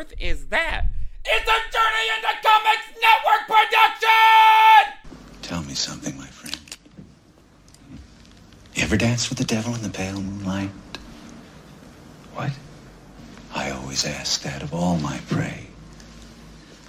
earth 0.00 0.14
is 0.18 0.46
that? 0.46 0.86
It's 1.24 1.46
a 1.46 1.60
Journey 1.70 2.06
into 2.16 2.28
Comics 2.42 2.88
Network 3.02 3.46
production! 3.46 5.12
Tell 5.42 5.62
me 5.62 5.74
something, 5.74 6.16
my 6.16 6.26
friend. 6.26 6.56
You 8.74 8.84
ever 8.84 8.96
dance 8.96 9.28
with 9.28 9.36
the 9.38 9.44
devil 9.44 9.74
in 9.74 9.82
the 9.82 9.90
pale 9.90 10.22
moonlight? 10.22 10.70
What? 12.32 12.52
I 13.54 13.72
always 13.72 14.06
ask 14.06 14.42
that 14.42 14.62
of 14.62 14.72
all 14.72 14.96
my 14.98 15.18
prey. 15.28 15.66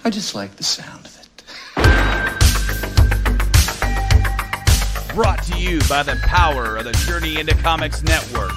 I 0.04 0.10
just 0.10 0.34
like 0.34 0.56
the 0.56 0.64
sound 0.64 1.04
of 1.04 1.18
it. 1.18 1.44
Brought 5.14 5.42
to 5.44 5.58
you 5.58 5.80
by 5.86 6.02
the 6.02 6.16
power 6.22 6.76
of 6.76 6.84
the 6.84 6.92
Journey 7.06 7.38
into 7.38 7.54
Comics 7.56 8.02
Network. 8.02 8.52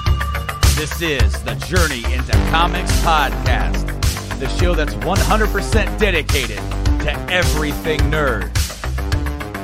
This 0.76 1.02
is 1.02 1.44
the 1.44 1.56
Journey 1.68 2.06
into 2.14 2.32
Comics 2.52 2.92
podcast, 3.02 4.05
the 4.46 4.60
show 4.60 4.76
that's 4.76 4.94
100% 4.96 6.00
dedicated 6.00 6.58
to 7.02 7.12
everything 7.32 8.00
nerd. 8.12 8.54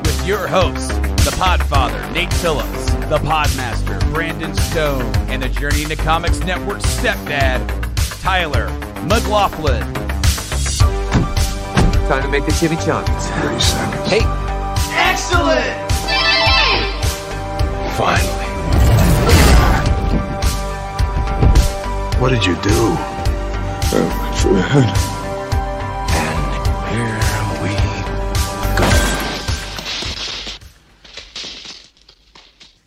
With 0.03 0.27
your 0.27 0.48
hosts, 0.48 0.88
the 1.23 1.31
Podfather, 1.38 2.12
Nate 2.13 2.34
Phillips, 2.34 2.86
the 3.09 3.20
Podmaster, 3.20 3.99
Brandon 4.12 4.55
Stone, 4.55 5.03
and 5.30 5.44
the 5.44 5.49
Journey 5.49 5.84
into 5.84 5.95
Comics 5.98 6.39
Network 6.39 6.80
stepdad, 6.80 7.62
Tyler 8.22 8.70
McLaughlin. 9.03 9.81
Time 12.08 12.23
to 12.23 12.27
make 12.30 12.45
the 12.45 12.52
chimichangas. 12.52 13.41
30 13.41 13.59
seconds. 13.59 14.09
Hey, 14.09 14.22
Excellent! 14.98 15.91
Finally. 17.98 18.48
What 22.20 22.30
did 22.30 22.45
you 22.45 22.55
do? 22.55 22.98
Oh, 23.94 24.30
we 24.45 24.52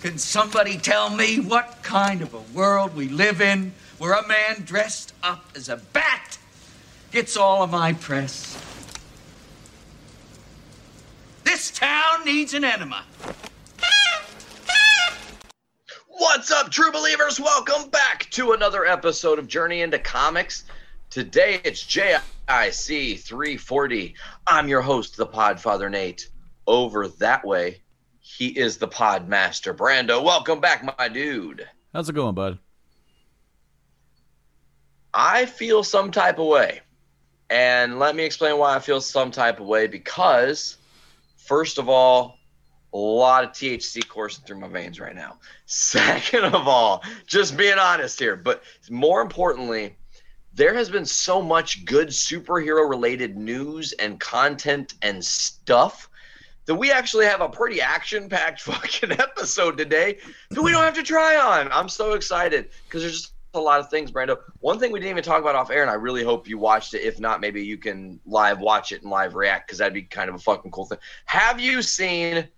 Can 0.01 0.19
somebody 0.19 0.77
tell 0.77 1.11
me 1.11 1.39
what 1.39 1.79
kind 1.83 2.23
of 2.23 2.35
a 2.35 2.41
world 2.57 2.97
we 2.97 3.09
live 3.09 3.41
in 3.41 3.73
where 3.99 4.15
a 4.15 4.27
man 4.27 4.63
dressed 4.65 5.15
up 5.23 5.49
as 5.55 5.69
a 5.69 5.77
bat 5.77 6.39
gets 7.13 7.37
all 7.37 7.63
of 7.63 7.71
my 7.71 7.93
press? 7.93 8.61
This 11.45 11.71
town 11.71 12.25
needs 12.25 12.53
an 12.55 12.65
enema. 12.65 13.05
What's 16.09 16.51
up, 16.51 16.71
true 16.71 16.91
believers? 16.91 17.39
Welcome 17.39 17.91
back 17.91 18.29
to 18.31 18.53
another 18.53 18.85
episode 18.85 19.39
of 19.39 19.47
Journey 19.47 19.83
into 19.83 20.01
Comics. 20.01 20.65
Today 21.15 21.61
it's 21.63 21.81
JIC 21.85 23.21
340. 23.21 24.15
I'm 24.49 24.67
your 24.67 24.81
host, 24.81 25.17
the 25.17 25.25
Podfather 25.25 25.89
Nate. 25.89 26.29
Over 26.67 27.07
that 27.07 27.47
way, 27.47 27.83
he 28.19 28.49
is 28.49 28.79
the 28.79 28.89
Podmaster 28.89 29.77
Brando. 29.77 30.25
Welcome 30.25 30.59
back, 30.59 30.99
my 30.99 31.07
dude. 31.07 31.69
How's 31.93 32.09
it 32.09 32.17
going, 32.17 32.35
bud? 32.35 32.59
I 35.15 35.47
feel 35.47 35.85
some 35.85 36.11
type 36.11 36.41
of 36.41 36.49
way. 36.49 36.81
And 37.49 38.01
let 38.01 38.17
me 38.17 38.25
explain 38.25 38.59
why 38.59 38.75
I 38.75 38.81
feel 38.81 39.01
some 39.01 39.31
type 39.31 39.61
of 39.61 39.67
way 39.67 39.87
because, 39.87 40.79
first 41.37 41.79
of 41.79 41.89
all, 41.89 42.39
a 42.93 42.99
lot 42.99 43.45
of 43.45 43.51
THC 43.51 44.09
coursing 44.09 44.45
through 44.45 44.59
my 44.59 44.67
veins 44.67 44.99
right 44.99 45.15
now. 45.15 45.39
Second 45.67 46.47
of 46.47 46.67
all, 46.67 47.05
just 47.29 47.57
being 47.57 47.79
honest 47.79 48.19
here, 48.19 48.35
but 48.35 48.65
more 48.91 49.21
importantly, 49.21 49.95
there 50.55 50.75
has 50.75 50.89
been 50.89 51.05
so 51.05 51.43
much 51.43 51.85
good 51.85 52.09
superhero 52.09 52.89
related 52.89 53.37
news 53.37 53.93
and 53.95 54.21
content 54.21 54.95
and 55.03 55.25
stuff 55.25 56.09
that 56.67 56.75
we 56.75 56.91
actually 56.91 57.27
have 57.27 57.41
a 57.41 57.49
pretty 57.49 57.81
action 57.81 58.29
packed 58.29 58.61
fucking 58.63 59.13
episode 59.13 59.77
today 59.77 60.19
that 60.51 60.63
we 60.63 60.71
don't 60.71 60.85
have 60.85 60.95
to 60.95 61.03
try 61.03 61.37
on. 61.37 61.71
I'm 61.73 61.89
so 61.89 62.13
excited 62.13 62.71
because 62.85 63.03
there's 63.03 63.21
just 63.21 63.33
a 63.55 63.61
lot 63.61 63.81
of 63.81 63.91
things, 63.91 64.11
Brando. 64.11 64.39
One 64.61 64.79
thing 64.79 64.91
we 64.91 64.99
didn't 64.99 65.11
even 65.11 65.23
talk 65.23 65.41
about 65.41 65.55
off 65.55 65.71
air, 65.71 65.83
and 65.83 65.91
I 65.91 65.95
really 65.95 66.25
hope 66.25 66.49
you 66.49 66.59
watched 66.59 66.95
it. 66.95 67.03
If 67.03 67.21
not, 67.21 67.41
maybe 67.41 67.65
you 67.65 67.77
can 67.77 68.19
live 68.25 68.61
watch 68.61 68.93
it 68.93 69.03
and 69.03 69.11
live 69.11 69.35
react 69.35 69.69
because 69.69 69.79
that'd 69.79 69.95
be 69.95 70.03
kind 70.03 70.29
of 70.29 70.37
a 70.37 70.39
fucking 70.39 70.71
cool 70.71 70.87
thing. 70.87 70.99
Have 71.27 71.61
you 71.61 71.83
seen 71.83 72.49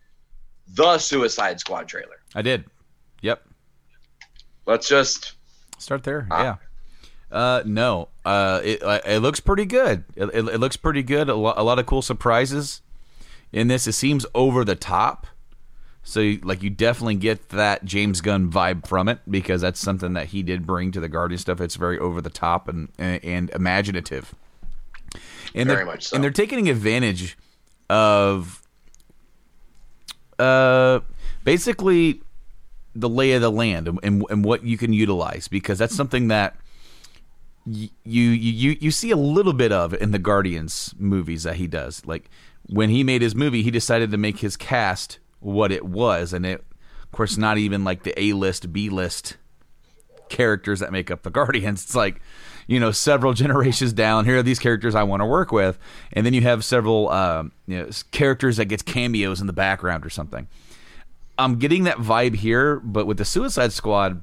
the 0.69 0.99
Suicide 0.99 1.61
Squad 1.61 1.89
trailer? 1.89 2.21
I 2.34 2.43
did. 2.43 2.65
Yep. 3.23 3.43
Let's 4.67 4.89
just 4.89 5.37
Start 5.78 6.05
there. 6.05 6.27
Ah. 6.31 6.43
Yeah. 6.43 6.57
Uh, 7.31 7.63
no. 7.67 8.09
Uh, 8.25 8.61
it 8.65 8.83
uh, 8.83 9.01
it 9.05 9.19
looks 9.19 9.41
pretty 9.41 9.65
good. 9.65 10.05
It, 10.15 10.27
it, 10.27 10.49
it 10.49 10.59
looks 10.61 10.77
pretty 10.77 11.03
good. 11.03 11.29
A, 11.29 11.35
lo- 11.35 11.55
a 11.57 11.65
lot 11.65 11.79
of 11.79 11.87
cool 11.87 12.03
surprises 12.03 12.83
in 13.53 13.69
this. 13.69 13.87
It 13.87 13.93
seems 13.93 14.25
over 14.35 14.65
the 14.65 14.77
top. 14.77 15.27
So 16.03 16.21
you- 16.21 16.41
like 16.43 16.63
you 16.63 16.71
definitely 16.71 17.17
get 17.17 17.49
that 17.49 17.85
James 17.85 18.21
Gunn 18.21 18.51
vibe 18.51 18.87
from 18.87 19.09
it 19.09 19.19
because 19.29 19.61
that's 19.61 19.81
something 19.81 20.13
that 20.13 20.27
he 20.29 20.43
did 20.45 20.67
bring 20.67 20.93
to 20.93 21.01
the 21.01 21.09
Guardian 21.09 21.39
stuff. 21.39 21.61
It's 21.61 21.75
very 21.77 21.99
over 21.99 22.21
the 22.21 22.31
top 22.31 22.69
and 22.69 22.89
and, 22.99 23.25
and 23.25 23.51
imaginative. 23.51 24.35
And 25.55 25.67
Very 25.69 25.79
they're, 25.79 25.87
much 25.87 26.09
so. 26.09 26.15
And 26.15 26.23
they're 26.23 26.31
taking 26.31 26.69
advantage 26.69 27.37
of 27.89 28.63
uh 30.39 31.01
basically 31.45 32.21
the 32.95 33.09
lay 33.09 33.33
of 33.33 33.43
the 33.43 33.51
land 33.51 33.89
and, 33.89 33.99
and, 34.03 34.25
and 34.31 34.45
what 34.45 34.65
you 34.65 34.77
can 34.79 34.93
utilize 34.93 35.49
because 35.49 35.79
that's 35.79 35.95
something 35.95 36.29
that 36.29 36.57
you 37.66 37.91
you 38.04 38.77
you 38.81 38.91
see 38.91 39.10
a 39.10 39.16
little 39.16 39.53
bit 39.53 39.72
of 39.72 39.93
in 39.94 40.12
the 40.12 40.19
Guardians 40.19 40.94
movies 40.99 41.43
that 41.43 41.56
he 41.56 41.66
does. 41.66 42.04
Like 42.06 42.31
when 42.69 42.91
he 42.91 43.03
made 43.03 43.22
his 43.22 43.34
movie, 43.34 43.62
he 43.62 43.71
decided 43.71 44.10
to 44.12 44.16
make 44.16 44.38
his 44.38 44.56
cast 44.56 45.19
what 45.41 45.72
it 45.72 45.84
was, 45.84 46.32
and 46.32 46.47
it, 46.47 46.65
of 47.03 47.12
course, 47.12 47.37
not 47.37 47.59
even 47.59 47.84
like 47.84 48.04
the 48.04 48.19
A 48.21 48.32
list, 48.32 48.72
B 48.72 48.88
list 48.88 49.37
characters 50.28 50.81
that 50.81 50.93
make 50.93 51.10
up 51.10 51.22
the 51.22 51.31
Guardians. 51.31 51.84
It's 51.84 51.94
like 51.94 52.21
you 52.69 52.78
know 52.78 52.93
several 52.93 53.32
generations 53.34 53.93
down. 53.93 54.25
Here 54.25 54.38
are 54.38 54.43
these 54.43 54.60
characters 54.60 54.94
I 54.94 55.03
want 55.03 55.21
to 55.21 55.27
work 55.27 55.50
with, 55.50 55.78
and 56.12 56.25
then 56.25 56.34
you 56.34 56.43
have 56.43 56.65
several 56.65 57.10
um, 57.10 57.53
you 57.66 57.78
know 57.78 57.91
characters 58.12 58.59
that 58.59 58.66
gets 58.66 58.83
cameos 58.83 59.41
in 59.41 59.48
the 59.48 59.53
background 59.53 60.06
or 60.06 60.10
something. 60.10 60.47
I'm 61.38 61.59
getting 61.59 61.84
that 61.84 61.98
vibe 61.98 62.37
here, 62.37 62.81
but 62.81 63.06
with 63.06 63.19
the 63.19 63.25
Suicide 63.25 63.72
Squad, 63.72 64.22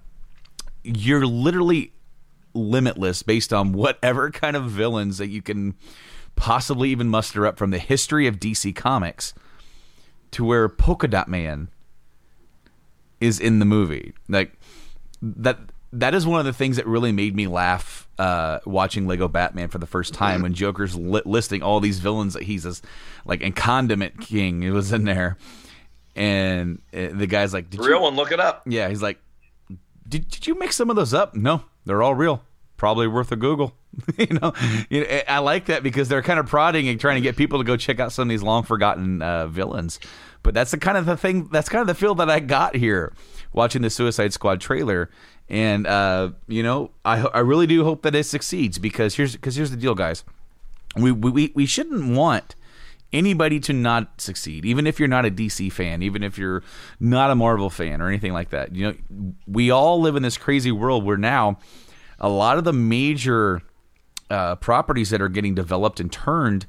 you're 0.83 1.27
literally 1.27 1.93
limitless 2.53 3.23
based 3.23 3.51
on 3.53 3.73
whatever 3.73 4.29
kind 4.31 4.55
of 4.55 4.65
villains 4.65 5.17
that 5.17 5.27
you 5.27 5.41
can 5.41 5.75
possibly 6.35 6.89
even 6.89 7.07
muster 7.09 7.45
up 7.45 7.57
from 7.57 7.69
the 7.71 7.79
history 7.79 8.27
of 8.27 8.39
DC 8.39 8.75
Comics 8.75 9.33
to 10.31 10.43
where 10.43 10.67
Polka 10.67 11.07
Dot 11.07 11.27
Man 11.27 11.69
is 13.21 13.39
in 13.39 13.59
the 13.59 13.65
movie. 13.65 14.13
Like 14.27 14.53
that 15.21 15.59
that 15.91 16.15
is 16.15 16.25
one 16.25 16.39
of 16.39 16.45
the 16.45 16.53
things 16.53 16.77
that 16.77 16.87
really 16.87 17.11
made 17.11 17.35
me 17.35 17.45
laugh 17.45 18.07
uh, 18.17 18.59
watching 18.65 19.05
Lego 19.07 19.27
Batman 19.27 19.69
for 19.69 19.77
the 19.77 19.85
first 19.85 20.13
time 20.13 20.41
when 20.41 20.53
Joker's 20.53 20.95
li- 20.95 21.21
listing 21.23 21.61
all 21.61 21.79
these 21.79 21.99
villains 21.99 22.33
that 22.33 22.43
he's 22.43 22.63
this, 22.63 22.81
like 23.25 23.43
and 23.43 23.55
Condiment 23.55 24.19
King 24.19 24.63
it 24.63 24.69
was 24.71 24.91
in 24.91 25.05
there, 25.05 25.37
and 26.15 26.81
uh, 26.93 27.09
the 27.11 27.27
guy's 27.27 27.53
like, 27.53 27.69
Did 27.69 27.79
real 27.81 27.97
you, 27.97 28.01
one. 28.01 28.15
Look 28.15 28.31
it 28.31 28.39
up. 28.39 28.63
yeah, 28.65 28.89
he's 28.89 29.03
like, 29.03 29.19
did, 30.09 30.27
did 30.29 30.47
you 30.47 30.55
mix 30.57 30.75
some 30.75 30.89
of 30.89 30.95
those 30.95 31.13
up? 31.13 31.35
No, 31.35 31.63
they're 31.85 32.01
all 32.01 32.15
real. 32.15 32.43
Probably 32.77 33.07
worth 33.07 33.31
a 33.31 33.35
Google. 33.35 33.75
you 34.17 34.39
know, 34.41 34.53
I 35.27 35.39
like 35.39 35.65
that 35.65 35.83
because 35.83 36.09
they're 36.09 36.23
kind 36.23 36.39
of 36.39 36.47
prodding 36.47 36.87
and 36.87 36.99
trying 36.99 37.15
to 37.15 37.21
get 37.21 37.35
people 37.35 37.59
to 37.59 37.63
go 37.63 37.77
check 37.77 37.99
out 37.99 38.11
some 38.11 38.23
of 38.23 38.29
these 38.29 38.43
long 38.43 38.63
forgotten 38.63 39.21
uh, 39.21 39.47
villains. 39.47 39.99
But 40.41 40.53
that's 40.53 40.71
the 40.71 40.77
kind 40.77 40.97
of 40.97 41.05
the 41.05 41.15
thing. 41.15 41.47
That's 41.51 41.69
kind 41.69 41.81
of 41.81 41.87
the 41.87 41.95
feel 41.95 42.15
that 42.15 42.29
I 42.29 42.39
got 42.39 42.75
here 42.75 43.13
watching 43.53 43.81
the 43.81 43.89
Suicide 43.89 44.33
Squad 44.33 44.59
trailer. 44.59 45.09
And 45.49 45.87
uh, 45.87 46.31
you 46.47 46.63
know, 46.63 46.91
I 47.05 47.21
I 47.21 47.39
really 47.39 47.67
do 47.67 47.83
hope 47.83 48.01
that 48.01 48.15
it 48.15 48.25
succeeds 48.25 48.79
because 48.79 49.15
here's 49.15 49.33
because 49.33 49.55
here's 49.55 49.71
the 49.71 49.77
deal, 49.77 49.95
guys. 49.95 50.23
We 50.95 51.11
we 51.11 51.51
we 51.55 51.65
shouldn't 51.65 52.15
want 52.15 52.55
anybody 53.13 53.59
to 53.61 53.73
not 53.73 54.19
succeed, 54.19 54.65
even 54.65 54.87
if 54.87 54.99
you're 54.99 55.07
not 55.07 55.25
a 55.25 55.31
DC 55.31 55.71
fan, 55.71 56.01
even 56.01 56.23
if 56.23 56.37
you're 56.37 56.63
not 56.99 57.31
a 57.31 57.35
Marvel 57.35 57.69
fan 57.69 58.01
or 58.01 58.07
anything 58.07 58.33
like 58.33 58.49
that. 58.49 58.75
You 58.75 58.97
know, 59.09 59.33
we 59.47 59.69
all 59.69 60.01
live 60.01 60.15
in 60.15 60.23
this 60.23 60.37
crazy 60.37 60.71
world 60.71 61.05
where 61.05 61.17
now 61.17 61.59
a 62.19 62.29
lot 62.29 62.57
of 62.57 62.63
the 62.63 62.73
major 62.73 63.61
uh, 64.29 64.55
properties 64.55 65.11
that 65.11 65.21
are 65.21 65.29
getting 65.29 65.53
developed 65.53 65.99
and 65.99 66.11
turned 66.11 66.65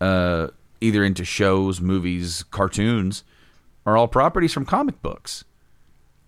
uh, 0.00 0.48
either 0.80 1.04
into 1.04 1.24
shows, 1.24 1.80
movies, 1.80 2.42
cartoons 2.44 3.24
are 3.86 3.96
all 3.96 4.08
properties 4.08 4.52
from 4.52 4.64
comic 4.64 5.00
books. 5.00 5.44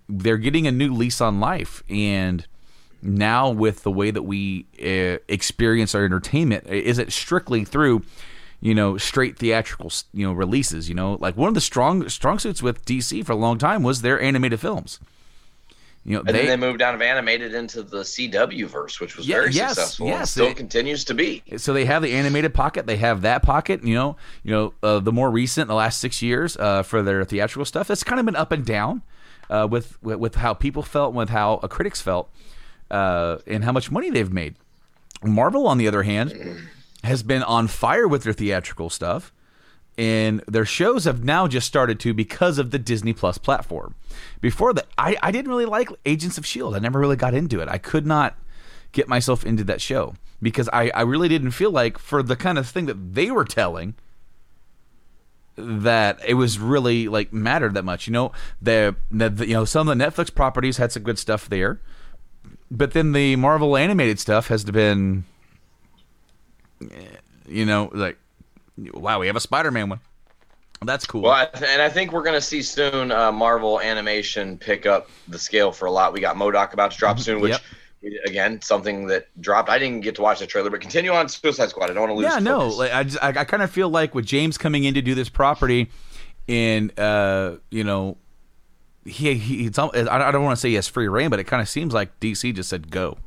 They're 0.09 0.39
getting 0.39 0.67
a 0.67 0.73
new 0.73 0.93
lease 0.93 1.21
on 1.21 1.41
life, 1.41 1.83
and 1.89 2.47
now 3.03 3.51
with 3.51 3.83
the 3.83 3.91
way 3.91 4.11
that 4.11 4.23
we 4.23 4.67
uh, 4.81 5.23
experience 5.29 5.95
our 5.95 6.05
entertainment, 6.05 6.67
is 6.67 6.99
it 6.99 7.13
strictly 7.13 7.65
through 7.65 8.03
you 8.61 8.75
know 8.75 8.97
straight 8.99 9.39
theatrical 9.39 9.91
you 10.13 10.27
know 10.27 10.33
releases? 10.33 10.89
You 10.89 10.95
know, 10.95 11.17
like 11.21 11.37
one 11.37 11.49
of 11.49 11.55
the 11.55 11.61
strong 11.61 12.09
strong 12.09 12.39
suits 12.39 12.63
with 12.63 12.85
DC 12.85 13.25
for 13.25 13.33
a 13.33 13.37
long 13.37 13.59
time 13.59 13.83
was 13.83 14.03
their 14.03 14.21
animated 14.21 14.61
films. 14.61 15.01
You 16.03 16.15
know, 16.15 16.21
And 16.21 16.29
then 16.35 16.47
they 16.47 16.57
moved 16.57 16.81
out 16.81 16.95
of 16.95 17.03
animated 17.03 17.53
into 17.55 17.83
the 17.83 17.99
CW 18.05 18.65
verse, 18.69 19.01
which 19.01 19.19
was 19.19 19.29
Yeah, 19.29 19.37
very 19.37 19.53
yes, 19.53 19.75
successful. 19.75 20.07
and 20.07 20.15
yes, 20.21 20.31
still 20.31 20.47
it- 20.47 20.57
continues 20.57 21.05
to 21.05 21.15
be. 21.15 21.43
so 21.59 21.75
they 21.75 21.85
have 21.85 22.01
the 22.03 22.13
animated 22.15 22.55
pocket 22.55 22.87
they 22.87 22.97
have 22.97 23.21
that 23.21 23.43
pocket 23.43 23.85
you 23.85 23.95
know 23.95 24.17
you 24.43 24.51
know 24.51 24.73
uh, 24.83 24.99
the 24.99 25.13
more 25.13 25.31
recent 25.31 25.69
the 25.69 25.75
last 25.75 26.01
six 26.01 26.23
years 26.23 26.57
uh, 26.57 26.83
for 26.83 27.03
their 27.03 27.23
theatrical 27.25 27.67
stuff 27.67 27.91
it's 27.91 28.03
kind 28.03 28.19
of 28.19 28.25
been 28.25 28.35
up 28.35 28.51
and 28.51 28.65
down 28.65 29.03
uh, 29.51 29.69
with, 29.71 30.03
with 30.03 30.19
with 30.19 30.35
how 30.37 30.55
people 30.55 30.83
felt 30.83 31.13
with 31.13 31.29
how 31.29 31.55
uh, 31.57 31.69
critics 31.69 32.01
felt 32.01 32.31
uh, 32.91 33.37
and 33.47 33.65
how 33.65 33.73
much 33.73 33.91
money 33.91 34.09
they've 34.09 34.33
made 34.33 34.55
marvel 35.23 35.67
on 35.67 35.77
the 35.77 35.87
other 35.87 36.03
hand 36.03 36.33
has 37.05 37.23
been 37.23 37.43
on 37.43 37.67
fire 37.67 38.07
with 38.07 38.25
their 38.25 38.33
theatrical 38.33 38.91
stuff 38.91 39.33
and 40.01 40.43
their 40.47 40.65
shows 40.65 41.05
have 41.05 41.25
now 41.25 41.47
just 41.47 41.67
started 41.67 42.01
to 42.01 42.15
because 42.15 42.59
of 42.59 42.71
the 42.71 42.79
Disney 42.79 43.13
Plus 43.13 43.37
platform. 43.37 43.95
Before 44.41 44.73
that, 44.73 44.87
I, 44.97 45.17
I 45.23 45.31
didn't 45.31 45.51
really 45.51 45.67
like 45.67 45.91
Agents 46.07 46.39
of 46.39 46.45
S.H.I.E.L.D. 46.45 46.75
I 46.77 46.79
never 46.79 46.99
really 46.99 47.17
got 47.17 47.35
into 47.35 47.61
it. 47.61 47.69
I 47.69 47.77
could 47.77 48.07
not 48.07 48.37
get 48.93 49.09
myself 49.09 49.45
into 49.45 49.63
that 49.65 49.81
show 49.81 50.15
because 50.41 50.71
I, 50.73 50.91
I 50.95 51.03
really 51.03 51.29
didn't 51.29 51.51
feel 51.51 51.71
like, 51.71 51.99
for 51.99 52.23
the 52.23 52.37
kind 52.37 52.57
of 52.57 52.67
thing 52.67 52.87
that 52.87 53.15
they 53.15 53.31
were 53.31 53.45
telling, 53.45 53.95
that 55.57 56.19
it 56.27 56.35
was 56.35 56.59
really 56.59 57.09
like 57.09 57.33
mattered 57.33 57.75
that 57.75 57.85
much. 57.85 58.07
You 58.07 58.15
know, 58.15 58.33
the, 58.63 58.97
the, 59.11 59.29
the 59.29 59.49
you 59.49 59.53
know 59.53 59.67
some 59.67 59.87
of 59.87 59.99
the 59.99 60.03
Netflix 60.03 60.35
properties 60.35 60.79
had 60.79 60.93
some 60.93 61.03
good 61.03 61.19
stuff 61.19 61.47
there, 61.49 61.79
but 62.71 62.93
then 62.93 63.13
the 63.13 63.37
Marvel 63.37 63.77
animated 63.77 64.19
stuff 64.19 64.49
has 64.49 64.65
been, 64.65 65.25
you 67.49 67.65
know, 67.67 67.91
like 67.93 68.19
wow, 68.95 69.19
we 69.21 69.27
have 69.27 69.37
a 69.37 69.41
Spider-Man 69.41 69.89
one. 69.91 70.01
That's 70.83 71.07
cool. 71.07 71.23
Well, 71.23 71.33
I 71.33 71.45
th- 71.47 71.71
and 71.71 71.83
I 71.83 71.91
think 71.91 72.11
we're 72.13 72.23
going 72.23 72.37
to 72.37 72.41
see 72.41 72.63
soon 72.63 73.13
uh, 73.13 73.31
Marvel 73.31 73.81
animation 73.81 74.57
pick 74.57 74.87
up 74.87 75.11
the 75.29 75.39
scale 75.39 75.73
for 75.73 75.85
a 75.85 75.91
lot. 75.91 76.15
We 76.15 76.21
got 76.21 76.37
M.O.D.O.K. 76.37 76.73
about 76.73 76.93
to 76.93 76.97
drop 76.99 77.19
soon, 77.19 77.41
which 77.41 77.53
Yep. 78.03 78.13
again 78.25 78.63
something 78.63 79.07
that 79.09 79.29
dropped. 79.43 79.69
I 79.69 79.79
didn't 79.79 80.01
get 80.01 80.15
to 80.15 80.23
watch 80.23 80.39
the 80.39 80.47
trailer, 80.47 80.71
but 80.71 80.81
continue 80.81 81.11
on 81.13 81.29
Suicide 81.29 81.69
Squad. 81.69 81.91
I 81.91 81.93
don't 81.93 82.09
want 82.09 82.11
to 82.13 82.15
lose. 82.15 82.33
yeah, 82.33 82.39
no, 82.39 82.69
like, 82.69 82.93
I 82.95 83.03
just, 83.03 83.23
I, 83.23 83.29
I 83.29 83.45
kind 83.45 83.63
of 83.63 83.71
feel 83.71 83.91
like 83.91 84.15
with 84.15 84.25
James 84.25 84.57
coming 84.57 84.85
in 84.85 84.95
to 84.95 85.03
do 85.03 85.15
this 85.15 85.29
property, 85.29 85.91
and 86.49 86.99
uh, 86.99 87.57
you 87.71 87.85
know, 87.85 88.17
he 89.05 89.35
he 89.35 89.67
it's 89.67 89.79
I 89.79 89.89
I 89.93 90.31
don't 90.31 90.45
want 90.45 90.57
to 90.57 90.61
say 90.61 90.71
he 90.71 90.77
has 90.77 90.89
free 90.89 91.09
reign, 91.09 91.29
but 91.29 91.41
it 91.41 91.45
kind 91.45 91.61
of 91.61 91.69
seems 91.69 91.93
like 91.93 92.19
DC 92.21 92.55
just 92.55 92.71
said 92.71 92.91
go, 92.91 93.19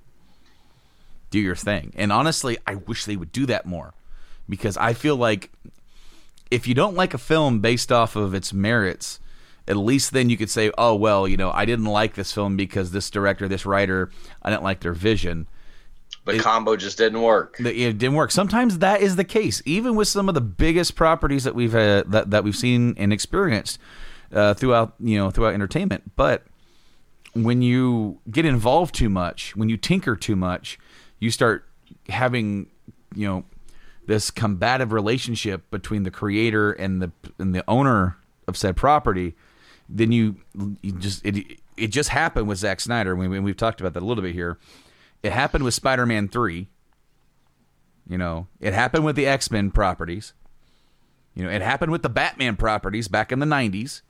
do 1.33 1.39
your 1.39 1.55
thing. 1.55 1.91
And 1.95 2.11
honestly, 2.11 2.59
I 2.67 2.75
wish 2.75 3.05
they 3.05 3.15
would 3.15 3.31
do 3.31 3.47
that 3.47 3.65
more, 3.65 3.95
because 4.47 4.77
I 4.77 4.93
feel 4.93 5.15
like 5.15 5.51
if 6.51 6.67
you 6.67 6.75
don't 6.75 6.95
like 6.95 7.15
a 7.15 7.17
film 7.17 7.59
based 7.59 7.91
off 7.91 8.15
of 8.15 8.35
its 8.35 8.53
merits, 8.53 9.19
at 9.67 9.75
least 9.75 10.13
then 10.13 10.29
you 10.29 10.37
could 10.37 10.51
say, 10.51 10.69
oh 10.77 10.93
well, 10.93 11.27
you 11.27 11.35
know, 11.35 11.49
I 11.51 11.65
didn't 11.65 11.85
like 11.85 12.13
this 12.13 12.31
film 12.31 12.55
because 12.55 12.91
this 12.91 13.09
director, 13.09 13.47
this 13.47 13.65
writer, 13.65 14.11
I 14.43 14.51
didn't 14.51 14.61
like 14.61 14.81
their 14.81 14.93
vision. 14.93 15.47
the 16.25 16.37
combo 16.37 16.75
just 16.75 16.99
didn't 16.99 17.23
work. 17.23 17.59
it 17.59 17.97
didn't 17.97 18.13
work. 18.13 18.29
Sometimes 18.29 18.77
that 18.77 19.01
is 19.01 19.15
the 19.15 19.23
case, 19.23 19.63
even 19.65 19.95
with 19.95 20.07
some 20.07 20.29
of 20.29 20.35
the 20.35 20.41
biggest 20.41 20.95
properties 20.95 21.45
that 21.45 21.55
we've 21.55 21.73
uh, 21.73 22.03
that 22.05 22.29
that 22.29 22.43
we've 22.43 22.55
seen 22.55 22.93
and 22.95 23.11
experienced 23.11 23.79
uh, 24.31 24.53
throughout 24.53 24.93
you 24.99 25.17
know 25.17 25.31
throughout 25.31 25.55
entertainment. 25.55 26.11
But 26.15 26.43
when 27.33 27.63
you 27.63 28.19
get 28.29 28.45
involved 28.45 28.93
too 28.93 29.09
much, 29.09 29.55
when 29.55 29.67
you 29.67 29.77
tinker 29.77 30.15
too 30.15 30.35
much, 30.35 30.77
you 31.23 31.31
start 31.31 31.65
having 32.09 32.69
you 33.15 33.27
know 33.27 33.45
this 34.05 34.29
combative 34.29 34.91
relationship 34.91 35.69
between 35.71 36.03
the 36.03 36.11
creator 36.11 36.73
and 36.73 37.01
the 37.01 37.11
and 37.39 37.55
the 37.55 37.63
owner 37.67 38.17
of 38.47 38.57
said 38.57 38.75
property. 38.75 39.33
Then 39.87 40.11
you, 40.11 40.35
you 40.81 40.91
just 40.93 41.25
it 41.25 41.59
it 41.77 41.87
just 41.87 42.09
happened 42.09 42.47
with 42.47 42.57
Zack 42.57 42.81
Snyder. 42.81 43.15
We, 43.15 43.27
we've 43.39 43.57
talked 43.57 43.79
about 43.79 43.93
that 43.93 44.03
a 44.03 44.05
little 44.05 44.21
bit 44.21 44.33
here. 44.33 44.57
It 45.23 45.31
happened 45.31 45.63
with 45.63 45.73
Spider-Man 45.73 46.27
three. 46.27 46.67
You 48.07 48.17
know, 48.17 48.47
it 48.59 48.73
happened 48.73 49.05
with 49.05 49.15
the 49.15 49.25
X 49.25 49.49
Men 49.49 49.71
properties. 49.71 50.33
You 51.35 51.43
know, 51.43 51.49
it 51.49 51.61
happened 51.61 51.91
with 51.93 52.03
the 52.03 52.09
Batman 52.09 52.57
properties 52.57 53.07
back 53.07 53.31
in 53.31 53.39
the 53.39 53.45
'90s. 53.45 54.01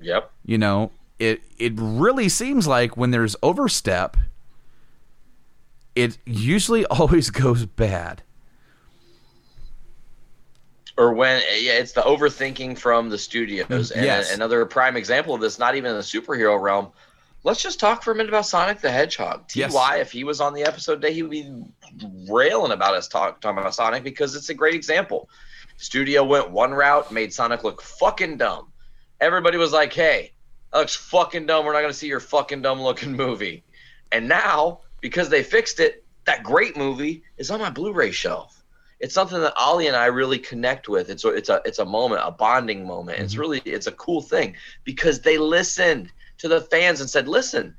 Yep. 0.00 0.30
You 0.44 0.58
know, 0.58 0.90
it 1.20 1.42
it 1.58 1.74
really 1.76 2.28
seems 2.28 2.66
like 2.66 2.96
when 2.96 3.12
there's 3.12 3.36
overstep, 3.42 4.16
it 5.96 6.18
usually 6.24 6.86
always 6.90 7.30
goes 7.30 7.66
bad. 7.66 8.22
Or 10.98 11.12
when 11.12 11.42
yeah, 11.60 11.72
it's 11.72 11.92
the 11.92 12.00
overthinking 12.02 12.78
from 12.78 13.10
the 13.10 13.18
studios. 13.18 13.66
Mm, 13.68 13.96
and 13.96 14.04
Yes. 14.04 14.32
another 14.34 14.64
prime 14.64 14.96
example 14.96 15.34
of 15.34 15.40
this, 15.40 15.58
not 15.58 15.74
even 15.74 15.90
in 15.90 15.96
the 15.96 16.02
superhero 16.02 16.60
realm. 16.60 16.90
Let's 17.44 17.62
just 17.62 17.78
talk 17.78 18.02
for 18.02 18.12
a 18.12 18.14
minute 18.14 18.30
about 18.30 18.46
Sonic 18.46 18.80
the 18.80 18.90
Hedgehog. 18.90 19.46
Ty, 19.48 19.60
Yes. 19.60 19.74
if 20.00 20.10
he 20.10 20.24
was 20.24 20.40
on 20.40 20.54
the 20.54 20.64
episode 20.64 20.96
today, 20.96 21.12
he 21.12 21.22
would 21.22 21.30
be 21.30 21.52
railing 22.28 22.72
about 22.72 22.94
us 22.94 23.08
talk, 23.08 23.40
talking 23.40 23.58
about 23.58 23.74
Sonic 23.74 24.02
because 24.04 24.34
it's 24.34 24.48
a 24.48 24.54
great 24.54 24.74
example. 24.74 25.28
Studio 25.76 26.24
went 26.24 26.50
one 26.50 26.72
route, 26.72 27.12
made 27.12 27.32
Sonic 27.32 27.62
look 27.62 27.82
fucking 27.82 28.38
dumb. 28.38 28.72
Everybody 29.20 29.58
was 29.58 29.72
like, 29.72 29.92
"Hey, 29.92 30.32
that 30.72 30.78
looks 30.78 30.96
fucking 30.96 31.44
dumb. 31.46 31.66
We're 31.66 31.74
not 31.74 31.82
gonna 31.82 31.92
see 31.92 32.08
your 32.08 32.20
fucking 32.20 32.62
dumb 32.62 32.80
looking 32.80 33.12
movie." 33.12 33.64
And 34.12 34.28
now, 34.28 34.80
because 35.00 35.28
they 35.28 35.42
fixed 35.42 35.80
it, 35.80 36.04
that 36.24 36.42
great 36.42 36.76
movie 36.76 37.22
is 37.38 37.50
on 37.50 37.60
my 37.60 37.70
Blu-ray 37.70 38.10
shelf. 38.10 38.62
It's 38.98 39.14
something 39.14 39.40
that 39.40 39.56
Ollie 39.56 39.88
and 39.88 39.96
I 39.96 40.06
really 40.06 40.38
connect 40.38 40.88
with. 40.88 41.10
It's 41.10 41.24
a, 41.24 41.28
it's 41.28 41.50
a 41.50 41.60
it's 41.66 41.78
a 41.78 41.84
moment, 41.84 42.22
a 42.24 42.30
bonding 42.30 42.86
moment. 42.86 43.18
It's 43.18 43.34
mm-hmm. 43.34 43.40
really 43.40 43.58
it's 43.66 43.86
a 43.86 43.92
cool 43.92 44.22
thing 44.22 44.56
because 44.84 45.20
they 45.20 45.36
listened 45.36 46.10
to 46.38 46.48
the 46.48 46.62
fans 46.62 47.00
and 47.00 47.10
said, 47.10 47.28
"Listen, 47.28 47.76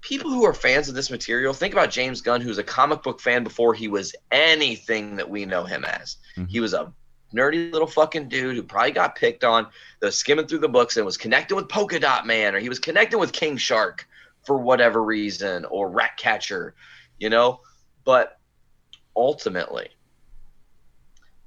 people 0.00 0.30
who 0.30 0.44
are 0.44 0.52
fans 0.52 0.88
of 0.88 0.96
this 0.96 1.10
material, 1.10 1.54
think 1.54 1.72
about 1.72 1.90
James 1.90 2.20
Gunn, 2.20 2.40
who's 2.40 2.58
a 2.58 2.64
comic 2.64 3.02
book 3.02 3.20
fan 3.20 3.44
before 3.44 3.72
he 3.72 3.88
was 3.88 4.14
anything 4.30 5.16
that 5.16 5.30
we 5.30 5.46
know 5.46 5.64
him 5.64 5.84
as. 5.84 6.16
Mm-hmm. 6.36 6.46
He 6.46 6.60
was 6.60 6.74
a 6.74 6.92
nerdy 7.32 7.72
little 7.72 7.86
fucking 7.86 8.28
dude 8.28 8.56
who 8.56 8.62
probably 8.62 8.90
got 8.90 9.16
picked 9.16 9.44
on, 9.44 9.68
that 10.00 10.06
was 10.06 10.18
skimming 10.18 10.46
through 10.46 10.58
the 10.58 10.68
books 10.68 10.96
and 10.96 11.06
was 11.06 11.16
connecting 11.16 11.56
with 11.56 11.68
Polka 11.68 11.98
Dot 11.98 12.26
Man, 12.26 12.54
or 12.54 12.58
he 12.58 12.68
was 12.68 12.78
connecting 12.78 13.18
with 13.18 13.32
King 13.32 13.56
Shark 13.56 14.06
for 14.44 14.58
whatever 14.58 15.02
reason, 15.02 15.64
or 15.66 15.90
rat 15.90 16.16
catcher, 16.16 16.74
you 17.18 17.30
know? 17.30 17.60
But 18.04 18.38
ultimately, 19.14 19.88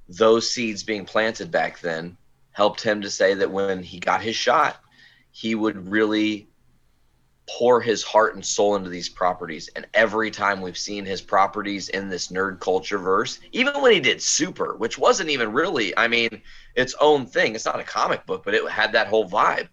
those 0.08 0.50
seeds 0.50 0.82
being 0.82 1.04
planted 1.04 1.50
back 1.50 1.80
then 1.80 2.16
helped 2.52 2.80
him 2.80 3.02
to 3.02 3.10
say 3.10 3.34
that 3.34 3.50
when 3.50 3.82
he 3.82 3.98
got 3.98 4.22
his 4.22 4.36
shot, 4.36 4.76
he 5.30 5.54
would 5.54 5.90
really 5.90 6.48
pour 7.48 7.80
his 7.80 8.02
heart 8.02 8.34
and 8.34 8.44
soul 8.44 8.74
into 8.74 8.90
these 8.90 9.08
properties. 9.08 9.68
And 9.76 9.86
every 9.94 10.30
time 10.30 10.60
we've 10.60 10.78
seen 10.78 11.04
his 11.04 11.20
properties 11.20 11.90
in 11.90 12.08
this 12.08 12.28
nerd 12.28 12.58
culture 12.60 12.98
verse, 12.98 13.38
even 13.52 13.80
when 13.80 13.92
he 13.92 14.00
did 14.00 14.20
Super, 14.20 14.74
which 14.76 14.98
wasn't 14.98 15.30
even 15.30 15.52
really, 15.52 15.96
I 15.96 16.08
mean, 16.08 16.42
its 16.74 16.94
own 17.00 17.26
thing. 17.26 17.54
It's 17.54 17.64
not 17.64 17.78
a 17.78 17.84
comic 17.84 18.26
book, 18.26 18.42
but 18.44 18.54
it 18.54 18.68
had 18.68 18.92
that 18.92 19.06
whole 19.06 19.28
vibe. 19.28 19.68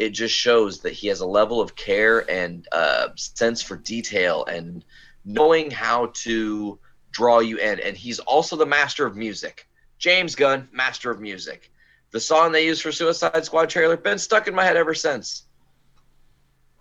It 0.00 0.10
just 0.14 0.34
shows 0.34 0.80
that 0.80 0.94
he 0.94 1.08
has 1.08 1.20
a 1.20 1.26
level 1.26 1.60
of 1.60 1.76
care 1.76 2.28
and 2.30 2.66
uh, 2.72 3.08
sense 3.16 3.60
for 3.60 3.76
detail 3.76 4.46
and 4.46 4.82
knowing 5.26 5.70
how 5.70 6.12
to 6.24 6.78
draw 7.10 7.40
you 7.40 7.58
in. 7.58 7.80
And 7.80 7.94
he's 7.94 8.18
also 8.18 8.56
the 8.56 8.64
master 8.64 9.04
of 9.04 9.14
music. 9.14 9.68
James 9.98 10.34
Gunn, 10.34 10.66
master 10.72 11.10
of 11.10 11.20
music. 11.20 11.70
The 12.12 12.18
song 12.18 12.50
they 12.50 12.64
used 12.64 12.80
for 12.80 12.92
Suicide 12.92 13.44
Squad 13.44 13.68
trailer 13.68 13.98
been 13.98 14.18
stuck 14.18 14.48
in 14.48 14.54
my 14.54 14.64
head 14.64 14.78
ever 14.78 14.94
since. 14.94 15.42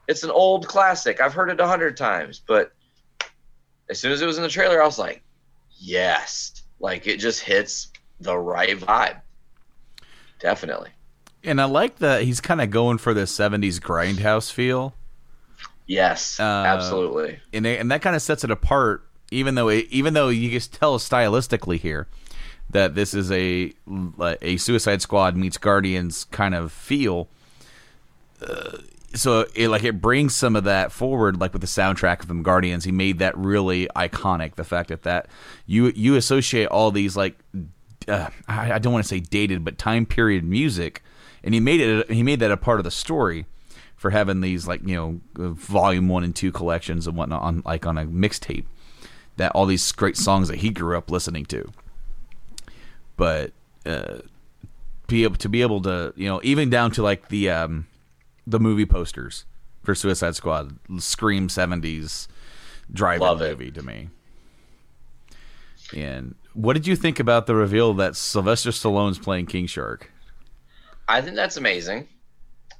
It's 0.08 0.24
an 0.24 0.32
old 0.32 0.66
classic. 0.66 1.20
I've 1.20 1.34
heard 1.34 1.50
it 1.50 1.60
a 1.60 1.68
hundred 1.68 1.98
times, 1.98 2.42
but 2.48 2.72
as 3.90 4.00
soon 4.00 4.14
as 4.14 4.22
it 4.22 4.28
was 4.28 4.38
in 4.38 4.44
the 4.44 4.50
trailer, 4.50 4.82
I 4.82 4.86
was 4.86 4.98
like, 4.98 5.24
yes. 5.78 6.64
Like 6.80 7.06
it 7.06 7.18
just 7.18 7.42
hits 7.42 7.92
the 8.22 8.38
right 8.38 8.80
vibe. 8.80 9.20
Definitely. 10.40 10.92
And 11.43 11.62
I 11.62 11.65
like 11.65 11.98
that 12.00 12.24
he's 12.24 12.41
kind 12.41 12.62
of 12.62 12.69
going 12.69 12.98
for 12.98 13.13
the 13.13 13.22
'70s 13.22 13.79
grindhouse 13.79 14.51
feel. 14.51 14.93
Yes, 15.88 16.39
Uh, 16.39 16.43
absolutely. 16.43 17.39
and 17.51 17.65
they, 17.65 17.77
and 17.77 17.89
that 17.91 18.01
kind 18.01 18.15
of 18.15 18.22
sets 18.22 18.43
it 18.43 18.51
apart. 18.51 19.03
Even 19.31 19.55
though 19.55 19.69
it, 19.69 19.86
even 19.89 20.13
though 20.13 20.29
you 20.29 20.50
just 20.51 20.74
tell 20.74 20.98
stylistically 21.00 21.79
here 21.79 22.08
that 22.72 22.96
this 22.96 23.13
is 23.13 23.31
a 23.31 23.74
a 24.41 24.58
Suicide 24.58 25.01
Squad 25.01 25.36
meets 25.36 25.58
Guardians 25.58 26.25
kind 26.25 26.53
of 26.55 26.72
feel. 26.72 27.27
Uh, 28.46 28.77
so 29.13 29.46
it 29.55 29.69
like 29.69 29.84
it 29.84 30.01
brings 30.01 30.36
some 30.36 30.55
of 30.55 30.63
that 30.65 30.91
forward, 30.91 31.39
like 31.39 31.53
with 31.53 31.62
the 31.62 31.67
soundtrack 31.67 32.19
of 32.22 32.27
them 32.27 32.43
Guardians. 32.43 32.84
He 32.86 32.91
made 32.91 33.19
that 33.19 33.36
really 33.38 33.88
iconic. 33.96 34.55
The 34.55 34.63
fact 34.63 34.89
that 34.89 35.03
that 35.03 35.27
you 35.65 35.88
you 35.96 36.15
associate 36.15 36.67
all 36.67 36.91
these 36.91 37.15
like 37.17 37.38
uh, 38.08 38.29
I, 38.48 38.74
I 38.74 38.79
don't 38.79 38.93
want 38.93 39.03
to 39.05 39.10
say 39.10 39.19
dated, 39.19 39.63
but 39.63 39.77
time 39.77 40.05
period 40.05 40.43
music, 40.43 41.03
and 41.43 41.53
he 41.53 41.60
made 41.60 41.81
it. 41.81 42.12
He 42.12 42.24
made 42.24 42.39
that 42.39 42.51
a 42.51 42.58
part 42.58 42.79
of 42.79 42.84
the 42.84 42.91
story 42.91 43.46
for 43.96 44.12
having 44.12 44.41
these 44.41 44.67
like 44.67 44.81
you 44.86 44.96
know 44.96 45.22
uh, 45.43 45.50
volume 45.50 46.08
one 46.08 46.24
and 46.24 46.36
two 46.36 46.51
collections 46.51 47.08
and 47.08 47.17
whatnot 47.17 47.41
on 47.41 47.62
like 47.65 47.86
on 47.86 47.98
a 47.98 48.05
mixtape. 48.05 48.65
That 49.38 49.51
all 49.53 49.65
these 49.65 49.91
great 49.91 50.17
songs 50.17 50.50
that 50.50 50.58
he 50.58 50.69
grew 50.69 50.98
up 50.98 51.10
listening 51.10 51.46
to, 51.46 51.72
but 53.15 53.51
uh, 53.86 54.19
be 55.08 55.24
able 55.24 55.38
to 55.38 55.50
be 55.50 55.62
able 55.62 55.81
to 55.84 56.13
you 56.15 56.27
know 56.27 56.41
even 56.43 56.69
down 56.69 56.91
to 56.91 57.03
like 57.03 57.29
the 57.29 57.50
um, 57.50 57.88
the 58.46 58.60
movie 58.60 58.86
posters 58.86 59.46
for 59.84 59.96
Suicide 59.96 60.36
Squad. 60.36 60.77
Scream 61.00 61.48
'70s 61.48 62.27
drive-in 62.91 63.38
movie 63.38 63.72
to 63.72 63.84
me. 63.84 64.10
And 65.96 66.36
what 66.53 66.74
did 66.74 66.88
you 66.88 66.96
think 66.96 67.19
about 67.19 67.48
the 67.48 67.55
reveal 67.55 67.93
that 67.96 68.15
Sylvester 68.15 68.72
Stallone's 68.72 69.19
playing 69.19 69.48
King 69.48 69.67
Shark? 69.67 70.12
I 71.10 71.22
think 71.22 71.36
that's 71.36 71.58
amazing. 71.58 72.08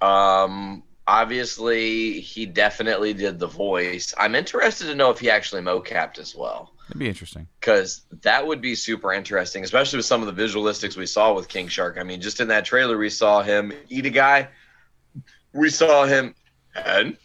Um, 0.02 0.84
obviously, 1.08 2.20
he 2.22 2.46
definitely 2.46 3.14
did 3.14 3.40
the 3.40 3.48
voice. 3.48 4.14
I'm 4.18 4.36
interested 4.36 4.86
to 4.86 4.96
know 4.96 5.10
if 5.10 5.20
he 5.20 5.30
actually 5.30 5.62
mocapped 5.62 6.20
as 6.20 6.36
well, 6.36 6.72
That'd 6.88 7.00
be 7.00 7.08
interesting. 7.08 7.48
because 7.60 8.02
that 8.22 8.46
would 8.48 8.62
be 8.62 8.76
super 8.76 9.12
interesting, 9.12 9.64
especially 9.64 9.98
with 9.98 10.06
some 10.06 10.26
of 10.26 10.34
the 10.34 10.42
visualistics 10.42 10.96
we 10.96 11.06
saw 11.06 11.34
with 11.34 11.48
King 11.50 11.68
Shark. 11.68 11.98
I 12.00 12.04
mean, 12.04 12.22
just 12.22 12.40
in 12.40 12.48
that 12.50 12.66
trailer, 12.66 12.98
we 12.98 13.10
saw 13.10 13.42
him 13.42 13.74
eat 13.90 14.06
a 14.06 14.10
guy. 14.10 14.48
We 15.54 15.70
saw 15.70 16.06
him 16.06 16.36
and 16.76 17.18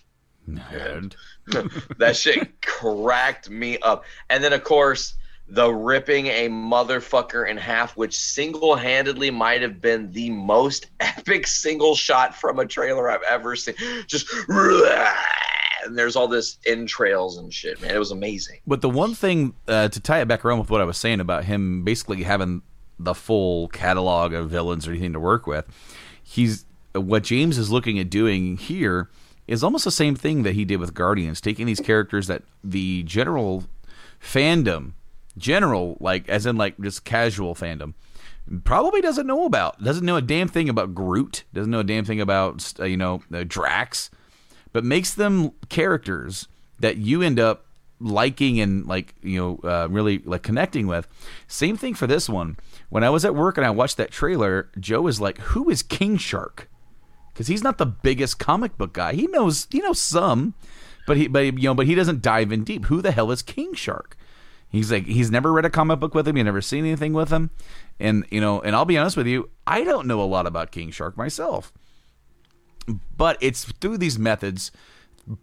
And 0.47 1.15
that 1.99 2.17
shit 2.17 2.61
cracked 2.67 3.49
me 3.51 3.79
up. 3.79 4.05
And 4.31 4.43
then, 4.43 4.53
of 4.53 4.65
course, 4.65 5.15
the 5.49 5.73
ripping 5.73 6.27
a 6.27 6.49
motherfucker 6.49 7.49
in 7.49 7.57
half, 7.57 7.97
which 7.97 8.19
single 8.19 8.77
handedly 8.77 9.31
might 9.31 9.63
have 9.63 9.81
been 9.81 10.11
the 10.13 10.31
most 10.31 10.87
epic 11.01 11.47
single 11.47 11.95
shot 11.95 12.35
from 12.35 12.59
a 12.59 12.67
trailer 12.67 13.11
I've 13.11 13.23
ever 13.29 13.55
seen. 13.57 13.75
Just, 14.07 14.27
and 14.49 15.99
there's 15.99 16.17
all 16.17 16.29
this 16.29 16.59
entrails 16.67 17.37
and 17.37 17.53
shit, 17.53 17.81
man. 17.83 17.95
It 17.95 17.99
was 17.99 18.11
amazing. 18.11 18.61
But 18.67 18.81
the 18.81 18.89
one 18.89 19.15
thing 19.15 19.55
uh, 19.69 19.89
to 19.89 20.01
tie 20.01 20.21
it 20.21 20.29
back 20.29 20.45
around 20.45 20.61
with 20.61 20.71
what 20.71 20.81
I 20.81 20.85
was 20.85 20.97
saying 20.97 21.21
about 21.21 21.45
him 21.45 21.85
basically 21.85 22.23
having 22.23 22.63
the 22.99 23.15
full 23.15 23.69
catalog 23.69 24.33
of 24.33 24.51
villains 24.51 24.87
or 24.87 24.93
anything 24.93 25.13
to 25.13 25.21
work 25.21 25.47
with, 25.47 25.67
he's 26.23 26.65
what 26.95 27.25
James 27.25 27.59
is 27.59 27.71
looking 27.71 27.99
at 27.99 28.09
doing 28.09 28.57
here 28.57 29.11
is 29.47 29.63
almost 29.63 29.85
the 29.85 29.91
same 29.91 30.15
thing 30.15 30.43
that 30.45 30.55
he 30.55 30.65
did 30.65 30.77
with 30.77 30.95
Guardians, 30.95 31.41
taking 31.41 31.67
these 31.67 31.81
characters 31.81 32.29
that 32.29 32.43
the 32.63 33.03
general 33.03 33.65
fandom, 34.21 34.93
general 35.37 35.97
like 36.01 36.29
as 36.29 36.47
in 36.47 36.57
like 36.57 36.79
just 36.81 37.05
casual 37.05 37.55
fandom, 37.55 37.95
probably 38.65 39.01
doesn't 39.01 39.27
know 39.27 39.45
about, 39.45 39.83
doesn't 39.83 40.05
know 40.05 40.17
a 40.17 40.23
damn 40.23 40.49
thing 40.49 40.69
about 40.69 40.95
Groot, 40.95 41.45
doesn't 41.53 41.71
know 41.71 41.81
a 41.81 41.85
damn 41.85 42.05
thing 42.05 42.21
about 42.21 42.73
uh, 42.79 42.85
you 42.85 42.97
know 42.97 43.23
uh, 43.33 43.45
Drax 43.47 44.11
but 44.75 44.85
makes 44.85 45.15
them 45.15 45.53
characters 45.71 46.49
that 46.81 46.99
you 46.99 47.23
end 47.23 47.41
up 47.41 47.65
liking 48.01 48.61
and 48.61 48.87
like 48.87 49.15
you 49.23 49.41
know 49.41 49.69
uh, 49.71 49.89
really 49.89 50.19
like 50.19 50.43
connecting 50.43 50.87
with. 50.87 51.09
Same 51.47 51.79
thing 51.79 51.95
for 51.95 52.07
this 52.07 52.29
one. 52.29 52.59
When 52.91 53.03
i 53.03 53.09
was 53.09 53.25
at 53.25 53.35
work 53.35 53.57
and 53.57 53.67
i 53.67 53.71
watched 53.71 53.97
that 53.97 54.11
trailer 54.11 54.71
joe 54.79 55.01
was 55.01 55.21
like 55.21 55.39
who 55.39 55.71
is 55.71 55.83
king 55.83 56.19
shark? 56.19 56.69
Because 57.33 57.47
he's 57.47 57.65
not 57.65 57.79
the 57.79 57.87
biggest 57.87 58.39
comic 58.39 58.77
book 58.77 58.93
guy. 58.93 59.15
He 59.15 59.27
knows 59.29 59.67
he 59.71 59.79
knows 59.79 60.01
some 60.01 60.55
but 61.07 61.17
he 61.17 61.29
but 61.29 61.45
you 61.45 61.53
know 61.53 61.75
but 61.75 61.87
he 61.87 61.95
doesn't 61.95 62.21
dive 62.21 62.53
in 62.53 62.65
deep. 62.65 62.87
Who 62.87 63.01
the 63.01 63.13
hell 63.13 63.31
is 63.31 63.43
king 63.43 63.75
shark 63.75 64.17
he's 64.75 64.91
like 64.91 65.07
he's 65.07 65.31
never 65.31 65.53
read 65.53 65.65
a 65.65 65.71
comic 65.71 66.01
book 66.01 66.15
with 66.15 66.27
him. 66.27 66.37
He's 66.37 66.45
never 66.45 66.63
seen 66.63 66.85
anything 66.85 67.13
with 67.13 67.31
him. 67.31 67.51
And 68.01 68.27
you 68.31 68.41
know 68.41 68.61
and 68.61 68.75
i'll 68.75 68.85
be 68.85 68.99
honest 68.99 69.17
with 69.17 69.27
you 69.27 69.49
i 69.67 69.85
don't 69.85 70.07
know 70.07 70.21
a 70.21 70.25
lot 70.25 70.47
about 70.47 70.71
king 70.71 70.91
shark 70.91 71.17
myself. 71.17 71.73
But 73.17 73.39
it's 73.41 73.65
through 73.65 73.99
these 73.99 74.19
methods 74.19 74.71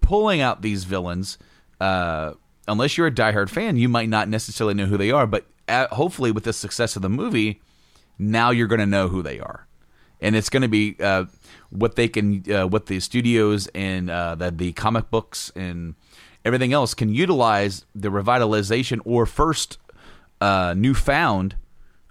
pulling 0.02 0.42
out 0.42 0.62
these 0.62 0.84
villains 0.84 1.40
uh, 1.80 2.34
unless 2.68 2.98
you're 2.98 3.08
a 3.08 3.12
diehard 3.12 3.50
fan 3.50 3.78
you 3.78 3.90
might 3.90 4.10
not 4.10 4.30
necessarily 4.30 4.76
know 4.76 4.86
who 4.86 4.98
they 4.98 5.10
are 5.10 5.26
but 5.26 5.48
uh 5.68 5.88
hopefully 5.88 6.32
with 6.32 6.44
the 6.44 6.54
success 6.54 6.96
of 6.96 7.02
the 7.02 7.10
movie 7.10 7.60
now 8.22 8.52
you're 8.52 8.68
going 8.68 8.80
to 8.80 8.86
know 8.86 9.08
who 9.08 9.22
they 9.22 9.40
are. 9.40 9.68
And 10.22 10.36
it's 10.36 10.50
going 10.50 10.62
to 10.62 10.68
be 10.68 10.96
uh, 11.00 11.26
what 11.72 11.96
they 11.96 12.08
can 12.08 12.44
uh, 12.52 12.68
what 12.68 12.86
the 12.86 13.00
studios 13.00 13.68
and 13.74 14.10
uh, 14.10 14.36
the, 14.36 14.52
the 14.52 14.72
comic 14.74 15.10
books 15.10 15.52
and 15.56 15.96
everything 16.45 16.74
else 16.74 16.93
can 16.93 17.13
utilize 17.13 17.86
the 17.93 18.10
revitalization 18.10 19.00
or 19.05 19.25
first 19.25 19.77
uh, 20.39 20.74
newfound 20.75 21.55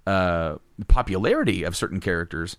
uh, 0.06 0.56
popularity 0.88 1.62
of 1.62 1.76
certain 1.76 2.00
characters 2.00 2.56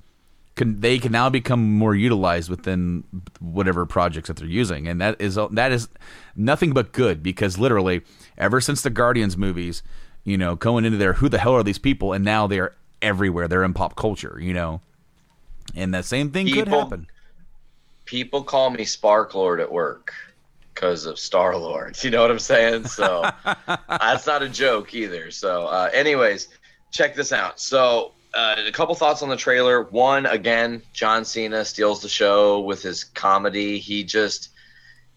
can 0.55 0.81
they 0.81 0.99
can 0.99 1.11
now 1.11 1.29
become 1.29 1.77
more 1.77 1.95
utilized 1.95 2.49
within 2.49 3.03
whatever 3.39 3.85
projects 3.85 4.27
that 4.27 4.37
they're 4.37 4.47
using. 4.47 4.87
And 4.87 4.99
that 4.99 5.19
is 5.19 5.39
that 5.51 5.71
is 5.71 5.87
nothing 6.35 6.73
but 6.73 6.91
good 6.91 7.23
because 7.23 7.57
literally 7.57 8.01
ever 8.37 8.59
since 8.59 8.81
the 8.81 8.89
guardians 8.89 9.37
movies 9.37 9.81
you 10.23 10.37
know 10.37 10.55
going 10.55 10.85
into 10.85 10.97
there 10.97 11.13
who 11.13 11.29
the 11.29 11.39
hell 11.39 11.53
are 11.53 11.63
these 11.63 11.79
people? 11.79 12.13
And 12.13 12.25
now 12.25 12.47
they're 12.47 12.75
everywhere. 13.01 13.47
They're 13.47 13.63
in 13.63 13.73
pop 13.73 13.95
culture 13.95 14.37
you 14.41 14.53
know? 14.53 14.81
And 15.73 15.93
that 15.93 16.05
same 16.05 16.31
thing 16.31 16.51
could 16.51 16.67
happen. 16.67 17.07
People 18.05 18.43
call 18.43 18.71
me 18.71 18.83
Spark 18.83 19.33
Lord 19.33 19.61
at 19.61 19.71
work 19.71 20.13
because 20.73 21.05
of 21.05 21.19
Star 21.19 21.55
Lord. 21.57 22.01
You 22.03 22.09
know 22.09 22.21
what 22.21 22.31
I'm 22.31 22.39
saying? 22.39 22.85
So 22.85 23.29
that's 23.87 24.25
not 24.25 24.41
a 24.41 24.49
joke 24.49 24.93
either. 24.93 25.31
So, 25.31 25.67
uh, 25.67 25.89
anyways, 25.93 26.47
check 26.91 27.15
this 27.15 27.31
out. 27.31 27.59
So, 27.59 28.13
uh, 28.33 28.55
a 28.65 28.71
couple 28.71 28.95
thoughts 28.95 29.21
on 29.21 29.29
the 29.29 29.35
trailer. 29.35 29.83
One, 29.83 30.25
again, 30.25 30.81
John 30.93 31.25
Cena 31.25 31.65
steals 31.65 32.01
the 32.01 32.09
show 32.09 32.61
with 32.61 32.81
his 32.81 33.03
comedy. 33.03 33.77
He 33.77 34.03
just 34.03 34.49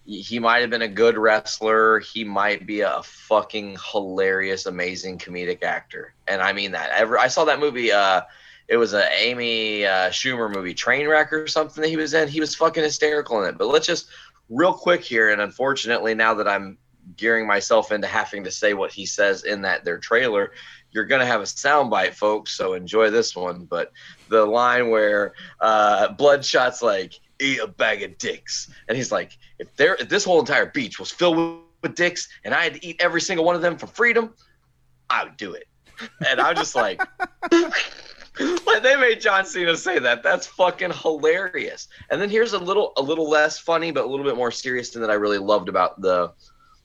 he 0.06 0.38
might 0.38 0.60
have 0.60 0.70
been 0.70 0.82
a 0.82 0.88
good 0.88 1.16
wrestler. 1.16 2.00
He 2.00 2.24
might 2.24 2.66
be 2.66 2.80
a 2.80 3.02
fucking 3.02 3.78
hilarious, 3.92 4.66
amazing 4.66 5.18
comedic 5.18 5.62
actor, 5.62 6.12
and 6.28 6.42
I 6.42 6.52
mean 6.52 6.72
that. 6.72 6.90
Ever, 6.90 7.18
I 7.18 7.28
saw 7.28 7.44
that 7.44 7.60
movie. 7.60 7.90
Uh, 7.92 8.22
it 8.66 8.76
was 8.76 8.94
a 8.94 9.10
Amy 9.12 9.84
uh, 9.84 10.10
Schumer 10.10 10.52
movie, 10.52 10.74
Trainwreck 10.74 11.32
or 11.32 11.46
something 11.46 11.82
that 11.82 11.88
he 11.88 11.96
was 11.96 12.14
in. 12.14 12.28
He 12.28 12.40
was 12.40 12.54
fucking 12.54 12.82
hysterical 12.82 13.42
in 13.42 13.48
it. 13.48 13.58
But 13.58 13.68
let's 13.68 13.86
just 13.86 14.08
real 14.48 14.72
quick 14.72 15.02
here, 15.02 15.30
and 15.30 15.40
unfortunately, 15.40 16.14
now 16.14 16.34
that 16.34 16.48
I'm 16.48 16.78
gearing 17.16 17.46
myself 17.46 17.92
into 17.92 18.06
having 18.06 18.44
to 18.44 18.50
say 18.50 18.74
what 18.74 18.92
he 18.92 19.06
says 19.06 19.44
in 19.44 19.62
that 19.62 19.84
their 19.84 19.98
trailer, 19.98 20.52
you're 20.90 21.04
gonna 21.04 21.26
have 21.26 21.40
a 21.40 21.44
soundbite, 21.44 22.14
folks. 22.14 22.56
So 22.56 22.74
enjoy 22.74 23.10
this 23.10 23.34
one. 23.34 23.64
But 23.64 23.92
the 24.28 24.44
line 24.44 24.90
where 24.90 25.34
uh, 25.60 26.08
Bloodshot's 26.08 26.82
like, 26.82 27.14
"Eat 27.40 27.60
a 27.60 27.66
bag 27.66 28.02
of 28.02 28.16
dicks," 28.18 28.70
and 28.88 28.96
he's 28.96 29.12
like, 29.12 29.36
"If 29.58 29.74
there, 29.76 29.96
if 29.96 30.08
this 30.08 30.24
whole 30.24 30.40
entire 30.40 30.66
beach 30.66 30.98
was 30.98 31.10
filled 31.10 31.36
with, 31.36 31.60
with 31.82 31.94
dicks, 31.94 32.28
and 32.44 32.54
I 32.54 32.64
had 32.64 32.74
to 32.74 32.86
eat 32.86 32.96
every 33.00 33.20
single 33.20 33.44
one 33.44 33.56
of 33.56 33.62
them 33.62 33.76
for 33.76 33.86
freedom, 33.86 34.34
I 35.10 35.24
would 35.24 35.36
do 35.36 35.54
it." 35.54 35.68
And 36.28 36.40
I'm 36.40 36.56
just 36.56 36.74
like. 36.74 37.00
they 38.36 38.96
made 38.96 39.20
John 39.20 39.46
Cena 39.46 39.76
say 39.76 39.98
that. 39.98 40.22
That's 40.22 40.46
fucking 40.46 40.92
hilarious. 40.92 41.88
And 42.10 42.20
then 42.20 42.30
here's 42.30 42.52
a 42.52 42.58
little 42.58 42.92
a 42.96 43.02
little 43.02 43.28
less 43.28 43.58
funny, 43.58 43.90
but 43.92 44.04
a 44.04 44.06
little 44.06 44.24
bit 44.24 44.36
more 44.36 44.50
serious 44.50 44.90
thing 44.90 45.02
that 45.02 45.10
I 45.10 45.14
really 45.14 45.38
loved 45.38 45.68
about 45.68 46.00
the 46.00 46.32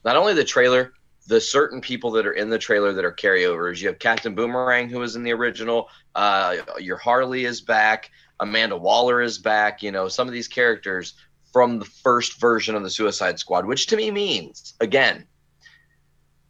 not 0.04 0.16
only 0.16 0.34
the 0.34 0.44
trailer, 0.44 0.92
the 1.26 1.40
certain 1.40 1.80
people 1.80 2.10
that 2.12 2.26
are 2.26 2.32
in 2.32 2.50
the 2.50 2.58
trailer 2.58 2.92
that 2.92 3.04
are 3.04 3.12
carryovers. 3.12 3.80
You 3.80 3.88
have 3.88 3.98
Captain 3.98 4.34
Boomerang 4.34 4.88
who 4.88 4.98
was 4.98 5.16
in 5.16 5.22
the 5.22 5.32
original. 5.32 5.88
Uh, 6.14 6.56
your 6.78 6.96
Harley 6.96 7.44
is 7.44 7.60
back. 7.60 8.10
Amanda 8.38 8.76
Waller 8.76 9.20
is 9.20 9.38
back. 9.38 9.82
You 9.82 9.90
know 9.90 10.08
some 10.08 10.28
of 10.28 10.34
these 10.34 10.48
characters 10.48 11.14
from 11.52 11.80
the 11.80 11.84
first 11.84 12.40
version 12.40 12.76
of 12.76 12.84
the 12.84 12.90
Suicide 12.90 13.38
Squad, 13.38 13.66
which 13.66 13.88
to 13.88 13.96
me 13.96 14.10
means 14.10 14.74
again 14.80 15.26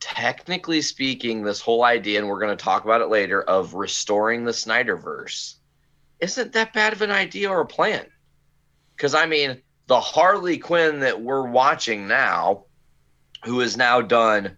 technically 0.01 0.83
speaking, 0.83 1.43
this 1.43 1.61
whole 1.61 1.85
idea, 1.85 2.19
and 2.19 2.29
we're 2.29 2.41
going 2.41 2.57
to 2.57 2.65
talk 2.65 2.85
about 2.85 3.03
it 3.03 3.09
later, 3.09 3.43
of 3.43 3.75
restoring 3.75 4.45
the 4.45 4.53
Snyderverse 4.53 5.55
isn't 6.19 6.53
that 6.53 6.73
bad 6.73 6.93
of 6.93 7.03
an 7.03 7.11
idea 7.11 7.49
or 7.51 7.61
a 7.61 7.67
plan. 7.67 8.07
Because, 8.97 9.15
I 9.15 9.27
mean, 9.27 9.61
the 9.87 10.01
Harley 10.01 10.59
Quinn 10.59 11.01
that 11.01 11.21
we're 11.21 11.47
watching 11.47 12.07
now, 12.07 12.65
who 13.45 13.61
has 13.61 13.77
now 13.77 14.01
done 14.01 14.57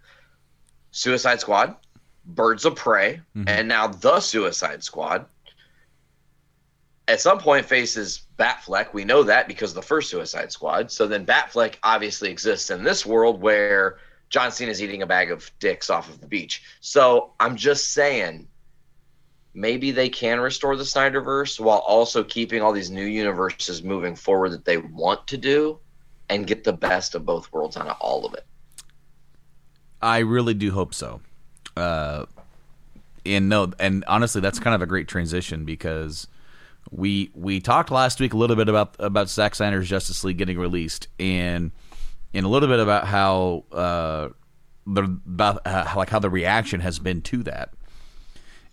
Suicide 0.91 1.41
Squad, 1.41 1.77
Birds 2.25 2.65
of 2.65 2.77
Prey, 2.77 3.21
mm-hmm. 3.37 3.49
and 3.49 3.69
now 3.69 3.89
The 3.89 4.21
Suicide 4.21 4.83
Squad, 4.83 5.27
at 7.09 7.21
some 7.21 7.39
point 7.39 7.67
faces 7.67 8.23
Batfleck. 8.39 8.93
We 8.93 9.05
know 9.05 9.23
that 9.25 9.49
because 9.49 9.71
of 9.71 9.77
the 9.77 9.83
first 9.83 10.11
Suicide 10.11 10.53
Squad. 10.53 10.91
So 10.91 11.07
then 11.07 11.27
Batfleck 11.27 11.77
obviously 11.83 12.31
exists 12.31 12.71
in 12.71 12.85
this 12.85 13.07
world 13.07 13.41
where 13.41 13.99
John 14.33 14.51
Cena's 14.51 14.83
eating 14.83 15.03
a 15.03 15.07
bag 15.07 15.31
of 15.31 15.51
dicks 15.61 15.91
off 15.91 16.09
of 16.09 16.21
the 16.21 16.27
beach. 16.27 16.62
So 16.81 17.33
I'm 17.39 17.55
just 17.55 17.93
saying, 17.93 18.49
maybe 19.53 19.91
they 19.91 20.09
can 20.09 20.41
restore 20.41 20.75
the 20.75 20.85
Snyderverse 20.85 21.61
while 21.61 21.81
also 21.81 22.25
keeping 22.25 22.62
all 22.62 22.73
these 22.73 22.91
new 22.91 23.05
universes 23.05 23.83
moving 23.83 24.17
forward 24.17 24.51
that 24.53 24.65
they 24.65 24.79
want 24.79 25.27
to 25.29 25.37
do 25.37 25.79
and 26.31 26.47
get 26.47 26.65
the 26.65 26.73
best 26.73 27.15
of 27.15 27.27
both 27.27 27.53
worlds 27.53 27.77
out 27.77 27.87
of 27.87 27.97
all 28.01 28.25
of 28.25 28.33
it. 28.33 28.47
I 30.01 30.21
really 30.21 30.55
do 30.55 30.73
hope 30.73 30.95
so. 30.95 31.21
Uh, 31.77 32.25
and 33.27 33.51
no, 33.51 33.71
and 33.79 34.03
honestly, 34.09 34.41
that's 34.41 34.59
kind 34.59 34.75
of 34.75 34.81
a 34.81 34.87
great 34.87 35.09
transition 35.09 35.67
because 35.67 36.27
we 36.91 37.31
we 37.35 37.61
talked 37.61 37.91
last 37.91 38.19
week 38.19 38.33
a 38.33 38.37
little 38.37 38.57
bit 38.57 38.69
about 38.69 38.97
about 38.99 39.29
Zack 39.29 39.55
Snyder's 39.55 39.89
Justice 39.89 40.25
League 40.25 40.39
getting 40.39 40.59
released, 40.59 41.09
and 41.21 41.71
and 42.35 42.47
a 42.47 42.49
little 42.49 42.69
bit 42.69 42.81
about 42.81 43.07
how 43.07 43.65
uh, 43.73 44.29
the 44.87 45.03
about 45.03 45.67
uh, 45.67 45.93
like 45.97 46.11
how 46.11 46.19
the 46.19 46.31
reaction 46.31 46.81
has 46.81 46.99
been 46.99 47.23
to 47.23 47.43
that, 47.45 47.71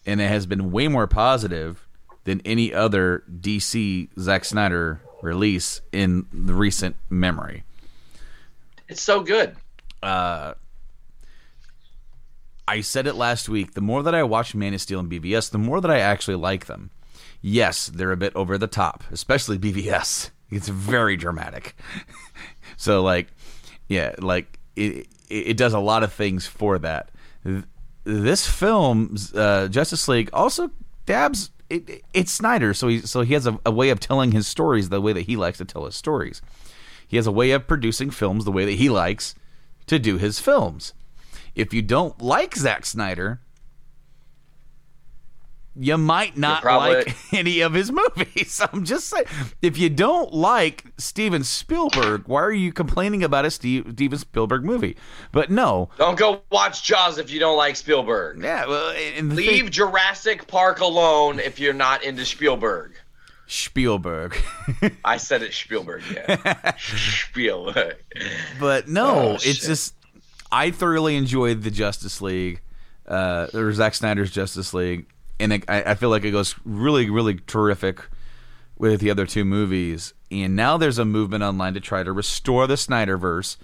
and 0.05 0.21
it 0.21 0.27
has 0.27 0.45
been 0.45 0.71
way 0.71 0.87
more 0.87 1.07
positive 1.07 1.87
than 2.23 2.41
any 2.45 2.73
other 2.73 3.23
DC 3.29 4.09
Zack 4.19 4.45
Snyder 4.45 5.01
release 5.21 5.81
in 5.91 6.25
the 6.31 6.53
recent 6.53 6.95
memory. 7.09 7.63
It's 8.87 9.01
so 9.01 9.21
good. 9.21 9.55
I 12.69 12.81
said 12.81 13.07
it 13.07 13.15
last 13.15 13.49
week. 13.49 13.73
The 13.73 13.81
more 13.81 14.03
that 14.03 14.13
I 14.13 14.21
watch 14.21 14.53
Man 14.53 14.75
of 14.75 14.81
Steel 14.81 14.99
and 14.99 15.09
BVS, 15.09 15.49
the 15.49 15.57
more 15.57 15.81
that 15.81 15.89
I 15.89 15.97
actually 15.97 16.35
like 16.35 16.67
them. 16.67 16.91
Yes, 17.41 17.87
they're 17.87 18.11
a 18.11 18.17
bit 18.17 18.35
over 18.35 18.59
the 18.59 18.67
top, 18.67 19.03
especially 19.11 19.57
BVS. 19.59 20.29
It's 20.51 20.67
very 20.67 21.17
dramatic. 21.17 21.75
so, 22.77 23.01
like, 23.01 23.29
yeah, 23.89 24.15
like 24.19 24.59
it, 24.75 25.07
it, 25.29 25.57
does 25.57 25.73
a 25.73 25.79
lot 25.79 26.03
of 26.03 26.13
things 26.13 26.45
for 26.45 26.79
that. 26.79 27.11
This 28.05 28.47
film, 28.47 29.17
uh, 29.35 29.67
Justice 29.67 30.07
League, 30.07 30.29
also 30.31 30.71
dabs. 31.05 31.49
It, 31.69 32.03
it's 32.13 32.31
Snyder, 32.31 32.73
so 32.73 32.87
he 32.87 33.01
so 33.01 33.21
he 33.21 33.33
has 33.33 33.45
a, 33.45 33.59
a 33.65 33.71
way 33.71 33.89
of 33.89 33.99
telling 33.99 34.31
his 34.31 34.47
stories 34.47 34.89
the 34.89 35.01
way 35.01 35.11
that 35.11 35.23
he 35.23 35.35
likes 35.35 35.57
to 35.57 35.65
tell 35.65 35.85
his 35.85 35.95
stories. 35.95 36.41
He 37.07 37.17
has 37.17 37.27
a 37.27 37.31
way 37.31 37.51
of 37.51 37.67
producing 37.67 38.11
films 38.11 38.45
the 38.45 38.51
way 38.51 38.65
that 38.65 38.73
he 38.73 38.89
likes 38.89 39.35
to 39.87 39.99
do 39.99 40.17
his 40.17 40.39
films. 40.39 40.93
If 41.55 41.73
you 41.73 41.81
don't 41.81 42.21
like 42.21 42.55
Zack 42.55 42.85
Snyder, 42.85 43.41
you 45.81 45.97
might 45.97 46.37
not 46.37 46.61
probably- 46.61 46.95
like 46.97 47.15
any 47.33 47.61
of 47.61 47.73
his 47.73 47.91
movies. 47.91 48.61
I'm 48.73 48.83
just 48.83 49.07
saying. 49.07 49.25
If 49.61 49.77
you 49.77 49.89
don't 49.89 50.33
like 50.33 50.83
Steven 50.97 51.43
Spielberg, 51.43 52.23
why 52.27 52.41
are 52.41 52.51
you 52.51 52.73
complaining 52.73 53.23
about 53.23 53.45
a 53.45 53.51
Steve, 53.51 53.85
Steven 53.93 54.19
Spielberg 54.19 54.65
movie? 54.65 54.97
But 55.31 55.49
no, 55.49 55.89
Don't 55.97 56.17
go 56.17 56.41
watch 56.51 56.83
Jaws 56.83 57.17
if 57.17 57.31
you 57.31 57.39
don't 57.39 57.57
like 57.57 57.75
Spielberg. 57.75 58.41
yeah. 58.43 58.65
Well, 58.67 58.93
Leave 59.23 59.61
thing- 59.63 59.69
Jurassic 59.69 60.47
Park 60.47 60.79
alone 60.81 61.39
if 61.39 61.59
you're 61.59 61.73
not 61.73 62.03
into 62.03 62.25
Spielberg. 62.25 62.93
Spielberg. 63.47 64.37
I 65.03 65.17
said 65.17 65.41
it 65.41 65.53
Spielberg, 65.53 66.03
yeah. 66.13 66.75
Spielberg. 66.77 67.95
but 68.59 68.87
no, 68.87 69.07
Oh, 69.09 69.31
it's 69.35 69.43
shit. 69.43 69.61
just 69.61 69.95
I 70.51 70.71
thoroughly 70.71 71.15
enjoyed 71.15 71.63
the 71.63 71.71
Justice 71.71 72.21
League, 72.21 72.61
uh, 73.07 73.47
or 73.53 73.71
Zack 73.73 73.95
Snyder's 73.95 74.29
Justice 74.31 74.73
League, 74.73 75.07
and 75.39 75.53
it, 75.53 75.63
I, 75.67 75.83
I 75.83 75.95
feel 75.95 76.09
like 76.09 76.23
it 76.23 76.31
goes 76.31 76.55
really, 76.65 77.09
really 77.09 77.35
terrific 77.35 78.01
with 78.77 79.01
the 79.01 79.11
other 79.11 79.25
two 79.25 79.45
movies. 79.45 80.13
And 80.31 80.55
now 80.55 80.77
there's 80.77 80.97
a 80.97 81.05
movement 81.05 81.43
online 81.43 81.73
to 81.73 81.79
try 81.79 82.03
to 82.03 82.11
restore 82.11 82.67
the 82.67 82.75
Snyderverse. 82.75 83.57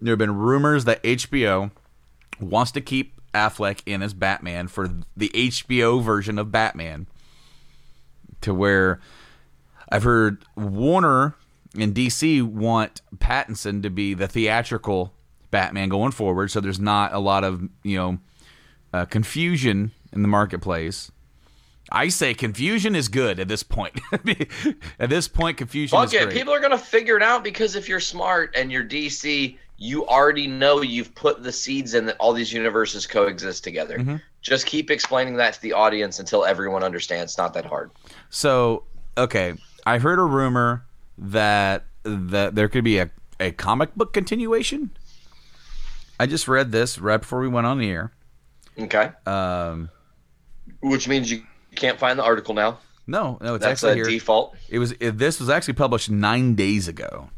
There 0.00 0.12
have 0.12 0.18
been 0.18 0.36
rumors 0.36 0.84
that 0.84 1.02
HBO 1.02 1.70
wants 2.40 2.72
to 2.72 2.80
keep 2.80 3.20
Affleck 3.34 3.80
in 3.86 4.02
as 4.02 4.14
Batman 4.14 4.68
for 4.68 4.90
the 5.16 5.30
HBO 5.34 6.02
version 6.02 6.38
of 6.38 6.52
Batman, 6.52 7.06
to 8.42 8.52
where 8.52 9.00
I've 9.88 10.02
heard 10.02 10.44
Warner 10.56 11.34
and 11.78 11.94
DC 11.94 12.42
want 12.42 13.00
Pattinson 13.16 13.82
to 13.82 13.90
be 13.90 14.12
the 14.12 14.28
theatrical 14.28 15.14
Batman 15.50 15.88
going 15.88 16.12
forward, 16.12 16.50
so 16.50 16.60
there's 16.60 16.80
not 16.80 17.12
a 17.12 17.18
lot 17.18 17.44
of 17.44 17.68
you 17.82 17.96
know 17.96 18.18
uh, 18.92 19.04
confusion 19.06 19.92
in 20.12 20.22
the 20.22 20.28
marketplace. 20.28 21.10
I 21.90 22.08
say 22.08 22.32
confusion 22.32 22.96
is 22.96 23.08
good 23.08 23.38
at 23.38 23.48
this 23.48 23.62
point. 23.62 24.00
at 24.98 25.10
this 25.10 25.28
point, 25.28 25.58
confusion 25.58 25.98
Fuck 25.98 26.08
is 26.08 26.14
it. 26.14 26.24
great. 26.24 26.36
People 26.36 26.54
are 26.54 26.60
gonna 26.60 26.78
figure 26.78 27.16
it 27.16 27.22
out 27.22 27.44
because 27.44 27.76
if 27.76 27.88
you're 27.88 28.00
smart 28.00 28.54
and 28.56 28.72
you're 28.72 28.84
DC, 28.84 29.58
you 29.76 30.06
already 30.06 30.46
know 30.46 30.80
you've 30.80 31.14
put 31.14 31.42
the 31.42 31.52
seeds 31.52 31.94
in 31.94 32.06
that 32.06 32.16
all 32.18 32.32
these 32.32 32.52
universes 32.52 33.06
coexist 33.06 33.64
together. 33.64 33.98
Mm-hmm. 33.98 34.16
Just 34.40 34.64
keep 34.64 34.90
explaining 34.90 35.36
that 35.36 35.54
to 35.54 35.60
the 35.60 35.72
audience 35.72 36.18
until 36.18 36.44
everyone 36.44 36.82
understands. 36.82 37.32
It's 37.32 37.38
not 37.38 37.52
that 37.54 37.66
hard. 37.66 37.90
So, 38.30 38.84
okay, 39.18 39.54
I 39.84 39.98
heard 39.98 40.18
a 40.18 40.24
rumor 40.24 40.84
that 41.18 41.84
that 42.04 42.54
there 42.54 42.68
could 42.68 42.84
be 42.84 42.98
a, 42.98 43.10
a 43.38 43.50
comic 43.52 43.94
book 43.94 44.12
continuation. 44.12 44.90
I 46.18 46.26
just 46.26 46.46
read 46.46 46.72
this 46.72 46.98
right 46.98 47.18
before 47.18 47.40
we 47.40 47.48
went 47.48 47.66
on 47.66 47.78
the 47.78 47.90
air. 47.90 48.12
Okay. 48.78 49.10
Um, 49.26 49.90
Which 50.80 51.08
means 51.08 51.30
you 51.30 51.42
can't 51.74 51.98
find 51.98 52.18
the 52.18 52.24
article 52.24 52.54
now. 52.54 52.78
no, 53.06 53.38
no, 53.40 53.54
it's 53.54 53.64
That's 53.64 53.82
actually 53.82 54.00
a 54.00 54.04
here. 54.04 54.18
default. 54.18 54.56
It 54.68 54.78
was 54.78 54.92
it, 54.92 55.18
this 55.18 55.40
was 55.40 55.48
actually 55.48 55.74
published 55.74 56.10
nine 56.10 56.54
days 56.54 56.88
ago. 56.88 57.30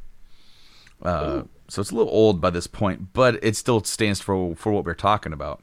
Uh, 1.02 1.42
so 1.68 1.80
it's 1.80 1.90
a 1.90 1.94
little 1.94 2.12
old 2.12 2.40
by 2.40 2.50
this 2.50 2.66
point, 2.66 3.12
but 3.12 3.42
it 3.42 3.56
still 3.56 3.82
stands 3.84 4.20
for 4.20 4.54
for 4.56 4.72
what 4.72 4.84
we're 4.84 4.94
talking 4.94 5.32
about. 5.32 5.62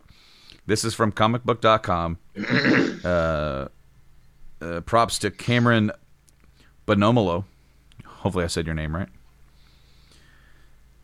This 0.65 0.83
is 0.85 0.93
from 0.93 1.11
comicbook.com. 1.11 2.17
uh, 3.03 3.67
uh, 4.61 4.81
props 4.81 5.17
to 5.19 5.31
Cameron 5.31 5.91
Bonomolo. 6.87 7.45
Hopefully 8.05 8.43
I 8.43 8.47
said 8.47 8.65
your 8.65 8.75
name 8.75 8.95
right. 8.95 9.09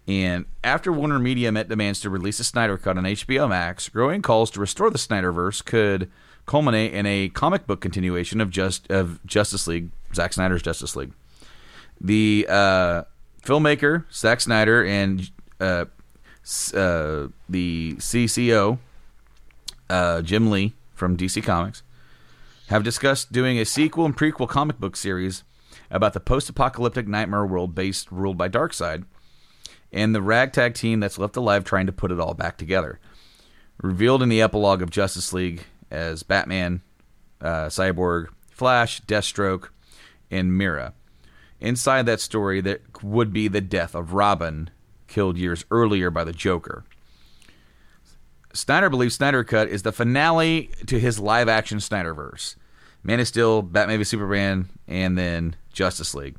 And 0.07 0.45
after 0.63 0.91
Warner 0.91 1.19
Media 1.19 1.51
met 1.51 1.67
demands 1.67 1.99
to 2.01 2.09
release 2.09 2.39
a 2.39 2.43
Snyder 2.43 2.77
Cut 2.77 2.97
on 2.97 3.03
HBO 3.03 3.49
Max, 3.49 3.89
growing 3.89 4.21
calls 4.21 4.49
to 4.51 4.59
restore 4.59 4.89
the 4.89 4.97
Snyderverse 4.97 5.65
could 5.65 6.09
culminate 6.47 6.93
in 6.93 7.05
a 7.05 7.29
comic 7.29 7.67
book 7.67 7.81
continuation 7.81 8.41
of 8.41 8.49
just 8.49 8.89
of 8.89 9.23
Justice 9.25 9.67
League, 9.67 9.91
Zack 10.15 10.33
Snyder's 10.33 10.63
Justice 10.63 10.95
League. 10.95 11.13
The 12.01 12.47
uh, 12.49 13.03
filmmaker 13.43 14.05
Zack 14.11 14.41
Snyder 14.41 14.83
and 14.83 15.29
uh, 15.59 15.85
uh, 16.73 17.27
the 17.49 17.95
CCO 17.97 18.79
uh, 19.89 20.21
Jim 20.21 20.49
Lee 20.49 20.73
from 20.95 21.15
DC 21.15 21.43
Comics 21.43 21.83
have 22.69 22.83
discussed 22.83 23.31
doing 23.31 23.59
a 23.59 23.65
sequel 23.65 24.05
and 24.05 24.17
prequel 24.17 24.47
comic 24.47 24.79
book 24.79 24.95
series 24.95 25.43
about 25.89 26.13
the 26.13 26.19
post-apocalyptic 26.19 27.07
nightmare 27.07 27.45
world 27.45 27.75
based 27.75 28.11
ruled 28.11 28.37
by 28.37 28.49
Darkseid 28.49 29.05
and 29.91 30.13
the 30.13 30.21
ragtag 30.21 30.73
team 30.73 30.99
that's 30.99 31.17
left 31.17 31.37
alive 31.37 31.63
trying 31.63 31.85
to 31.85 31.93
put 31.93 32.11
it 32.11 32.19
all 32.19 32.33
back 32.33 32.57
together. 32.57 32.99
Revealed 33.81 34.21
in 34.21 34.29
the 34.29 34.41
epilogue 34.41 34.81
of 34.81 34.89
Justice 34.89 35.31
League 35.33 35.63
as 35.91 36.23
Batman, 36.23 36.81
uh, 37.41 37.67
Cyborg, 37.67 38.27
Flash, 38.49 39.01
Deathstroke, 39.01 39.69
and 40.29 40.57
Mera. 40.57 40.93
Inside 41.59 42.05
that 42.05 42.19
story, 42.19 42.61
that 42.61 43.03
would 43.03 43.33
be 43.33 43.47
the 43.47 43.61
death 43.61 43.95
of 43.95 44.13
Robin, 44.13 44.69
killed 45.07 45.37
years 45.37 45.65
earlier 45.71 46.11
by 46.11 46.23
the 46.23 46.33
Joker. 46.33 46.83
Snyder 48.53 48.89
believes 48.89 49.15
Snyder 49.15 49.43
Cut 49.43 49.67
is 49.67 49.83
the 49.83 49.91
finale 49.91 50.71
to 50.87 50.99
his 50.99 51.19
live 51.19 51.47
action 51.47 51.77
Snyderverse. 51.77 52.55
Man 53.03 53.19
of 53.19 53.27
Steel, 53.27 53.61
Batman 53.61 53.99
v 53.99 54.03
Superman, 54.03 54.69
and 54.87 55.17
then 55.17 55.55
Justice 55.71 56.13
League. 56.13 56.35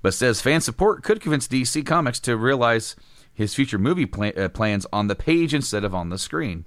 But 0.00 0.14
says 0.14 0.40
fan 0.40 0.60
support 0.60 1.02
could 1.02 1.20
convince 1.20 1.48
DC 1.48 1.84
Comics 1.84 2.20
to 2.20 2.36
realize 2.36 2.94
his 3.34 3.54
future 3.54 3.78
movie 3.78 4.08
uh, 4.36 4.48
plans 4.48 4.86
on 4.92 5.08
the 5.08 5.14
page 5.14 5.52
instead 5.52 5.84
of 5.84 5.94
on 5.94 6.08
the 6.08 6.18
screen. 6.18 6.64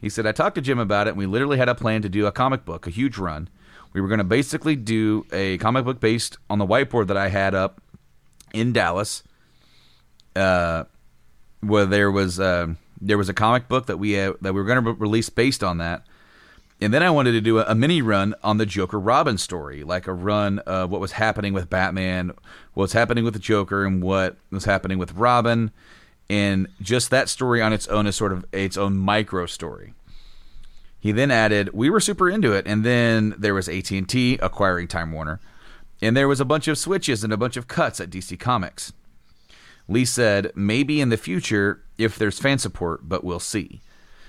He 0.00 0.08
said, 0.08 0.26
I 0.26 0.32
talked 0.32 0.54
to 0.54 0.60
Jim 0.60 0.78
about 0.78 1.06
it, 1.06 1.10
and 1.10 1.18
we 1.18 1.26
literally 1.26 1.58
had 1.58 1.68
a 1.68 1.74
plan 1.74 2.02
to 2.02 2.08
do 2.08 2.26
a 2.26 2.32
comic 2.32 2.64
book, 2.64 2.86
a 2.86 2.90
huge 2.90 3.18
run. 3.18 3.48
We 3.92 4.00
were 4.00 4.08
going 4.08 4.18
to 4.18 4.24
basically 4.24 4.76
do 4.76 5.26
a 5.32 5.58
comic 5.58 5.84
book 5.84 5.98
based 5.98 6.38
on 6.48 6.58
the 6.58 6.66
whiteboard 6.66 7.08
that 7.08 7.16
I 7.16 7.28
had 7.28 7.54
up 7.54 7.80
in 8.52 8.72
Dallas, 8.72 9.22
uh, 10.36 10.84
where 11.60 11.86
there 11.86 12.10
was 12.10 12.38
uh, 12.38 12.74
there 13.00 13.18
was 13.18 13.28
a 13.28 13.34
comic 13.34 13.68
book 13.68 13.86
that 13.86 13.96
we 13.96 14.18
uh, 14.18 14.34
that 14.40 14.54
we 14.54 14.60
were 14.60 14.66
going 14.66 14.84
to 14.84 14.92
release 14.92 15.30
based 15.30 15.64
on 15.64 15.78
that, 15.78 16.04
and 16.80 16.94
then 16.94 17.02
I 17.02 17.10
wanted 17.10 17.32
to 17.32 17.40
do 17.40 17.58
a, 17.58 17.64
a 17.64 17.74
mini 17.74 18.02
run 18.02 18.34
on 18.44 18.58
the 18.58 18.66
Joker 18.66 19.00
Robin 19.00 19.36
story, 19.36 19.82
like 19.82 20.06
a 20.06 20.12
run 20.12 20.60
of 20.60 20.90
what 20.90 21.00
was 21.00 21.12
happening 21.12 21.52
with 21.52 21.68
Batman, 21.68 22.32
what's 22.74 22.92
happening 22.92 23.24
with 23.24 23.34
the 23.34 23.40
Joker, 23.40 23.84
and 23.84 24.02
what 24.02 24.36
was 24.50 24.64
happening 24.64 24.98
with 24.98 25.12
Robin, 25.14 25.72
and 26.30 26.68
just 26.80 27.10
that 27.10 27.28
story 27.28 27.62
on 27.62 27.72
its 27.72 27.86
own 27.88 28.06
is 28.06 28.16
sort 28.16 28.32
of 28.32 28.44
its 28.52 28.76
own 28.76 28.96
micro 28.96 29.46
story. 29.46 29.94
He 31.00 31.12
then 31.12 31.30
added, 31.30 31.70
"We 31.72 31.90
were 31.90 32.00
super 32.00 32.28
into 32.28 32.52
it, 32.52 32.66
and 32.66 32.84
then 32.84 33.34
there 33.38 33.54
was 33.54 33.68
AT 33.68 33.96
and 33.96 34.08
T 34.08 34.38
acquiring 34.42 34.88
Time 34.88 35.12
Warner, 35.12 35.40
and 36.02 36.16
there 36.16 36.28
was 36.28 36.40
a 36.40 36.44
bunch 36.44 36.68
of 36.68 36.76
switches 36.76 37.24
and 37.24 37.32
a 37.32 37.36
bunch 37.36 37.56
of 37.56 37.68
cuts 37.68 38.00
at 38.00 38.10
DC 38.10 38.36
Comics." 38.36 38.92
Lee 39.88 40.04
said, 40.04 40.52
"Maybe 40.54 41.00
in 41.00 41.08
the 41.08 41.16
future, 41.16 41.82
if 41.96 42.18
there's 42.18 42.38
fan 42.38 42.58
support, 42.58 43.08
but 43.08 43.24
we'll 43.24 43.40
see." 43.40 43.80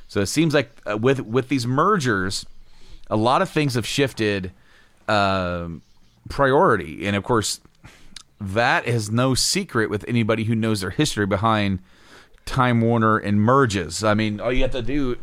So 0.07 0.21
it 0.21 0.27
seems 0.27 0.53
like 0.53 0.71
uh, 0.89 0.97
with 0.97 1.21
with 1.21 1.49
these 1.49 1.67
mergers, 1.67 2.45
a 3.09 3.17
lot 3.17 3.41
of 3.41 3.49
things 3.49 3.73
have 3.75 3.85
shifted 3.85 4.51
um, 5.07 5.81
priority, 6.29 7.05
and 7.05 7.15
of 7.15 7.23
course, 7.23 7.59
that 8.39 8.87
is 8.87 9.11
no 9.11 9.35
secret 9.35 9.89
with 9.89 10.05
anybody 10.07 10.45
who 10.45 10.55
knows 10.55 10.81
their 10.81 10.89
history 10.91 11.25
behind 11.25 11.79
Time 12.45 12.81
Warner 12.81 13.17
and 13.17 13.41
merges. 13.41 14.03
I 14.03 14.13
mean, 14.13 14.39
all 14.39 14.51
you 14.51 14.61
have 14.61 14.71
to 14.71 14.81
do, 14.81 15.17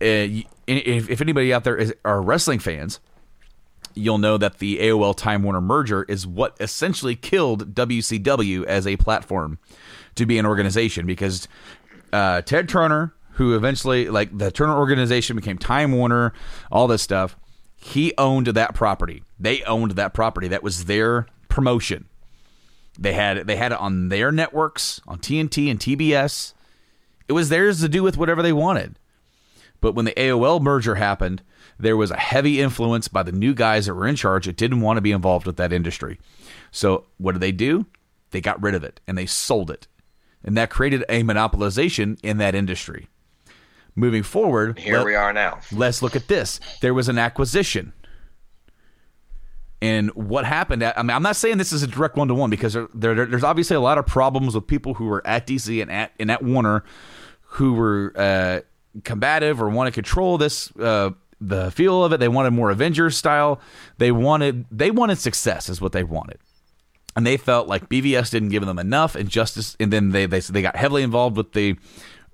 uh, 0.00 0.42
if, 0.66 1.08
if 1.08 1.20
anybody 1.20 1.52
out 1.52 1.64
there 1.64 1.76
is, 1.76 1.94
are 2.04 2.20
wrestling 2.20 2.58
fans, 2.58 3.00
you'll 3.94 4.18
know 4.18 4.36
that 4.38 4.58
the 4.58 4.78
AOL 4.78 5.16
Time 5.16 5.42
Warner 5.42 5.60
merger 5.60 6.04
is 6.04 6.26
what 6.26 6.56
essentially 6.60 7.14
killed 7.14 7.74
WCW 7.74 8.64
as 8.64 8.86
a 8.86 8.96
platform 8.96 9.58
to 10.14 10.26
be 10.26 10.38
an 10.38 10.46
organization 10.46 11.06
because 11.06 11.48
uh, 12.12 12.42
Ted 12.42 12.68
Turner, 12.68 13.14
who 13.32 13.54
eventually, 13.54 14.08
like 14.08 14.36
the 14.36 14.50
Turner 14.50 14.76
organization 14.76 15.36
became 15.36 15.58
Time 15.58 15.92
Warner, 15.92 16.32
all 16.70 16.86
this 16.86 17.02
stuff, 17.02 17.36
he 17.76 18.12
owned 18.18 18.48
that 18.48 18.74
property. 18.74 19.22
They 19.40 19.62
owned 19.62 19.92
that 19.92 20.14
property. 20.14 20.48
That 20.48 20.62
was 20.62 20.84
their 20.84 21.26
promotion. 21.48 22.06
They 22.98 23.14
had 23.14 23.46
they 23.46 23.56
had 23.56 23.72
it 23.72 23.78
on 23.78 24.08
their 24.10 24.30
networks, 24.30 25.00
on 25.06 25.18
TNT 25.18 25.70
and 25.70 25.78
TBS. 25.80 26.52
It 27.28 27.32
was 27.32 27.48
theirs 27.48 27.80
to 27.80 27.88
do 27.88 28.02
with 28.02 28.16
whatever 28.16 28.42
they 28.42 28.52
wanted. 28.52 28.98
But 29.80 29.94
when 29.94 30.04
the 30.04 30.12
AOL 30.12 30.60
merger 30.60 30.96
happened, 30.96 31.42
there 31.78 31.96
was 31.96 32.10
a 32.10 32.16
heavy 32.16 32.60
influence 32.60 33.08
by 33.08 33.22
the 33.22 33.32
new 33.32 33.54
guys 33.54 33.86
that 33.86 33.94
were 33.94 34.06
in 34.06 34.14
charge 34.16 34.46
that 34.46 34.56
didn't 34.56 34.80
want 34.82 34.96
to 34.98 35.00
be 35.00 35.10
involved 35.12 35.46
with 35.46 35.56
that 35.56 35.72
industry. 35.72 36.18
So 36.70 37.06
what 37.18 37.32
did 37.32 37.40
they 37.40 37.52
do? 37.52 37.86
They 38.30 38.40
got 38.40 38.62
rid 38.62 38.74
of 38.74 38.84
it 38.84 39.00
and 39.06 39.16
they 39.18 39.26
sold 39.26 39.70
it. 39.70 39.86
And 40.44 40.56
that 40.56 40.70
created 40.70 41.04
a 41.08 41.22
monopolization 41.22 42.18
in 42.22 42.38
that 42.38 42.54
industry. 42.54 43.08
Moving 43.94 44.22
forward, 44.22 44.78
Here 44.78 44.96
let- 44.98 45.06
we 45.06 45.14
are 45.14 45.32
now. 45.32 45.60
let's 45.72 46.02
look 46.02 46.16
at 46.16 46.28
this. 46.28 46.60
There 46.80 46.94
was 46.94 47.08
an 47.08 47.18
acquisition. 47.18 47.92
And 49.82 50.10
what 50.14 50.44
happened? 50.44 50.84
I 50.84 51.02
mean, 51.02 51.10
I'm 51.10 51.24
not 51.24 51.34
saying 51.34 51.58
this 51.58 51.72
is 51.72 51.82
a 51.82 51.88
direct 51.88 52.16
one 52.16 52.28
to 52.28 52.34
one 52.34 52.50
because 52.50 52.74
there, 52.74 53.14
there, 53.14 53.26
there's 53.26 53.42
obviously 53.42 53.76
a 53.76 53.80
lot 53.80 53.98
of 53.98 54.06
problems 54.06 54.54
with 54.54 54.66
people 54.66 54.94
who 54.94 55.06
were 55.06 55.26
at 55.26 55.46
DC 55.46 55.82
and 55.82 55.90
at 55.90 56.12
and 56.20 56.30
at 56.30 56.42
Warner 56.42 56.84
who 57.42 57.74
were 57.74 58.12
uh, 58.16 58.60
combative 59.02 59.60
or 59.60 59.68
want 59.68 59.88
to 59.88 59.92
control 59.92 60.38
this 60.38 60.74
uh, 60.76 61.10
the 61.40 61.72
feel 61.72 62.04
of 62.04 62.12
it. 62.12 62.20
They 62.20 62.28
wanted 62.28 62.52
more 62.52 62.70
Avengers 62.70 63.16
style. 63.16 63.60
They 63.98 64.12
wanted 64.12 64.66
they 64.70 64.92
wanted 64.92 65.18
success 65.18 65.68
is 65.68 65.80
what 65.80 65.90
they 65.92 66.04
wanted 66.04 66.38
and 67.14 67.26
they 67.26 67.36
felt 67.36 67.68
like 67.68 67.88
BVS 67.88 68.30
didn't 68.30 68.48
give 68.48 68.64
them 68.64 68.78
enough, 68.78 69.14
and 69.14 69.28
Justice, 69.28 69.76
and 69.78 69.92
then 69.92 70.10
they 70.10 70.26
they 70.26 70.40
they 70.40 70.62
got 70.62 70.76
heavily 70.76 71.02
involved 71.02 71.36
with 71.36 71.52
the 71.52 71.76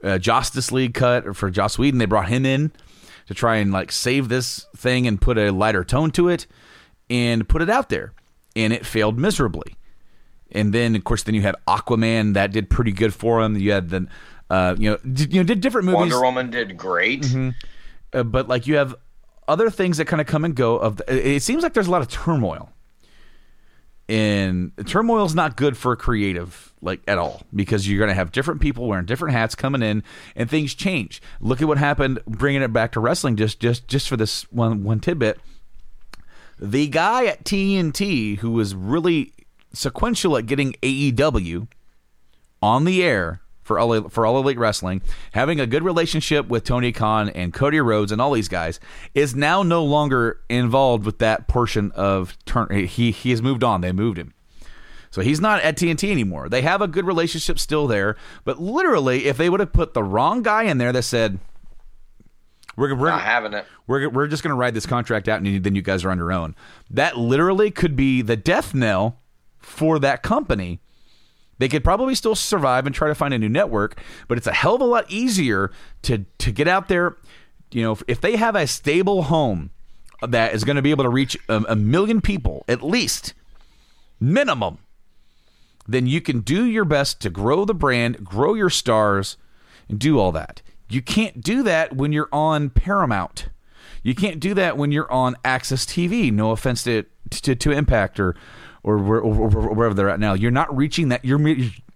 uh, 0.03 0.19
Justice 0.19 0.71
League 0.71 0.95
cut 0.95 1.37
for 1.37 1.51
Joss 1.51 1.79
Whedon. 1.79 1.99
They 1.99 2.07
brought 2.07 2.29
him 2.29 2.47
in 2.47 2.73
to 3.27 3.35
try 3.35 3.57
and 3.57 3.73
like 3.73 3.91
save 3.91 4.29
this 4.29 4.67
thing 4.77 5.07
and 5.07 5.21
put 5.21 5.37
a 5.37 5.51
lighter 5.51 5.85
tone 5.85 6.11
to 6.13 6.29
it, 6.29 6.47
and 7.11 7.49
put 7.49 7.63
it 7.63 7.71
out 7.71 7.89
there, 7.89 8.13
and 8.57 8.73
it 8.73 8.85
failed 8.85 9.19
miserably. 9.19 9.77
And 10.53 10.73
then 10.73 10.97
of 10.97 11.05
course, 11.05 11.23
then 11.23 11.35
you 11.35 11.43
had 11.43 11.57
Aquaman 11.67 12.35
that 12.35 12.53
did 12.53 12.71
pretty 12.71 12.93
good 12.93 13.15
for 13.15 13.43
him. 13.43 13.57
You 13.57 13.73
had 13.73 13.91
the 13.91 14.07
uh, 14.51 14.75
you 14.79 14.91
know 14.91 14.97
did, 14.99 15.33
you 15.33 15.41
know 15.41 15.45
did 15.47 15.61
different 15.61 15.87
movies 15.87 16.13
Wonder 16.13 16.21
Woman 16.21 16.51
did 16.51 16.77
great. 16.77 17.27
uh, 18.13 18.23
but 18.23 18.49
like 18.49 18.67
you 18.67 18.77
have 18.77 18.95
other 19.47 19.71
things 19.71 19.97
that 19.99 20.07
kind 20.07 20.21
of 20.21 20.27
come 20.27 20.45
and 20.45 20.55
go 20.55 20.79
of 20.79 20.97
the, 20.97 21.37
it 21.37 21.43
seems 21.43 21.63
like 21.63 21.75
there's 21.75 21.87
a 21.89 21.91
lot 21.91 22.03
of 22.03 22.09
turmoil 22.09 22.71
and 24.09 24.73
turmoil 24.87 25.25
is 25.25 25.35
not 25.35 25.57
good 25.57 25.77
for 25.77 25.93
a 25.93 25.97
creative 25.97 26.73
like 26.81 27.01
at 27.07 27.19
all 27.19 27.43
because 27.55 27.89
you're 27.89 27.99
going 27.99 28.09
to 28.09 28.15
have 28.15 28.33
different 28.33 28.61
people 28.61 28.87
wearing 28.87 29.05
different 29.05 29.35
hats 29.35 29.55
coming 29.55 29.83
in 29.83 30.03
and 30.35 30.49
things 30.49 30.75
change 30.75 31.21
look 31.41 31.61
at 31.61 31.69
what 31.69 31.77
happened 31.77 32.19
bringing 32.27 32.63
it 32.63 32.73
back 32.73 32.93
to 32.93 33.01
wrestling 33.01 33.37
just 33.37 33.61
just 33.61 33.87
just 33.89 34.09
for 34.09 34.17
this 34.17 34.43
one 34.51 34.83
one 34.83 35.01
tidbit 35.01 35.39
the 36.61 36.89
guy 36.89 37.27
at 37.27 37.45
TNT 37.45 38.39
who 38.39 38.51
was 38.51 38.75
really 38.75 39.33
sequential 39.73 40.37
at 40.37 40.47
getting 40.47 40.75
AEW 40.83 41.69
on 42.63 42.85
the 42.85 43.03
air 43.03 43.41
for 43.63 43.79
all 43.79 44.09
for 44.09 44.25
all 44.27 44.39
elite 44.39 44.59
wrestling, 44.59 45.03
having 45.33 45.61
a 45.61 45.67
good 45.67 45.83
relationship 45.83 46.49
with 46.49 46.65
Tony 46.65 46.91
Khan 46.91 47.29
and 47.29 47.53
Cody 47.53 47.81
Rhodes 47.81 48.11
and 48.11 48.21
all 48.21 48.33
these 48.33 48.49
guys, 48.49 48.81
is 49.15 49.37
now 49.37 49.63
no 49.63 49.85
longer 49.85 50.41
involved 50.49 51.05
with 51.05 51.19
that 51.19 51.47
portion 51.47 51.93
of 51.93 52.37
turn. 52.47 52.87
He 52.87 53.11
he 53.11 53.31
has 53.31 53.43
moved 53.43 53.63
on. 53.63 53.83
They 53.83 53.93
moved 53.93 54.19
him. 54.19 54.33
So 55.11 55.23
he's 55.23 55.41
not 55.41 55.63
at 55.63 55.77
TNT 55.77 56.11
anymore. 56.11 56.49
They 56.49 56.63
have 56.63 56.83
a 56.83 56.89
good 56.89 57.07
relationship 57.07 57.59
still 57.59 57.87
there, 57.87 58.17
but 58.45 58.61
literally, 58.61 59.27
if 59.27 59.37
they 59.37 59.49
would 59.49 59.61
have 59.61 59.73
put 59.73 59.95
the 59.95 60.03
wrong 60.03 60.43
guy 60.43 60.65
in 60.65 60.79
there 60.79 60.93
that 60.93 61.03
said, 61.03 61.39
"We're 62.79 62.95
we're 62.95 63.11
Not 63.11 63.21
having 63.23 63.53
it. 63.55 63.67
we're, 63.87 64.09
we're 64.09 64.27
just 64.29 64.43
going 64.43 64.53
to 64.55 64.59
ride 64.59 64.73
this 64.75 64.87
contract 64.87 65.29
out 65.29 65.39
and 65.39 65.47
you- 65.47 65.61
then 65.61 65.75
you 65.75 65.83
guys 65.83 66.05
are 66.05 66.11
on 66.11 66.17
your 66.19 66.33
own. 66.33 66.55
That 66.89 67.19
literally 67.19 67.71
could 67.71 67.97
be 67.97 68.23
the 68.23 68.37
death 68.37 68.73
knell 68.75 69.21
for 69.59 69.99
that 69.99 70.23
company. 70.23 70.81
They 71.59 71.69
could 71.69 71.83
probably 71.83 72.15
still 72.15 72.37
survive 72.37 72.87
and 72.87 72.95
try 72.95 73.09
to 73.09 73.15
find 73.17 73.35
a 73.35 73.39
new 73.39 73.49
network, 73.49 74.01
but 74.29 74.39
it's 74.39 74.47
a 74.47 74.53
hell 74.53 74.77
of 74.77 74.81
a 74.81 74.85
lot 74.85 75.05
easier 75.11 75.73
to 76.03 76.25
to 76.39 76.53
get 76.53 76.69
out 76.69 76.87
there. 76.89 77.17
You 77.73 77.83
know, 77.83 77.93
if, 77.93 78.03
if 78.07 78.21
they 78.21 78.37
have 78.37 78.55
a 78.55 78.67
stable 78.67 79.25
home 79.25 79.71
that 80.27 80.55
is 80.55 80.65
going 80.65 80.77
to 80.77 80.83
be 80.83 80.91
able 80.93 81.05
to 81.05 81.11
reach 81.11 81.37
a, 81.49 81.57
a 81.69 81.77
million 81.77 82.21
people 82.21 82.65
at 82.69 82.83
least, 82.83 83.35
minimum, 84.21 84.79
then 85.87 86.07
you 86.07 86.21
can 86.21 86.41
do 86.41 86.65
your 86.65 86.85
best 86.85 87.21
to 87.23 87.31
grow 87.31 87.65
the 87.65 87.75
brand, 87.75 88.25
grow 88.25 88.55
your 88.55 88.71
stars, 88.71 89.37
and 89.89 89.99
do 89.99 90.19
all 90.19 90.33
that. 90.33 90.63
You 90.89 91.03
can't 91.03 91.43
do 91.43 91.63
that 91.65 91.95
when 91.97 92.13
you're 92.13 92.29
on 92.33 92.71
Paramount. 92.71 93.49
You 94.03 94.15
can't 94.15 94.41
do 94.41 94.55
that 94.55 94.77
when 94.77 94.93
you're 94.93 95.11
on 95.13 95.35
AXS 95.45 95.87
TV. 95.87 96.33
No 96.33 96.51
offense 96.51 96.83
to 96.85 97.05
to, 97.31 97.55
to 97.55 97.71
Impact 97.73 98.19
or 98.19 98.35
or, 98.83 98.97
where- 98.99 99.21
or, 99.21 99.35
or 99.43 99.75
wherever 99.75 99.93
they're 99.95 100.09
at 100.09 100.21
now. 100.21 100.33
You're 100.35 100.51
not 100.51 100.75
reaching 100.75 101.09
that. 101.11 101.25
You're 101.25 101.41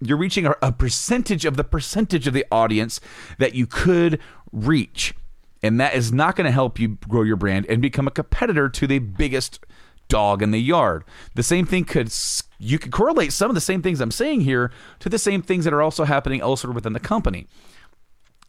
you're 0.00 0.18
reaching 0.18 0.46
a, 0.46 0.54
a 0.60 0.72
percentage 0.72 1.44
of 1.44 1.56
the 1.56 1.64
percentage 1.64 2.26
of 2.26 2.34
the 2.34 2.44
audience 2.50 3.00
that 3.38 3.54
you 3.54 3.66
could 3.66 4.20
reach, 4.52 5.14
and 5.62 5.80
that 5.80 5.94
is 5.94 6.12
not 6.12 6.36
going 6.36 6.44
to 6.44 6.50
help 6.50 6.78
you 6.78 6.98
grow 7.08 7.22
your 7.22 7.36
brand 7.36 7.66
and 7.68 7.80
become 7.80 8.06
a 8.06 8.10
competitor 8.10 8.68
to 8.68 8.86
the 8.86 8.98
biggest 8.98 9.64
dog 10.08 10.42
in 10.42 10.50
the 10.50 10.60
yard. 10.60 11.04
The 11.34 11.42
same 11.42 11.64
thing 11.64 11.84
could 11.84 12.12
you 12.58 12.78
could 12.78 12.92
correlate 12.92 13.32
some 13.32 13.50
of 13.50 13.54
the 13.54 13.60
same 13.60 13.80
things 13.80 14.00
I'm 14.00 14.10
saying 14.10 14.42
here 14.42 14.70
to 14.98 15.08
the 15.08 15.18
same 15.18 15.40
things 15.40 15.64
that 15.64 15.72
are 15.72 15.80
also 15.82 16.04
happening 16.04 16.40
elsewhere 16.42 16.72
within 16.74 16.92
the 16.92 17.00
company 17.00 17.46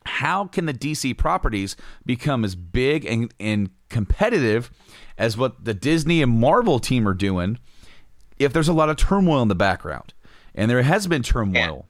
how 0.05 0.45
can 0.45 0.65
the 0.65 0.73
DC 0.73 1.17
properties 1.17 1.75
become 2.05 2.43
as 2.43 2.55
big 2.55 3.05
and, 3.05 3.33
and 3.39 3.69
competitive 3.89 4.71
as 5.17 5.37
what 5.37 5.63
the 5.63 5.73
Disney 5.73 6.21
and 6.21 6.31
Marvel 6.31 6.79
team 6.79 7.07
are 7.07 7.13
doing 7.13 7.59
if 8.39 8.51
there's 8.53 8.67
a 8.67 8.73
lot 8.73 8.89
of 8.89 8.97
turmoil 8.97 9.41
in 9.41 9.47
the 9.47 9.55
background? 9.55 10.13
And 10.55 10.69
there 10.69 10.81
has 10.81 11.07
been 11.07 11.23
turmoil. 11.23 11.87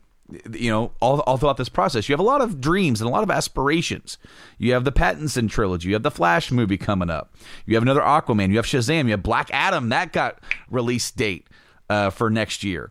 You 0.51 0.71
know, 0.71 0.91
all, 1.01 1.19
all 1.21 1.37
throughout 1.37 1.57
this 1.57 1.69
process, 1.69 2.07
you 2.07 2.13
have 2.13 2.19
a 2.19 2.23
lot 2.23 2.41
of 2.41 2.61
dreams 2.61 3.01
and 3.01 3.09
a 3.09 3.11
lot 3.11 3.23
of 3.23 3.29
aspirations. 3.29 4.17
You 4.57 4.73
have 4.73 4.85
the 4.85 4.91
Pattinson 4.91 5.49
trilogy, 5.49 5.89
you 5.89 5.95
have 5.95 6.03
the 6.03 6.09
Flash 6.09 6.49
movie 6.49 6.77
coming 6.77 7.09
up, 7.09 7.35
you 7.65 7.75
have 7.75 7.83
another 7.83 8.01
Aquaman, 8.01 8.49
you 8.49 8.55
have 8.55 8.65
Shazam, 8.65 9.05
you 9.05 9.11
have 9.11 9.21
Black 9.21 9.49
Adam 9.51 9.89
that 9.89 10.13
got 10.13 10.39
release 10.69 11.11
date 11.11 11.47
uh, 11.89 12.09
for 12.09 12.29
next 12.29 12.63
year. 12.63 12.89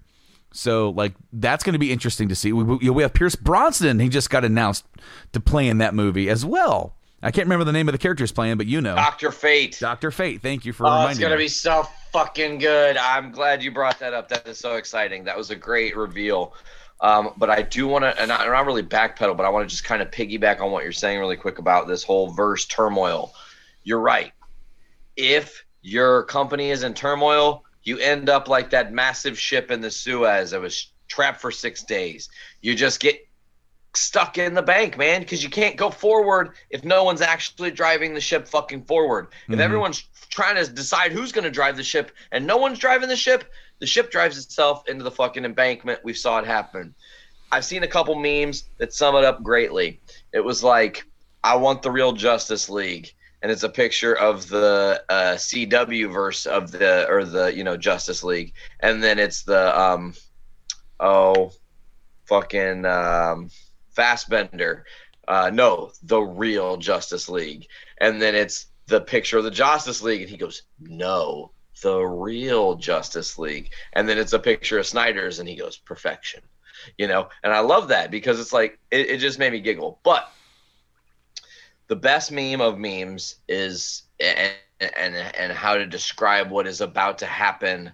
So 0.52 0.90
like 0.90 1.14
that's 1.32 1.64
going 1.64 1.72
to 1.74 1.78
be 1.78 1.92
interesting 1.92 2.28
to 2.28 2.34
see. 2.34 2.52
We, 2.52 2.62
we, 2.64 2.90
we 2.90 3.02
have 3.02 3.14
Pierce 3.14 3.34
Brosnan. 3.36 3.98
He 4.00 4.08
just 4.08 4.30
got 4.30 4.44
announced 4.44 4.84
to 5.32 5.40
play 5.40 5.68
in 5.68 5.78
that 5.78 5.94
movie 5.94 6.28
as 6.28 6.44
well. 6.44 6.94
I 7.24 7.30
can't 7.30 7.46
remember 7.46 7.64
the 7.64 7.72
name 7.72 7.88
of 7.88 7.92
the 7.92 7.98
character 7.98 8.24
he's 8.24 8.32
playing, 8.32 8.56
but 8.56 8.66
you 8.66 8.80
know, 8.80 8.96
Doctor 8.96 9.30
Fate. 9.30 9.78
Doctor 9.80 10.10
Fate. 10.10 10.42
Thank 10.42 10.64
you 10.64 10.72
for 10.72 10.84
Oh, 10.86 10.90
reminding 10.90 11.10
it's 11.12 11.20
gonna 11.20 11.36
me. 11.36 11.44
be 11.44 11.48
so 11.48 11.86
fucking 12.12 12.58
good. 12.58 12.96
I'm 12.96 13.30
glad 13.30 13.62
you 13.62 13.70
brought 13.70 13.98
that 14.00 14.12
up. 14.12 14.28
That 14.28 14.46
is 14.48 14.58
so 14.58 14.74
exciting. 14.74 15.24
That 15.24 15.36
was 15.36 15.50
a 15.50 15.56
great 15.56 15.96
reveal. 15.96 16.54
Um, 17.00 17.32
but 17.36 17.48
I 17.50 17.62
do 17.62 17.86
want 17.88 18.04
to, 18.04 18.20
and 18.20 18.30
I'm 18.32 18.48
not 18.50 18.66
really 18.66 18.82
backpedal, 18.82 19.36
but 19.36 19.44
I 19.44 19.48
want 19.50 19.68
to 19.68 19.70
just 19.72 19.84
kind 19.84 20.02
of 20.02 20.10
piggyback 20.10 20.60
on 20.60 20.70
what 20.70 20.82
you're 20.84 20.92
saying 20.92 21.18
really 21.18 21.36
quick 21.36 21.58
about 21.58 21.86
this 21.88 22.02
whole 22.04 22.28
verse 22.30 22.64
turmoil. 22.66 23.32
You're 23.84 24.00
right. 24.00 24.32
If 25.16 25.64
your 25.82 26.22
company 26.24 26.70
is 26.70 26.82
in 26.84 26.94
turmoil, 26.94 27.64
you 27.84 27.98
end 27.98 28.28
up 28.28 28.48
like 28.48 28.70
that 28.70 28.92
massive 28.92 29.38
ship 29.38 29.70
in 29.70 29.80
the 29.80 29.90
Suez 29.90 30.50
that 30.50 30.60
was 30.60 30.92
trapped 31.08 31.40
for 31.40 31.50
six 31.50 31.82
days. 31.82 32.28
You 32.60 32.74
just 32.74 33.00
get 33.00 33.26
stuck 33.94 34.38
in 34.38 34.54
the 34.54 34.62
bank, 34.62 34.96
man, 34.96 35.20
because 35.20 35.42
you 35.42 35.50
can't 35.50 35.76
go 35.76 35.90
forward 35.90 36.52
if 36.70 36.84
no 36.84 37.04
one's 37.04 37.20
actually 37.20 37.70
driving 37.70 38.14
the 38.14 38.20
ship 38.20 38.48
fucking 38.48 38.84
forward. 38.84 39.28
If 39.46 39.52
mm-hmm. 39.52 39.60
everyone's 39.60 40.04
trying 40.30 40.56
to 40.56 40.70
decide 40.70 41.12
who's 41.12 41.32
going 41.32 41.44
to 41.44 41.50
drive 41.50 41.76
the 41.76 41.82
ship 41.82 42.12
and 42.30 42.46
no 42.46 42.56
one's 42.56 42.78
driving 42.78 43.08
the 43.08 43.16
ship, 43.16 43.44
the 43.80 43.86
ship 43.86 44.10
drives 44.10 44.38
itself 44.38 44.88
into 44.88 45.04
the 45.04 45.10
fucking 45.10 45.44
embankment. 45.44 46.00
We 46.04 46.14
saw 46.14 46.38
it 46.38 46.46
happen. 46.46 46.94
I've 47.50 47.64
seen 47.66 47.82
a 47.82 47.88
couple 47.88 48.14
memes 48.14 48.64
that 48.78 48.94
sum 48.94 49.14
it 49.16 49.24
up 49.24 49.42
greatly. 49.42 50.00
It 50.32 50.40
was 50.40 50.62
like, 50.62 51.04
I 51.44 51.56
want 51.56 51.82
the 51.82 51.90
real 51.90 52.12
Justice 52.12 52.70
League. 52.70 53.12
And 53.42 53.50
it's 53.50 53.64
a 53.64 53.68
picture 53.68 54.16
of 54.16 54.48
the 54.48 55.02
uh, 55.08 55.34
CW 55.34 56.12
verse 56.12 56.46
of 56.46 56.70
the, 56.70 57.08
or 57.08 57.24
the, 57.24 57.54
you 57.54 57.64
know, 57.64 57.76
Justice 57.76 58.22
League. 58.22 58.54
And 58.80 59.02
then 59.02 59.18
it's 59.18 59.42
the, 59.42 59.78
um, 59.78 60.14
oh, 61.00 61.52
fucking 62.26 62.86
um, 62.86 63.50
Fastbender. 63.96 64.84
Uh, 65.28 65.50
no, 65.52 65.92
the 66.02 66.20
real 66.20 66.76
Justice 66.76 67.28
League. 67.28 67.66
And 67.98 68.22
then 68.22 68.34
it's 68.34 68.66
the 68.86 69.00
picture 69.00 69.38
of 69.38 69.44
the 69.44 69.50
Justice 69.50 70.02
League, 70.02 70.22
and 70.22 70.30
he 70.30 70.36
goes, 70.36 70.62
no, 70.80 71.52
the 71.82 72.00
real 72.00 72.74
Justice 72.74 73.38
League. 73.38 73.70
And 73.92 74.08
then 74.08 74.18
it's 74.18 74.32
a 74.32 74.38
picture 74.38 74.78
of 74.78 74.86
Snyder's, 74.86 75.38
and 75.38 75.48
he 75.48 75.56
goes, 75.56 75.76
perfection. 75.76 76.42
You 76.98 77.06
know, 77.06 77.28
and 77.44 77.52
I 77.52 77.60
love 77.60 77.88
that 77.88 78.10
because 78.10 78.40
it's 78.40 78.52
like 78.52 78.78
it, 78.90 79.08
it 79.08 79.18
just 79.18 79.38
made 79.38 79.52
me 79.52 79.60
giggle. 79.60 80.00
But 80.02 80.28
the 81.92 81.96
best 81.96 82.32
meme 82.32 82.62
of 82.62 82.78
memes 82.78 83.36
is 83.50 84.04
and 84.18 84.54
and 84.80 85.14
and 85.14 85.52
how 85.52 85.74
to 85.74 85.84
describe 85.84 86.50
what 86.50 86.66
is 86.66 86.80
about 86.80 87.18
to 87.18 87.26
happen 87.26 87.92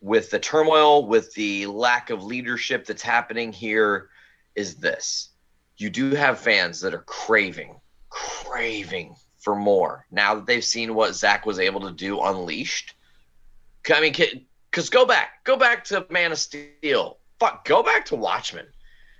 with 0.00 0.30
the 0.30 0.40
turmoil, 0.40 1.06
with 1.06 1.32
the 1.34 1.64
lack 1.66 2.10
of 2.10 2.24
leadership 2.24 2.84
that's 2.84 3.02
happening 3.02 3.52
here, 3.52 4.08
is 4.56 4.74
this. 4.74 5.28
You 5.76 5.90
do 5.90 6.10
have 6.16 6.40
fans 6.40 6.80
that 6.80 6.92
are 6.92 7.04
craving, 7.06 7.80
craving 8.08 9.14
for 9.38 9.54
more 9.54 10.06
now 10.10 10.34
that 10.34 10.46
they've 10.46 10.64
seen 10.64 10.96
what 10.96 11.14
Zack 11.14 11.46
was 11.46 11.60
able 11.60 11.82
to 11.82 11.92
do 11.92 12.20
unleashed. 12.22 12.96
I 13.88 14.00
mean, 14.00 14.44
Because 14.72 14.90
go 14.90 15.06
back, 15.06 15.44
go 15.44 15.56
back 15.56 15.84
to 15.84 16.04
Man 16.10 16.32
of 16.32 16.40
Steel. 16.40 17.18
Fuck, 17.38 17.64
go 17.64 17.84
back 17.84 18.06
to 18.06 18.16
Watchmen, 18.16 18.66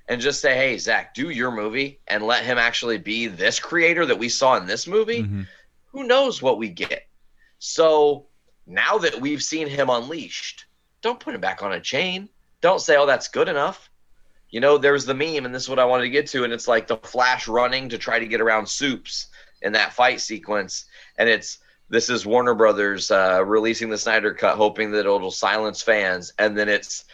and 0.09 0.21
just 0.21 0.41
say, 0.41 0.55
hey, 0.55 0.79
Zack, 0.79 1.15
do 1.15 1.31
your 1.31 1.51
movie, 1.51 2.01
and 2.07 2.23
let 2.23 2.45
him 2.45 2.59
actually 2.59 2.99
be 2.99 3.27
this 3.27 3.59
creator 3.59 4.07
that 4.07 4.19
we 4.19 4.29
saw 4.29 4.57
in 4.57 4.67
this 4.67 4.87
movie. 4.87 5.23
Mm-hmm. 5.23 5.43
Who 5.87 6.05
knows 6.05 6.41
what 6.41 6.59
we 6.59 6.69
get? 6.69 7.07
So 7.59 8.27
now 8.67 8.99
that 8.99 9.21
we've 9.21 9.43
seen 9.43 9.67
him 9.69 9.91
unleashed, 9.91 10.67
don't 11.03 11.21
put 11.21 11.35
him 11.35 11.41
back 11.41 11.63
on 11.63 11.73
a 11.73 11.81
chain. 11.81 12.29
Don't 12.61 12.81
say, 12.81 12.97
oh, 12.97 13.07
that's 13.07 13.29
good 13.29 13.49
enough. 13.49 13.91
You 14.51 14.61
know, 14.61 14.79
there's 14.79 15.05
the 15.05 15.15
meme, 15.15 15.45
and 15.45 15.55
this 15.55 15.65
is 15.65 15.69
what 15.69 15.79
I 15.79 15.85
wanted 15.85 16.05
to 16.05 16.11
get 16.11 16.29
to, 16.29 16.45
and 16.45 16.53
it's 16.53 16.69
like 16.69 16.87
the 16.87 16.97
Flash 16.99 17.49
running 17.49 17.89
to 17.89 17.99
try 17.99 18.19
to 18.19 18.27
get 18.27 18.41
around 18.41 18.69
Soups 18.69 19.27
in 19.63 19.73
that 19.73 19.93
fight 19.93 20.21
sequence, 20.21 20.85
and 21.19 21.29
it's 21.29 21.59
this 21.89 22.11
is 22.11 22.27
Warner 22.27 22.55
Brothers 22.55 23.11
uh, 23.11 23.43
releasing 23.45 23.91
the 23.91 23.99
Snyder 23.99 24.35
Cut, 24.35 24.57
hoping 24.57 24.91
that 24.93 25.01
it'll 25.01 25.31
silence 25.31 25.83
fans, 25.83 26.33
and 26.39 26.57
then 26.57 26.69
it's 26.69 27.05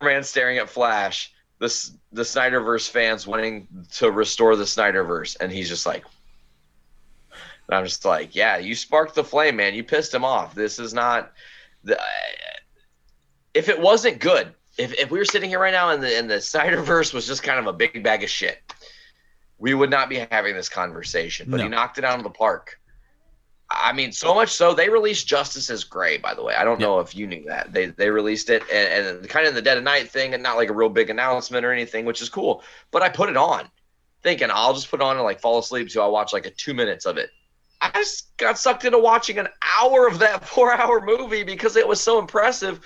Superman 0.00 0.22
staring 0.22 0.58
at 0.58 0.68
Flash, 0.68 1.32
the 1.58 1.90
the 2.12 2.22
Snyderverse 2.22 2.88
fans 2.88 3.26
wanting 3.26 3.66
to 3.94 4.10
restore 4.10 4.54
the 4.54 4.64
Snyderverse, 4.64 5.36
and 5.40 5.50
he's 5.50 5.68
just 5.68 5.86
like, 5.86 6.04
and 7.32 7.76
I'm 7.76 7.84
just 7.84 8.04
like, 8.04 8.34
yeah, 8.34 8.58
you 8.58 8.74
sparked 8.74 9.16
the 9.16 9.24
flame, 9.24 9.56
man. 9.56 9.74
You 9.74 9.82
pissed 9.82 10.14
him 10.14 10.24
off. 10.24 10.54
This 10.54 10.78
is 10.78 10.94
not 10.94 11.32
the. 11.82 11.98
If 13.54 13.68
it 13.68 13.80
wasn't 13.80 14.20
good, 14.20 14.54
if, 14.78 14.92
if 14.94 15.10
we 15.10 15.18
were 15.18 15.24
sitting 15.24 15.50
here 15.50 15.58
right 15.58 15.72
now 15.72 15.90
and 15.90 16.00
the 16.00 16.16
and 16.16 16.30
the 16.30 16.36
Snyderverse 16.36 17.12
was 17.12 17.26
just 17.26 17.42
kind 17.42 17.58
of 17.58 17.66
a 17.66 17.72
big 17.72 18.04
bag 18.04 18.22
of 18.22 18.30
shit, 18.30 18.62
we 19.58 19.74
would 19.74 19.90
not 19.90 20.08
be 20.08 20.24
having 20.30 20.54
this 20.54 20.68
conversation. 20.68 21.50
But 21.50 21.60
he 21.60 21.68
knocked 21.68 21.98
it 21.98 22.04
out 22.04 22.18
of 22.18 22.24
the 22.24 22.30
park. 22.30 22.78
I 23.70 23.92
mean, 23.92 24.12
so 24.12 24.34
much 24.34 24.50
so 24.50 24.72
they 24.72 24.88
released 24.88 25.26
Justice 25.26 25.68
Is 25.68 25.84
Gray. 25.84 26.16
By 26.16 26.34
the 26.34 26.42
way, 26.42 26.54
I 26.54 26.64
don't 26.64 26.80
know 26.80 27.00
if 27.00 27.14
you 27.14 27.26
knew 27.26 27.44
that 27.46 27.72
they 27.72 27.86
they 27.86 28.08
released 28.08 28.48
it 28.48 28.62
and, 28.72 29.18
and 29.18 29.28
kind 29.28 29.46
of 29.46 29.54
the 29.54 29.62
Dead 29.62 29.76
of 29.76 29.84
Night 29.84 30.10
thing, 30.10 30.34
and 30.34 30.42
not 30.42 30.56
like 30.56 30.70
a 30.70 30.74
real 30.74 30.88
big 30.88 31.10
announcement 31.10 31.66
or 31.66 31.72
anything, 31.72 32.04
which 32.04 32.22
is 32.22 32.28
cool. 32.28 32.62
But 32.90 33.02
I 33.02 33.10
put 33.10 33.28
it 33.28 33.36
on, 33.36 33.68
thinking 34.22 34.48
I'll 34.50 34.74
just 34.74 34.90
put 34.90 35.00
it 35.00 35.04
on 35.04 35.16
and 35.16 35.24
like 35.24 35.40
fall 35.40 35.58
asleep. 35.58 35.90
So 35.90 36.02
I 36.02 36.08
watch 36.08 36.32
like 36.32 36.46
a 36.46 36.50
two 36.50 36.72
minutes 36.72 37.04
of 37.04 37.18
it. 37.18 37.30
I 37.80 37.90
just 37.90 38.36
got 38.38 38.58
sucked 38.58 38.84
into 38.84 38.98
watching 38.98 39.38
an 39.38 39.48
hour 39.78 40.08
of 40.08 40.18
that 40.20 40.44
four 40.48 40.72
hour 40.72 41.04
movie 41.04 41.44
because 41.44 41.76
it 41.76 41.86
was 41.86 42.00
so 42.00 42.18
impressive 42.18 42.80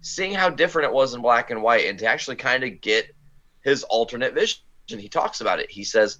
seeing 0.00 0.34
how 0.34 0.50
different 0.50 0.88
it 0.88 0.94
was 0.94 1.14
in 1.14 1.22
black 1.22 1.50
and 1.50 1.62
white 1.62 1.86
and 1.86 1.98
to 1.98 2.06
actually 2.06 2.36
kind 2.36 2.64
of 2.64 2.80
get 2.80 3.14
his 3.62 3.84
alternate 3.84 4.34
vision. 4.34 4.58
He 4.88 5.08
talks 5.08 5.40
about 5.40 5.60
it. 5.60 5.70
He 5.70 5.84
says, 5.84 6.18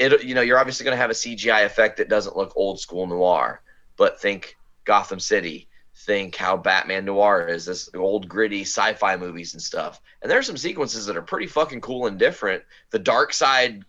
it, 0.00 0.24
you 0.24 0.34
know, 0.34 0.40
you're 0.40 0.58
obviously 0.58 0.84
going 0.84 0.96
to 0.96 1.00
have 1.00 1.10
a 1.10 1.14
CGI 1.14 1.64
effect 1.66 1.98
that 1.98 2.08
doesn't 2.08 2.36
look 2.36 2.52
old 2.56 2.80
school 2.80 3.06
noir, 3.06 3.60
but 3.96 4.18
think 4.20 4.56
Gotham 4.86 5.20
City, 5.20 5.68
think 5.94 6.34
how 6.34 6.56
Batman 6.56 7.04
Noir 7.04 7.46
is, 7.46 7.66
this 7.66 7.90
old 7.94 8.26
gritty 8.26 8.62
sci-fi 8.62 9.16
movies 9.16 9.52
and 9.52 9.62
stuff. 9.62 10.00
And 10.22 10.30
there 10.30 10.38
are 10.38 10.42
some 10.42 10.56
sequences 10.56 11.04
that 11.04 11.16
are 11.18 11.22
pretty 11.22 11.46
fucking 11.46 11.82
cool 11.82 12.06
and 12.06 12.18
different. 12.18 12.62
The 12.90 12.98
Darkseid 12.98 13.82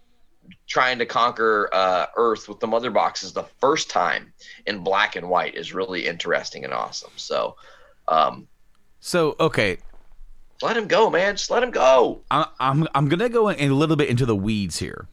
trying 0.68 1.00
to 1.00 1.06
conquer 1.06 1.70
uh, 1.72 2.08
Earth 2.18 2.50
with 2.50 2.60
the 2.60 2.68
mother 2.68 2.92
boxes 2.92 3.32
the 3.32 3.46
first 3.62 3.90
time 3.90 4.34
in 4.66 4.80
black 4.84 5.16
and 5.16 5.30
white 5.30 5.56
is 5.56 5.74
really 5.74 6.06
interesting 6.06 6.66
and 6.66 6.74
awesome. 6.74 7.12
So, 7.16 7.56
um, 8.10 8.48
So 9.00 9.38
okay, 9.40 9.78
let 10.62 10.76
him 10.76 10.88
go, 10.88 11.10
man. 11.10 11.36
Just 11.38 11.50
let 11.52 11.64
him 11.64 11.72
go. 11.72 12.22
I- 12.30 12.50
I'm 12.60 12.86
I'm 12.94 13.08
gonna 13.08 13.30
go 13.30 13.48
in 13.48 13.72
a 13.72 13.74
little 13.76 13.96
bit 13.96 14.10
into 14.10 14.26
the 14.26 14.36
weeds 14.36 14.78
here 14.80 15.08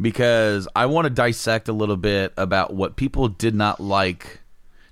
because 0.00 0.66
I 0.74 0.86
want 0.86 1.06
to 1.06 1.10
dissect 1.10 1.68
a 1.68 1.72
little 1.72 1.96
bit 1.96 2.32
about 2.36 2.72
what 2.74 2.96
people 2.96 3.28
did 3.28 3.54
not 3.54 3.80
like. 3.80 4.40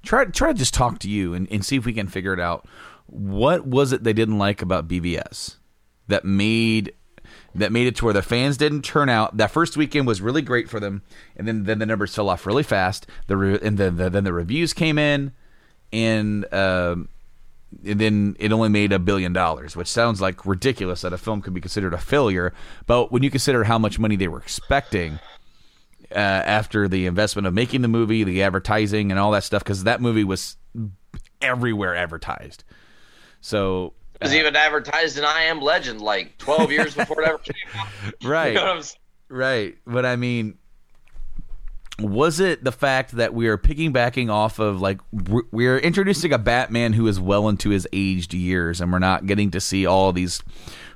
Try 0.03 0.25
try 0.27 0.53
to 0.53 0.59
just 0.59 0.75
talk 0.75 0.99
to 1.01 1.11
you 1.11 1.35
and, 1.35 1.51
and 1.51 1.65
see 1.65 1.77
if 1.77 1.87
we 1.87 1.93
can 1.93 2.09
figure 2.09 2.33
it 2.33 2.41
out. 2.41 2.67
What 3.07 3.67
was 3.67 3.93
it 3.93 4.05
they 4.05 4.13
didn't 4.13 4.39
like 4.39 4.61
about 4.61 4.89
BVS 4.89 5.57
that 6.09 6.25
made 6.25 6.93
that 7.55 7.73
made 7.73 7.87
it 7.87 7.97
to 7.97 8.05
where 8.05 8.15
the 8.15 8.23
fans 8.23 8.57
didn't 8.57 8.83
turn 8.83 9.09
out? 9.09 9.37
That 9.37 9.51
first 9.51 9.77
weekend 9.77 10.07
was 10.07 10.21
really 10.21 10.43
great 10.43 10.69
for 10.69 10.79
them, 10.79 11.03
and 11.37 11.49
then 11.49 11.65
then 11.65 11.79
the 11.79 11.87
numbers 11.87 12.15
fell 12.15 12.29
off 12.29 12.47
really 12.47 12.63
fast. 12.63 13.07
The 13.27 13.37
re- 13.37 13.59
and 13.63 13.79
then 13.79 13.97
the, 13.97 14.11
then 14.11 14.25
the 14.25 14.33
reviews 14.33 14.73
came 14.73 14.99
in, 14.99 15.33
and. 15.93 16.53
Um, 16.53 17.09
then 17.71 18.37
it 18.39 18.53
only 18.53 18.69
made 18.69 18.93
a 18.93 18.99
billion 18.99 19.33
dollars, 19.33 19.77
which 19.77 19.89
sounds 19.89 20.21
like 20.21 20.47
ridiculous 20.47 21.03
that 21.03 21.13
a 21.13 21.19
film 21.19 21.43
could 21.43 21.55
be 21.55 21.61
considered 21.61 21.95
a 21.95 21.99
failure. 21.99 22.53
But 22.87 23.13
when 23.13 23.23
you 23.23 23.31
consider 23.31 23.65
how 23.65 23.79
much 23.79 23.99
money 23.99 24.17
they 24.17 24.29
were 24.29 24.39
expecting 24.39 25.19
uh, 26.11 26.15
after 26.15 26.89
the 26.89 27.07
investment 27.07 27.47
of 27.47 27.53
making 27.55 27.83
the 27.83 27.89
movie, 27.89 28.25
the 28.25 28.43
advertising, 28.43 29.11
and 29.11 29.21
all 29.21 29.31
that 29.33 29.45
stuff, 29.45 29.63
because 29.63 29.85
that 29.85 30.01
movie 30.01 30.25
was 30.25 30.57
everywhere 31.43 31.95
advertised. 31.95 32.65
So 33.41 33.93
It 34.21 34.25
was 34.25 34.35
even 34.35 34.57
advertised 34.57 35.19
in 35.19 35.25
I 35.25 35.43
Am 35.43 35.61
Legend 35.61 36.01
like 36.01 36.39
12 36.39 36.73
years 36.73 36.95
before 36.95 37.23
it 37.23 37.29
ever 37.29 37.39
came 37.39 37.55
out. 37.81 37.89
right, 38.25 38.49
You 38.55 38.55
know 38.55 38.81
right. 39.29 39.77
But 39.87 40.07
I 40.07 40.17
mean, 40.17 40.59
was 42.01 42.39
it 42.39 42.63
the 42.63 42.73
fact 42.73 43.13
that 43.13 43.35
we 43.35 43.49
are 43.49 43.57
picking 43.57 43.93
piggybacking 43.93 44.31
off 44.31 44.59
of 44.59 44.81
like 44.81 45.01
we're- 45.51 45.81
introducing 45.81 46.33
a 46.33 46.39
Batman 46.39 46.93
who 46.93 47.07
is 47.07 47.19
well 47.19 47.49
into 47.49 47.71
his 47.71 47.89
aged 47.93 48.35
years, 48.35 48.81
and 48.81 48.93
we're 48.93 48.99
not 48.99 49.27
getting 49.27 49.51
to 49.51 49.61
see 49.61 49.85
all 49.85 50.13
these 50.13 50.43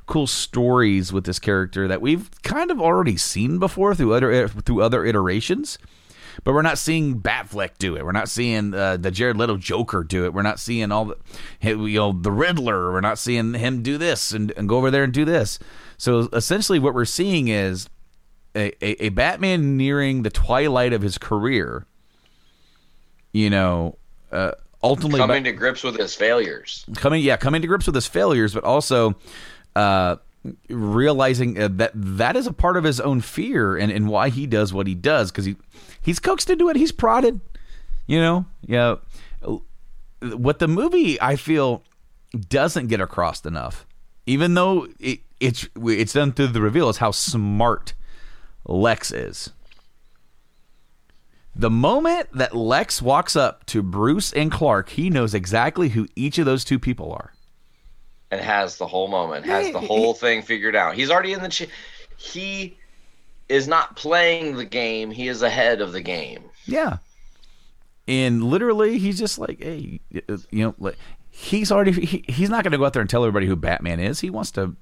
cool 0.06 0.26
stories 0.26 1.12
with 1.12 1.24
this 1.24 1.38
character 1.38 1.88
that 1.88 2.00
we've 2.00 2.30
kind 2.42 2.70
of 2.70 2.80
already 2.80 3.16
seen 3.16 3.58
before 3.58 3.94
through 3.94 4.14
other 4.14 4.48
through 4.48 4.82
other 4.82 5.04
iterations. 5.04 5.78
But 6.44 6.54
we're 6.54 6.62
not 6.62 6.78
seeing 6.78 7.20
Batfleck 7.20 7.76
do 7.78 7.94
it. 7.94 8.04
We're 8.04 8.12
not 8.12 8.28
seeing 8.28 8.72
uh, 8.72 8.96
the 8.96 9.10
Jared 9.10 9.36
Leto 9.36 9.58
Joker 9.58 10.02
do 10.02 10.24
it. 10.24 10.32
We're 10.32 10.42
not 10.42 10.58
seeing 10.58 10.90
all 10.90 11.04
the 11.06 11.16
you 11.60 11.98
know 11.98 12.12
the 12.12 12.32
Riddler. 12.32 12.92
We're 12.92 13.00
not 13.00 13.18
seeing 13.18 13.54
him 13.54 13.82
do 13.82 13.98
this 13.98 14.32
and, 14.32 14.52
and 14.56 14.68
go 14.68 14.78
over 14.78 14.90
there 14.90 15.04
and 15.04 15.12
do 15.12 15.24
this. 15.24 15.58
So 15.98 16.28
essentially, 16.32 16.78
what 16.78 16.94
we're 16.94 17.04
seeing 17.04 17.48
is 17.48 17.88
a, 18.54 18.72
a, 18.84 19.06
a 19.06 19.08
Batman 19.10 19.76
nearing 19.76 20.22
the 20.22 20.30
twilight 20.30 20.92
of 20.92 21.02
his 21.02 21.18
career. 21.18 21.86
You 23.32 23.48
know, 23.50 23.96
uh, 24.30 24.52
ultimately 24.82 25.18
Coming 25.18 25.44
to 25.44 25.52
grips 25.52 25.82
with 25.82 25.98
his 25.98 26.14
failures. 26.14 26.84
coming 26.96 27.22
yeah 27.22 27.36
coming 27.36 27.62
to 27.62 27.68
grips 27.68 27.86
with 27.86 27.94
his 27.94 28.06
failures 28.06 28.52
but 28.52 28.64
also 28.64 29.14
uh 29.76 30.16
realizing 30.68 31.56
uh, 31.60 31.68
that 31.70 31.92
that 31.94 32.34
is 32.34 32.48
a 32.48 32.52
part 32.52 32.76
of 32.76 32.82
his 32.82 32.98
own 33.00 33.20
fear 33.20 33.76
and, 33.76 33.92
and 33.92 34.08
why 34.08 34.28
he 34.28 34.44
does 34.44 34.72
what 34.72 34.88
he 34.88 34.94
does 34.96 35.30
because 35.30 35.44
he 35.44 35.54
he's 36.00 36.18
coaxed 36.18 36.50
into 36.50 36.68
it 36.68 36.74
he's 36.74 36.90
prodded 36.90 37.40
you 38.08 38.20
know 38.20 38.44
yeah 38.66 38.96
what 40.34 40.58
the 40.58 40.66
movie 40.66 41.20
i 41.20 41.36
feel 41.36 41.84
doesn't 42.48 42.88
get 42.88 43.00
across 43.00 43.44
enough 43.44 43.86
even 44.26 44.54
though 44.54 44.88
it, 44.98 45.20
it's 45.38 45.68
it's 45.86 46.12
done 46.14 46.32
through 46.32 46.48
the 46.48 46.60
reveal 46.60 46.88
is 46.88 46.96
how 46.96 47.12
smart 47.12 47.94
lex 48.64 49.10
is 49.12 49.50
the 51.54 51.70
moment 51.70 52.28
that 52.32 52.56
Lex 52.56 53.02
walks 53.02 53.36
up 53.36 53.66
to 53.66 53.82
Bruce 53.82 54.32
and 54.32 54.50
Clark, 54.50 54.88
he 54.88 55.10
knows 55.10 55.34
exactly 55.34 55.90
who 55.90 56.08
each 56.16 56.38
of 56.38 56.46
those 56.46 56.64
two 56.64 56.78
people 56.78 57.12
are. 57.12 57.32
and 58.32 58.40
has 58.40 58.78
the 58.78 58.86
whole 58.86 59.08
moment, 59.08 59.44
has 59.44 59.70
the 59.72 59.80
whole 59.80 60.14
thing 60.14 60.40
figured 60.42 60.74
out. 60.74 60.94
He's 60.94 61.10
already 61.10 61.34
in 61.34 61.42
the. 61.42 61.50
Ch- 61.50 61.68
he 62.16 62.78
is 63.48 63.68
not 63.68 63.94
playing 63.94 64.56
the 64.56 64.64
game. 64.64 65.10
He 65.10 65.28
is 65.28 65.42
ahead 65.42 65.82
of 65.82 65.92
the 65.92 66.00
game. 66.00 66.44
Yeah. 66.64 66.96
And 68.08 68.42
literally, 68.42 68.98
he's 68.98 69.18
just 69.18 69.38
like, 69.38 69.62
hey, 69.62 70.00
you 70.10 70.64
know, 70.64 70.74
like, 70.78 70.96
he's 71.28 71.70
already, 71.70 71.92
he, 71.92 72.24
he's 72.26 72.48
not 72.48 72.64
going 72.64 72.72
to 72.72 72.78
go 72.78 72.86
out 72.86 72.94
there 72.94 73.02
and 73.02 73.10
tell 73.10 73.22
everybody 73.22 73.46
who 73.46 73.54
Batman 73.54 74.00
is. 74.00 74.20
He 74.20 74.30
wants 74.30 74.50
to, 74.52 74.74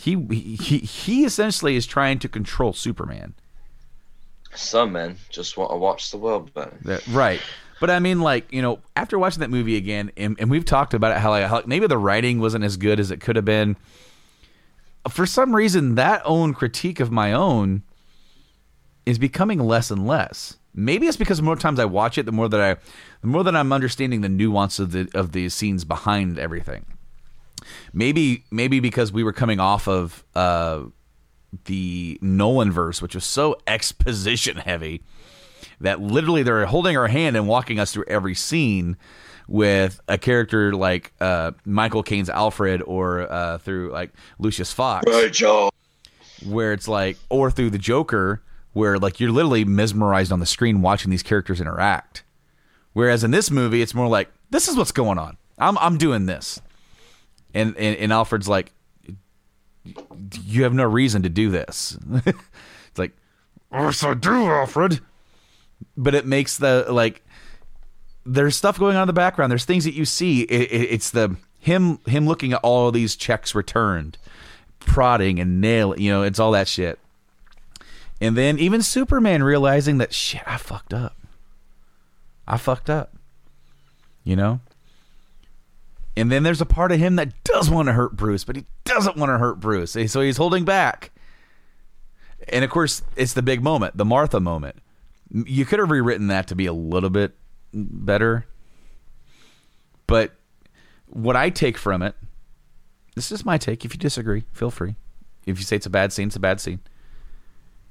he, 0.00 0.16
he, 0.34 0.78
he 0.78 1.24
essentially 1.24 1.76
is 1.76 1.84
trying 1.84 2.18
to 2.20 2.28
control 2.28 2.72
Superman. 2.72 3.34
Some 4.54 4.92
men 4.92 5.16
just 5.28 5.58
want 5.58 5.70
to 5.70 5.76
watch 5.76 6.10
the 6.10 6.16
world 6.16 6.54
burn. 6.54 6.78
That, 6.84 7.06
right. 7.08 7.40
But 7.80 7.90
I 7.90 7.98
mean, 7.98 8.20
like, 8.20 8.50
you 8.50 8.62
know, 8.62 8.80
after 8.96 9.18
watching 9.18 9.40
that 9.40 9.50
movie 9.50 9.76
again, 9.76 10.10
and, 10.16 10.36
and 10.40 10.50
we've 10.50 10.64
talked 10.64 10.94
about 10.94 11.16
it, 11.16 11.18
how, 11.18 11.30
like, 11.30 11.44
how 11.44 11.62
maybe 11.66 11.86
the 11.86 11.98
writing 11.98 12.40
wasn't 12.40 12.64
as 12.64 12.78
good 12.78 12.98
as 12.98 13.10
it 13.10 13.20
could 13.20 13.36
have 13.36 13.44
been. 13.44 13.76
For 15.08 15.26
some 15.26 15.54
reason, 15.54 15.96
that 15.96 16.22
own 16.24 16.54
critique 16.54 16.98
of 16.98 17.10
my 17.10 17.34
own 17.34 17.82
is 19.04 19.18
becoming 19.18 19.58
less 19.58 19.90
and 19.90 20.06
less. 20.06 20.56
Maybe 20.74 21.08
it's 21.08 21.16
because 21.16 21.38
the 21.38 21.42
more 21.42 21.56
times 21.56 21.78
I 21.78 21.84
watch 21.84 22.16
it, 22.16 22.24
the 22.24 22.32
more 22.32 22.48
that 22.48 22.60
I, 22.60 22.74
the 23.20 23.26
more 23.26 23.44
that 23.44 23.56
I'm 23.56 23.72
understanding 23.72 24.22
the 24.22 24.28
nuance 24.28 24.78
of 24.78 24.92
the 24.92 25.10
of 25.14 25.32
the 25.32 25.48
scenes 25.48 25.84
behind 25.84 26.38
everything. 26.38 26.86
Maybe 27.92 28.44
maybe 28.50 28.80
because 28.80 29.12
we 29.12 29.22
were 29.22 29.32
coming 29.32 29.60
off 29.60 29.88
of 29.88 30.24
uh, 30.34 30.82
the 31.64 32.18
Nolan 32.20 32.72
verse, 32.72 33.02
which 33.02 33.14
was 33.14 33.24
so 33.24 33.58
exposition 33.66 34.56
heavy 34.56 35.02
that 35.80 36.00
literally 36.00 36.42
they're 36.42 36.66
holding 36.66 36.96
our 36.96 37.08
hand 37.08 37.36
and 37.36 37.48
walking 37.48 37.78
us 37.78 37.92
through 37.92 38.04
every 38.06 38.34
scene 38.34 38.96
with 39.48 40.00
a 40.06 40.16
character 40.16 40.72
like 40.74 41.12
uh, 41.20 41.50
Michael 41.64 42.02
Caine's 42.02 42.30
Alfred 42.30 42.82
or 42.82 43.22
uh, 43.32 43.58
through 43.58 43.90
like 43.90 44.12
Lucius 44.38 44.72
Fox, 44.72 45.04
where 46.46 46.72
it's 46.72 46.86
like, 46.86 47.16
or 47.28 47.50
through 47.50 47.70
the 47.70 47.78
Joker, 47.78 48.42
where 48.72 48.98
like 48.98 49.18
you're 49.18 49.32
literally 49.32 49.64
mesmerized 49.64 50.30
on 50.30 50.38
the 50.38 50.46
screen 50.46 50.82
watching 50.82 51.10
these 51.10 51.22
characters 51.22 51.60
interact. 51.60 52.22
Whereas 52.92 53.24
in 53.24 53.30
this 53.32 53.50
movie, 53.50 53.82
it's 53.82 53.94
more 53.94 54.08
like 54.08 54.30
this 54.50 54.68
is 54.68 54.76
what's 54.76 54.92
going 54.92 55.18
on. 55.18 55.36
I'm 55.58 55.76
I'm 55.78 55.98
doing 55.98 56.26
this, 56.26 56.60
and 57.54 57.76
and, 57.76 57.96
and 57.96 58.12
Alfred's 58.12 58.48
like, 58.48 58.72
you 60.44 60.62
have 60.62 60.74
no 60.74 60.84
reason 60.84 61.22
to 61.22 61.28
do 61.28 61.50
this. 61.50 61.98
it's 62.26 62.98
like, 62.98 63.16
yes, 63.72 64.02
I 64.02 64.14
do, 64.14 64.46
Alfred. 64.46 65.00
But 65.96 66.14
it 66.14 66.26
makes 66.26 66.58
the 66.58 66.86
like, 66.90 67.24
there's 68.26 68.56
stuff 68.56 68.78
going 68.78 68.96
on 68.96 69.02
in 69.02 69.06
the 69.06 69.12
background. 69.12 69.50
There's 69.50 69.64
things 69.64 69.84
that 69.84 69.94
you 69.94 70.04
see. 70.04 70.42
It, 70.42 70.70
it, 70.70 70.90
it's 70.90 71.10
the 71.10 71.36
him 71.58 71.98
him 72.06 72.26
looking 72.26 72.52
at 72.52 72.60
all 72.62 72.90
these 72.90 73.16
checks 73.16 73.54
returned, 73.54 74.18
prodding 74.78 75.38
and 75.38 75.60
nailing. 75.60 76.00
You 76.00 76.12
know, 76.12 76.22
it's 76.22 76.38
all 76.38 76.52
that 76.52 76.68
shit. 76.68 76.98
And 78.20 78.36
then 78.36 78.58
even 78.58 78.82
Superman 78.82 79.42
realizing 79.42 79.98
that 79.98 80.12
shit, 80.12 80.42
I 80.46 80.58
fucked 80.58 80.92
up. 80.92 81.16
I 82.46 82.58
fucked 82.58 82.90
up. 82.90 83.14
You 84.24 84.36
know? 84.36 84.60
And 86.16 86.30
then 86.30 86.42
there's 86.42 86.60
a 86.60 86.66
part 86.66 86.92
of 86.92 86.98
him 86.98 87.16
that 87.16 87.44
does 87.44 87.70
want 87.70 87.86
to 87.86 87.92
hurt 87.92 88.16
Bruce, 88.16 88.44
but 88.44 88.56
he 88.56 88.64
doesn't 88.84 89.16
want 89.16 89.30
to 89.30 89.38
hurt 89.38 89.60
Bruce. 89.60 89.92
So 89.92 90.20
he's 90.20 90.36
holding 90.36 90.64
back. 90.64 91.12
And 92.48 92.64
of 92.64 92.70
course, 92.70 93.02
it's 93.16 93.32
the 93.32 93.42
big 93.42 93.62
moment, 93.62 93.96
the 93.96 94.04
Martha 94.04 94.40
moment. 94.40 94.76
You 95.32 95.64
could 95.64 95.78
have 95.78 95.90
rewritten 95.90 96.26
that 96.26 96.48
to 96.48 96.54
be 96.54 96.66
a 96.66 96.72
little 96.72 97.10
bit 97.10 97.34
better. 97.72 98.46
But 100.06 100.32
what 101.06 101.36
I 101.36 101.50
take 101.50 101.78
from 101.78 102.02
it, 102.02 102.16
this 103.14 103.30
is 103.30 103.44
my 103.44 103.56
take. 103.56 103.84
If 103.84 103.94
you 103.94 103.98
disagree, 103.98 104.44
feel 104.52 104.70
free. 104.70 104.96
If 105.46 105.58
you 105.58 105.64
say 105.64 105.76
it's 105.76 105.86
a 105.86 105.90
bad 105.90 106.12
scene, 106.12 106.26
it's 106.26 106.36
a 106.36 106.40
bad 106.40 106.60
scene. 106.60 106.80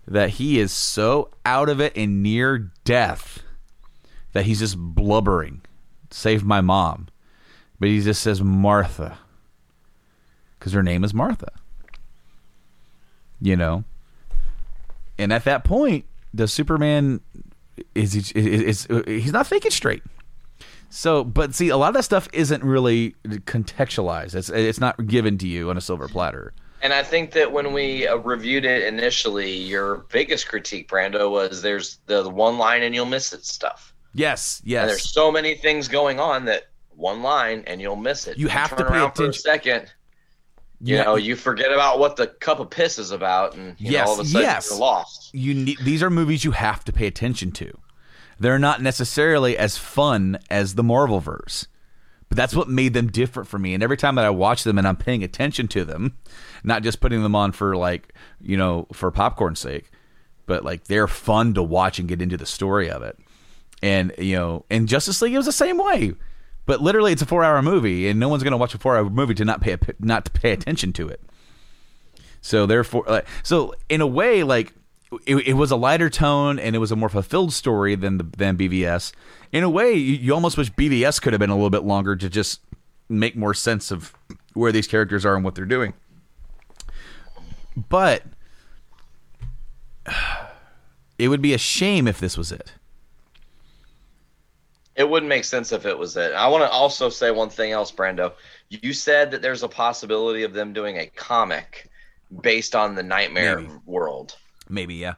That 0.08 0.32
he 0.32 0.60
is 0.60 0.72
so 0.72 1.32
out 1.46 1.70
of 1.70 1.80
it 1.80 1.94
and 1.96 2.22
near 2.22 2.72
death 2.84 3.44
that 4.34 4.46
he's 4.46 4.60
just 4.60 4.78
blubbering. 4.78 5.62
Save 6.12 6.44
my 6.44 6.62
mom. 6.62 7.08
But 7.80 7.90
he 7.90 8.02
just 8.02 8.22
says 8.22 8.42
Martha. 8.42 9.18
Because 10.58 10.74
her 10.74 10.84
name 10.84 11.04
is 11.04 11.14
Martha. 11.14 11.52
You 13.42 13.56
know? 13.56 13.84
And 15.18 15.32
at 15.32 15.46
that 15.46 15.64
point, 15.64 16.06
the 16.34 16.48
Superman 16.48 17.22
is, 17.96 18.16
is, 18.16 18.32
is, 18.32 18.86
is 18.86 19.04
he's 19.06 19.32
not 19.32 19.48
thinking 19.48 19.72
straight. 19.72 20.04
So, 20.90 21.24
but 21.24 21.54
see, 21.54 21.70
a 21.70 21.78
lot 21.78 21.90
of 21.90 21.94
that 21.96 22.04
stuff 22.04 22.28
isn't 22.34 22.64
really 22.64 23.16
contextualized. 23.26 24.34
It's 24.34 24.50
it's 24.50 24.80
not 24.80 25.06
given 25.06 25.38
to 25.38 25.48
you 25.48 25.70
on 25.70 25.78
a 25.78 25.82
silver 25.82 26.08
platter. 26.08 26.54
And 26.82 26.94
I 26.94 27.04
think 27.04 27.32
that 27.32 27.52
when 27.52 27.74
we 27.74 28.08
uh, 28.08 28.16
reviewed 28.18 28.66
it 28.66 28.84
initially, 28.84 29.52
your 29.52 30.06
biggest 30.10 30.48
critique, 30.48 30.90
Brando, 30.90 31.30
was 31.30 31.62
there's 31.62 32.00
the, 32.06 32.24
the 32.24 32.30
one 32.30 32.58
line 32.58 32.84
and 32.84 32.96
you'll 32.96 33.06
miss 33.06 33.34
it 33.34 33.46
stuff. 33.46 33.94
Yes, 34.14 34.62
And 34.62 34.70
yes. 34.72 34.88
there's 34.88 35.12
so 35.12 35.32
many 35.32 35.56
things 35.56 35.88
going 35.88 36.20
on 36.20 36.46
that 36.46 36.70
one 37.00 37.22
line 37.24 37.64
and 37.66 37.80
you'll 37.82 37.96
miss 37.96 38.28
it. 38.28 38.38
You 38.38 38.48
have 38.50 38.70
to 38.72 38.76
turn 38.78 38.88
pay 38.88 38.94
around 38.94 39.12
for 39.16 39.24
a 39.24 39.30
attention. 39.30 39.42
second. 39.42 39.94
You 40.82 40.96
Yeah. 40.98 41.04
know, 41.04 41.16
you 41.16 41.36
forget 41.36 41.72
about 41.74 42.00
what 42.00 42.16
the 42.16 42.28
cup 42.28 42.60
of 42.60 42.70
piss 42.70 42.98
is 43.00 43.12
about, 43.12 43.56
and 43.56 43.76
you 43.80 43.92
Yes, 43.92 44.06
know, 44.06 44.12
all 44.12 44.20
of 44.20 44.26
a 44.26 44.30
sudden 44.30 44.48
yes. 44.48 44.68
you're 44.70 44.80
lost. 44.80 45.30
you 45.34 45.54
need 45.54 45.78
these 45.84 46.02
are 46.04 46.10
movies 46.10 46.44
you 46.46 46.52
have 46.52 46.84
to 46.86 46.94
pay 46.94 47.08
attention 47.08 47.52
to. 47.54 47.78
They're 48.40 48.60
not 48.60 48.82
necessarily 48.82 49.58
as 49.58 49.78
fun 49.78 50.40
as 50.50 50.76
the 50.76 50.84
Marvel 50.84 51.20
verse. 51.20 51.68
But 52.30 52.38
that's 52.38 52.56
what 52.56 52.70
made 52.70 52.94
them 52.94 53.08
different 53.08 53.50
for 53.50 53.58
me. 53.58 53.74
And 53.74 53.82
every 53.82 53.98
time 53.98 54.14
that 54.16 54.24
I 54.24 54.30
watch 54.30 54.64
them 54.64 54.78
and 54.78 54.88
I'm 54.88 54.96
paying 54.96 55.24
attention 55.24 55.68
to 55.70 55.84
them, 55.84 56.16
not 56.64 56.84
just 56.84 57.02
putting 57.02 57.24
them 57.24 57.36
on 57.36 57.52
for 57.54 57.76
like, 57.76 58.14
you 58.40 58.56
know, 58.56 58.86
for 58.94 59.10
popcorn's 59.10 59.60
sake, 59.60 59.90
but 60.46 60.64
like 60.64 60.84
they're 60.84 61.08
fun 61.08 61.56
to 61.56 61.64
watch 61.64 61.98
and 61.98 62.08
get 62.08 62.22
into 62.22 62.38
the 62.38 62.46
story 62.46 62.90
of 62.90 63.02
it. 63.02 63.18
And, 63.82 64.14
you 64.20 64.36
know, 64.36 64.64
and 64.70 64.88
Justice 64.88 65.22
League 65.24 65.34
it 65.34 65.38
was 65.38 65.48
the 65.48 65.52
same 65.52 65.80
way. 65.80 66.14
But 66.70 66.84
literally 66.84 67.12
it's 67.12 67.24
a 67.24 67.26
4-hour 67.26 67.64
movie 67.64 68.08
and 68.08 68.20
no 68.20 68.30
one's 68.30 68.44
going 68.44 68.52
to 68.52 68.58
watch 68.58 68.76
a 68.76 68.78
4-hour 68.78 69.10
movie 69.10 69.34
to 69.34 69.44
not 69.44 69.60
pay 69.60 69.76
not 70.00 70.26
to 70.26 70.30
pay 70.30 70.52
attention 70.52 70.94
to 70.94 71.08
it. 71.08 71.20
So 72.42 72.68
therefore, 72.68 73.06
like, 73.08 73.26
so 73.42 73.74
in 73.90 74.02
a 74.02 74.06
way, 74.06 74.44
like 74.44 74.76
it, 75.26 75.38
it 75.48 75.54
was 75.54 75.72
a 75.72 75.76
lighter 75.76 76.12
tone 76.12 76.60
and 76.60 76.76
it 76.76 76.78
was 76.78 76.92
a 76.92 76.96
more 76.96 77.10
fulfilled 77.10 77.54
story 77.54 77.96
than 77.96 78.20
the, 78.20 78.24
than 78.38 78.56
BVS. 78.56 79.14
In 79.52 79.64
a 79.64 79.70
way, 79.70 79.94
you, 79.94 80.14
you 80.14 80.32
almost 80.32 80.58
wish 80.58 80.72
BVS 80.74 81.20
could 81.20 81.34
have 81.34 81.40
been 81.40 81.50
a 81.50 81.56
little 81.56 81.72
bit 81.72 81.86
longer 81.86 82.16
to 82.16 82.30
just 82.30 82.62
make 83.10 83.36
more 83.36 83.56
sense 83.56 83.90
of 83.90 84.14
where 84.54 84.72
these 84.72 84.86
characters 84.86 85.26
are 85.26 85.34
and 85.36 85.44
what 85.44 85.56
they're 85.56 85.66
doing. 85.66 85.96
But 87.76 88.26
it 91.18 91.30
would 91.30 91.42
be 91.42 91.56
a 91.56 91.58
shame 91.58 92.08
if 92.08 92.20
this 92.20 92.38
was 92.38 92.52
it. 92.52 92.74
It 95.00 95.10
wouldn't 95.10 95.30
make 95.30 95.46
sense 95.46 95.72
if 95.72 95.86
it 95.86 95.98
was 95.98 96.18
it. 96.18 96.34
I 96.34 96.46
want 96.50 96.62
to 96.66 96.70
also 96.70 97.08
say 97.08 97.32
one 97.32 97.50
thing 97.50 97.72
else, 97.72 97.90
Brando. 97.90 98.34
You 98.68 98.92
said 98.92 99.32
that 99.32 99.42
there's 99.42 99.64
a 99.64 99.70
possibility 99.70 100.44
of 100.44 100.52
them 100.52 100.74
doing 100.74 100.98
a 100.98 101.06
comic 101.08 101.90
based 102.42 102.76
on 102.76 102.96
the 102.96 103.02
Nightmare 103.02 103.62
Maybe. 103.62 103.74
world. 103.86 104.36
Maybe, 104.68 104.96
yeah. 104.96 105.14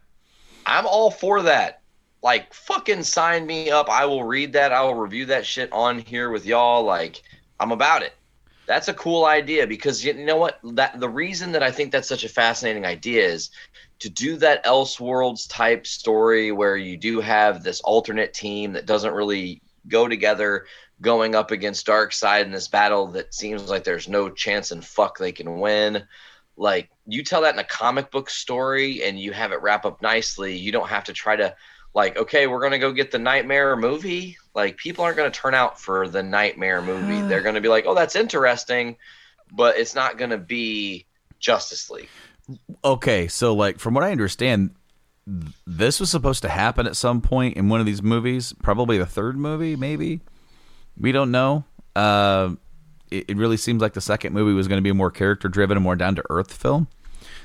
I'm 0.67 0.85
all 0.85 1.09
for 1.09 1.41
that. 1.41 1.81
Like, 2.21 2.53
fucking 2.53 3.01
sign 3.01 3.47
me 3.47 3.71
up. 3.71 3.89
I 3.89 4.05
will 4.05 4.23
read 4.23 4.53
that. 4.53 4.71
I 4.71 4.83
will 4.83 4.93
review 4.93 5.25
that 5.25 5.47
shit 5.47 5.73
on 5.73 5.97
here 5.97 6.29
with 6.29 6.45
y'all. 6.45 6.83
Like, 6.83 7.23
I'm 7.59 7.71
about 7.71 8.03
it. 8.03 8.13
That's 8.67 8.87
a 8.87 8.93
cool 8.93 9.25
idea 9.25 9.65
because 9.65 10.05
you 10.05 10.13
know 10.13 10.37
what? 10.37 10.59
That 10.63 10.99
the 10.99 11.09
reason 11.09 11.53
that 11.53 11.63
I 11.63 11.71
think 11.71 11.91
that's 11.91 12.07
such 12.07 12.23
a 12.23 12.29
fascinating 12.29 12.85
idea 12.85 13.25
is 13.25 13.49
to 13.97 14.09
do 14.09 14.37
that 14.37 14.63
Elseworlds 14.63 15.49
type 15.49 15.87
story 15.87 16.51
where 16.51 16.77
you 16.77 16.97
do 16.97 17.19
have 17.19 17.63
this 17.63 17.81
alternate 17.81 18.35
team 18.35 18.73
that 18.73 18.85
doesn't 18.85 19.15
really 19.15 19.63
go 19.87 20.07
together 20.07 20.65
going 21.01 21.35
up 21.35 21.51
against 21.51 21.87
Darkseid 21.87 22.45
in 22.45 22.51
this 22.51 22.67
battle 22.67 23.07
that 23.07 23.33
seems 23.33 23.69
like 23.69 23.83
there's 23.83 24.07
no 24.07 24.29
chance 24.29 24.71
in 24.71 24.81
fuck 24.81 25.17
they 25.17 25.31
can 25.31 25.59
win. 25.59 26.03
Like 26.57 26.89
you 27.07 27.23
tell 27.23 27.41
that 27.41 27.53
in 27.53 27.59
a 27.59 27.65
comic 27.65 28.11
book 28.11 28.29
story 28.29 29.03
and 29.03 29.19
you 29.19 29.31
have 29.31 29.51
it 29.51 29.61
wrap 29.61 29.85
up 29.85 30.01
nicely 30.01 30.57
you 30.57 30.71
don't 30.71 30.89
have 30.89 31.05
to 31.05 31.13
try 31.13 31.35
to 31.35 31.55
like 31.93 32.17
okay 32.17 32.45
we're 32.45 32.59
going 32.59 32.71
to 32.73 32.77
go 32.77 32.91
get 32.91 33.11
the 33.11 33.19
nightmare 33.19 33.75
movie. 33.75 34.37
Like 34.53 34.77
people 34.77 35.03
aren't 35.03 35.17
going 35.17 35.31
to 35.31 35.39
turn 35.39 35.55
out 35.55 35.79
for 35.79 36.07
the 36.07 36.21
nightmare 36.21 36.81
movie. 36.81 37.21
They're 37.27 37.41
going 37.41 37.55
to 37.55 37.61
be 37.61 37.69
like 37.69 37.85
oh 37.87 37.95
that's 37.95 38.15
interesting 38.15 38.97
but 39.51 39.77
it's 39.77 39.95
not 39.95 40.17
going 40.17 40.31
to 40.31 40.37
be 40.37 41.05
justice 41.39 41.89
league. 41.89 42.09
Okay, 42.83 43.27
so 43.27 43.53
like 43.53 43.79
from 43.79 43.93
what 43.93 44.03
I 44.03 44.11
understand, 44.11 44.69
th- 44.69 44.77
this 45.25 45.99
was 45.99 46.09
supposed 46.09 46.41
to 46.41 46.49
happen 46.49 46.87
at 46.87 46.95
some 46.95 47.21
point 47.21 47.55
in 47.57 47.69
one 47.69 47.79
of 47.79 47.85
these 47.85 48.01
movies, 48.01 48.53
probably 48.63 48.97
the 48.97 49.05
third 49.05 49.37
movie, 49.37 49.75
maybe. 49.75 50.21
We 50.97 51.11
don't 51.11 51.31
know. 51.31 51.63
Uh, 51.95 52.55
it, 53.09 53.31
it 53.31 53.37
really 53.37 53.57
seems 53.57 53.81
like 53.81 53.93
the 53.93 54.01
second 54.01 54.33
movie 54.33 54.53
was 54.53 54.67
going 54.67 54.77
to 54.77 54.83
be 54.83 54.89
a 54.89 54.95
more 54.95 55.11
character 55.11 55.47
driven 55.47 55.77
and 55.77 55.83
more 55.83 55.95
down 55.95 56.15
to 56.15 56.23
earth 56.29 56.53
film. 56.53 56.87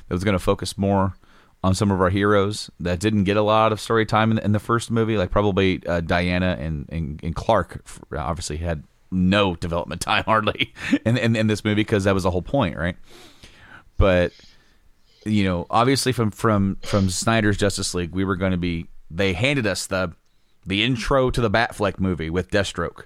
That 0.08 0.14
was 0.14 0.24
going 0.24 0.34
to 0.34 0.42
focus 0.42 0.78
more 0.78 1.16
on 1.62 1.74
some 1.74 1.90
of 1.90 2.00
our 2.00 2.10
heroes 2.10 2.70
that 2.78 3.00
didn't 3.00 3.24
get 3.24 3.36
a 3.36 3.42
lot 3.42 3.72
of 3.72 3.80
story 3.80 4.06
time 4.06 4.30
in, 4.30 4.38
in 4.38 4.52
the 4.52 4.60
first 4.60 4.90
movie, 4.90 5.18
like 5.18 5.30
probably 5.30 5.84
uh, 5.86 6.00
Diana 6.00 6.56
and, 6.58 6.86
and 6.90 7.20
and 7.22 7.34
Clark. 7.34 7.84
Obviously, 8.16 8.58
had 8.58 8.84
no 9.10 9.56
development 9.56 10.00
time 10.00 10.24
hardly 10.24 10.72
in 11.04 11.16
in, 11.16 11.36
in 11.36 11.46
this 11.46 11.64
movie 11.64 11.76
because 11.76 12.04
that 12.04 12.14
was 12.14 12.22
the 12.22 12.30
whole 12.30 12.42
point, 12.42 12.76
right? 12.76 12.96
But 13.96 14.32
you 15.26 15.44
know, 15.44 15.66
obviously 15.70 16.12
from 16.12 16.30
from 16.30 16.76
from 16.82 17.10
Snyder's 17.10 17.56
Justice 17.56 17.94
League, 17.94 18.12
we 18.12 18.24
were 18.24 18.36
going 18.36 18.52
to 18.52 18.56
be. 18.58 18.86
They 19.10 19.32
handed 19.34 19.66
us 19.66 19.86
the 19.86 20.12
the 20.66 20.82
intro 20.82 21.30
to 21.30 21.40
the 21.40 21.50
Batfleck 21.50 21.98
movie 22.00 22.30
with 22.30 22.50
Deathstroke. 22.50 23.04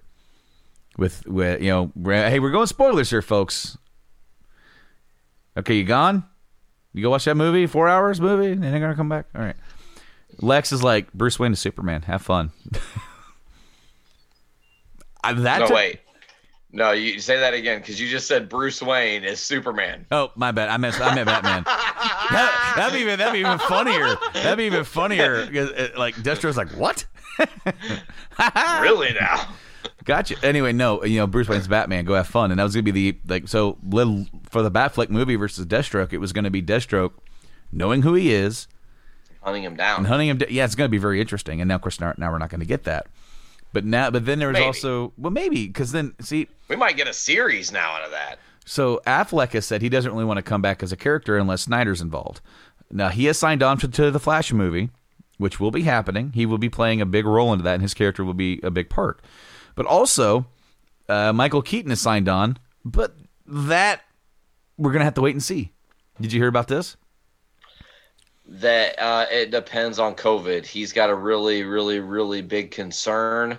With 0.97 1.27
with 1.27 1.61
you 1.63 1.69
know, 1.71 1.93
we're- 1.95 2.31
hey, 2.31 2.41
we're 2.41 2.51
going 2.51 2.67
spoilers 2.67 3.11
here, 3.11 3.23
folks. 3.23 3.77
Okay, 5.57 5.75
you 5.75 5.85
gone? 5.85 6.25
You 6.93 7.03
go 7.03 7.11
watch 7.11 7.25
that 7.27 7.37
movie, 7.37 7.67
four 7.67 7.89
hours 7.89 8.21
movie, 8.21 8.53
and 8.53 8.63
they're 8.63 8.81
gonna 8.81 8.95
come 8.97 9.09
back. 9.09 9.27
All 9.35 9.43
right. 9.43 9.57
Lex 10.41 10.73
is 10.73 10.83
like 10.83 11.13
Bruce 11.13 11.39
Wayne 11.39 11.53
is 11.53 11.59
Superman. 11.61 12.03
Have 12.03 12.23
fun. 12.23 12.51
That 15.23 15.61
no 15.61 15.67
took- 15.67 15.77
wait 15.77 16.01
no 16.73 16.93
you 16.93 17.19
say 17.21 17.39
that 17.39 17.53
again 17.55 17.79
because 17.81 18.01
you 18.01 18.09
just 18.09 18.27
said 18.27 18.49
bruce 18.49 18.81
wayne 18.81 19.25
is 19.25 19.41
superman 19.41 20.07
Oh, 20.11 20.31
my 20.37 20.53
bad. 20.53 20.69
I 20.69 20.77
meant 20.77 21.01
I 21.01 21.15
meant 21.15 21.27
Batman. 21.27 21.65
that, 21.65 22.73
that'd 22.77 22.95
be 22.95 23.01
even 23.01 23.19
that'd 23.19 23.33
be 23.33 23.41
even 23.41 23.59
funnier. 23.59 24.17
That'd 24.35 24.57
be 24.59 24.65
even 24.65 24.85
funnier. 24.85 25.49
uh, 25.53 25.99
Like 25.99 26.23
Destro's 26.23 26.57
like 26.57 26.71
what? 26.71 27.05
really 28.81 29.13
now 29.19 29.49
Gotcha. 30.05 30.37
Anyway, 30.43 30.73
no, 30.73 31.05
you 31.05 31.19
know 31.19 31.27
Bruce 31.27 31.49
Wayne's 31.49 31.69
Batman. 31.69 32.05
Go 32.05 32.15
have 32.15 32.27
fun, 32.27 32.51
and 32.51 32.59
that 32.59 32.65
was 32.65 32.75
gonna 32.75 32.83
be 32.83 32.91
the 33.13 33.19
like 33.29 33.49
so 33.49 33.77
little 33.87 34.27
for 34.49 34.63
the 34.63 34.71
Batfleck 34.71 35.11
movie 35.11 35.37
versus 35.37 35.67
Deathstroke. 35.67 36.13
It 36.13 36.19
was 36.19 36.33
gonna 36.33 36.51
be 36.51 36.63
Deathstroke 36.63 37.13
knowing 37.71 38.03
who 38.03 38.15
he 38.15 38.33
is 38.33 38.67
hunting 39.43 39.63
him 39.63 39.77
down 39.77 39.99
and 39.99 40.07
hunting 40.07 40.29
him. 40.29 40.39
d- 40.39 40.47
Yeah, 40.51 40.65
it's 40.65 40.75
gonna 40.75 40.89
be 40.89 40.99
very 40.99 41.21
interesting. 41.21 41.61
And 41.61 41.69
now, 41.69 41.77
of 41.77 41.83
course, 41.83 42.01
now, 42.01 42.15
now 42.17 42.31
we're 42.33 42.39
not 42.39 42.49
gonna 42.51 42.65
get 42.65 42.85
that. 42.85 43.07
But 43.73 43.85
now, 43.85 44.11
but 44.11 44.27
then 44.27 44.39
there 44.39 44.49
was 44.49 44.55
Maybe. 44.55 44.67
also 44.67 45.13
well, 45.17 45.31
maybe 45.31 45.67
because 45.67 45.93
then 45.93 46.15
see, 46.21 46.49
we 46.69 46.77
might 46.77 46.97
get 46.97 47.07
a 47.07 47.13
series 47.13 47.71
now 47.71 47.93
out 47.93 48.03
of 48.03 48.11
that 48.11 48.39
So 48.67 49.01
Affleck 49.07 49.53
has 49.53 49.65
said 49.67 49.81
he 49.81 49.89
doesn't 49.89 50.11
really 50.11 50.25
want 50.25 50.39
to 50.39 50.43
come 50.43 50.61
back 50.63 50.83
as 50.83 50.93
a 50.93 50.97
character 50.97 51.37
unless 51.37 51.63
Snyder's 51.63 52.01
involved. 52.01 52.41
Now 52.91 53.09
he 53.09 53.27
has 53.27 53.39
signed 53.39 53.63
on 53.63 53.79
to, 53.79 53.89
to 53.89 54.11
the 54.11 54.19
Flash 54.19 54.53
movie, 54.53 54.91
which 55.39 55.61
will 55.61 55.71
be 55.71 55.83
happening. 55.83 56.33
He 56.35 56.47
will 56.47 56.59
be 56.59 56.69
playing 56.69 57.01
a 57.01 57.07
big 57.07 57.27
role 57.27 57.53
into 57.53 57.63
that, 57.65 57.75
and 57.75 57.83
his 57.83 57.95
character 57.95 58.25
will 58.25 58.35
be 58.35 58.61
a 58.63 58.71
big 58.71 58.91
part. 58.91 59.21
But 59.77 59.87
also, 59.87 60.47
uh, 61.09 61.33
Michael 61.33 61.63
Keaton 61.63 61.93
is 61.93 62.01
signed 62.01 62.29
on, 62.29 62.59
but 62.85 63.15
that 63.47 64.03
we're 64.77 64.93
gonna 64.93 65.05
have 65.05 65.15
to 65.15 65.21
wait 65.21 65.35
and 65.35 65.43
see. 65.43 65.71
Did 66.21 66.33
you 66.33 66.41
hear 66.41 66.49
about 66.49 66.69
this? 66.69 66.97
That 68.51 68.99
uh, 68.99 69.27
it 69.31 69.51
depends 69.51 69.99
on 69.99 70.15
COVID. 70.15 70.67
He's 70.67 70.93
got 70.93 71.09
a 71.11 71.15
really, 71.15 71.63
really, 71.63 72.01
really 72.01 72.43
big 72.43 72.73
concern 72.73 73.59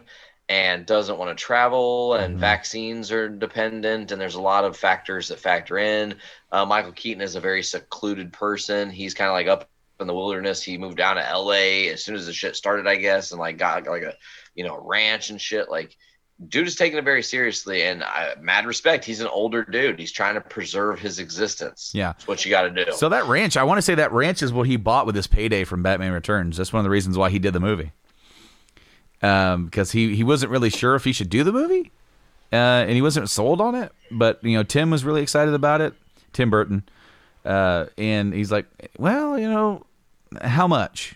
and 0.50 0.86
doesn't 0.86 1.18
want 1.18 1.36
to 1.36 1.42
travel, 1.42 2.16
and 2.16 2.38
vaccines 2.38 3.10
are 3.10 3.30
dependent, 3.30 4.12
and 4.12 4.20
there's 4.20 4.36
a 4.36 4.42
lot 4.42 4.66
of 4.66 4.76
factors 4.76 5.30
that 5.30 5.40
factor 5.40 5.78
in. 5.78 6.16
Uh, 6.52 6.66
Michael 6.66 6.92
Keaton 6.92 7.22
is 7.22 7.36
a 7.36 7.40
very 7.40 7.64
secluded 7.64 8.34
person. 8.34 8.90
He's 8.90 9.14
kind 9.14 9.30
of 9.30 9.34
like 9.34 9.48
up 9.48 9.70
in 10.02 10.08
the 10.08 10.14
wilderness. 10.14 10.62
He 10.62 10.78
moved 10.78 10.98
down 10.98 11.16
to 11.16 11.22
LA 11.22 11.90
as 11.90 12.04
soon 12.04 12.16
as 12.16 12.26
the 12.26 12.34
shit 12.34 12.58
started, 12.58 12.86
I 12.86 12.98
guess, 12.98 13.32
and 13.32 13.40
like 13.40 13.58
got 13.58 13.88
like 13.88 14.04
a 14.04 14.16
you 14.54 14.66
know 14.66 14.78
ranch 14.78 15.30
and 15.30 15.40
shit. 15.40 15.70
Like, 15.70 15.96
dude 16.48 16.68
is 16.68 16.76
taking 16.76 16.98
it 16.98 17.04
very 17.04 17.24
seriously, 17.24 17.84
and 17.84 18.04
I, 18.04 18.34
mad 18.40 18.66
respect. 18.66 19.06
He's 19.06 19.22
an 19.22 19.28
older 19.28 19.64
dude. 19.64 20.00
He's 20.00 20.12
trying 20.12 20.36
to 20.36 20.42
preserve 20.42 21.00
his 21.00 21.20
existence. 21.20 21.92
Yeah. 21.94 22.14
that's 22.14 22.28
what 22.28 22.46
you 22.46 22.52
got 22.52 22.64
to 22.64 22.86
do. 22.86 22.92
So 22.94 23.10
that 23.10 23.26
ranch, 23.28 23.58
I 23.58 23.64
want 23.64 23.78
to 23.78 23.82
say 23.82 23.96
that 23.96 24.12
ranch 24.12 24.42
is 24.42 24.52
what 24.52 24.68
he 24.68 24.78
bought 24.78 25.06
with 25.06 25.16
his 25.16 25.28
payday 25.28 25.64
from 25.64 25.84
Batman 25.84 26.14
Returns. 26.14 26.58
That's 26.58 26.74
one 26.74 26.80
of 26.80 26.84
the 26.84 26.90
reasons 26.90 27.18
why 27.18 27.30
he 27.30 27.40
did 27.40 27.54
the 27.54 27.60
movie. 27.60 27.92
Um, 29.22 29.66
because 29.66 29.92
he 29.92 30.16
he 30.16 30.24
wasn't 30.24 30.52
really 30.52 30.72
sure 30.72 30.96
if 30.96 31.04
he 31.04 31.14
should 31.14 31.30
do 31.30 31.44
the 31.44 31.52
movie, 31.52 31.92
uh, 32.52 32.56
and 32.56 32.92
he 32.92 33.04
wasn't 33.04 33.30
sold 33.30 33.62
on 33.62 33.76
it. 33.76 33.92
But 34.10 34.44
you 34.44 34.58
know, 34.58 34.64
Tim 34.64 34.90
was 34.90 35.06
really 35.06 35.22
excited 35.22 35.54
about 35.54 35.80
it. 35.80 35.94
Tim 36.34 36.50
Burton, 36.50 36.84
uh, 37.46 37.86
and 38.00 38.34
he's 38.34 38.52
like, 38.52 38.66
well, 38.98 39.38
you 39.38 39.48
know, 39.48 39.86
how 40.42 40.68
much? 40.68 41.16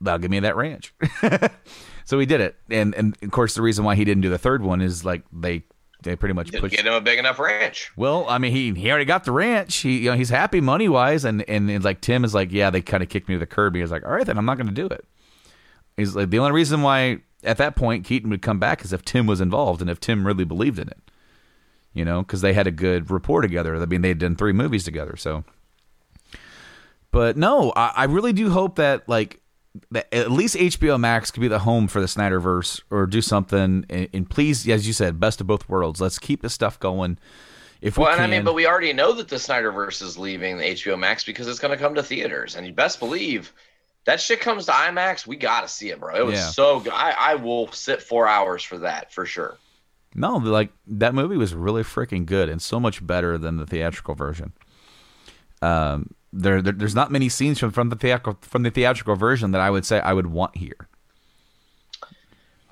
They'll 0.00 0.18
give 0.18 0.30
me 0.30 0.40
that 0.40 0.54
ranch. 0.54 0.94
so 2.04 2.18
he 2.18 2.26
did 2.26 2.40
it, 2.40 2.56
and 2.70 2.94
and 2.94 3.16
of 3.22 3.30
course 3.30 3.54
the 3.54 3.62
reason 3.62 3.84
why 3.84 3.94
he 3.94 4.04
didn't 4.04 4.22
do 4.22 4.30
the 4.30 4.38
third 4.38 4.62
one 4.62 4.80
is 4.80 5.04
like 5.04 5.22
they 5.32 5.62
they 6.02 6.16
pretty 6.16 6.34
much 6.34 6.50
Didn't 6.50 6.62
pushed 6.62 6.76
get 6.76 6.86
him 6.86 6.92
a 6.94 7.00
big 7.00 7.18
enough 7.18 7.38
ranch. 7.38 7.92
well, 7.96 8.26
I 8.28 8.38
mean, 8.38 8.52
he 8.52 8.72
he 8.74 8.90
already 8.90 9.04
got 9.04 9.24
the 9.24 9.32
ranch. 9.32 9.76
He 9.76 9.98
you 9.98 10.10
know 10.10 10.16
he's 10.16 10.30
happy 10.30 10.60
money 10.60 10.88
wise, 10.88 11.24
and 11.24 11.48
and 11.48 11.70
it's 11.70 11.84
like 11.84 12.00
Tim 12.00 12.24
is 12.24 12.34
like, 12.34 12.50
yeah, 12.52 12.70
they 12.70 12.80
kind 12.80 13.02
of 13.02 13.08
kicked 13.08 13.28
me 13.28 13.34
to 13.34 13.38
the 13.38 13.46
curb. 13.46 13.74
He 13.74 13.82
was 13.82 13.90
like, 13.90 14.04
all 14.04 14.12
right, 14.12 14.26
then 14.26 14.38
I'm 14.38 14.44
not 14.44 14.56
going 14.56 14.66
to 14.66 14.72
do 14.72 14.86
it. 14.86 15.04
He's 15.96 16.16
like, 16.16 16.30
the 16.30 16.38
only 16.38 16.52
reason 16.52 16.82
why 16.82 17.18
at 17.44 17.58
that 17.58 17.76
point 17.76 18.04
Keaton 18.04 18.30
would 18.30 18.42
come 18.42 18.58
back 18.58 18.84
is 18.84 18.92
if 18.92 19.04
Tim 19.04 19.26
was 19.26 19.40
involved 19.40 19.80
and 19.80 19.90
if 19.90 20.00
Tim 20.00 20.26
really 20.26 20.44
believed 20.44 20.78
in 20.78 20.88
it, 20.88 20.98
you 21.92 22.04
know, 22.04 22.22
because 22.22 22.40
they 22.40 22.52
had 22.52 22.66
a 22.66 22.70
good 22.70 23.10
rapport 23.10 23.42
together. 23.42 23.76
I 23.76 23.84
mean, 23.86 24.00
they'd 24.00 24.18
done 24.18 24.36
three 24.36 24.52
movies 24.52 24.84
together, 24.84 25.16
so. 25.16 25.44
But 27.10 27.36
no, 27.36 27.72
I, 27.76 27.92
I 27.94 28.04
really 28.04 28.32
do 28.32 28.50
hope 28.50 28.76
that 28.76 29.06
like 29.08 29.41
at 30.12 30.30
least 30.30 30.56
HBO 30.56 30.98
Max 31.00 31.30
could 31.30 31.40
be 31.40 31.48
the 31.48 31.60
home 31.60 31.88
for 31.88 32.00
the 32.00 32.06
Snyderverse 32.06 32.82
or 32.90 33.06
do 33.06 33.22
something. 33.22 33.86
And, 33.88 34.08
and 34.12 34.28
please, 34.28 34.68
as 34.68 34.86
you 34.86 34.92
said, 34.92 35.18
best 35.18 35.40
of 35.40 35.46
both 35.46 35.68
worlds. 35.68 36.00
Let's 36.00 36.18
keep 36.18 36.42
this 36.42 36.52
stuff 36.52 36.78
going. 36.78 37.18
If 37.80 37.96
we 37.98 38.04
Well, 38.04 38.12
and. 38.12 38.20
I 38.22 38.26
mean, 38.26 38.44
but 38.44 38.54
we 38.54 38.66
already 38.66 38.92
know 38.92 39.12
that 39.14 39.28
the 39.28 39.36
Snyderverse 39.36 40.02
is 40.02 40.16
leaving 40.18 40.56
the 40.58 40.64
HBO 40.64 40.98
Max 40.98 41.24
because 41.24 41.48
it's 41.48 41.58
going 41.58 41.76
to 41.76 41.82
come 41.82 41.94
to 41.94 42.02
theaters, 42.02 42.54
and 42.54 42.66
you 42.66 42.72
best 42.72 42.98
believe 43.00 43.52
that 44.04 44.20
shit 44.20 44.40
comes 44.40 44.66
to 44.66 44.72
IMAX. 44.72 45.26
We 45.26 45.36
got 45.36 45.62
to 45.62 45.68
see 45.68 45.90
it, 45.90 45.98
bro. 46.00 46.14
It 46.14 46.26
was 46.26 46.34
Yeah. 46.38 46.46
so 46.50 46.80
good. 46.80 46.92
I, 46.92 47.10
I 47.12 47.34
will 47.36 47.70
sit 47.72 48.02
four 48.02 48.26
hours 48.28 48.62
for 48.62 48.78
that 48.78 49.12
for 49.12 49.24
sure. 49.26 49.56
No, 50.14 50.36
like 50.36 50.70
that 50.86 51.14
movie 51.14 51.36
was 51.38 51.54
really 51.54 51.82
freaking 51.82 52.26
good 52.26 52.48
and 52.50 52.60
so 52.60 52.78
much 52.78 53.04
better 53.06 53.38
than 53.38 53.56
the 53.56 53.64
theatrical 53.66 54.14
version. 54.14 54.52
Um, 55.62 56.10
there, 56.32 56.62
there 56.62 56.72
there's 56.72 56.94
not 56.94 57.10
many 57.10 57.28
scenes 57.28 57.58
from, 57.58 57.70
from 57.70 57.90
the 57.90 57.96
theatrical 57.96 58.38
from 58.40 58.62
the 58.62 58.70
theatrical 58.70 59.16
version 59.16 59.50
that 59.52 59.60
I 59.60 59.70
would 59.70 59.84
say 59.84 60.00
I 60.00 60.12
would 60.12 60.26
want 60.26 60.56
here. 60.56 60.88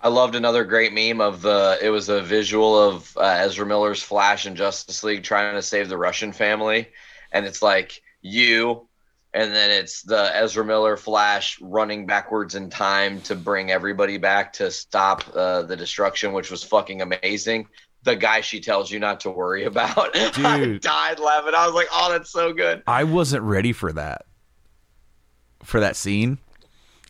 I 0.02 0.08
loved 0.08 0.34
another 0.34 0.64
great 0.64 0.94
meme 0.94 1.20
of 1.20 1.42
the. 1.42 1.78
It 1.82 1.90
was 1.90 2.08
a 2.08 2.22
visual 2.22 2.78
of 2.78 3.14
uh, 3.18 3.20
Ezra 3.20 3.66
Miller's 3.66 4.02
Flash 4.02 4.46
in 4.46 4.56
Justice 4.56 5.04
League 5.04 5.22
trying 5.22 5.54
to 5.54 5.62
save 5.62 5.90
the 5.90 5.98
Russian 5.98 6.32
family, 6.32 6.88
and 7.32 7.44
it's 7.44 7.60
like 7.60 8.02
you, 8.22 8.88
and 9.34 9.52
then 9.52 9.70
it's 9.70 10.00
the 10.00 10.34
Ezra 10.34 10.64
Miller 10.64 10.96
Flash 10.96 11.60
running 11.60 12.06
backwards 12.06 12.54
in 12.54 12.70
time 12.70 13.20
to 13.22 13.34
bring 13.34 13.70
everybody 13.70 14.16
back 14.16 14.54
to 14.54 14.70
stop 14.70 15.24
uh, 15.36 15.62
the 15.62 15.76
destruction, 15.76 16.32
which 16.32 16.50
was 16.50 16.64
fucking 16.64 17.02
amazing. 17.02 17.68
The 18.02 18.16
guy 18.16 18.40
she 18.40 18.60
tells 18.60 18.90
you 18.90 18.98
not 18.98 19.20
to 19.20 19.30
worry 19.30 19.64
about. 19.64 20.10
I 20.16 20.78
died 20.80 21.18
laughing. 21.18 21.54
I 21.54 21.66
was 21.66 21.74
like, 21.74 21.88
"Oh, 21.92 22.10
that's 22.10 22.30
so 22.30 22.52
good." 22.52 22.82
I 22.86 23.04
wasn't 23.04 23.42
ready 23.42 23.72
for 23.72 23.92
that. 23.92 24.26
For 25.62 25.80
that 25.80 25.96
scene. 25.96 26.38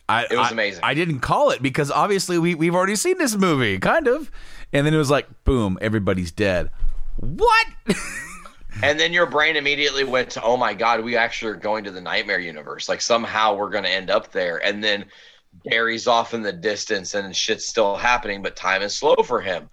I, 0.09 0.25
It 0.29 0.37
was 0.37 0.47
I- 0.47 0.51
amazing. 0.51 0.81
I 0.83 0.93
didn't 0.93 1.19
call 1.21 1.51
it 1.51 1.61
because 1.61 1.89
obviously 1.89 2.37
we, 2.37 2.55
we've 2.55 2.75
already 2.75 2.97
seen 2.97 3.17
this 3.17 3.35
movie, 3.37 3.79
kind 3.79 4.07
of. 4.09 4.29
And 4.73 4.85
then 4.85 4.93
it 4.93 4.97
was 4.97 5.09
like, 5.09 5.27
boom, 5.45 5.77
everybody's 5.81 6.31
dead. 6.31 6.69
What? 7.17 7.67
And 8.83 8.97
then 8.99 9.11
your 9.11 9.25
brain 9.25 9.57
immediately 9.57 10.05
went 10.05 10.29
to, 10.31 10.41
oh 10.43 10.55
my 10.55 10.73
God, 10.73 11.03
we 11.03 11.15
actually 11.17 11.51
are 11.51 11.55
going 11.57 11.83
to 11.83 11.91
the 11.91 11.99
nightmare 12.01 12.39
universe. 12.39 12.87
Like 12.87 13.01
somehow 13.01 13.53
we're 13.53 13.69
going 13.69 13.83
to 13.83 13.89
end 13.89 14.09
up 14.09 14.31
there. 14.31 14.65
And 14.65 14.81
then 14.83 15.05
Gary's 15.69 16.07
off 16.07 16.33
in 16.33 16.41
the 16.41 16.53
distance 16.53 17.13
and 17.13 17.35
shit's 17.35 17.67
still 17.67 17.95
happening, 17.97 18.41
but 18.41 18.55
time 18.55 18.81
is 18.81 18.97
slow 18.97 19.15
for 19.25 19.41
him. 19.41 19.69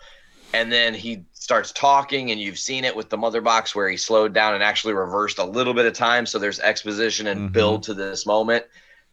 And 0.54 0.72
then 0.72 0.94
he 0.94 1.24
starts 1.32 1.72
talking, 1.72 2.30
and 2.30 2.40
you've 2.40 2.58
seen 2.58 2.84
it 2.84 2.96
with 2.96 3.10
the 3.10 3.18
mother 3.18 3.40
box 3.40 3.74
where 3.74 3.88
he 3.88 3.96
slowed 3.96 4.32
down 4.32 4.54
and 4.54 4.62
actually 4.62 4.94
reversed 4.94 5.38
a 5.38 5.44
little 5.44 5.74
bit 5.74 5.86
of 5.86 5.92
time. 5.92 6.26
So 6.26 6.38
there's 6.38 6.60
exposition 6.60 7.26
and 7.26 7.52
build 7.52 7.82
to 7.84 7.94
this 7.94 8.24
moment. 8.26 8.64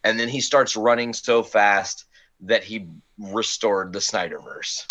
And 0.04 0.18
then 0.18 0.28
he 0.28 0.40
starts 0.40 0.76
running 0.76 1.12
so 1.12 1.42
fast 1.42 2.06
that 2.40 2.64
he 2.64 2.88
restored 3.18 3.92
the 3.92 3.98
Snyderverse. 3.98 4.86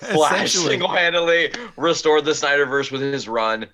Flash 0.00 0.52
single 0.52 0.88
handedly 0.88 1.52
restored 1.76 2.24
the 2.24 2.32
Snyderverse 2.32 2.90
with 2.90 3.00
his 3.00 3.26
run, 3.26 3.66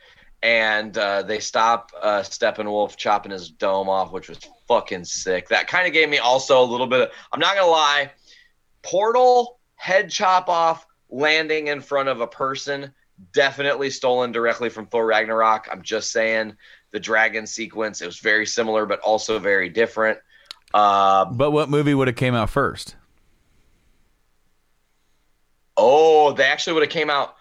and 0.43 0.97
uh, 0.97 1.23
they 1.23 1.41
stop 1.41 1.91
uh, 2.01 2.21
Steppenwolf 2.21 2.97
chopping 2.97 3.33
his 3.33 3.51
dome 3.51 3.89
off, 3.89 4.12
which 4.12 4.29
was 4.29 4.39
fucking 4.68 5.05
sick. 5.05 5.49
That 5.49 5.66
kind 5.66 5.87
of 5.87 5.93
gave 5.93 6.09
me 6.09 6.18
also 6.18 6.62
a 6.62 6.64
little 6.64 6.87
bit 6.87 7.01
of. 7.01 7.11
I'm 7.33 7.41
not 7.41 7.57
gonna 7.57 7.71
lie, 7.71 8.12
Portal 8.83 9.59
head 9.75 10.11
chop 10.11 10.49
off 10.49 10.87
landing 11.11 11.68
in 11.68 11.80
front 11.80 12.08
of 12.08 12.20
a 12.20 12.26
person 12.26 12.92
definitely 13.32 13.90
stolen 13.90 14.32
directly 14.32 14.70
from 14.70 14.86
Thor 14.86 15.06
Ragnarok. 15.06 15.68
I'm 15.70 15.82
just 15.82 16.12
saying 16.12 16.56
the 16.92 17.00
dragon 17.00 17.46
sequence 17.46 18.00
it 18.00 18.06
was 18.06 18.18
very 18.18 18.46
similar 18.46 18.86
but 18.86 19.00
also 19.00 19.38
very 19.38 19.68
different. 19.68 20.18
Uh, 20.72 21.24
But 21.26 21.50
what 21.50 21.68
movie 21.68 21.94
would 21.94 22.08
have 22.08 22.16
came 22.16 22.34
out 22.34 22.50
first? 22.50 22.96
Oh, 25.76 26.32
they 26.32 26.44
actually 26.44 26.74
would 26.74 26.82
have 26.82 26.90
came 26.92 27.11
out. 27.11 27.36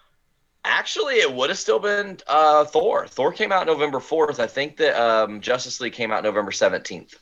Actually, 0.64 1.16
it 1.16 1.32
would 1.32 1.48
have 1.50 1.58
still 1.58 1.78
been 1.78 2.18
uh, 2.26 2.64
Thor. 2.64 3.06
Thor 3.06 3.32
came 3.32 3.52
out 3.52 3.66
November 3.66 4.00
fourth. 4.00 4.40
I 4.40 4.46
think 4.46 4.76
that 4.76 5.00
um, 5.00 5.40
Justice 5.40 5.80
League 5.80 5.94
came 5.94 6.10
out 6.10 6.22
November 6.22 6.52
seventeenth. 6.52 7.14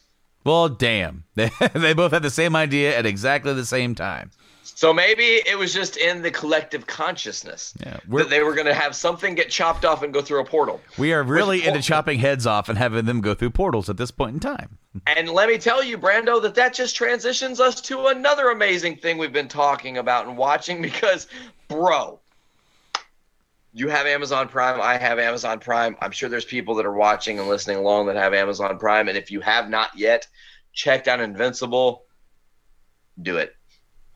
Well, 0.45 0.69
damn. 0.69 1.25
They, 1.35 1.51
they 1.75 1.93
both 1.93 2.13
had 2.13 2.23
the 2.23 2.31
same 2.31 2.57
idea 2.57 2.97
at 2.97 3.07
exactly 3.07 3.53
the 3.55 3.67
same 3.67 3.95
time. 3.95 4.31
So 4.79 4.95
maybe 4.95 5.43
it 5.45 5.59
was 5.59 5.75
just 5.75 5.97
in 5.97 6.23
the 6.23 6.31
collective 6.31 6.87
consciousness 6.87 7.75
Yeah, 7.85 7.99
that 8.11 8.31
they 8.31 8.45
were 8.45 8.55
going 8.55 8.69
to 8.69 8.75
have 8.75 8.95
something 8.95 9.35
get 9.35 9.51
chopped 9.51 9.85
off 9.85 10.05
and 10.05 10.15
go 10.15 10.23
through 10.23 10.39
a 10.39 10.45
portal. 10.45 10.81
We 10.97 11.13
are 11.13 11.25
really 11.25 11.59
Which- 11.59 11.67
into 11.67 11.83
chopping 11.83 12.21
heads 12.21 12.47
off 12.47 12.69
and 12.69 12.79
having 12.79 13.05
them 13.05 13.21
go 13.21 13.35
through 13.35 13.51
portals 13.51 13.91
at 13.91 13.97
this 13.97 14.13
point 14.13 14.35
in 14.35 14.39
time. 14.39 14.79
And 15.05 15.31
let 15.31 15.49
me 15.49 15.59
tell 15.59 15.83
you, 15.83 15.99
Brando, 15.99 16.41
that 16.43 16.55
that 16.55 16.75
just 16.75 16.95
transitions 16.95 17.59
us 17.59 17.81
to 17.81 18.07
another 18.07 18.51
amazing 18.51 18.99
thing 18.99 19.19
we've 19.19 19.33
been 19.33 19.49
talking 19.49 19.99
about 19.99 20.29
and 20.29 20.37
watching 20.37 20.81
because, 20.81 21.27
bro, 21.67 22.21
you 23.73 23.89
have 23.89 24.07
Amazon 24.07 24.47
Prime. 24.47 24.81
I 24.81 24.97
have 24.97 25.19
Amazon 25.19 25.59
Prime. 25.59 25.97
I'm 26.01 26.13
sure 26.13 26.29
there's 26.29 26.45
people 26.45 26.77
that 26.77 26.87
are 26.87 26.95
watching 26.95 27.41
and 27.41 27.49
listening 27.49 27.79
along 27.79 28.07
that 28.07 28.15
have 28.15 28.33
Amazon 28.33 28.79
Prime. 28.79 29.09
And 29.09 29.19
if 29.19 29.33
you 29.33 29.41
have 29.41 29.69
not 29.69 29.91
yet 29.97 30.29
checked 30.73 31.09
out 31.09 31.19
Invincible, 31.19 32.05
do 33.21 33.39
it. 33.39 33.57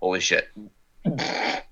Holy 0.02 0.18
shit. 0.20 0.48
I'm 1.06 1.62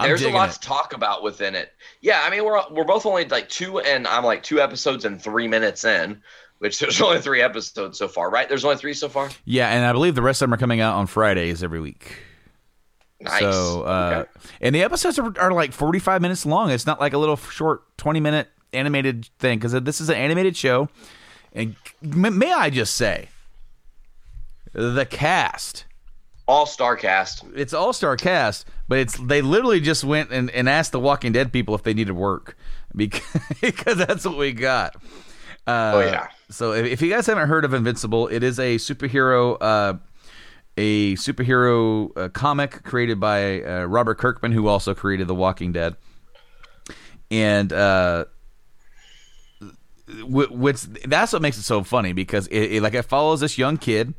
There's 0.00 0.22
a 0.24 0.30
lot 0.30 0.48
it. 0.48 0.54
to 0.54 0.60
talk 0.60 0.92
about 0.92 1.22
within 1.22 1.54
it. 1.54 1.72
Yeah, 2.00 2.22
I 2.24 2.30
mean 2.30 2.44
we're 2.44 2.60
we're 2.72 2.84
both 2.84 3.06
only 3.06 3.24
like 3.26 3.48
two 3.48 3.78
and 3.78 4.06
I'm 4.08 4.24
like 4.24 4.42
two 4.42 4.60
episodes 4.60 5.04
and 5.04 5.22
three 5.22 5.46
minutes 5.46 5.84
in, 5.84 6.20
which 6.58 6.80
there's 6.80 7.00
only 7.00 7.20
three 7.20 7.40
episodes 7.40 7.98
so 7.98 8.08
far, 8.08 8.30
right? 8.30 8.48
There's 8.48 8.64
only 8.64 8.76
three 8.78 8.94
so 8.94 9.08
far. 9.08 9.30
Yeah, 9.44 9.68
and 9.70 9.84
I 9.86 9.92
believe 9.92 10.16
the 10.16 10.22
rest 10.22 10.42
of 10.42 10.48
them 10.48 10.54
are 10.54 10.58
coming 10.58 10.80
out 10.80 10.96
on 10.96 11.06
Fridays 11.06 11.62
every 11.62 11.80
week. 11.80 12.16
Nice. 13.20 13.40
So, 13.40 13.82
uh, 13.84 14.24
Okay. 14.24 14.30
and 14.60 14.74
the 14.74 14.82
episodes 14.82 15.16
are, 15.20 15.32
are 15.38 15.52
like 15.52 15.72
45 15.72 16.20
minutes 16.20 16.44
long. 16.44 16.70
It's 16.72 16.86
not 16.86 16.98
like 17.00 17.12
a 17.12 17.18
little 17.18 17.36
short 17.36 17.96
20 17.96 18.18
minute 18.18 18.48
animated 18.72 19.30
thing 19.38 19.58
because 19.60 19.72
this 19.84 20.00
is 20.00 20.08
an 20.08 20.16
animated 20.16 20.56
show. 20.56 20.88
And 21.52 21.76
may 22.02 22.52
I 22.52 22.68
just 22.70 22.94
say, 22.94 23.28
the 24.72 25.06
cast. 25.06 25.84
All 26.46 26.66
star 26.66 26.96
cast. 26.96 27.44
It's 27.54 27.72
all 27.72 27.92
star 27.92 28.16
cast, 28.16 28.66
but 28.88 28.98
it's 28.98 29.16
they 29.16 29.40
literally 29.42 29.80
just 29.80 30.04
went 30.04 30.30
and, 30.30 30.50
and 30.50 30.68
asked 30.68 30.92
the 30.92 31.00
Walking 31.00 31.32
Dead 31.32 31.52
people 31.52 31.74
if 31.74 31.82
they 31.82 31.94
needed 31.94 32.12
work 32.12 32.56
because, 32.96 33.22
because 33.60 33.98
that's 33.98 34.24
what 34.24 34.36
we 34.36 34.52
got. 34.52 34.96
Uh, 35.66 35.92
Oh, 35.94 36.00
yeah. 36.00 36.28
So 36.50 36.72
if, 36.72 36.86
if 36.86 37.02
you 37.02 37.08
guys 37.10 37.26
haven't 37.26 37.48
heard 37.48 37.64
of 37.64 37.72
Invincible, 37.72 38.28
it 38.28 38.42
is 38.42 38.58
a 38.58 38.76
superhero 38.76 39.56
uh, 39.60 39.94
a 40.76 41.14
superhero 41.14 42.10
uh, 42.16 42.28
comic 42.28 42.82
created 42.82 43.18
by 43.20 43.62
uh, 43.62 43.84
Robert 43.84 44.18
Kirkman, 44.18 44.52
who 44.52 44.66
also 44.66 44.94
created 44.94 45.28
The 45.28 45.34
Walking 45.34 45.72
Dead. 45.72 45.96
And 47.30 47.72
uh, 47.72 48.26
wh- 50.08 50.74
that's 51.06 51.32
what 51.32 51.42
makes 51.42 51.58
it 51.58 51.62
so 51.62 51.82
funny 51.82 52.12
because 52.12 52.46
it, 52.48 52.58
it 52.74 52.82
like 52.82 52.94
it 52.94 53.02
follows 53.04 53.40
this 53.40 53.56
young 53.56 53.76
kid, 53.76 54.14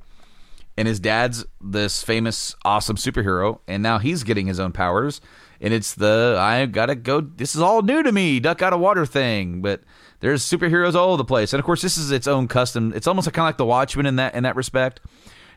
and 0.77 0.87
his 0.87 0.99
dad's 0.99 1.45
this 1.61 2.03
famous, 2.03 2.55
awesome 2.65 2.95
superhero, 2.97 3.59
and 3.67 3.81
now 3.81 3.97
he's 3.97 4.23
getting 4.23 4.47
his 4.47 4.59
own 4.59 4.71
powers. 4.71 5.21
And 5.61 5.73
it's 5.73 5.93
the 5.95 6.37
I 6.39 6.65
gotta 6.65 6.95
go. 6.95 7.21
This 7.21 7.55
is 7.55 7.61
all 7.61 7.81
new 7.81 8.03
to 8.03 8.11
me, 8.11 8.39
duck 8.39 8.61
out 8.61 8.73
of 8.73 8.79
water 8.79 9.05
thing. 9.05 9.61
But 9.61 9.81
there's 10.19 10.43
superheroes 10.43 10.95
all 10.95 11.09
over 11.09 11.17
the 11.17 11.25
place, 11.25 11.53
and 11.53 11.59
of 11.59 11.65
course, 11.65 11.81
this 11.81 11.97
is 11.97 12.11
its 12.11 12.27
own 12.27 12.47
custom. 12.47 12.91
It's 12.95 13.07
almost 13.07 13.31
kind 13.31 13.45
of 13.45 13.49
like 13.49 13.57
the 13.57 13.65
Watchmen 13.65 14.05
in 14.05 14.17
that 14.17 14.35
in 14.35 14.43
that 14.43 14.55
respect. 14.55 14.99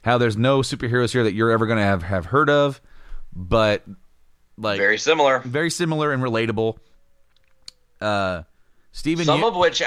How 0.04 0.16
there's 0.16 0.36
no 0.36 0.60
superheroes 0.60 1.10
here 1.12 1.24
that 1.24 1.34
you're 1.34 1.50
ever 1.50 1.66
gonna 1.66 1.82
have 1.82 2.04
have 2.04 2.26
heard 2.26 2.48
of, 2.48 2.80
but 3.34 3.84
like 4.56 4.78
Very 4.78 4.98
similar. 4.98 5.40
very 5.40 5.70
similar 5.70 6.12
and 6.12 6.22
relatable. 6.22 6.78
Uh, 8.00 8.42
Steven, 8.92 9.24
Some 9.24 9.44
of 9.44 9.56
which, 9.56 9.82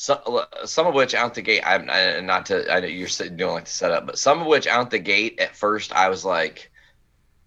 some, 0.00 0.20
some 0.64 0.86
of 0.86 0.94
which 0.94 1.12
out 1.12 1.34
the 1.34 1.42
gate. 1.42 1.60
I'm 1.66 1.90
I, 1.90 2.20
not 2.20 2.46
to. 2.46 2.72
I 2.72 2.78
know 2.78 2.86
you're 2.86 3.08
sitting 3.08 3.36
doing 3.36 3.54
like 3.54 3.64
the 3.64 3.70
setup, 3.72 4.06
but 4.06 4.16
some 4.16 4.40
of 4.40 4.46
which 4.46 4.68
out 4.68 4.92
the 4.92 5.00
gate. 5.00 5.40
At 5.40 5.56
first, 5.56 5.92
I 5.92 6.08
was 6.08 6.24
like, 6.24 6.70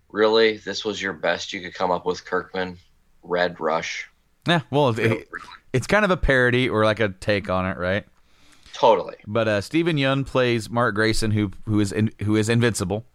"Really, 0.09 0.57
this 0.57 0.83
was 0.83 1.01
your 1.01 1.13
best 1.13 1.53
you 1.53 1.61
could 1.61 1.73
come 1.73 1.91
up 1.91 2.05
with, 2.05 2.25
Kirkman? 2.25 2.77
Red 3.23 3.57
Rush, 3.61 4.09
yeah, 4.45 4.61
well, 4.69 4.89
it- 4.99 5.29
it's 5.71 5.87
kind 5.87 6.03
of 6.03 6.11
a 6.11 6.17
parody 6.17 6.67
or 6.67 6.83
like 6.83 6.99
a 6.99 7.07
take 7.09 7.49
on 7.49 7.65
it, 7.65 7.77
right? 7.77 8.05
totally." 8.73 9.15
But 9.25 9.47
uh, 9.47 9.61
Steven 9.61 9.95
Yeun 9.95 10.25
plays 10.25 10.69
Mark 10.69 10.93
Grayson, 10.95 11.31
who 11.31 11.51
who 11.65 11.79
is 11.79 11.93
in, 11.93 12.11
who 12.23 12.35
is 12.35 12.49
invincible. 12.49 13.05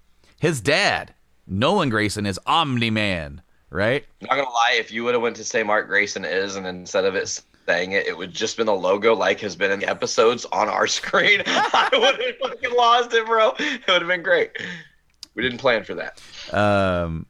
His 0.41 0.63
dad, 0.63 1.13
Nolan 1.47 1.91
Grayson, 1.91 2.25
is 2.25 2.41
Omni 2.47 2.89
Man, 2.89 3.43
right? 3.69 4.07
Not 4.23 4.31
gonna 4.31 4.45
lie, 4.45 4.77
if 4.79 4.91
you 4.91 5.05
would 5.05 5.13
have 5.13 5.23
went 5.23 5.37
to 5.37 5.45
say 5.45 5.63
Mark 5.63 5.89
Grayson 5.89 6.25
is, 6.25 6.57
and 6.57 6.67
instead 6.67 7.05
of 7.05 7.15
it 7.15 7.43
saying 7.67 7.93
it, 7.93 8.07
it 8.07 8.17
would 8.17 8.33
just 8.33 8.57
been 8.57 8.67
the 8.67 8.75
logo 8.75 9.15
like 9.15 9.41
has 9.41 9.57
been 9.57 9.71
in 9.71 9.81
the 9.81 9.89
episodes 9.89 10.45
on 10.47 10.69
our 10.69 10.87
screen. 10.87 11.43
I 11.47 11.89
would 11.93 12.23
have 12.23 12.37
fucking 12.43 12.77
lost 12.77 13.13
it, 13.15 13.27
bro. 13.27 13.55
It 13.59 13.81
would 13.89 14.03
have 14.03 14.09
been 14.09 14.23
great. 14.23 14.53
We 15.35 15.43
didn't 15.43 15.59
plan 15.59 15.85
for 15.85 15.95
that. 15.95 16.21
Um, 16.53 17.27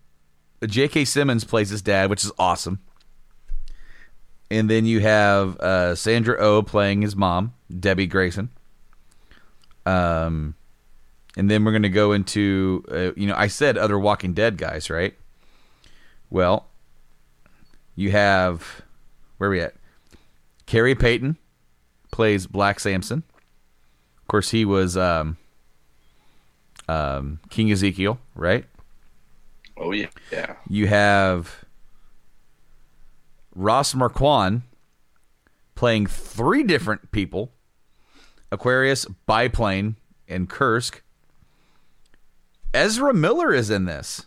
J.K. 0.64 1.04
Simmons 1.04 1.44
plays 1.44 1.70
his 1.70 1.82
dad, 1.82 2.10
which 2.10 2.24
is 2.24 2.32
awesome. 2.38 2.80
And 4.50 4.70
then 4.70 4.86
you 4.86 5.00
have 5.00 5.58
uh, 5.58 5.94
Sandra 5.96 6.36
O 6.38 6.56
oh 6.56 6.62
playing 6.62 7.02
his 7.02 7.16
mom, 7.16 7.52
Debbie 7.80 8.06
Grayson. 8.06 8.50
Um, 9.84 10.54
and 11.36 11.50
then 11.50 11.64
we're 11.64 11.72
going 11.72 11.82
to 11.82 11.88
go 11.88 12.12
into, 12.12 12.84
uh, 12.90 13.12
you 13.16 13.26
know, 13.26 13.34
I 13.36 13.48
said 13.48 13.76
other 13.76 13.98
Walking 13.98 14.34
Dead 14.34 14.56
guys, 14.56 14.88
right? 14.88 15.14
Well, 16.30 16.66
you 17.94 18.10
have, 18.10 18.82
where 19.38 19.48
are 19.48 19.52
we 19.52 19.60
at? 19.60 19.74
Khary 20.66 20.94
Payton 20.94 21.36
plays 22.10 22.46
Black 22.46 22.80
Samson. 22.80 23.22
Of 24.20 24.28
course, 24.28 24.50
he 24.50 24.64
was 24.64 24.96
um, 24.96 25.36
um, 26.88 27.40
King 27.50 27.70
Ezekiel, 27.70 28.18
right? 28.34 28.64
Oh 29.76 29.92
yeah, 29.92 30.08
yeah. 30.32 30.56
You 30.68 30.86
have 30.88 31.64
Ross 33.54 33.94
Marquand 33.94 34.62
playing 35.74 36.06
three 36.06 36.62
different 36.62 37.12
people 37.12 37.52
Aquarius, 38.50 39.06
Biplane, 39.26 39.96
and 40.28 40.48
Kursk. 40.48 41.02
Ezra 42.72 43.14
Miller 43.14 43.52
is 43.54 43.70
in 43.70 43.84
this. 43.84 44.26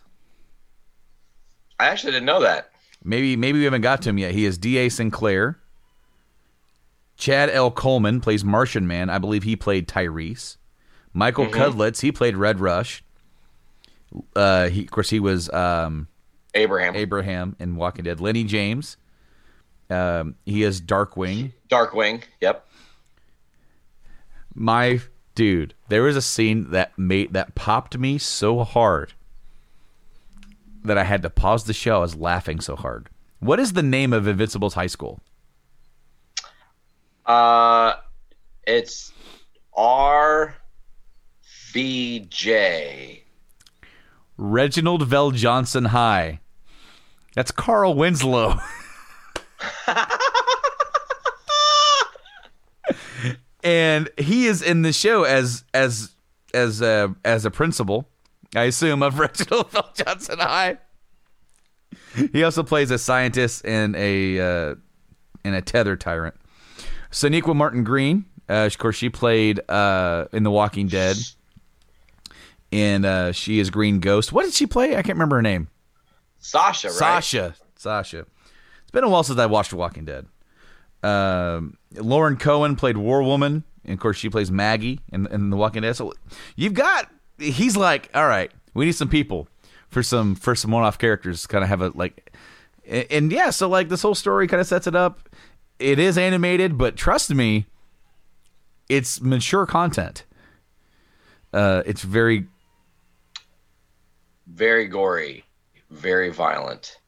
I 1.78 1.86
actually 1.86 2.12
didn't 2.12 2.26
know 2.26 2.40
that. 2.40 2.70
Maybe 3.02 3.36
maybe 3.36 3.58
we 3.58 3.64
haven't 3.64 3.80
got 3.80 4.02
to 4.02 4.10
him 4.10 4.18
yet. 4.18 4.32
He 4.32 4.44
is 4.44 4.58
D.A. 4.58 4.88
Sinclair. 4.88 5.58
Chad 7.20 7.50
L. 7.50 7.70
Coleman 7.70 8.20
plays 8.20 8.42
Martian 8.42 8.86
Man. 8.86 9.10
I 9.10 9.18
believe 9.18 9.42
he 9.42 9.54
played 9.54 9.86
Tyrese. 9.86 10.56
Michael 11.12 11.46
Cudlitz, 11.46 12.00
he 12.00 12.10
played 12.10 12.34
Red 12.34 12.60
Rush. 12.60 13.04
Uh, 14.34 14.68
he, 14.68 14.84
of 14.84 14.90
course, 14.90 15.10
he 15.10 15.20
was 15.20 15.50
um, 15.50 16.08
Abraham, 16.54 16.96
Abraham 16.96 17.56
in 17.60 17.76
Walking 17.76 18.04
Dead. 18.04 18.20
Lenny 18.20 18.44
James, 18.44 18.96
um, 19.90 20.34
he 20.46 20.62
is 20.62 20.80
Darkwing. 20.80 21.52
Darkwing. 21.68 22.22
Yep. 22.40 22.66
My 24.54 25.00
dude, 25.34 25.74
there 25.88 26.02
was 26.02 26.16
a 26.16 26.22
scene 26.22 26.70
that 26.70 26.98
made 26.98 27.34
that 27.34 27.54
popped 27.54 27.98
me 27.98 28.16
so 28.16 28.64
hard 28.64 29.12
that 30.84 30.96
I 30.96 31.04
had 31.04 31.20
to 31.22 31.30
pause 31.30 31.64
the 31.64 31.74
show. 31.74 31.96
I 31.96 32.00
was 32.00 32.16
laughing 32.16 32.60
so 32.60 32.76
hard. 32.76 33.10
What 33.40 33.60
is 33.60 33.74
the 33.74 33.82
name 33.82 34.14
of 34.14 34.26
Invincible's 34.26 34.74
high 34.74 34.86
school? 34.86 35.20
Uh, 37.26 37.94
it's 38.66 39.12
R 39.76 40.56
B 41.72 42.26
J. 42.28 43.24
Reginald 44.36 45.08
VelJohnson 45.08 45.88
High. 45.88 46.40
That's 47.34 47.50
Carl 47.50 47.94
Winslow. 47.94 48.58
and 53.62 54.08
he 54.16 54.46
is 54.46 54.62
in 54.62 54.82
the 54.82 54.92
show 54.92 55.24
as 55.24 55.64
as 55.74 56.10
as 56.54 56.80
a 56.80 57.14
as 57.24 57.44
a 57.44 57.50
principal, 57.50 58.08
I 58.54 58.64
assume, 58.64 59.02
of 59.02 59.18
Reginald 59.20 59.70
VelJohnson 59.70 60.38
High. 60.38 60.78
He 62.32 62.42
also 62.42 62.62
plays 62.62 62.90
a 62.90 62.98
scientist 62.98 63.64
and 63.64 63.94
a 63.96 64.40
uh, 64.40 64.74
and 65.44 65.54
a 65.54 65.62
tether 65.62 65.96
tyrant. 65.96 66.34
Sonequa 67.10 67.54
Martin 67.54 67.84
Green, 67.84 68.24
uh, 68.48 68.66
of 68.66 68.78
course, 68.78 68.96
she 68.96 69.08
played 69.08 69.60
uh, 69.68 70.26
in 70.32 70.42
The 70.42 70.50
Walking 70.50 70.88
Dead, 70.88 71.16
and 72.72 73.04
uh, 73.04 73.32
she 73.32 73.60
is 73.60 73.70
Green 73.70 74.00
Ghost. 74.00 74.32
What 74.32 74.44
did 74.44 74.54
she 74.54 74.66
play? 74.66 74.90
I 74.90 75.02
can't 75.02 75.16
remember 75.16 75.36
her 75.36 75.42
name. 75.42 75.68
Sasha, 76.38 76.88
right? 76.88 76.96
Sasha. 76.96 77.54
Sasha. 77.76 78.26
It's 78.82 78.90
been 78.92 79.04
a 79.04 79.08
while 79.08 79.22
since 79.22 79.38
I 79.38 79.46
watched 79.46 79.70
The 79.70 79.76
Walking 79.76 80.04
Dead. 80.04 80.26
Um, 81.02 81.76
Lauren 81.94 82.36
Cohan 82.36 82.76
played 82.76 82.96
War 82.96 83.22
Woman, 83.22 83.64
and 83.84 83.94
of 83.94 84.00
course 84.00 84.16
she 84.16 84.28
plays 84.28 84.50
Maggie 84.50 85.00
in, 85.12 85.26
in 85.28 85.50
The 85.50 85.56
Walking 85.56 85.82
Dead. 85.82 85.96
So 85.96 86.12
you've 86.56 86.74
got 86.74 87.10
he's 87.38 87.76
like, 87.76 88.10
all 88.14 88.26
right, 88.26 88.50
we 88.74 88.84
need 88.84 88.92
some 88.92 89.08
people 89.08 89.48
for 89.88 90.02
some 90.02 90.34
for 90.34 90.54
some 90.54 90.70
one 90.70 90.82
off 90.82 90.98
characters. 90.98 91.46
Kind 91.46 91.64
of 91.64 91.68
have 91.68 91.82
a 91.82 91.88
like, 91.94 92.32
and, 92.86 93.06
and 93.10 93.32
yeah, 93.32 93.50
so 93.50 93.68
like 93.68 93.88
this 93.88 94.02
whole 94.02 94.14
story 94.14 94.46
kind 94.46 94.60
of 94.60 94.66
sets 94.66 94.86
it 94.86 94.94
up. 94.94 95.28
It 95.80 95.98
is 95.98 96.18
animated, 96.18 96.76
but 96.76 96.94
trust 96.94 97.34
me, 97.34 97.66
it's 98.90 99.20
mature 99.20 99.64
content. 99.64 100.24
Uh, 101.54 101.82
it's 101.86 102.02
very 102.02 102.46
Very 104.46 104.86
gory, 104.86 105.44
very 105.90 106.30
violent, 106.30 106.98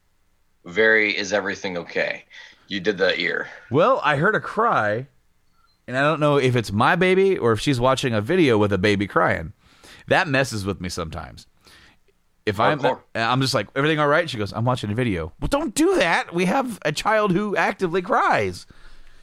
very. 0.64 1.16
Is 1.16 1.32
everything 1.32 1.76
okay? 1.76 2.24
You 2.66 2.80
did 2.80 2.96
the 2.96 3.18
ear. 3.20 3.48
Well, 3.70 4.00
I 4.02 4.16
heard 4.16 4.34
a 4.34 4.40
cry, 4.40 5.06
and 5.86 5.96
I 5.96 6.00
don't 6.00 6.20
know 6.20 6.38
if 6.38 6.56
it's 6.56 6.72
my 6.72 6.96
baby 6.96 7.36
or 7.36 7.52
if 7.52 7.60
she's 7.60 7.78
watching 7.78 8.14
a 8.14 8.20
video 8.22 8.56
with 8.56 8.72
a 8.72 8.78
baby 8.78 9.06
crying. 9.06 9.52
That 10.08 10.28
messes 10.28 10.64
with 10.64 10.80
me 10.80 10.88
sometimes. 10.88 11.46
If 12.44 12.58
I'm, 12.58 12.80
I'm 13.14 13.40
just 13.40 13.54
like, 13.54 13.68
everything 13.76 14.00
all 14.00 14.08
right? 14.08 14.28
She 14.28 14.36
goes, 14.36 14.52
I'm 14.52 14.64
watching 14.64 14.90
a 14.90 14.94
video. 14.94 15.32
Well, 15.40 15.48
don't 15.48 15.74
do 15.74 15.96
that. 15.96 16.34
We 16.34 16.46
have 16.46 16.78
a 16.84 16.90
child 16.90 17.32
who 17.32 17.56
actively 17.56 18.02
cries. 18.02 18.66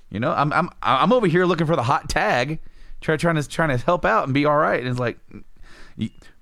You 0.10 0.20
know, 0.20 0.32
I'm 0.32 0.52
I'm 0.54 0.70
I'm 0.82 1.14
over 1.14 1.28
here 1.28 1.46
looking 1.46 1.68
for 1.68 1.76
the 1.76 1.84
hot 1.84 2.10
tag, 2.10 2.60
try, 3.02 3.16
trying 3.18 3.36
to 3.36 3.48
trying 3.48 3.70
to 3.70 3.78
help 3.78 4.06
out 4.06 4.24
and 4.24 4.34
be 4.34 4.46
all 4.46 4.58
right. 4.58 4.80
And 4.80 4.90
it's 4.90 5.00
like, 5.00 5.20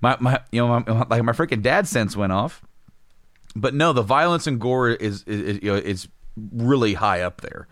my 0.00 0.16
my 0.20 0.40
you 0.52 0.60
know 0.64 0.68
my, 0.86 1.02
like 1.10 1.22
my 1.22 1.32
freaking 1.32 1.62
dad 1.62 1.86
sense 1.86 2.16
went 2.16 2.32
off. 2.32 2.62
But 3.54 3.74
no, 3.74 3.92
the 3.92 4.02
violence 4.02 4.46
and 4.46 4.60
gore 4.60 4.90
is, 4.90 5.22
is, 5.24 5.40
is 5.42 5.62
you 5.62 5.72
know 5.72 5.76
is 5.76 6.08
really 6.52 6.94
high 6.94 7.22
up 7.22 7.40
there. 7.40 7.66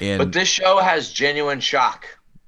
And 0.00 0.18
But 0.18 0.32
this 0.32 0.48
show 0.48 0.78
has 0.78 1.10
genuine 1.10 1.60
shock. 1.60 2.06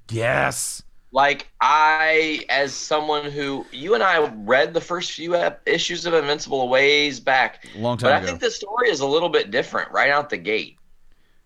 yes, 0.09 0.83
Like 1.11 1.47
I, 1.61 2.43
as 2.49 2.73
someone 2.73 3.31
who 3.31 3.65
you 3.71 3.93
and 3.93 4.03
I 4.03 4.27
read 4.27 4.73
the 4.73 4.81
first 4.81 5.11
few 5.13 5.35
issues 5.65 6.05
of 6.05 6.13
Invincible 6.13 6.67
ways 6.69 7.19
back, 7.19 7.65
Long 7.75 7.97
time 7.97 8.11
but 8.11 8.21
I 8.21 8.25
think 8.25 8.39
the 8.41 8.51
story 8.51 8.89
is 8.89 8.99
a 8.99 9.07
little 9.07 9.29
bit 9.29 9.49
different 9.49 9.91
right 9.91 10.09
out 10.09 10.29
the 10.29 10.37
gate. 10.37 10.75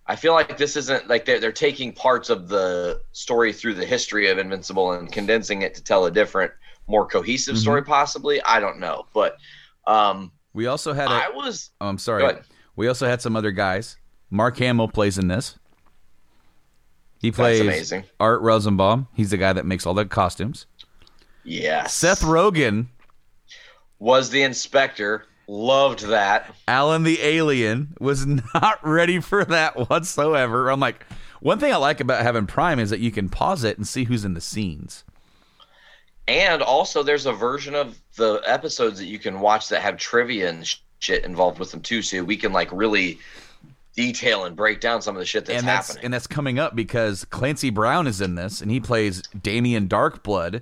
I 0.07 0.15
feel 0.15 0.33
like 0.33 0.57
this 0.57 0.75
isn't 0.75 1.07
like 1.07 1.25
they're 1.25 1.39
they're 1.39 1.51
taking 1.51 1.93
parts 1.93 2.29
of 2.29 2.49
the 2.49 3.01
story 3.11 3.53
through 3.53 3.75
the 3.75 3.85
history 3.85 4.29
of 4.29 4.39
Invincible 4.39 4.93
and 4.93 5.11
condensing 5.11 5.61
it 5.61 5.73
to 5.75 5.83
tell 5.83 6.05
a 6.05 6.11
different, 6.11 6.51
more 6.87 7.05
cohesive 7.05 7.55
Mm-hmm. 7.55 7.61
story. 7.61 7.83
Possibly, 7.83 8.41
I 8.41 8.59
don't 8.59 8.79
know, 8.79 9.05
but 9.13 9.37
um, 9.85 10.31
we 10.53 10.65
also 10.65 10.91
had. 10.91 11.07
A, 11.07 11.11
I 11.11 11.29
was 11.29 11.69
oh, 11.79 11.87
I'm 11.87 11.99
sorry. 11.99 12.35
We 12.75 12.87
also 12.87 13.07
had 13.07 13.21
some 13.21 13.35
other 13.35 13.51
guys. 13.51 13.97
Mark 14.31 14.57
Hamill 14.57 14.87
plays 14.87 15.17
in 15.17 15.27
this. 15.27 15.57
He 17.21 17.31
plays 17.31 17.59
amazing. 17.61 18.03
Art 18.19 18.41
Rosenbaum. 18.41 19.07
He's 19.13 19.29
the 19.29 19.37
guy 19.37 19.53
that 19.53 19.65
makes 19.65 19.85
all 19.85 19.93
the 19.93 20.05
costumes. 20.05 20.65
yes, 21.43 21.93
Seth 21.93 22.21
Rogen 22.21 22.87
was 23.99 24.29
the 24.31 24.41
inspector. 24.41 25.25
Loved 25.47 26.05
that. 26.07 26.55
Allen 26.67 27.03
the 27.03 27.21
alien 27.21 27.95
was 27.99 28.25
not 28.53 28.79
ready 28.83 29.19
for 29.19 29.43
that 29.45 29.89
whatsoever. 29.89 30.69
I'm 30.69 30.79
like, 30.79 31.05
one 31.41 31.59
thing 31.59 31.73
I 31.73 31.77
like 31.77 31.99
about 31.99 32.23
having 32.23 32.47
Prime 32.47 32.79
is 32.79 32.89
that 32.89 32.99
you 33.01 33.11
can 33.11 33.29
pause 33.29 33.63
it 33.63 33.77
and 33.77 33.87
see 33.87 34.05
who's 34.05 34.23
in 34.25 34.33
the 34.33 34.41
scenes. 34.41 35.03
And 36.27 36.61
also, 36.61 37.03
there's 37.03 37.25
a 37.25 37.33
version 37.33 37.75
of 37.75 37.99
the 38.15 38.41
episodes 38.45 38.99
that 38.99 39.07
you 39.07 39.19
can 39.19 39.39
watch 39.41 39.67
that 39.69 39.81
have 39.81 39.97
trivia 39.97 40.49
and 40.49 40.75
shit 40.99 41.25
involved 41.25 41.59
with 41.59 41.71
them 41.71 41.81
too, 41.81 42.01
so 42.01 42.23
we 42.23 42.37
can 42.37 42.53
like 42.53 42.69
really 42.71 43.19
detail 43.95 44.45
and 44.45 44.55
break 44.55 44.79
down 44.79 45.01
some 45.01 45.15
of 45.15 45.19
the 45.19 45.25
shit 45.25 45.45
that's, 45.45 45.59
and 45.59 45.67
that's 45.67 45.87
happening. 45.87 46.05
and 46.05 46.13
that's 46.13 46.27
coming 46.27 46.59
up 46.59 46.75
because 46.75 47.25
Clancy 47.25 47.69
Brown 47.69 48.07
is 48.07 48.21
in 48.21 48.35
this, 48.35 48.61
and 48.61 48.71
he 48.71 48.79
plays 48.79 49.21
Damien 49.41 49.87
Darkblood, 49.87 50.61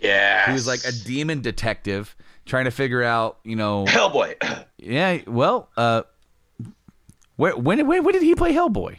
yeah, 0.00 0.50
who's 0.50 0.66
like 0.66 0.84
a 0.84 0.92
demon 0.92 1.40
detective 1.40 2.14
trying 2.46 2.64
to 2.64 2.70
figure 2.70 3.02
out, 3.02 3.38
you 3.44 3.56
know, 3.56 3.84
Hellboy. 3.88 4.64
yeah. 4.78 5.18
Well, 5.26 5.68
uh, 5.76 6.02
where, 7.36 7.56
when 7.56 7.86
when 7.86 8.04
when 8.04 8.12
did 8.12 8.22
he 8.22 8.34
play 8.34 8.52
Hellboy? 8.52 8.96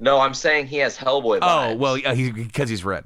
no, 0.00 0.18
I'm 0.18 0.34
saying 0.34 0.66
he 0.66 0.78
has 0.78 0.96
Hellboy. 0.96 1.38
Oh 1.42 1.74
well, 1.76 1.96
yeah, 1.96 2.14
he, 2.14 2.30
because 2.30 2.68
he's 2.68 2.84
red. 2.84 3.04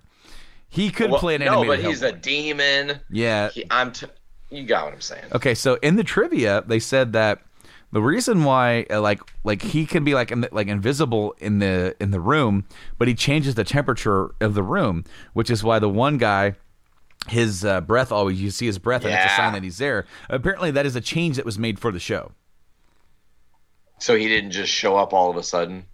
He 0.69 0.91
could 0.91 1.11
Well, 1.11 1.21
play 1.21 1.37
an 1.37 1.43
no, 1.43 1.65
but 1.65 1.79
he's 1.79 2.03
Hellboy. 2.03 2.09
a 2.09 2.13
demon. 2.13 3.01
yeah. 3.11 3.51
He, 3.51 3.65
I'm. 3.71 3.93
T- 3.93 4.07
you 4.51 4.65
got 4.65 4.85
what 4.85 4.95
I'm 4.95 5.01
saying. 5.01 5.25
Okay, 5.33 5.55
so 5.55 5.75
in 5.83 5.97
the 5.97 6.05
trivia, 6.05 6.63
they 6.67 6.79
said 6.79 7.13
that 7.15 7.41
the 7.93 8.03
reason 8.03 8.45
why, 8.45 8.85
uh, 8.91 9.01
like, 9.01 9.21
like 9.45 9.63
he 9.63 9.87
can 9.87 10.05
be 10.05 10.15
like 10.15 10.31
in 10.31 10.41
the, 10.43 10.49
like 10.53 10.67
invisible 10.69 11.35
in 11.39 11.61
the 11.61 11.95
in 12.01 12.11
the 12.11 12.21
room, 12.21 12.67
but 12.99 13.09
he 13.09 13.15
changes 13.15 13.55
the 13.55 13.65
temperature 13.65 14.35
of 14.41 14.55
the 14.55 14.63
room, 14.63 15.05
which 15.33 15.51
is 15.51 15.63
why 15.65 15.79
the 15.79 15.89
one 15.89 16.19
guy, 16.19 16.55
his 17.29 17.65
uh, 17.65 17.81
breath 17.81 18.11
always 18.13 18.41
you 18.41 18.51
see 18.51 18.67
his 18.67 18.79
breath, 18.79 19.05
and 19.05 19.15
it's 19.15 19.25
a 19.25 19.27
Yeah. 19.29 19.37
sign 19.37 19.53
that 19.55 19.63
he's 19.63 19.79
there. 19.79 20.05
Apparently, 20.29 20.71
that 20.73 20.85
is 20.87 20.97
a 20.97 21.01
change 21.01 21.37
that 21.37 21.45
was 21.45 21.59
made 21.59 21.79
for 21.79 21.91
the 21.93 22.01
show. 22.01 22.33
So 23.99 24.15
he 24.15 24.29
didn't 24.29 24.51
just 24.51 24.73
show 24.73 24.97
up 24.97 25.13
all 25.15 25.31
of 25.31 25.37
a 25.37 25.43
sudden. 25.43 25.87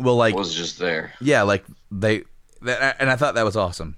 Well, 0.00 0.16
like, 0.16 0.34
was 0.34 0.54
just 0.54 0.78
there. 0.78 1.12
yeah, 1.20 1.42
like 1.42 1.64
they, 1.90 2.24
that, 2.62 2.96
and 2.98 3.08
I 3.08 3.16
thought 3.16 3.34
that 3.36 3.44
was 3.44 3.56
awesome. 3.56 3.96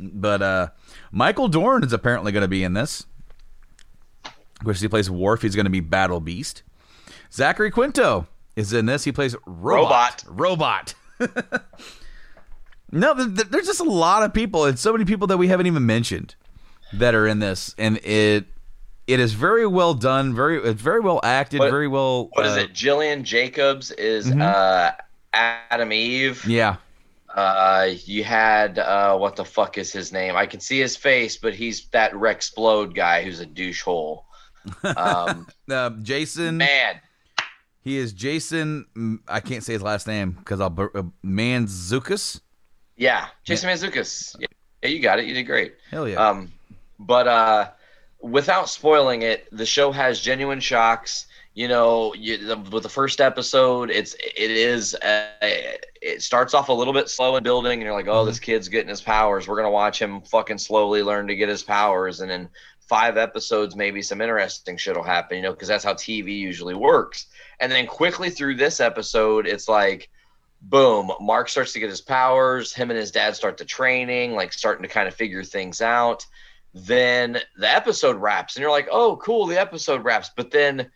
But 0.00 0.40
uh 0.42 0.68
Michael 1.12 1.48
Dorn 1.48 1.84
is 1.84 1.92
apparently 1.92 2.32
going 2.32 2.42
to 2.42 2.48
be 2.48 2.64
in 2.64 2.72
this. 2.72 3.06
Of 4.60 4.64
course, 4.64 4.80
he 4.80 4.88
plays 4.88 5.10
Worf. 5.10 5.42
He's 5.42 5.54
going 5.54 5.64
to 5.66 5.70
be 5.70 5.80
Battle 5.80 6.20
Beast. 6.20 6.62
Zachary 7.32 7.70
Quinto 7.70 8.26
is 8.56 8.72
in 8.72 8.86
this. 8.86 9.04
He 9.04 9.12
plays 9.12 9.34
Robot. 9.46 10.24
Robot. 10.28 10.94
no, 12.92 13.14
th- 13.14 13.34
th- 13.36 13.48
there's 13.48 13.66
just 13.66 13.80
a 13.80 13.84
lot 13.84 14.22
of 14.22 14.32
people, 14.32 14.64
and 14.64 14.78
so 14.78 14.92
many 14.92 15.04
people 15.04 15.26
that 15.28 15.36
we 15.36 15.48
haven't 15.48 15.66
even 15.66 15.84
mentioned 15.86 16.34
that 16.92 17.14
are 17.14 17.26
in 17.26 17.40
this, 17.40 17.74
and 17.78 17.98
it 17.98 18.46
it 19.06 19.20
is 19.20 19.34
very 19.34 19.66
well 19.66 19.94
done. 19.94 20.34
Very 20.34 20.58
it's 20.58 20.80
very 20.80 21.00
well 21.00 21.20
acted. 21.22 21.60
What- 21.60 21.70
very 21.70 21.88
well. 21.88 22.28
What 22.32 22.46
is 22.46 22.56
uh, 22.56 22.60
it? 22.60 22.72
Gillian 22.72 23.24
Jacobs 23.24 23.90
is 23.92 24.30
Mhm. 24.30 24.40
uh, 24.42 24.92
Atom 25.32 25.92
Eve. 25.92 26.44
Yeah. 26.46 26.76
Uh, 27.34 27.88
you 28.04 28.22
had 28.22 28.78
uh, 28.78 29.16
what 29.18 29.34
the 29.34 29.44
fuck 29.44 29.76
is 29.76 29.92
his 29.92 30.12
name? 30.12 30.36
I 30.36 30.46
can 30.46 30.60
see 30.60 30.78
his 30.78 30.96
face, 30.96 31.36
but 31.36 31.52
he's 31.52 31.86
that 31.88 32.12
Rexplode 32.12 32.94
guy 32.94 33.24
who's 33.24 33.40
a 33.40 33.46
douche 33.46 33.82
hole. 33.82 34.24
Um, 34.96 35.46
Uh, 35.70 35.90
Jason. 36.02 36.58
man, 36.58 37.00
He 37.80 37.96
is 37.96 38.12
Jason. 38.12 38.86
mm, 38.96 39.18
I 39.28 39.40
can't 39.40 39.62
say 39.64 39.72
his 39.74 39.82
last 39.82 40.06
name 40.06 40.32
because 40.32 40.60
I'll. 40.60 40.74
Uh, 40.94 41.02
Mantzoukas. 41.24 42.40
yeah, 42.96 43.28
Jason 43.44 43.68
Mantzoukas. 43.70 44.36
Yeah. 44.38 44.46
yeah, 44.82 44.88
you 44.88 45.00
got 45.00 45.18
it. 45.18 45.24
You 45.26 45.34
did 45.34 45.44
great. 45.44 45.74
Hell 45.90 46.08
yeah. 46.08 46.16
Um, 46.16 46.52
but 46.98 47.26
uh, 47.26 47.70
without 48.20 48.68
spoiling 48.68 49.22
it, 49.22 49.48
the 49.52 49.66
show 49.66 49.90
has 49.92 50.20
genuine 50.20 50.60
shocks. 50.60 51.26
You 51.54 51.68
know, 51.68 52.12
you, 52.14 52.36
the, 52.36 52.56
with 52.58 52.82
the 52.82 52.88
first 52.88 53.20
episode, 53.20 53.88
it's 53.90 54.14
it 54.14 54.50
is 54.50 54.94
uh, 54.96 55.28
it 56.02 56.20
starts 56.20 56.52
off 56.52 56.68
a 56.68 56.72
little 56.72 56.92
bit 56.92 57.08
slow 57.08 57.36
in 57.36 57.44
building, 57.44 57.74
and 57.74 57.82
you're 57.82 57.92
like, 57.94 58.08
oh, 58.08 58.24
this 58.24 58.40
kid's 58.40 58.68
getting 58.68 58.88
his 58.88 59.00
powers. 59.00 59.46
We're 59.46 59.56
gonna 59.56 59.70
watch 59.70 60.02
him 60.02 60.20
fucking 60.22 60.58
slowly 60.58 61.02
learn 61.04 61.28
to 61.28 61.36
get 61.36 61.48
his 61.48 61.62
powers, 61.62 62.20
and 62.20 62.30
in 62.32 62.48
five 62.88 63.16
episodes, 63.16 63.76
maybe 63.76 64.02
some 64.02 64.20
interesting 64.20 64.76
shit 64.76 64.96
will 64.96 65.02
happen. 65.02 65.36
You 65.36 65.42
know, 65.42 65.52
because 65.52 65.68
that's 65.68 65.84
how 65.84 65.94
TV 65.94 66.38
usually 66.38 66.74
works. 66.74 67.26
And 67.60 67.70
then 67.70 67.86
quickly 67.86 68.30
through 68.30 68.56
this 68.56 68.80
episode, 68.80 69.46
it's 69.46 69.68
like 69.68 70.10
boom, 70.68 71.12
Mark 71.20 71.48
starts 71.48 71.72
to 71.74 71.80
get 71.80 71.90
his 71.90 72.00
powers. 72.00 72.72
Him 72.72 72.90
and 72.90 72.98
his 72.98 73.10
dad 73.10 73.36
start 73.36 73.56
the 73.56 73.64
training, 73.64 74.32
like 74.32 74.52
starting 74.52 74.82
to 74.82 74.88
kind 74.88 75.08
of 75.08 75.14
figure 75.14 75.44
things 75.44 75.80
out. 75.80 76.26
Then 76.72 77.38
the 77.56 77.70
episode 77.70 78.16
wraps, 78.16 78.56
and 78.56 78.62
you're 78.62 78.70
like, 78.70 78.88
oh, 78.90 79.16
cool, 79.16 79.46
the 79.46 79.60
episode 79.60 80.04
wraps. 80.04 80.30
But 80.34 80.50
then 80.50 80.90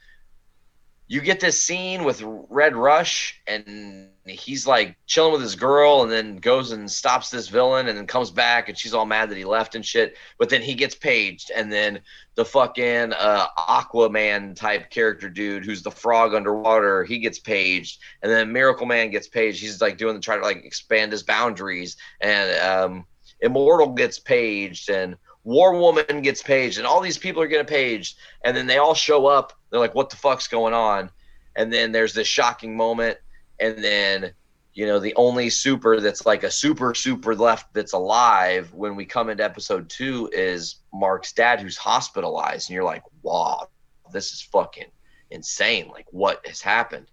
you 1.10 1.22
get 1.22 1.40
this 1.40 1.62
scene 1.62 2.04
with 2.04 2.22
Red 2.22 2.76
Rush, 2.76 3.40
and 3.46 4.10
he's 4.26 4.66
like 4.66 4.94
chilling 5.06 5.32
with 5.32 5.40
his 5.40 5.56
girl, 5.56 6.02
and 6.02 6.12
then 6.12 6.36
goes 6.36 6.70
and 6.72 6.90
stops 6.90 7.30
this 7.30 7.48
villain, 7.48 7.88
and 7.88 7.96
then 7.96 8.06
comes 8.06 8.30
back, 8.30 8.68
and 8.68 8.76
she's 8.76 8.92
all 8.92 9.06
mad 9.06 9.30
that 9.30 9.38
he 9.38 9.46
left 9.46 9.74
and 9.74 9.84
shit. 9.84 10.18
But 10.38 10.50
then 10.50 10.60
he 10.60 10.74
gets 10.74 10.94
paged, 10.94 11.50
and 11.54 11.72
then 11.72 12.00
the 12.34 12.44
fucking 12.44 13.14
uh, 13.14 13.46
Aquaman 13.56 14.54
type 14.54 14.90
character 14.90 15.30
dude, 15.30 15.64
who's 15.64 15.82
the 15.82 15.90
frog 15.90 16.34
underwater, 16.34 17.04
he 17.04 17.18
gets 17.18 17.38
paged, 17.38 18.02
and 18.22 18.30
then 18.30 18.52
Miracle 18.52 18.86
Man 18.86 19.10
gets 19.10 19.28
paged. 19.28 19.62
He's 19.62 19.80
like 19.80 19.96
doing 19.96 20.14
the 20.14 20.20
try 20.20 20.36
to 20.36 20.42
like 20.42 20.62
expand 20.62 21.12
his 21.12 21.22
boundaries, 21.22 21.96
and 22.20 22.60
um, 22.60 23.06
Immortal 23.40 23.94
gets 23.94 24.18
paged, 24.18 24.90
and 24.90 25.16
War 25.44 25.78
Woman 25.80 26.20
gets 26.20 26.42
paged, 26.42 26.76
and 26.76 26.86
all 26.86 27.00
these 27.00 27.16
people 27.16 27.40
are 27.40 27.46
getting 27.46 27.66
paged, 27.66 28.18
and 28.44 28.54
then 28.54 28.66
they 28.66 28.76
all 28.76 28.94
show 28.94 29.26
up. 29.26 29.54
They're 29.70 29.80
like, 29.80 29.94
"What 29.94 30.10
the 30.10 30.16
fuck's 30.16 30.48
going 30.48 30.74
on?" 30.74 31.10
And 31.56 31.72
then 31.72 31.92
there's 31.92 32.14
this 32.14 32.28
shocking 32.28 32.76
moment, 32.76 33.18
and 33.60 33.82
then 33.82 34.32
you 34.74 34.86
know 34.86 34.98
the 34.98 35.14
only 35.16 35.50
super 35.50 36.00
that's 36.00 36.26
like 36.26 36.44
a 36.44 36.50
super 36.50 36.94
super 36.94 37.34
left 37.34 37.72
that's 37.74 37.92
alive 37.92 38.72
when 38.72 38.96
we 38.96 39.04
come 39.04 39.28
into 39.28 39.44
episode 39.44 39.88
two 39.88 40.30
is 40.32 40.76
Mark's 40.92 41.32
dad 41.32 41.60
who's 41.60 41.76
hospitalized, 41.76 42.68
and 42.68 42.74
you're 42.74 42.84
like, 42.84 43.02
"Wow, 43.22 43.68
this 44.12 44.32
is 44.32 44.42
fucking 44.42 44.90
insane! 45.30 45.88
Like, 45.88 46.06
what 46.10 46.46
has 46.46 46.60
happened?" 46.60 47.06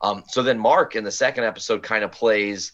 Um, 0.00 0.24
so 0.28 0.42
then 0.42 0.58
Mark 0.58 0.96
in 0.96 1.04
the 1.04 1.10
second 1.10 1.44
episode 1.44 1.82
kind 1.82 2.04
of 2.04 2.12
plays 2.12 2.72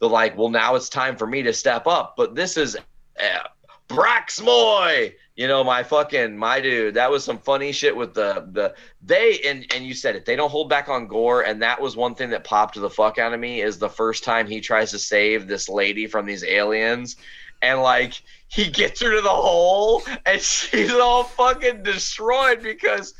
the 0.00 0.08
like, 0.08 0.36
well, 0.36 0.48
now 0.48 0.74
it's 0.74 0.88
time 0.88 1.16
for 1.16 1.28
me 1.28 1.42
to 1.44 1.52
step 1.52 1.86
up. 1.86 2.14
But 2.16 2.34
this 2.34 2.56
is 2.56 2.76
uh, 2.76 3.48
Braxmoy, 3.88 5.12
you 5.42 5.48
know, 5.48 5.64
my 5.64 5.82
fucking 5.82 6.36
my 6.38 6.60
dude. 6.60 6.94
That 6.94 7.10
was 7.10 7.24
some 7.24 7.36
funny 7.36 7.72
shit 7.72 7.96
with 7.96 8.14
the 8.14 8.46
the 8.52 8.76
they 9.04 9.40
and 9.44 9.66
and 9.74 9.84
you 9.84 9.92
said 9.92 10.14
it. 10.14 10.24
They 10.24 10.36
don't 10.36 10.52
hold 10.52 10.68
back 10.68 10.88
on 10.88 11.08
gore, 11.08 11.42
and 11.42 11.60
that 11.62 11.80
was 11.80 11.96
one 11.96 12.14
thing 12.14 12.30
that 12.30 12.44
popped 12.44 12.80
the 12.80 12.88
fuck 12.88 13.18
out 13.18 13.34
of 13.34 13.40
me. 13.40 13.60
Is 13.60 13.76
the 13.76 13.88
first 13.88 14.22
time 14.22 14.46
he 14.46 14.60
tries 14.60 14.92
to 14.92 15.00
save 15.00 15.48
this 15.48 15.68
lady 15.68 16.06
from 16.06 16.26
these 16.26 16.44
aliens, 16.44 17.16
and 17.60 17.82
like 17.82 18.22
he 18.46 18.70
gets 18.70 19.00
her 19.00 19.10
to 19.16 19.20
the 19.20 19.28
hole, 19.28 20.04
and 20.26 20.40
she's 20.40 20.92
all 20.92 21.24
fucking 21.24 21.82
destroyed 21.82 22.62
because 22.62 23.14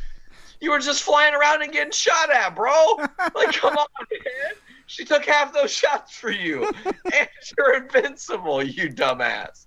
you 0.60 0.70
were 0.70 0.78
just 0.78 1.02
flying 1.02 1.34
around 1.34 1.62
and 1.62 1.72
getting 1.72 1.90
shot 1.90 2.30
at, 2.30 2.54
bro. 2.54 2.70
Like, 3.34 3.52
come 3.54 3.76
on, 3.76 3.86
man. 4.12 4.54
She 4.86 5.04
took 5.04 5.24
half 5.24 5.52
those 5.52 5.72
shots 5.72 6.14
for 6.14 6.30
you, 6.30 6.70
and 6.84 7.28
you're 7.58 7.82
invincible, 7.82 8.62
you 8.62 8.90
dumbass. 8.90 9.66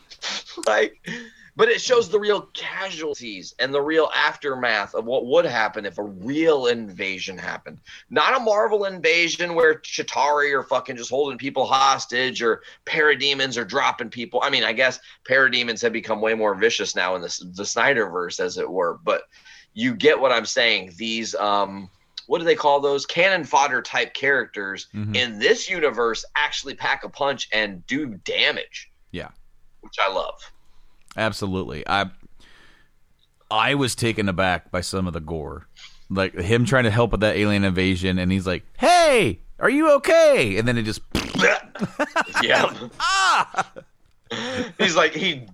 like, 0.66 1.06
but 1.54 1.68
it 1.68 1.80
shows 1.80 2.08
the 2.08 2.18
real 2.18 2.42
casualties 2.54 3.54
and 3.58 3.74
the 3.74 3.80
real 3.80 4.10
aftermath 4.14 4.94
of 4.94 5.04
what 5.04 5.26
would 5.26 5.44
happen 5.44 5.84
if 5.84 5.98
a 5.98 6.02
real 6.02 6.66
invasion 6.68 7.36
happened. 7.36 7.78
Not 8.08 8.36
a 8.36 8.40
Marvel 8.42 8.86
invasion 8.86 9.54
where 9.54 9.74
Chitauri 9.80 10.52
are 10.58 10.62
fucking 10.62 10.96
just 10.96 11.10
holding 11.10 11.36
people 11.38 11.66
hostage 11.66 12.42
or 12.42 12.62
parademons 12.86 13.58
are 13.58 13.64
dropping 13.66 14.08
people. 14.08 14.40
I 14.42 14.48
mean, 14.50 14.64
I 14.64 14.72
guess 14.72 14.98
parademons 15.28 15.82
have 15.82 15.92
become 15.92 16.20
way 16.22 16.32
more 16.34 16.54
vicious 16.54 16.96
now 16.96 17.16
in 17.16 17.22
the, 17.22 17.28
the 17.54 17.64
Snyderverse, 17.64 18.40
as 18.40 18.56
it 18.56 18.70
were. 18.70 18.98
But 19.04 19.24
you 19.74 19.94
get 19.94 20.18
what 20.18 20.32
I'm 20.32 20.46
saying. 20.46 20.92
These, 20.96 21.34
um, 21.34 21.90
what 22.28 22.38
do 22.38 22.44
they 22.44 22.54
call 22.54 22.80
those? 22.80 23.04
Cannon 23.04 23.44
fodder 23.44 23.82
type 23.82 24.14
characters 24.14 24.88
Mhm. 24.94 25.14
in 25.16 25.38
this 25.38 25.68
universe 25.68 26.24
actually 26.34 26.74
pack 26.74 27.04
a 27.04 27.10
punch 27.10 27.48
and 27.52 27.86
do 27.86 28.14
damage, 28.24 28.90
yeah. 29.10 29.28
which 29.80 29.96
I 30.00 30.10
love. 30.10 30.40
Absolutely. 31.16 31.86
I 31.86 32.10
I 33.50 33.74
was 33.74 33.94
taken 33.94 34.28
aback 34.28 34.70
by 34.70 34.80
some 34.80 35.06
of 35.06 35.12
the 35.12 35.20
gore. 35.20 35.66
Like 36.08 36.34
him 36.34 36.64
trying 36.64 36.84
to 36.84 36.90
help 36.90 37.12
with 37.12 37.20
that 37.20 37.36
alien 37.36 37.64
invasion 37.64 38.18
and 38.18 38.30
he's 38.30 38.46
like, 38.46 38.64
"Hey, 38.78 39.40
are 39.58 39.70
you 39.70 39.92
okay?" 39.96 40.56
And 40.56 40.66
then 40.66 40.78
it 40.78 40.82
just 40.82 41.00
yeah. 42.42 42.72
ah! 43.00 43.72
He's 44.78 44.96
like 44.96 45.14
he 45.14 45.46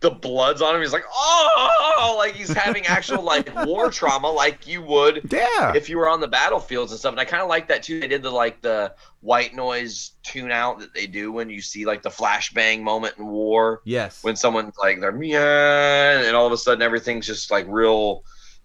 the 0.00 0.10
blood's 0.10 0.60
on 0.60 0.74
him. 0.74 0.82
He's 0.82 0.92
like, 0.92 1.06
oh, 1.10 2.14
like 2.18 2.34
he's 2.34 2.52
having 2.52 2.84
actual 2.86 3.22
like 3.22 3.52
war 3.64 3.90
trauma, 3.92 4.30
like 4.30 4.66
you 4.66 4.82
would 4.82 5.28
Yeah. 5.32 5.72
if 5.74 5.88
you 5.88 5.96
were 5.96 6.08
on 6.08 6.20
the 6.20 6.28
battlefields 6.28 6.92
and 6.92 6.98
stuff. 6.98 7.12
And 7.12 7.20
I 7.20 7.24
kind 7.24 7.42
of 7.42 7.48
like 7.48 7.68
that 7.68 7.82
too. 7.82 8.00
They 8.00 8.08
did 8.08 8.22
the 8.22 8.30
like 8.30 8.60
the 8.60 8.94
white 9.20 9.54
noise 9.54 10.12
tune 10.22 10.50
out 10.50 10.78
that 10.80 10.94
they 10.94 11.06
do 11.06 11.32
when 11.32 11.48
you 11.48 11.62
see 11.62 11.86
like 11.86 12.02
the 12.02 12.10
flashbang 12.10 12.82
moment 12.82 13.16
in 13.18 13.26
war 13.26 13.80
yes. 13.84 14.22
when 14.22 14.36
someone's 14.36 14.76
like 14.78 15.00
they're 15.00 15.22
yeah, 15.22 16.20
and 16.20 16.36
all 16.36 16.46
of 16.46 16.52
a 16.52 16.58
sudden 16.58 16.82
everything's 16.82 17.26
just 17.26 17.50
like 17.50 17.66
real 17.68 18.22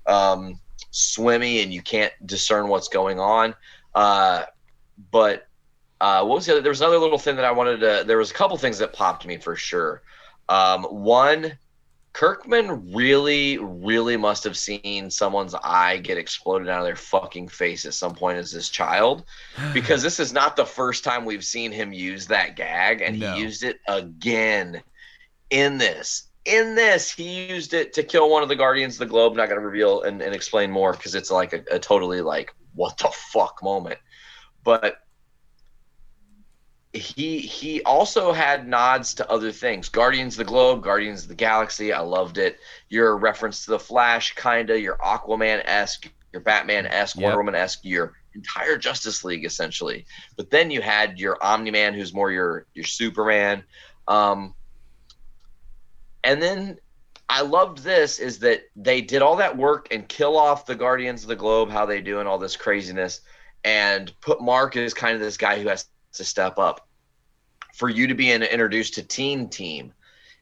um, 0.08 0.60
swimmy 0.92 1.62
and 1.62 1.74
you 1.74 1.82
can't 1.82 2.14
discern 2.26 2.68
what's 2.68 2.90
going 2.90 3.20
on. 3.20 3.56
Uh, 3.96 4.44
but 5.12 5.48
uh, 6.02 6.24
what 6.26 6.36
was 6.36 6.46
the 6.46 6.54
other? 6.54 6.62
There 6.62 6.72
was 6.72 6.82
another 6.82 6.98
little 6.98 7.18
thing 7.20 7.36
that 7.38 7.46
I 7.46 7.52
wanted 7.52 7.80
to. 7.80 8.04
There 8.06 8.18
was 8.18 8.32
a 8.32 8.34
couple 8.34 8.58
things 8.58 8.80
that 8.80 8.92
popped 8.92 9.26
me 9.26 9.38
for 9.38 9.56
sure. 9.56 10.02
Um, 10.52 10.84
one, 10.84 11.58
Kirkman 12.12 12.92
really, 12.94 13.58
really 13.58 14.18
must 14.18 14.44
have 14.44 14.58
seen 14.58 15.10
someone's 15.10 15.56
eye 15.56 15.98
get 15.98 16.18
exploded 16.18 16.68
out 16.68 16.80
of 16.80 16.86
their 16.86 16.98
fucking 16.98 17.48
face 17.48 17.86
at 17.86 17.94
some 17.94 18.14
point 18.14 18.38
as 18.38 18.52
this 18.52 18.68
child, 18.68 19.24
because 19.74 20.04
this 20.04 20.20
is 20.20 20.34
not 20.34 20.58
the 20.58 20.66
first 20.66 21.06
time 21.06 21.24
we've 21.24 21.46
seen 21.46 21.72
him 21.72 21.94
use 21.94 22.28
that 22.28 22.58
gag, 22.58 23.02
and 23.02 23.18
No. 23.18 23.34
he 23.34 23.42
used 23.42 23.64
it 23.64 23.80
again 23.88 24.84
in 25.50 25.78
this. 25.78 26.24
In 26.44 26.76
this, 26.76 27.12
he 27.12 27.48
used 27.48 27.74
it 27.74 27.94
to 27.94 28.04
kill 28.04 28.30
one 28.30 28.44
of 28.44 28.50
the 28.50 28.56
Guardians 28.58 28.96
of 28.96 29.00
the 29.00 29.06
Globe. 29.06 29.36
Not 29.36 29.48
going 29.48 29.62
to 29.62 29.66
reveal 29.66 30.02
and, 30.02 30.22
and 30.22 30.36
explain 30.36 30.70
more 30.70 30.92
because 30.92 31.16
it's 31.16 31.32
like 31.32 31.54
a, 31.54 31.64
a 31.72 31.80
totally 31.80 32.20
like 32.20 32.54
what 32.76 32.98
the 32.98 33.10
fuck 33.32 33.64
moment. 33.64 34.00
But 34.66 34.98
he 36.94 37.40
he 37.40 37.82
also 37.84 38.34
had 38.34 38.68
nods 38.68 39.14
to 39.16 39.30
other 39.32 39.52
things. 39.52 39.88
Guardians 39.90 40.34
of 40.34 40.40
the 40.40 40.52
globe 40.52 40.84
guardians 40.84 41.24
of 41.24 41.30
the 41.30 41.36
galaxy 41.36 41.94
i 41.94 42.00
loved 42.00 42.38
it. 42.38 42.60
Your 42.90 43.18
reference 43.18 43.66
to 43.66 43.72
the 43.72 43.80
flash 43.80 44.36
kinda 44.36 44.80
your 44.80 44.98
aquaman-esque 44.98 46.12
your 46.34 46.42
batman-esque 46.42 47.16
Yep. 47.16 47.24
wonder 47.24 47.38
woman-esque 47.38 47.80
your 47.84 48.14
entire 48.36 48.78
justice 48.78 49.24
league 49.24 49.46
essentially. 49.46 50.06
But 50.38 50.50
then 50.50 50.72
you 50.72 50.82
had 50.82 51.20
your 51.20 51.38
omni-man 51.42 51.94
who's 51.94 52.14
more 52.14 52.32
your 52.32 52.66
your 52.74 52.86
superman. 52.86 53.64
Um 54.08 54.54
and 56.24 56.42
then 56.42 56.78
I 57.30 57.42
loved 57.42 57.80
this 57.80 58.20
is 58.20 58.40
that 58.40 58.64
they 58.76 59.00
did 59.00 59.22
all 59.22 59.38
that 59.38 59.56
work 59.58 59.88
and 59.92 60.08
kill 60.08 60.38
off 60.38 60.66
the 60.66 60.76
Guardians 60.76 61.24
of 61.24 61.30
the 61.30 61.36
Globe, 61.38 61.70
how 61.70 61.86
they 61.86 62.02
do 62.02 62.20
and 62.20 62.28
all 62.28 62.38
this 62.38 62.58
craziness, 62.58 63.22
and 63.64 64.14
put 64.20 64.42
Mark 64.42 64.76
as 64.76 64.94
kind 64.94 65.16
of 65.16 65.22
this 65.22 65.38
guy 65.38 65.62
who 65.62 65.70
has 65.70 65.86
to 66.14 66.24
step 66.24 66.58
up 66.58 66.88
for 67.74 67.90
you 67.90 68.08
to 68.08 68.14
be 68.14 68.32
in, 68.32 68.44
introduced 68.44 68.96
to 68.96 69.04
Teen 69.04 69.50
Team. 69.50 69.94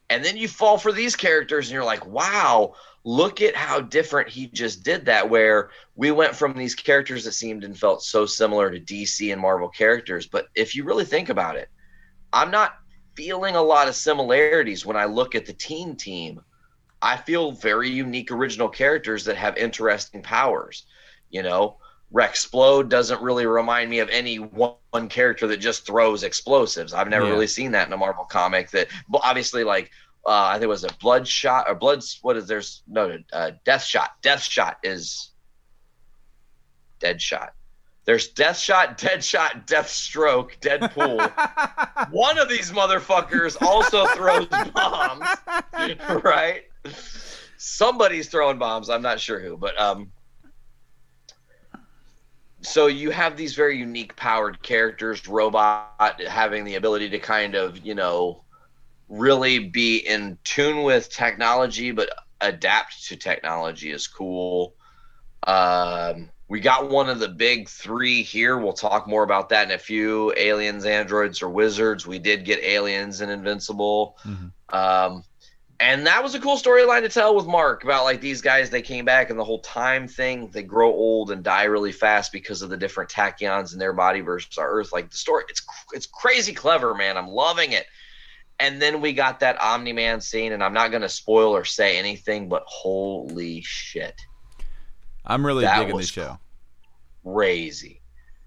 And 0.08 0.24
then 0.24 0.36
you 0.36 0.48
fall 0.48 0.76
for 0.76 0.92
these 0.92 1.14
characters 1.14 1.68
and 1.68 1.74
you're 1.74 1.84
like, 1.84 2.04
wow, 2.06 2.74
look 3.04 3.40
at 3.40 3.54
how 3.54 3.80
different 3.80 4.28
he 4.28 4.48
just 4.48 4.82
did 4.82 5.06
that. 5.06 5.30
Where 5.30 5.70
we 5.94 6.10
went 6.10 6.34
from 6.34 6.54
these 6.54 6.74
characters 6.74 7.24
that 7.24 7.32
seemed 7.32 7.62
and 7.62 7.78
felt 7.78 8.02
so 8.02 8.26
similar 8.26 8.70
to 8.70 8.80
DC 8.80 9.32
and 9.32 9.40
Marvel 9.40 9.68
characters. 9.68 10.26
But 10.26 10.48
if 10.54 10.74
you 10.74 10.84
really 10.84 11.04
think 11.04 11.28
about 11.28 11.56
it, 11.56 11.68
I'm 12.32 12.50
not 12.50 12.76
feeling 13.14 13.54
a 13.54 13.62
lot 13.62 13.88
of 13.88 13.94
similarities 13.94 14.84
when 14.84 14.96
I 14.96 15.04
look 15.04 15.34
at 15.34 15.46
the 15.46 15.52
teen 15.52 15.96
team. 15.96 16.40
I 17.02 17.16
feel 17.16 17.52
very 17.52 17.88
unique 17.88 18.30
original 18.30 18.68
characters 18.68 19.24
that 19.24 19.36
have 19.36 19.56
interesting 19.56 20.22
powers. 20.22 20.86
You 21.30 21.44
know, 21.44 21.78
Rexplode 22.12 22.88
doesn't 22.88 23.22
really 23.22 23.46
remind 23.46 23.88
me 23.88 24.00
of 24.00 24.08
any 24.08 24.38
one, 24.40 24.74
one 24.90 25.08
character 25.08 25.46
that 25.46 25.58
just 25.58 25.86
throws 25.86 26.22
explosives. 26.24 26.92
I've 26.92 27.08
never 27.08 27.26
Yeah. 27.26 27.32
really 27.32 27.46
seen 27.46 27.70
that 27.72 27.86
in 27.86 27.92
a 27.92 27.96
Marvel 27.96 28.24
comic. 28.24 28.70
That, 28.70 28.88
obviously, 29.14 29.62
like 29.64 29.90
uh, 30.26 30.30
I 30.48 30.54
think 30.54 30.64
it 30.64 30.68
was 30.68 30.84
a 30.84 30.92
Bloodshot 31.00 31.66
or 31.68 31.74
Bloods. 31.74 32.18
What 32.22 32.36
is 32.36 32.46
there's 32.46 32.82
no 32.88 33.16
uh, 33.32 33.52
Death 33.64 33.84
Shot. 33.84 34.10
Death 34.22 34.42
Shot 34.42 34.78
is 34.82 35.30
Dead 36.98 37.22
Shot. 37.22 37.54
There's 38.04 38.28
Death 38.28 38.58
Shot, 38.58 38.98
Dead 38.98 39.22
Shot, 39.22 39.66
Death 39.66 39.88
Stroke, 39.88 40.56
Deadpool. 40.60 42.10
One 42.10 42.38
of 42.38 42.48
these 42.48 42.70
motherfuckers 42.72 43.60
also 43.62 44.06
throws 44.08 44.46
bombs, 44.46 45.26
right? 46.24 46.62
Somebody's 47.56 48.28
throwing 48.28 48.58
bombs. 48.58 48.90
I'm 48.90 49.02
not 49.02 49.20
sure 49.20 49.38
who, 49.38 49.56
but 49.56 49.78
um. 49.80 50.10
So 52.62 52.88
you 52.88 53.10
have 53.10 53.36
these 53.36 53.54
very 53.54 53.78
unique 53.78 54.14
powered 54.16 54.62
characters, 54.62 55.26
robot 55.26 56.20
having 56.26 56.64
the 56.64 56.74
ability 56.74 57.08
to 57.10 57.18
kind 57.18 57.54
of, 57.54 57.78
you 57.78 57.94
know, 57.94 58.44
really 59.08 59.58
be 59.58 59.98
in 59.98 60.38
tune 60.44 60.82
with 60.82 61.10
technology, 61.10 61.90
but 61.90 62.10
adapt 62.40 63.06
to 63.08 63.16
technology 63.16 63.90
is 63.90 64.06
cool. 64.06 64.74
Um, 65.46 66.30
we 66.48 66.60
got 66.60 66.90
one 66.90 67.08
of 67.08 67.18
the 67.20 67.28
big 67.28 67.68
three 67.68 68.22
here. 68.22 68.58
We'll 68.58 68.72
talk 68.72 69.06
more 69.06 69.22
about 69.22 69.48
that 69.50 69.68
in 69.68 69.74
a 69.74 69.78
few. 69.78 70.34
Aliens, 70.36 70.84
androids, 70.84 71.42
or 71.42 71.48
wizards. 71.48 72.06
We 72.06 72.18
did 72.18 72.44
get 72.44 72.62
aliens 72.62 73.20
and 73.20 73.30
Invincible. 73.30 74.18
Um, 74.70 75.24
and 75.80 76.06
that 76.06 76.22
was 76.22 76.34
a 76.34 76.40
cool 76.40 76.56
storyline 76.56 77.00
to 77.00 77.08
tell 77.08 77.34
with 77.34 77.46
Mark 77.46 77.84
about 77.84 78.04
like 78.04 78.20
these 78.20 78.40
guys. 78.42 78.68
They 78.70 78.82
came 78.82 79.04
back 79.04 79.30
and 79.30 79.38
the 79.38 79.44
whole 79.44 79.60
time 79.60 80.06
thing. 80.06 80.48
They 80.52 80.62
grow 80.62 80.92
old 80.92 81.30
and 81.30 81.42
die 81.42 81.64
really 81.64 81.92
fast 81.92 82.32
because 82.32 82.60
of 82.62 82.68
the 82.70 82.76
different 82.76 83.10
tachyons 83.10 83.72
in 83.72 83.78
their 83.78 83.94
body 83.94 84.20
versus 84.20 84.58
our 84.58 84.70
Earth. 84.70 84.92
Like 84.92 85.10
the 85.10 85.16
story, 85.16 85.44
it's 85.48 85.62
it's 85.92 86.06
crazy 86.06 86.52
clever, 86.52 86.94
man. 86.94 87.16
I'm 87.16 87.28
loving 87.28 87.72
it. 87.72 87.86
And 88.58 88.80
then 88.80 89.00
we 89.00 89.14
got 89.14 89.40
that 89.40 89.60
Omni 89.60 89.94
Man 89.94 90.20
scene, 90.20 90.52
and 90.52 90.62
I'm 90.62 90.74
not 90.74 90.90
going 90.90 91.00
to 91.00 91.08
spoil 91.08 91.56
or 91.56 91.64
say 91.64 91.98
anything, 91.98 92.48
but 92.50 92.62
holy 92.66 93.62
shit 93.62 94.20
I'm 95.24 95.46
really 95.46 95.64
That 95.64 95.78
digging 95.80 95.96
this 95.96 96.10
show. 96.10 96.38
crazy. 97.24 98.02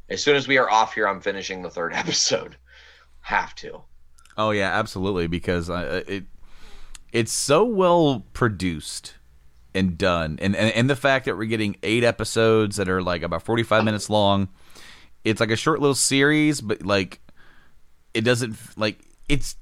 As 0.10 0.22
soon 0.22 0.36
as 0.36 0.48
we 0.48 0.58
are 0.58 0.70
off 0.70 0.94
here, 0.94 1.08
I'm 1.08 1.22
finishing 1.22 1.62
the 1.62 1.70
third 1.70 1.94
episode. 1.96 2.58
Have 3.22 3.56
to. 3.56 3.82
Oh 4.38 4.52
yeah, 4.52 4.78
absolutely. 4.78 5.28
Because 5.28 5.70
I, 5.70 5.84
it 6.00 6.26
it's 7.14 7.32
so 7.32 7.64
well 7.64 8.26
produced 8.34 9.14
and 9.74 9.98
done, 9.98 10.38
and, 10.42 10.56
and 10.56 10.74
and 10.76 10.90
the 10.90 10.96
fact 10.96 11.26
that 11.26 11.38
we're 11.38 11.46
getting 11.46 11.78
eight 11.84 12.04
episodes 12.04 12.76
that 12.76 12.90
are 12.90 13.02
like 13.02 13.22
about 13.22 13.44
forty 13.44 13.64
five 13.64 13.86
minutes 13.86 14.10
long. 14.10 14.50
It's 15.24 15.40
like 15.40 15.52
a 15.52 15.56
short 15.56 15.80
little 15.80 15.96
series, 15.96 16.60
but 16.60 16.84
like 16.84 17.22
it 18.14 18.22
doesn't 18.22 18.58
like 18.76 19.00
it's 19.30 19.56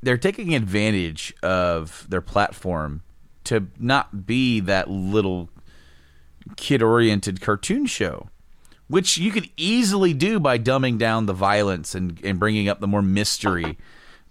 they're 0.00 0.16
taking 0.16 0.54
advantage 0.54 1.34
of 1.42 2.06
their 2.08 2.22
platform 2.22 3.02
to 3.44 3.66
not 3.78 4.26
be 4.26 4.60
that 4.60 4.88
little 4.88 5.50
kid 6.56 6.82
oriented 6.82 7.40
cartoon 7.40 7.86
show 7.86 8.28
which 8.92 9.16
you 9.16 9.30
could 9.30 9.48
easily 9.56 10.12
do 10.12 10.38
by 10.38 10.58
dumbing 10.58 10.98
down 10.98 11.24
the 11.24 11.32
violence 11.32 11.94
and, 11.94 12.20
and 12.22 12.38
bringing 12.38 12.68
up 12.68 12.78
the 12.80 12.86
more 12.86 13.00
mystery 13.00 13.78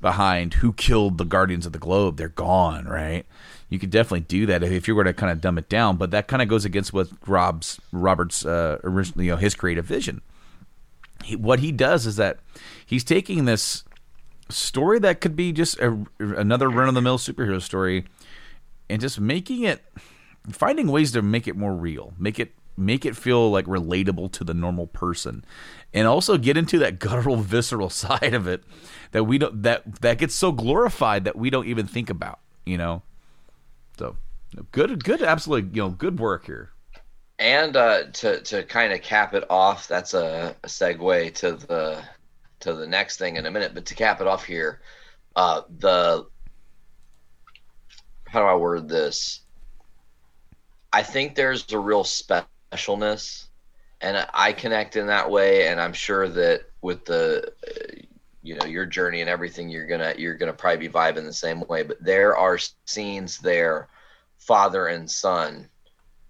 behind 0.02 0.56
who 0.56 0.74
killed 0.74 1.18
the 1.18 1.26
Guardians 1.26 1.66
of 1.66 1.74
the 1.74 1.80
Globe. 1.80 2.18
They're 2.18 2.30
gone, 2.30 2.86
right? 2.86 3.26
You 3.70 3.80
could 3.80 3.90
definitely 3.90 4.22
do 4.22 4.46
that 4.48 4.64
if 4.64 4.88
you 4.88 4.96
were 4.96 5.04
to 5.04 5.14
kind 5.14 5.32
of 5.32 5.40
dumb 5.40 5.58
it 5.58 5.70
down, 5.70 5.98
but 5.98 6.12
that 6.12 6.28
kind 6.28 6.42
of 6.42 6.48
goes 6.48 6.66
against 6.66 6.92
what 6.92 7.08
Rob's 7.26 7.80
Robert's 7.92 8.46
uh, 8.46 8.80
originally, 8.84 9.26
you 9.26 9.32
know, 9.32 9.38
his 9.38 9.56
creative 9.56 9.86
vision. 9.86 10.22
He, 11.24 11.36
what 11.36 11.60
he 11.60 11.72
does 11.72 12.06
is 12.06 12.18
that 12.18 12.40
he's 12.86 13.04
taking 13.04 13.46
this 13.46 13.84
story 14.50 15.00
that 15.00 15.22
could 15.22 15.36
be 15.36 15.54
just 15.54 15.80
a, 15.80 16.06
another 16.20 16.70
run 16.70 16.90
of 16.90 16.96
the 16.96 17.02
mill 17.02 17.18
superhero 17.18 17.62
story 17.62 18.06
and 18.90 19.00
just 19.00 19.20
making 19.20 19.64
it 19.64 19.82
finding 20.50 20.88
ways 20.88 21.12
to 21.14 21.22
make 21.22 21.48
it 21.48 21.56
more 21.56 21.74
real, 21.74 22.14
make 22.18 22.40
it 22.40 22.54
make 22.78 23.06
it 23.06 23.16
feel 23.16 23.52
like 23.52 23.66
relatable 23.66 24.32
to 24.32 24.44
the 24.44 24.54
normal 24.54 24.88
person, 24.88 25.46
and 25.94 26.08
also 26.08 26.38
get 26.38 26.58
into 26.58 26.80
that 26.80 27.00
guttural, 27.00 27.38
visceral 27.38 27.90
side 27.90 28.34
of 28.34 28.48
it 28.48 28.64
that 29.12 29.26
we 29.26 29.38
don't 29.38 29.64
that 29.64 30.02
that 30.02 30.18
gets 30.18 30.36
so 30.36 30.52
glorified 30.52 31.26
that 31.26 31.36
we 31.36 31.50
don't 31.50 31.68
even 31.68 31.88
think 31.88 32.10
about. 32.10 32.40
You 32.66 32.78
know, 32.78 33.02
so 33.98 34.16
good, 34.72 35.04
good, 35.04 35.22
absolutely, 35.22 35.70
you 35.76 35.82
know, 35.82 35.90
good 35.90 36.20
work 36.20 36.46
here. 36.46 36.72
And 37.40 37.76
uh, 37.76 38.04
to 38.14 38.42
to 38.42 38.64
kind 38.64 38.94
of 38.94 39.02
cap 39.02 39.34
it 39.34 39.44
off, 39.50 39.88
that's 39.88 40.14
a, 40.14 40.56
a 40.64 40.68
segue 40.68 41.34
to 41.36 41.54
the 41.54 42.04
to 42.60 42.74
the 42.74 42.88
next 42.88 43.18
thing 43.18 43.38
in 43.38 43.46
a 43.46 43.52
minute. 43.52 43.74
But 43.74 43.86
to 43.88 43.96
cap 43.96 44.22
it 44.22 44.28
off 44.28 44.46
here, 44.46 44.82
uh, 45.36 45.62
the 45.80 46.28
how 48.28 48.40
do 48.40 48.46
I 48.46 48.56
word 48.56 48.88
this? 48.88 49.42
I 50.94 51.04
think 51.04 51.36
there's 51.36 51.72
a 51.72 51.80
real 51.80 52.04
specialness, 52.04 53.48
and 54.02 54.28
I 54.34 54.54
connect 54.54 54.96
in 54.96 55.08
that 55.08 55.30
way. 55.30 55.68
And 55.68 55.80
I'm 55.82 55.94
sure 55.94 56.28
that 56.30 56.62
with 56.82 57.06
the 57.06 57.52
uh, 57.68 57.94
you 58.44 58.56
know 58.56 58.66
your 58.66 58.86
journey 58.86 59.22
and 59.22 59.30
everything, 59.30 59.70
you're 59.70 59.88
gonna 59.88 60.14
you're 60.18 60.36
gonna 60.38 60.54
probably 60.54 60.88
be 60.88 60.94
vibing 60.94 61.26
the 61.26 61.34
same 61.34 61.62
way. 61.62 61.84
But 61.84 61.98
there 62.04 62.38
are 62.38 62.58
scenes 62.58 63.40
there, 63.40 63.90
father 64.40 64.88
and 64.88 65.10
son, 65.10 65.70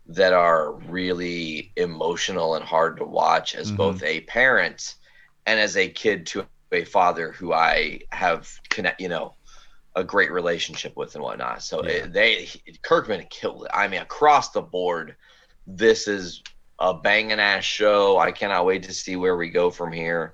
that 0.07 0.33
are 0.33 0.73
really 0.73 1.71
emotional 1.77 2.55
and 2.55 2.65
hard 2.65 2.97
to 2.97 3.05
watch 3.05 3.55
as 3.55 3.71
Mhm. 3.71 3.71
both 3.71 4.03
a 4.03 4.21
parent 4.21 4.95
and 5.45 5.59
as 5.59 5.77
a 5.77 5.89
kid 5.89 6.27
to 6.27 6.45
a 6.45 6.57
father 6.57 7.05
who 7.05 7.53
I 7.53 7.73
have 8.11 8.49
connect, 8.69 8.75
you 8.75 9.09
know, 9.09 9.09
a 9.77 10.03
great 10.03 10.11
relationship 10.11 10.93
with 10.95 11.15
and 11.15 11.23
whatnot. 11.23 11.61
So 11.63 11.79
Yeah. 11.79 11.93
it, 11.93 12.13
they 12.13 12.47
Kirkman 12.83 13.25
killed 13.29 13.65
it. 13.65 13.71
I 13.73 13.87
mean, 13.87 14.01
across 14.01 14.51
the 14.51 14.61
board, 14.61 15.15
this 15.67 16.07
is 16.07 16.41
a 16.81 16.95
banging 16.95 17.39
ass 17.39 17.63
show. 17.63 18.17
I 18.17 18.31
cannot 18.31 18.65
wait 18.65 18.81
to 18.83 18.93
see 18.93 19.15
where 19.15 19.37
we 19.37 19.49
go 19.49 19.69
from 19.69 19.91
here. 19.91 20.33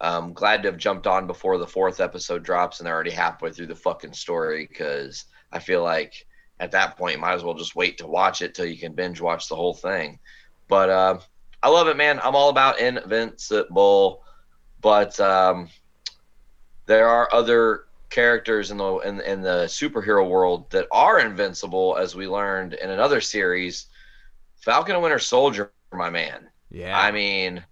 I'm 0.00 0.34
glad 0.34 0.62
to 0.62 0.68
have 0.68 0.76
jumped 0.76 1.06
on 1.06 1.26
before 1.26 1.56
the 1.56 1.66
fourth 1.66 1.98
episode 1.98 2.44
drops, 2.44 2.78
and 2.78 2.86
they're 2.86 2.94
already 2.94 3.10
halfway 3.10 3.50
through 3.50 3.66
the 3.66 3.74
fucking 3.74 4.12
story 4.12 4.68
because 4.68 5.24
I 5.50 5.58
feel 5.58 5.82
like 5.82 6.26
at 6.60 6.70
that 6.72 6.98
point 6.98 7.14
you 7.14 7.20
might 7.20 7.34
as 7.34 7.42
well 7.42 7.54
just 7.54 7.74
wait 7.74 7.96
to 7.98 8.06
watch 8.06 8.42
it 8.42 8.54
till 8.54 8.66
you 8.66 8.76
can 8.76 8.92
binge 8.92 9.20
watch 9.20 9.48
the 9.48 9.56
whole 9.56 9.72
thing. 9.72 10.18
But 10.68 10.90
uh, 10.90 11.18
I 11.62 11.70
love 11.70 11.88
it, 11.88 11.96
man. 11.96 12.20
I'm 12.22 12.36
all 12.36 12.50
about 12.50 12.78
Invincible, 12.78 14.22
but 14.82 15.18
um, 15.18 15.68
there 16.84 17.08
are 17.08 17.32
other 17.32 17.86
characters 18.10 18.70
in 18.70 18.76
the 18.76 18.98
in, 18.98 19.20
in 19.22 19.40
the 19.40 19.64
superhero 19.64 20.28
world 20.28 20.70
that 20.70 20.86
are 20.92 21.18
invincible, 21.18 21.96
as 21.96 22.14
we 22.14 22.28
learned 22.28 22.74
in 22.74 22.90
another 22.90 23.22
series, 23.22 23.86
Falcon 24.56 24.94
and 24.94 25.02
Winter 25.02 25.18
Soldier, 25.18 25.72
my 25.92 26.10
man. 26.10 26.48
Yeah. 26.70 26.98
I 26.98 27.10
mean, 27.10 27.64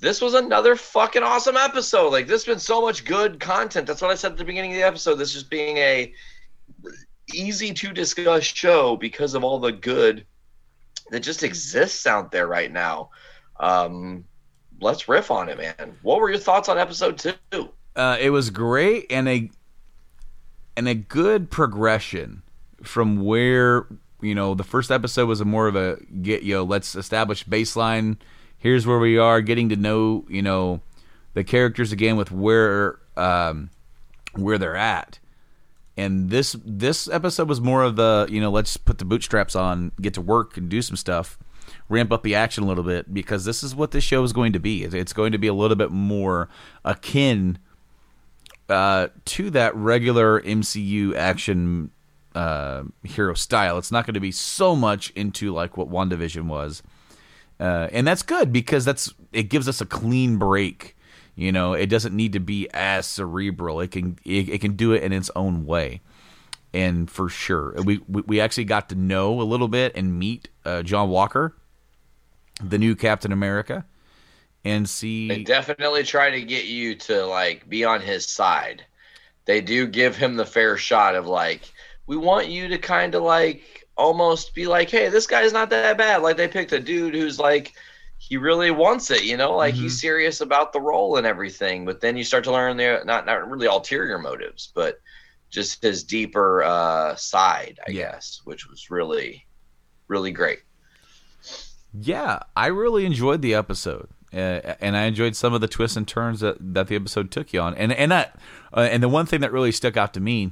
this 0.00 0.20
was 0.20 0.34
another 0.34 0.76
fucking 0.76 1.22
awesome 1.22 1.56
episode. 1.56 2.10
Like, 2.10 2.26
this 2.26 2.44
has 2.44 2.54
been 2.54 2.60
so 2.60 2.82
much 2.82 3.04
good 3.04 3.40
content. 3.40 3.86
That's 3.86 4.02
what 4.02 4.10
I 4.10 4.14
said 4.14 4.32
at 4.32 4.38
the 4.38 4.44
beginning 4.44 4.72
of 4.72 4.76
the 4.76 4.86
episode. 4.86 5.16
This 5.16 5.32
just 5.32 5.50
being 5.50 5.76
a 5.78 6.12
easy 7.32 7.72
to 7.72 7.92
discuss 7.92 8.44
show 8.44 8.96
because 8.96 9.34
of 9.34 9.44
all 9.44 9.58
the 9.58 9.72
good 9.72 10.26
that 11.10 11.20
just 11.20 11.42
exists 11.42 12.06
out 12.06 12.32
there 12.32 12.46
right 12.46 12.72
now. 12.72 13.10
Um, 13.58 14.24
let's 14.80 15.08
riff 15.08 15.30
on 15.30 15.48
it, 15.48 15.58
man. 15.58 15.96
What 16.02 16.20
were 16.20 16.30
your 16.30 16.38
thoughts 16.38 16.68
on 16.68 16.78
episode 16.78 17.18
two? 17.18 17.70
uh, 17.96 18.16
it 18.20 18.30
was 18.30 18.50
great 18.50 19.06
and 19.10 19.28
a 19.28 19.50
and 20.76 20.88
a 20.88 20.94
good 20.94 21.50
progression 21.50 22.42
from 22.82 23.24
where 23.24 23.86
you 24.24 24.34
know 24.34 24.54
the 24.54 24.64
first 24.64 24.90
episode 24.90 25.26
was 25.26 25.40
a 25.40 25.44
more 25.44 25.68
of 25.68 25.76
a 25.76 25.98
get 26.22 26.42
you 26.42 26.54
know 26.54 26.64
let's 26.64 26.94
establish 26.94 27.44
baseline. 27.44 28.16
Here's 28.58 28.86
where 28.86 28.98
we 28.98 29.18
are 29.18 29.40
getting 29.40 29.68
to 29.68 29.76
know 29.76 30.24
you 30.28 30.42
know 30.42 30.80
the 31.34 31.44
characters 31.44 31.92
again 31.92 32.16
with 32.16 32.30
where 32.30 32.98
um 33.16 33.70
where 34.34 34.58
they're 34.58 34.76
at. 34.76 35.18
And 35.96 36.30
this 36.30 36.56
this 36.64 37.08
episode 37.08 37.48
was 37.48 37.60
more 37.60 37.82
of 37.82 37.96
the 37.96 38.26
you 38.30 38.40
know 38.40 38.50
let's 38.50 38.76
put 38.76 38.98
the 38.98 39.04
bootstraps 39.04 39.54
on 39.54 39.92
get 40.00 40.14
to 40.14 40.20
work 40.20 40.56
and 40.56 40.68
do 40.68 40.82
some 40.82 40.96
stuff 40.96 41.38
ramp 41.88 42.12
up 42.12 42.22
the 42.22 42.34
action 42.34 42.64
a 42.64 42.66
little 42.66 42.84
bit 42.84 43.12
because 43.12 43.44
this 43.44 43.62
is 43.62 43.74
what 43.74 43.90
this 43.90 44.04
show 44.04 44.22
is 44.22 44.32
going 44.32 44.52
to 44.52 44.58
be. 44.58 44.84
It's 44.84 45.12
going 45.12 45.32
to 45.32 45.38
be 45.38 45.46
a 45.46 45.54
little 45.54 45.76
bit 45.76 45.90
more 45.90 46.48
akin 46.84 47.58
uh, 48.68 49.08
to 49.26 49.50
that 49.50 49.74
regular 49.74 50.40
MCU 50.40 51.14
action 51.14 51.90
uh, 52.34 52.84
hero 53.02 53.34
style. 53.34 53.78
It's 53.78 53.92
not 53.92 54.06
going 54.06 54.14
to 54.14 54.20
be 54.20 54.32
so 54.32 54.74
much 54.74 55.10
into 55.10 55.52
like 55.52 55.76
what 55.76 55.88
WandaVision 55.88 56.46
was, 56.46 56.82
uh, 57.60 57.88
and 57.92 58.06
that's 58.06 58.22
good 58.22 58.52
because 58.52 58.84
that's 58.84 59.12
it 59.32 59.44
gives 59.44 59.68
us 59.68 59.80
a 59.80 59.86
clean 59.86 60.36
break. 60.38 60.96
You 61.36 61.50
know, 61.50 61.72
it 61.72 61.86
doesn't 61.86 62.14
need 62.14 62.32
to 62.34 62.40
be 62.40 62.68
as 62.72 63.06
cerebral. 63.06 63.80
It 63.80 63.90
can 63.90 64.18
it, 64.24 64.48
it 64.48 64.60
can 64.60 64.76
do 64.76 64.92
it 64.92 65.02
in 65.02 65.12
its 65.12 65.30
own 65.34 65.66
way, 65.66 66.00
and 66.72 67.10
for 67.10 67.28
sure, 67.28 67.74
we 67.84 68.00
we, 68.08 68.40
actually 68.40 68.64
got 68.64 68.88
to 68.88 68.94
know 68.94 69.40
a 69.40 69.42
little 69.42 69.68
bit 69.68 69.96
and 69.96 70.18
meet 70.18 70.48
uh, 70.64 70.82
John 70.82 71.08
Walker, 71.08 71.56
the 72.62 72.78
new 72.78 72.94
Captain 72.94 73.32
America, 73.32 73.84
and 74.64 74.88
see. 74.88 75.28
They 75.28 75.42
definitely 75.42 76.02
try 76.04 76.30
to 76.30 76.42
get 76.42 76.66
you 76.66 76.94
to 76.96 77.26
like 77.26 77.68
be 77.68 77.84
on 77.84 78.00
his 78.00 78.26
side. 78.26 78.84
They 79.44 79.60
do 79.60 79.86
give 79.86 80.16
him 80.16 80.36
the 80.36 80.46
fair 80.46 80.76
shot 80.76 81.14
of 81.14 81.26
like, 81.26 81.72
we 82.06 82.16
want 82.16 82.48
you 82.48 82.68
to 82.68 82.78
kind 82.78 83.14
of 83.14 83.22
like 83.22 83.86
almost 83.96 84.54
be 84.54 84.66
like, 84.66 84.90
hey, 84.90 85.08
this 85.08 85.26
guy's 85.26 85.52
not 85.52 85.70
that 85.70 85.96
bad. 85.98 86.22
Like 86.22 86.36
they 86.36 86.48
picked 86.48 86.72
a 86.72 86.80
dude 86.80 87.14
who's 87.14 87.38
like, 87.38 87.72
he 88.18 88.36
really 88.36 88.70
wants 88.70 89.10
it, 89.10 89.24
you 89.24 89.36
know, 89.36 89.56
like 89.56 89.74
he's 89.74 90.00
serious 90.00 90.40
about 90.40 90.72
the 90.72 90.80
role 90.80 91.16
and 91.16 91.26
everything. 91.26 91.84
But 91.84 92.00
then 92.00 92.16
you 92.16 92.24
start 92.24 92.44
to 92.44 92.52
learn 92.52 92.76
their 92.76 93.04
not 93.04 93.26
not 93.26 93.48
really 93.48 93.66
ulterior 93.66 94.18
motives, 94.18 94.72
but 94.74 94.98
just 95.50 95.82
his 95.82 96.04
deeper 96.04 96.62
uh, 96.62 97.14
side, 97.16 97.78
I 97.86 97.90
Yeah. 97.90 98.12
guess, 98.12 98.40
which 98.44 98.68
was 98.68 98.90
really, 98.90 99.46
really 100.08 100.32
great. 100.32 100.60
Yeah, 101.92 102.40
I 102.56 102.66
really 102.66 103.06
enjoyed 103.06 103.40
the 103.40 103.54
episode, 103.54 104.08
uh, 104.32 104.74
and 104.80 104.96
I 104.96 105.04
enjoyed 105.04 105.36
some 105.36 105.54
of 105.54 105.60
the 105.60 105.68
twists 105.68 105.96
and 105.96 106.08
turns 106.08 106.40
that, 106.40 106.56
that 106.74 106.88
the 106.88 106.96
episode 106.96 107.30
took 107.30 107.52
you 107.52 107.60
on. 107.60 107.74
And 107.74 107.92
and 107.92 108.10
that, 108.10 108.36
uh, 108.76 108.80
and 108.90 109.02
the 109.02 109.08
one 109.08 109.26
thing 109.26 109.40
that 109.42 109.52
really 109.52 109.70
stuck 109.70 109.96
out 109.96 110.12
to 110.14 110.20
me, 110.20 110.50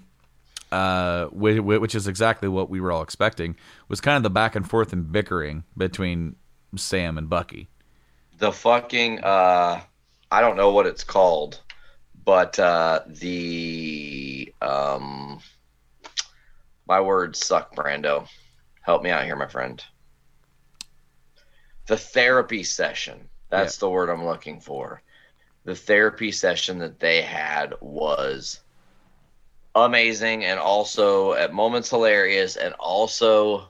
uh, 0.73 1.27
which, 1.27 1.61
which 1.61 1.95
is 1.95 2.09
exactly 2.09 2.49
what 2.49 2.69
we 2.71 2.81
were 2.81 2.91
all 2.91 3.03
expecting, 3.03 3.55
was 3.89 4.01
kind 4.01 4.17
of 4.17 4.23
the 4.25 4.31
back 4.31 4.57
and 4.57 4.69
forth 4.69 4.93
and 4.93 5.13
bickering 5.13 5.63
between 5.77 6.35
Sam 6.77 7.19
and 7.19 7.29
Bucky. 7.29 7.69
the 8.39 8.51
fucking 8.51 9.21
uh 9.23 9.81
I 10.31 10.41
don't 10.41 10.57
know 10.57 10.73
what 10.73 10.87
it's 10.87 11.05
called, 11.05 11.61
but 12.25 12.59
uh 12.59 13.01
the 13.07 14.53
um 14.63 15.41
my 16.89 17.01
words 17.03 17.39
suck, 17.45 17.77
Brando. 17.77 18.27
Help 18.81 19.03
me 19.03 19.11
out 19.11 19.25
here, 19.25 19.37
my 19.37 19.47
friend. 19.49 19.85
The 21.87 21.99
therapy 21.99 22.63
session. 22.65 23.29
That's 23.51 23.77
the 23.77 23.91
word 23.91 24.09
I'm 24.09 24.25
looking 24.25 24.61
for. 24.61 25.03
The 25.65 25.77
therapy 25.77 26.33
session 26.33 26.79
that 26.79 26.99
they 26.99 27.21
had 27.23 27.75
was 27.83 28.62
amazing 29.75 30.45
and 30.45 30.61
also 30.61 31.33
at 31.33 31.53
moments 31.53 31.91
hilarious 31.91 32.57
and 32.57 32.75
also 32.75 33.69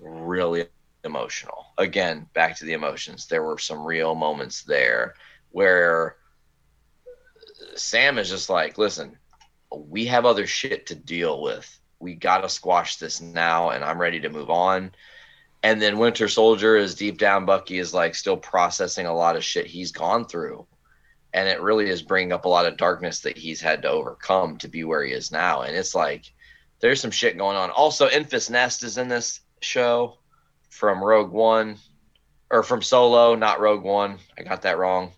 really 0.00 0.66
emotional. 1.04 1.66
Again, 1.78 2.28
back 2.34 2.56
to 2.56 2.64
the 2.64 2.72
emotions. 2.72 3.26
There 3.26 3.42
were 3.42 3.58
some 3.58 3.84
real 3.84 4.14
moments 4.14 4.62
there 4.62 5.14
where 5.50 6.16
Sam 7.74 8.18
is 8.18 8.28
just 8.28 8.50
like, 8.50 8.78
listen, 8.78 9.16
we 9.74 10.06
have 10.06 10.26
other 10.26 10.46
shit 10.46 10.86
to 10.86 10.94
deal 10.94 11.40
with. 11.40 11.78
We 11.98 12.14
got 12.14 12.38
to 12.38 12.48
squash 12.48 12.96
this 12.96 13.20
now, 13.20 13.70
and 13.70 13.84
I'm 13.84 14.00
ready 14.00 14.20
to 14.20 14.28
move 14.28 14.50
on. 14.50 14.92
And 15.62 15.80
then 15.82 15.98
Winter 15.98 16.28
Soldier 16.28 16.76
is 16.76 16.94
deep 16.94 17.18
down, 17.18 17.44
Bucky 17.44 17.78
is 17.78 17.92
like 17.92 18.14
still 18.14 18.36
processing 18.36 19.06
a 19.06 19.14
lot 19.14 19.36
of 19.36 19.44
shit 19.44 19.66
he's 19.66 19.92
gone 19.92 20.24
through. 20.24 20.66
And 21.32 21.48
it 21.48 21.60
really 21.60 21.88
is 21.88 22.02
bringing 22.02 22.32
up 22.32 22.44
a 22.44 22.48
lot 22.48 22.66
of 22.66 22.76
darkness 22.76 23.20
that 23.20 23.38
he's 23.38 23.60
had 23.60 23.82
to 23.82 23.90
overcome 23.90 24.58
to 24.58 24.68
be 24.68 24.82
where 24.84 25.04
he 25.04 25.12
is 25.12 25.30
now. 25.30 25.62
And 25.62 25.76
it's 25.76 25.94
like, 25.94 26.32
there's 26.80 27.00
some 27.00 27.10
shit 27.12 27.38
going 27.38 27.56
on. 27.56 27.70
Also, 27.70 28.08
Enfys 28.08 28.50
Nest 28.50 28.82
is 28.82 28.98
in 28.98 29.08
this 29.08 29.40
show 29.60 30.18
from 30.70 31.02
Rogue 31.04 31.30
One, 31.30 31.76
or 32.50 32.62
from 32.62 32.82
Solo, 32.82 33.34
not 33.36 33.60
Rogue 33.60 33.84
One. 33.84 34.18
I 34.38 34.42
got 34.42 34.62
that 34.62 34.78
wrong. 34.78 35.12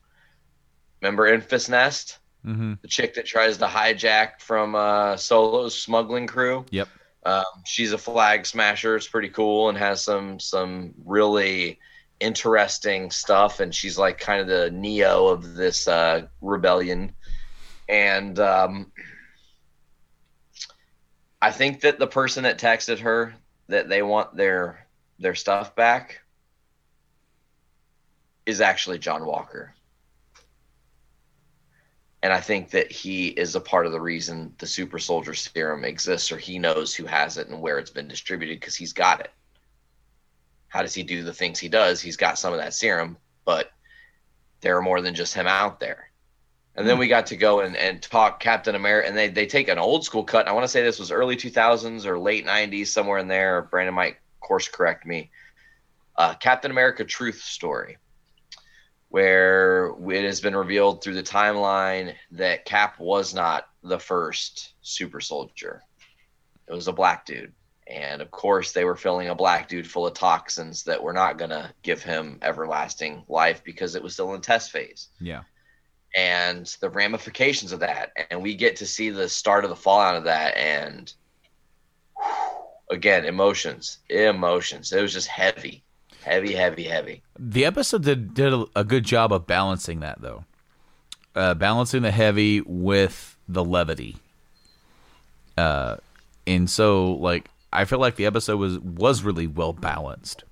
Remember 1.01 1.31
Enfys 1.37 1.69
Nest, 1.69 2.19
Mm-hmm. 2.45 2.73
the 2.83 2.89
chick 2.89 3.15
that 3.15 3.25
tries 3.25 3.59
to 3.59 3.67
hijack 3.67 4.41
from 4.41 4.75
uh, 4.75 5.17
Solo's 5.17 5.81
smuggling 5.81 6.27
crew. 6.27 6.67
Yep. 6.71 6.89
Um, 7.25 7.45
she's 7.65 7.93
a 7.93 7.99
flag 7.99 8.47
smasher. 8.47 8.97
It's 8.97 9.07
pretty 9.07 9.29
cool 9.29 9.69
and 9.69 9.79
has 9.79 10.03
some 10.03 10.41
some 10.41 10.93
really 11.05 11.79
interesting 12.23 13.11
stuff. 13.11 13.61
And 13.61 13.75
she's 13.75 13.99
like 13.99 14.19
kind 14.19 14.41
of 14.41 14.47
the 14.47 14.71
Neo 14.71 15.27
of 15.27 15.55
this 15.55 15.89
uh, 15.89 16.27
rebellion. 16.41 17.13
And 17.89 18.39
um, 18.39 18.93
I 21.43 21.51
think 21.51 21.81
that 21.81 21.99
the 21.99 22.07
person 22.07 22.45
that 22.45 22.59
texted 22.59 23.01
her 23.01 23.35
that 23.69 23.89
they 23.89 24.03
want 24.03 24.37
their 24.37 24.87
their 25.19 25.35
stuff 25.35 25.75
back 25.75 26.21
is 28.47 28.61
actually 28.61 28.99
John 28.99 29.27
Walker. 29.27 29.75
And 32.23 32.33
I 32.33 32.41
think 32.41 32.71
that 32.71 32.93
he 32.93 33.29
is 33.29 33.57
a 33.57 33.61
part 33.61 33.87
of 33.87 33.93
the 33.93 34.01
reason 34.01 34.55
the 34.59 34.67
super 34.67 35.01
soldier 35.01 35.35
serum 35.35 35.85
exists, 35.85 36.31
or 36.31 36.39
he 36.39 36.59
knows 36.59 36.95
who 36.95 37.05
has 37.07 37.37
it 37.37 37.49
and 37.49 37.61
where 37.61 37.79
it's 37.79 37.91
been 37.91 38.07
distributed 38.07 38.61
because 38.61 38.77
he's 38.77 38.93
got 38.93 39.21
it. 39.21 39.33
How 40.73 40.83
does 40.83 40.95
he 40.95 41.03
do 41.03 41.23
the 41.23 41.35
things 41.35 41.59
he 41.59 41.69
does? 41.69 42.01
He's 42.01 42.17
got 42.17 42.39
some 42.39 42.53
of 42.53 42.59
that 42.59 42.75
serum, 42.75 43.19
but 43.45 43.71
there 44.63 44.77
are 44.77 44.83
more 44.83 45.01
than 45.01 45.15
just 45.15 45.35
him 45.35 45.47
out 45.47 45.81
there. 45.81 46.11
And 46.75 46.89
then 46.89 46.97
we 46.97 47.09
got 47.09 47.27
to 47.27 47.37
go 47.37 47.61
and, 47.61 47.77
and 47.77 48.01
talk 48.01 48.41
Captain 48.41 48.75
America, 48.75 49.07
and 49.07 49.17
they, 49.17 49.29
they 49.29 49.45
take 49.45 49.69
an 49.69 49.79
old 49.79 50.05
school 50.05 50.25
cut. 50.25 50.49
I 50.49 50.53
want 50.53 50.65
to 50.65 50.69
say 50.69 50.83
this 50.83 50.99
was 50.99 51.11
early 51.11 51.37
2000s 51.37 52.07
or 52.07 52.19
late 52.19 52.47
90s, 52.47 52.87
somewhere 52.87 53.19
in 53.19 53.29
there. 53.29 53.69
Brandon 53.71 53.95
might 53.95 54.17
course 54.41 54.69
correct 54.69 55.05
me. 55.05 55.31
Uh, 56.17 56.33
Captain 56.35 56.71
America 56.71 57.05
Truth 57.05 57.43
Story 57.43 57.99
where 59.13 59.93
it 60.09 60.25
has 60.25 60.41
been 60.41 60.57
revealed 60.57 61.05
through 61.05 61.13
the 61.13 61.23
timeline 61.23 62.15
that 62.31 62.65
Cap 62.65 62.99
was 62.99 63.35
not 63.35 63.69
the 63.83 63.99
first 63.99 64.73
super 64.81 65.21
soldier. 65.21 65.83
It 66.67 66.73
was 66.73 66.89
a 66.89 66.95
black 66.95 67.27
dude. 67.27 67.53
And 67.89 68.23
of 68.23 68.31
course, 68.31 68.73
they 68.73 68.85
were 68.85 68.97
filling 68.97 69.29
a 69.29 69.35
black 69.35 69.69
dude 69.69 69.91
full 69.91 70.07
of 70.07 70.15
toxins 70.15 70.85
that 70.85 71.03
were 71.03 71.13
not 71.13 71.37
going 71.37 71.51
to 71.51 71.73
give 71.83 72.03
him 72.03 72.39
everlasting 72.43 73.25
life 73.29 73.63
because 73.65 73.95
it 73.95 74.03
was 74.03 74.13
still 74.15 74.35
in 74.35 74.41
test 74.41 74.71
phase. 74.71 75.09
Yeah. 75.21 75.43
and 76.15 76.67
the 76.81 76.91
ramifications 76.91 77.73
of 77.73 77.81
that. 77.81 78.13
And 78.31 78.43
we 78.43 78.55
get 78.55 78.77
to 78.77 78.87
see 78.87 79.11
the 79.11 79.29
start 79.29 79.65
of 79.65 79.71
the 79.71 79.77
fallout 79.77 80.17
of 80.17 80.25
that. 80.25 80.57
And 80.57 81.13
again, 82.91 83.25
emotions, 83.25 83.99
emotions. 84.09 84.93
It 84.93 85.01
was 85.01 85.13
just 85.13 85.29
heavy, 85.29 85.83
heavy, 86.23 86.53
heavy, 86.55 86.85
heavy. 86.85 87.23
The 87.39 87.65
episode 87.65 88.03
did, 88.05 88.35
did 88.35 88.53
a, 88.53 88.67
a 88.77 88.85
good 88.85 89.05
job 89.05 89.33
of 89.33 89.47
balancing 89.47 90.01
that, 90.01 90.21
though. 90.21 90.45
Uh, 91.35 91.55
balancing 91.55 92.03
the 92.03 92.11
heavy 92.11 92.61
with 92.61 93.39
the 93.49 93.65
levity. 93.65 94.17
Uh, 95.57 95.97
and 96.47 96.69
so, 96.69 97.13
like, 97.15 97.49
I 97.73 97.85
feel 97.85 97.99
like 97.99 98.17
the 98.17 98.27
episode 98.27 98.59
was 98.59 98.79
was 98.79 99.23
really 99.23 99.47
well 99.47 99.73
balanced. 99.73 100.45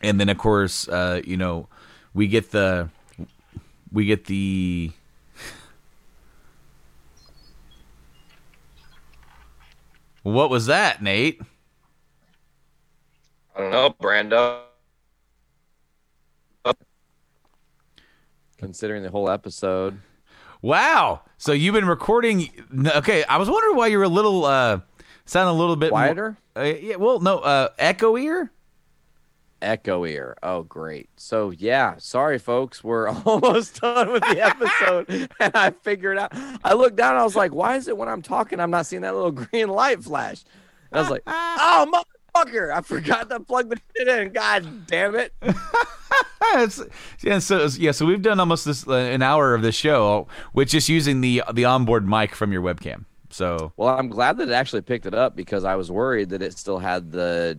And 0.00 0.20
then, 0.20 0.28
of 0.28 0.38
course, 0.38 0.88
uh, 0.88 1.20
you 1.24 1.36
know, 1.36 1.68
we 2.14 2.28
get 2.28 2.50
the 2.50 2.88
we 3.92 4.06
get 4.06 4.26
the 4.26 4.92
what 10.22 10.50
was 10.50 10.66
that, 10.66 11.02
Nate? 11.02 11.40
I 13.56 13.60
don't 13.60 13.70
know, 13.72 13.90
Brando. 14.00 14.60
Considering 18.56 19.02
the 19.02 19.10
whole 19.10 19.30
episode. 19.30 20.00
Wow. 20.62 21.22
So 21.38 21.52
you've 21.52 21.74
been 21.74 21.86
recording. 21.86 22.50
Okay, 22.86 23.24
I 23.24 23.36
was 23.36 23.48
wondering 23.48 23.76
why 23.76 23.86
you 23.86 23.98
were 23.98 24.04
a 24.04 24.08
little 24.08 24.44
uh, 24.44 24.80
sound 25.28 25.48
a 25.48 25.52
little 25.52 25.76
bit 25.76 25.90
more- 25.90 26.00
Quieter? 26.00 26.36
uh, 26.56 26.62
yeah. 26.62 26.96
Well, 26.96 27.20
no, 27.20 27.38
uh, 27.38 27.68
echoier. 27.78 28.50
Echo 29.60 30.04
ear. 30.06 30.36
Oh, 30.40 30.62
great. 30.62 31.08
So, 31.16 31.50
yeah, 31.50 31.96
sorry, 31.98 32.38
folks. 32.38 32.84
We're 32.84 33.08
almost 33.26 33.80
done 33.80 34.12
with 34.12 34.22
the 34.22 34.40
episode. 34.40 35.08
and 35.40 35.52
I 35.56 35.70
figured 35.70 36.16
out, 36.16 36.30
I 36.62 36.74
looked 36.74 36.94
down 36.96 37.16
I 37.16 37.24
was 37.24 37.34
like, 37.34 37.52
why 37.52 37.74
is 37.74 37.88
it 37.88 37.96
when 37.96 38.08
I'm 38.08 38.22
talking, 38.22 38.60
I'm 38.60 38.70
not 38.70 38.86
seeing 38.86 39.02
that 39.02 39.14
little 39.16 39.30
green 39.46 39.68
light 39.68 40.04
flash? 40.04 40.44
And 40.92 40.98
I 40.98 41.02
was 41.02 41.10
like, 41.10 41.22
oh, 41.26 42.04
motherfucker. 42.36 42.72
I 42.72 42.82
forgot 42.82 43.28
to 43.30 43.40
plug 43.40 43.68
the 43.70 43.80
shit 43.96 44.06
in. 44.06 44.32
God 44.32 44.86
damn 44.86 45.16
it. 45.16 45.32
Yeah, 47.20 47.38
so 47.40 47.66
yeah, 47.76 47.90
so 47.90 48.06
we've 48.06 48.22
done 48.22 48.40
almost 48.40 48.64
this 48.64 48.86
uh, 48.86 48.92
an 48.94 49.22
hour 49.22 49.54
of 49.54 49.62
the 49.62 49.72
show 49.72 50.28
with 50.54 50.68
just 50.68 50.88
using 50.88 51.20
the 51.20 51.42
the 51.52 51.64
onboard 51.66 52.08
mic 52.08 52.34
from 52.34 52.52
your 52.52 52.62
webcam. 52.62 53.04
So 53.30 53.72
Well, 53.76 53.88
I'm 53.88 54.08
glad 54.08 54.38
that 54.38 54.48
it 54.48 54.52
actually 54.52 54.82
picked 54.82 55.06
it 55.06 55.14
up 55.14 55.36
because 55.36 55.64
I 55.64 55.74
was 55.76 55.90
worried 55.90 56.30
that 56.30 56.42
it 56.42 56.56
still 56.58 56.78
had 56.78 57.12
the 57.12 57.58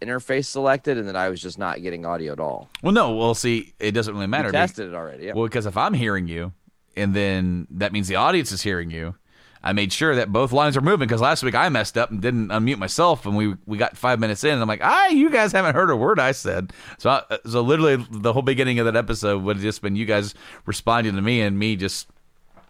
interface 0.00 0.46
selected 0.46 0.96
and 0.98 1.08
that 1.08 1.16
I 1.16 1.28
was 1.28 1.40
just 1.40 1.58
not 1.58 1.82
getting 1.82 2.06
audio 2.06 2.32
at 2.32 2.40
all. 2.40 2.68
well, 2.82 2.92
no, 2.92 3.14
well, 3.16 3.34
see, 3.34 3.72
it 3.80 3.92
doesn't 3.92 4.14
really 4.14 4.26
matter. 4.26 4.48
be- 4.48 4.52
tested 4.52 4.88
it 4.88 4.94
already. 4.94 5.26
Yeah. 5.26 5.32
Well, 5.34 5.46
because 5.46 5.66
if 5.66 5.76
I'm 5.76 5.94
hearing 5.94 6.28
you, 6.28 6.52
and 6.96 7.14
then 7.14 7.66
that 7.70 7.92
means 7.92 8.08
the 8.08 8.16
audience 8.16 8.52
is 8.52 8.62
hearing 8.62 8.90
you. 8.90 9.14
I 9.60 9.72
made 9.72 9.92
sure 9.92 10.14
that 10.14 10.32
both 10.32 10.52
lines 10.52 10.76
are 10.76 10.80
moving 10.80 11.08
because 11.08 11.20
last 11.20 11.42
week 11.42 11.56
I 11.56 11.68
messed 11.68 11.98
up 11.98 12.12
and 12.12 12.22
didn't 12.22 12.48
unmute 12.48 12.78
myself, 12.78 13.26
and 13.26 13.36
we 13.36 13.56
we 13.66 13.76
got 13.76 13.96
five 13.96 14.20
minutes 14.20 14.44
in, 14.44 14.52
and 14.52 14.62
I'm 14.62 14.68
like, 14.68 14.80
ah, 14.84 15.08
you 15.08 15.30
guys 15.30 15.50
haven't 15.50 15.74
heard 15.74 15.90
a 15.90 15.96
word 15.96 16.20
I 16.20 16.30
said. 16.30 16.72
So 16.98 17.10
I, 17.10 17.38
so 17.44 17.62
literally 17.62 18.06
the 18.10 18.32
whole 18.32 18.42
beginning 18.42 18.78
of 18.78 18.86
that 18.86 18.94
episode 18.94 19.42
would 19.42 19.56
have 19.56 19.62
just 19.62 19.82
been 19.82 19.96
you 19.96 20.06
guys 20.06 20.32
responding 20.64 21.16
to 21.16 21.22
me 21.22 21.40
and 21.40 21.58
me 21.58 21.74
just 21.74 22.06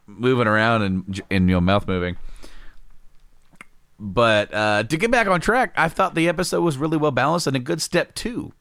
moving 0.08 0.48
around 0.48 0.82
and 0.82 1.20
and 1.30 1.48
you 1.48 1.54
know 1.54 1.60
mouth 1.60 1.86
moving. 1.86 2.16
But 4.00 4.54
uh, 4.54 4.84
to 4.84 4.96
get 4.96 5.10
back 5.10 5.26
on 5.26 5.40
track, 5.40 5.72
I 5.76 5.88
thought 5.88 6.14
the 6.14 6.28
episode 6.28 6.62
was 6.62 6.78
really 6.78 6.96
well 6.96 7.10
balanced 7.10 7.46
and 7.48 7.56
a 7.56 7.60
good 7.60 7.82
step 7.82 8.14
two 8.14 8.52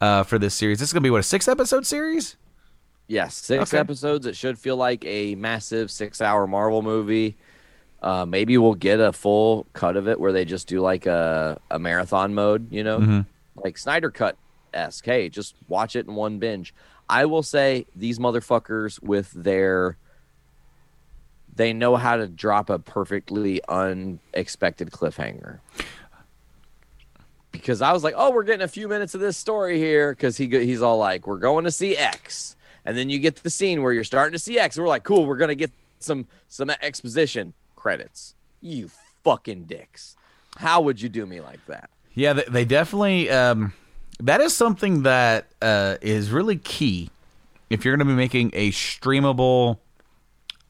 uh, 0.00 0.22
for 0.22 0.38
this 0.38 0.54
series. 0.54 0.78
This 0.78 0.88
is 0.88 0.92
gonna 0.92 1.02
be 1.02 1.10
what 1.10 1.20
a 1.20 1.24
six 1.24 1.48
episode 1.48 1.86
series. 1.86 2.36
Yes, 3.08 3.34
six 3.34 3.74
Okay. 3.74 3.78
episodes. 3.80 4.26
It 4.26 4.36
should 4.36 4.56
feel 4.58 4.76
like 4.76 5.04
a 5.04 5.34
massive 5.34 5.90
six-hour 5.90 6.46
Marvel 6.46 6.80
movie. 6.82 7.36
Uh, 8.00 8.24
maybe 8.24 8.56
we'll 8.56 8.74
get 8.76 9.00
a 9.00 9.12
full 9.12 9.66
cut 9.72 9.96
of 9.96 10.06
it 10.06 10.20
where 10.20 10.30
they 10.32 10.44
just 10.44 10.68
do 10.68 10.80
like 10.80 11.06
a, 11.06 11.60
a 11.72 11.78
marathon 11.78 12.32
mode, 12.34 12.70
you 12.72 12.84
know, 12.84 13.00
Mm-hmm. 13.00 13.20
like 13.56 13.76
Snyder 13.76 14.10
Cut 14.12 14.36
esque. 14.72 15.04
Hey, 15.04 15.28
just 15.28 15.56
watch 15.68 15.96
it 15.96 16.06
in 16.06 16.14
one 16.14 16.38
binge. 16.38 16.72
I 17.08 17.24
will 17.24 17.42
say 17.42 17.86
these 17.96 18.20
motherfuckers 18.20 19.02
with 19.02 19.32
their 19.32 19.96
they 21.60 21.72
know 21.74 21.96
how 21.96 22.16
to 22.16 22.26
drop 22.26 22.70
a 22.70 22.78
perfectly 22.78 23.60
unexpected 23.68 24.90
cliffhanger. 24.90 25.58
Because 27.52 27.82
I 27.82 27.92
was 27.92 28.02
like, 28.02 28.14
oh, 28.16 28.30
we're 28.30 28.44
getting 28.44 28.62
a 28.62 28.68
few 28.68 28.88
minutes 28.88 29.14
of 29.14 29.20
this 29.20 29.36
story 29.36 29.78
here. 29.78 30.12
Because 30.12 30.38
he 30.38 30.48
he's 30.48 30.80
all 30.80 30.96
like, 30.96 31.26
we're 31.26 31.38
going 31.38 31.64
to 31.64 31.70
see 31.70 31.96
X, 31.96 32.56
and 32.84 32.96
then 32.96 33.10
you 33.10 33.18
get 33.18 33.36
the 33.36 33.50
scene 33.50 33.82
where 33.82 33.92
you're 33.92 34.04
starting 34.04 34.32
to 34.32 34.38
see 34.38 34.58
X. 34.58 34.76
And 34.76 34.84
we're 34.84 34.88
like, 34.88 35.04
cool, 35.04 35.26
we're 35.26 35.36
gonna 35.36 35.54
get 35.54 35.70
some 35.98 36.26
some 36.48 36.70
exposition 36.70 37.52
credits. 37.76 38.34
You 38.62 38.90
fucking 39.22 39.64
dicks! 39.64 40.16
How 40.56 40.80
would 40.80 41.02
you 41.02 41.08
do 41.08 41.26
me 41.26 41.40
like 41.40 41.64
that? 41.66 41.90
Yeah, 42.14 42.32
they, 42.32 42.44
they 42.48 42.64
definitely. 42.64 43.28
Um, 43.28 43.74
that 44.20 44.40
is 44.40 44.54
something 44.56 45.02
that 45.02 45.46
uh, 45.60 45.96
is 46.00 46.30
really 46.30 46.56
key 46.56 47.10
if 47.68 47.84
you're 47.84 47.96
going 47.96 48.06
to 48.06 48.12
be 48.12 48.16
making 48.16 48.50
a 48.54 48.70
streamable 48.70 49.78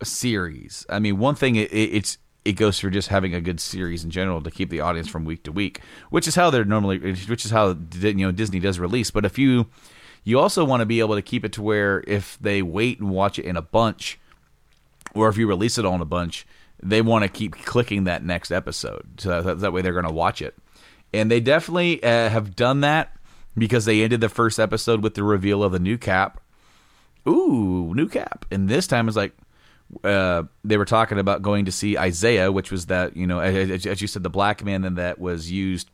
series. 0.02 0.86
I 0.88 0.98
mean, 0.98 1.18
one 1.18 1.34
thing 1.34 1.56
it, 1.56 1.72
it, 1.72 1.94
it's 1.94 2.18
it 2.44 2.52
goes 2.52 2.78
through 2.80 2.90
just 2.90 3.08
having 3.08 3.34
a 3.34 3.40
good 3.40 3.60
series 3.60 4.02
in 4.02 4.10
general 4.10 4.40
to 4.40 4.50
keep 4.50 4.70
the 4.70 4.80
audience 4.80 5.08
from 5.08 5.24
week 5.24 5.42
to 5.44 5.52
week, 5.52 5.80
which 6.08 6.26
is 6.26 6.34
how 6.34 6.50
they're 6.50 6.64
normally, 6.64 6.98
which 6.98 7.44
is 7.44 7.50
how 7.50 7.76
you 7.92 8.14
know 8.14 8.32
Disney 8.32 8.60
does 8.60 8.78
release. 8.78 9.10
But 9.10 9.24
if 9.24 9.38
you 9.38 9.66
you 10.24 10.38
also 10.38 10.64
want 10.64 10.80
to 10.80 10.86
be 10.86 11.00
able 11.00 11.14
to 11.14 11.22
keep 11.22 11.44
it 11.44 11.52
to 11.54 11.62
where 11.62 12.02
if 12.06 12.38
they 12.40 12.62
wait 12.62 13.00
and 13.00 13.10
watch 13.10 13.38
it 13.38 13.44
in 13.44 13.56
a 13.56 13.62
bunch, 13.62 14.18
or 15.14 15.28
if 15.28 15.36
you 15.36 15.46
release 15.46 15.78
it 15.78 15.84
all 15.84 15.94
in 15.94 16.00
a 16.00 16.06
bunch, 16.06 16.46
they 16.82 17.02
want 17.02 17.24
to 17.24 17.28
keep 17.28 17.56
clicking 17.64 18.04
that 18.04 18.24
next 18.24 18.50
episode. 18.50 19.20
So 19.20 19.42
that, 19.42 19.60
that 19.60 19.72
way 19.72 19.82
they're 19.82 19.92
going 19.92 20.04
to 20.04 20.12
watch 20.12 20.40
it. 20.42 20.56
And 21.12 21.30
they 21.30 21.40
definitely 21.40 22.02
uh, 22.02 22.28
have 22.28 22.54
done 22.54 22.80
that 22.82 23.16
because 23.56 23.84
they 23.84 24.02
ended 24.02 24.20
the 24.20 24.28
first 24.28 24.60
episode 24.60 25.02
with 25.02 25.14
the 25.14 25.24
reveal 25.24 25.62
of 25.62 25.72
the 25.72 25.78
new 25.78 25.98
cap. 25.98 26.40
Ooh, 27.28 27.92
new 27.94 28.08
cap. 28.08 28.46
And 28.50 28.68
this 28.68 28.86
time 28.86 29.08
it's 29.08 29.16
like 29.16 29.32
uh, 30.04 30.44
they 30.64 30.76
were 30.76 30.84
talking 30.84 31.18
about 31.18 31.42
going 31.42 31.64
to 31.64 31.72
see 31.72 31.98
Isaiah, 31.98 32.52
which 32.52 32.70
was 32.70 32.86
that, 32.86 33.16
you 33.16 33.26
know, 33.26 33.40
as, 33.40 33.86
as 33.86 34.00
you 34.00 34.06
said, 34.06 34.22
the 34.22 34.30
black 34.30 34.64
man 34.64 34.84
and 34.84 34.96
that 34.96 35.18
was 35.18 35.50
used 35.50 35.90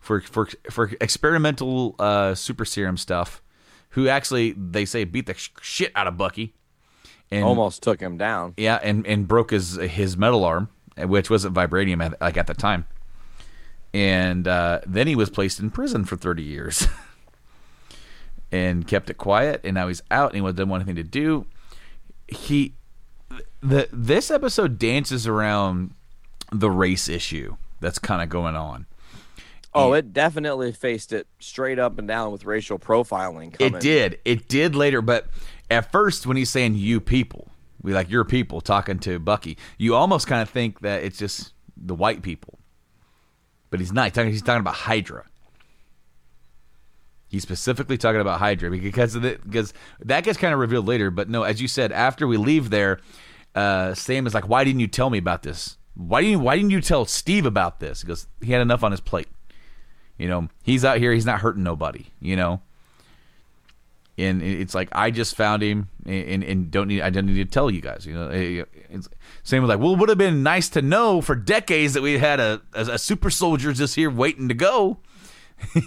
for 0.00 0.20
for 0.20 0.48
for 0.70 0.90
experimental 1.00 1.94
uh, 1.98 2.34
super 2.34 2.64
serum 2.64 2.96
stuff. 2.96 3.42
Who 3.90 4.08
actually 4.08 4.52
they 4.52 4.84
say 4.84 5.04
beat 5.04 5.26
the 5.26 5.34
sh- 5.34 5.50
shit 5.60 5.92
out 5.94 6.06
of 6.06 6.16
Bucky. 6.16 6.54
And 7.30 7.44
Almost 7.44 7.82
took 7.82 8.00
him 8.00 8.18
down. 8.18 8.52
yeah, 8.58 8.78
and, 8.82 9.06
and 9.06 9.26
broke 9.26 9.52
his 9.52 9.76
his 9.76 10.16
metal 10.18 10.44
arm, 10.44 10.68
which 10.98 11.30
wasn't 11.30 11.54
vibranium 11.54 12.04
at, 12.04 12.20
like 12.20 12.36
at 12.36 12.46
the 12.46 12.54
time. 12.54 12.86
And 13.94 14.46
uh, 14.46 14.80
then 14.86 15.06
he 15.06 15.14
was 15.16 15.30
placed 15.30 15.58
in 15.58 15.70
prison 15.70 16.04
for 16.04 16.16
thirty 16.16 16.42
years, 16.42 16.86
and 18.52 18.86
kept 18.86 19.10
it 19.10 19.14
quiet. 19.18 19.60
And 19.64 19.74
now 19.74 19.88
he's 19.88 20.02
out, 20.10 20.34
and 20.34 20.44
he 20.44 20.52
doesn't 20.52 20.68
want 20.68 20.82
anything 20.82 21.02
to 21.02 21.08
do. 21.08 21.46
He, 22.28 22.74
the 23.60 23.88
this 23.92 24.30
episode 24.30 24.78
dances 24.78 25.26
around 25.26 25.94
the 26.50 26.70
race 26.70 27.08
issue 27.08 27.56
that's 27.80 27.98
kind 27.98 28.22
of 28.22 28.28
going 28.28 28.56
on. 28.56 28.86
Oh, 29.74 29.94
it 29.94 30.12
definitely 30.12 30.72
faced 30.72 31.12
it 31.12 31.26
straight 31.38 31.78
up 31.78 31.98
and 31.98 32.06
down 32.06 32.30
with 32.30 32.44
racial 32.44 32.78
profiling. 32.78 33.54
Coming. 33.54 33.74
It 33.74 33.80
did. 33.80 34.18
It 34.24 34.48
did 34.48 34.74
later, 34.74 35.00
but 35.00 35.28
at 35.70 35.90
first 35.90 36.26
when 36.26 36.36
he's 36.36 36.50
saying 36.50 36.74
you 36.74 37.00
people, 37.00 37.48
we 37.80 37.94
like 37.94 38.10
your 38.10 38.24
people 38.24 38.60
talking 38.60 38.98
to 39.00 39.18
Bucky, 39.18 39.56
you 39.78 39.94
almost 39.94 40.26
kind 40.26 40.42
of 40.42 40.50
think 40.50 40.80
that 40.80 41.02
it's 41.02 41.18
just 41.18 41.54
the 41.76 41.94
white 41.94 42.22
people. 42.22 42.58
But 43.70 43.80
he's 43.80 43.92
not. 43.92 44.04
He's 44.04 44.12
talking, 44.12 44.30
he's 44.30 44.42
talking 44.42 44.60
about 44.60 44.74
Hydra. 44.74 45.24
He's 47.32 47.42
specifically 47.42 47.96
talking 47.96 48.20
about 48.20 48.40
Hydra 48.40 48.70
because 48.70 49.14
the, 49.14 49.38
because 49.42 49.72
that 50.00 50.22
gets 50.22 50.36
kind 50.36 50.52
of 50.52 50.60
revealed 50.60 50.86
later. 50.86 51.10
But 51.10 51.30
no, 51.30 51.44
as 51.44 51.62
you 51.62 51.66
said, 51.66 51.90
after 51.90 52.26
we 52.26 52.36
leave 52.36 52.68
there, 52.68 53.00
uh, 53.54 53.94
Sam 53.94 54.26
is 54.26 54.34
like, 54.34 54.50
"Why 54.50 54.64
didn't 54.64 54.80
you 54.80 54.86
tell 54.86 55.08
me 55.08 55.16
about 55.16 55.42
this? 55.42 55.78
Why 55.94 56.20
didn't 56.20 56.32
you, 56.32 56.38
Why 56.40 56.56
didn't 56.56 56.72
you 56.72 56.82
tell 56.82 57.06
Steve 57.06 57.46
about 57.46 57.80
this?" 57.80 58.02
Because 58.02 58.26
he 58.42 58.52
had 58.52 58.60
enough 58.60 58.84
on 58.84 58.90
his 58.90 59.00
plate. 59.00 59.28
You 60.18 60.28
know, 60.28 60.50
he's 60.62 60.84
out 60.84 60.98
here. 60.98 61.10
He's 61.14 61.24
not 61.24 61.40
hurting 61.40 61.62
nobody. 61.62 62.04
You 62.20 62.36
know, 62.36 62.60
and 64.18 64.42
it's 64.42 64.74
like 64.74 64.90
I 64.92 65.10
just 65.10 65.34
found 65.34 65.62
him, 65.62 65.88
and, 66.04 66.44
and 66.44 66.70
don't 66.70 66.88
need 66.88 67.00
I 67.00 67.08
don't 67.08 67.24
need 67.24 67.36
to 67.36 67.46
tell 67.46 67.70
you 67.70 67.80
guys. 67.80 68.04
You 68.04 68.12
know, 68.12 68.28
it's, 68.30 69.08
same 69.42 69.62
with 69.62 69.70
like, 69.70 69.80
well, 69.80 69.94
it 69.94 69.98
would 70.00 70.10
have 70.10 70.18
been 70.18 70.42
nice 70.42 70.68
to 70.68 70.82
know 70.82 71.22
for 71.22 71.34
decades 71.34 71.94
that 71.94 72.02
we 72.02 72.18
had 72.18 72.40
a, 72.40 72.60
a, 72.74 72.82
a 72.82 72.98
super 72.98 73.30
soldier 73.30 73.72
just 73.72 73.94
here 73.94 74.10
waiting 74.10 74.48
to 74.48 74.54
go. 74.54 74.98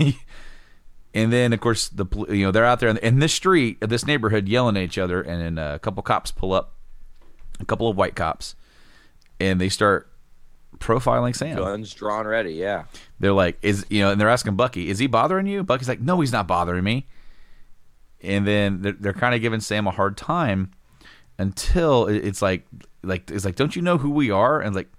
and 1.15 1.33
then 1.33 1.51
of 1.53 1.59
course 1.59 1.89
the 1.89 2.05
you 2.29 2.45
know 2.45 2.51
they're 2.51 2.65
out 2.65 2.79
there 2.79 2.89
in, 2.89 2.97
in 2.97 3.17
this 3.19 3.33
street, 3.33 3.79
this 3.81 4.05
neighborhood, 4.05 4.47
yelling 4.47 4.77
at 4.77 4.83
each 4.83 4.99
other, 4.99 5.21
and 5.21 5.41
then 5.41 5.57
uh, 5.57 5.73
a 5.75 5.79
couple 5.79 6.03
cops 6.03 6.29
pull 6.29 6.53
up, 6.53 6.73
a 7.59 7.65
couple 7.65 7.87
of 7.87 7.97
white 7.97 8.15
cops, 8.15 8.55
and 9.39 9.59
they 9.59 9.69
start 9.69 10.11
profiling 10.77 11.35
Sam 11.35 11.57
Guns 11.57 11.93
drawn 11.93 12.27
ready. 12.27 12.53
Yeah. 12.53 12.83
they're 13.19 13.31
like, 13.31 13.57
is 13.61 13.85
you 13.89 14.01
know, 14.01 14.11
and 14.11 14.19
they're 14.19 14.29
asking 14.29 14.55
Bucky, 14.55 14.89
is 14.89 14.99
he 14.99 15.07
bothering 15.07 15.47
you? 15.47 15.63
Bucky's 15.63 15.87
like, 15.87 16.01
no, 16.01 16.19
he's 16.19 16.33
not 16.33 16.47
bothering 16.47 16.83
me. 16.83 17.07
and 18.21 18.45
then 18.45 18.81
they're, 18.81 18.91
they're 18.99 19.13
kind 19.13 19.33
of 19.33 19.41
giving 19.41 19.61
Sam 19.61 19.87
a 19.87 19.91
hard 19.91 20.17
time 20.17 20.71
until 21.39 22.07
it's 22.07 22.41
like 22.41 22.65
like 23.03 23.29
it's 23.31 23.45
like 23.45 23.55
don't 23.55 23.75
you 23.75 23.81
know 23.81 23.97
who 23.97 24.09
we 24.09 24.31
are 24.31 24.59
and 24.61 24.75
like 24.75 24.89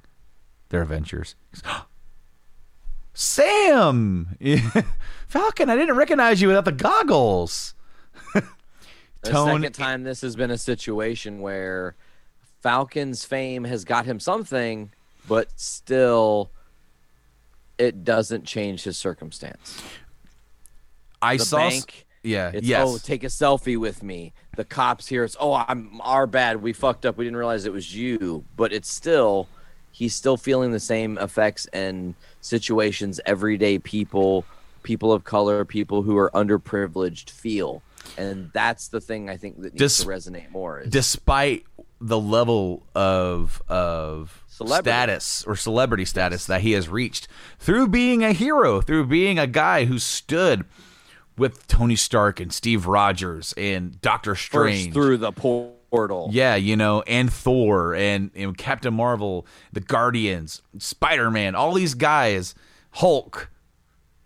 they're 0.70 0.82
Avengers. 0.82 1.34
Sam, 3.12 4.36
Falcon, 5.28 5.68
I 5.70 5.76
didn't 5.76 5.96
recognize 5.96 6.40
you 6.40 6.48
without 6.48 6.64
the 6.64 6.72
goggles. 6.72 7.74
The 9.22 9.32
Tone- 9.32 9.60
second 9.60 9.72
time 9.72 10.04
this 10.04 10.20
has 10.20 10.36
been 10.36 10.52
a 10.52 10.58
situation 10.58 11.40
where 11.40 11.96
Falcon's 12.60 13.24
fame 13.24 13.64
has 13.64 13.84
got 13.84 14.06
him 14.06 14.20
something, 14.20 14.92
but 15.26 15.48
still 15.56 16.50
it 17.76 18.04
doesn't 18.04 18.44
change 18.44 18.84
his 18.84 18.96
circumstance. 18.96 19.82
I 21.20 21.38
The 21.38 21.44
saw. 21.44 21.56
bank, 21.70 22.06
yeah. 22.22 22.52
It's 22.54 22.68
yes. 22.68 22.86
oh, 22.86 22.98
take 22.98 23.24
a 23.24 23.28
selfie 23.28 23.76
with 23.76 24.04
me. 24.04 24.32
The 24.56 24.64
cops 24.64 25.08
here. 25.08 25.24
It's 25.24 25.36
oh, 25.40 25.54
I'm 25.54 26.00
our 26.02 26.28
bad. 26.28 26.62
We 26.62 26.72
fucked 26.72 27.04
up. 27.04 27.16
We 27.16 27.24
didn't 27.24 27.38
realize 27.38 27.64
it 27.66 27.72
was 27.72 27.96
you. 27.96 28.44
But 28.56 28.72
it's 28.72 28.88
still, 28.92 29.48
he's 29.90 30.14
still 30.14 30.36
feeling 30.36 30.70
the 30.70 30.78
same 30.78 31.18
effects 31.18 31.66
and 31.72 32.14
situations 32.42 33.18
everyday 33.26 33.80
people, 33.80 34.44
people 34.86 35.12
of 35.12 35.24
color, 35.24 35.64
people 35.64 36.02
who 36.02 36.16
are 36.16 36.30
underprivileged 36.30 37.28
feel. 37.28 37.82
And 38.16 38.50
that's 38.54 38.86
the 38.88 39.00
thing 39.00 39.28
I 39.28 39.36
think 39.36 39.56
that 39.56 39.74
needs 39.74 39.96
Dis- 39.96 39.98
to 39.98 40.06
resonate 40.06 40.50
more. 40.50 40.80
Is 40.80 40.88
despite 40.90 41.66
the 42.00 42.18
level 42.18 42.86
of 42.94 43.60
of 43.68 44.44
Celebrity. 44.48 44.84
status 44.88 45.44
or 45.44 45.56
celebrity 45.56 46.04
status 46.04 46.46
that 46.46 46.60
he 46.60 46.72
has 46.72 46.88
reached 46.88 47.26
through 47.58 47.88
being 47.88 48.22
a 48.22 48.32
hero, 48.32 48.80
through 48.80 49.06
being 49.06 49.38
a 49.40 49.46
guy 49.48 49.86
who 49.86 49.98
stood 49.98 50.64
with 51.36 51.66
Tony 51.66 51.96
Stark 51.96 52.38
and 52.38 52.52
Steve 52.52 52.86
Rogers 52.86 53.52
and 53.56 54.00
Doctor 54.00 54.34
first 54.34 54.44
Strange 54.46 54.94
through 54.94 55.16
the 55.18 55.32
portal. 55.32 56.30
Yeah, 56.32 56.54
you 56.54 56.76
know, 56.76 57.02
and 57.02 57.30
Thor 57.32 57.94
and, 57.94 58.30
and 58.34 58.56
Captain 58.56 58.94
Marvel, 58.94 59.46
the 59.72 59.80
Guardians, 59.80 60.62
Spider 60.78 61.30
Man, 61.30 61.54
all 61.56 61.74
these 61.74 61.94
guys, 61.94 62.54
Hulk. 62.92 63.50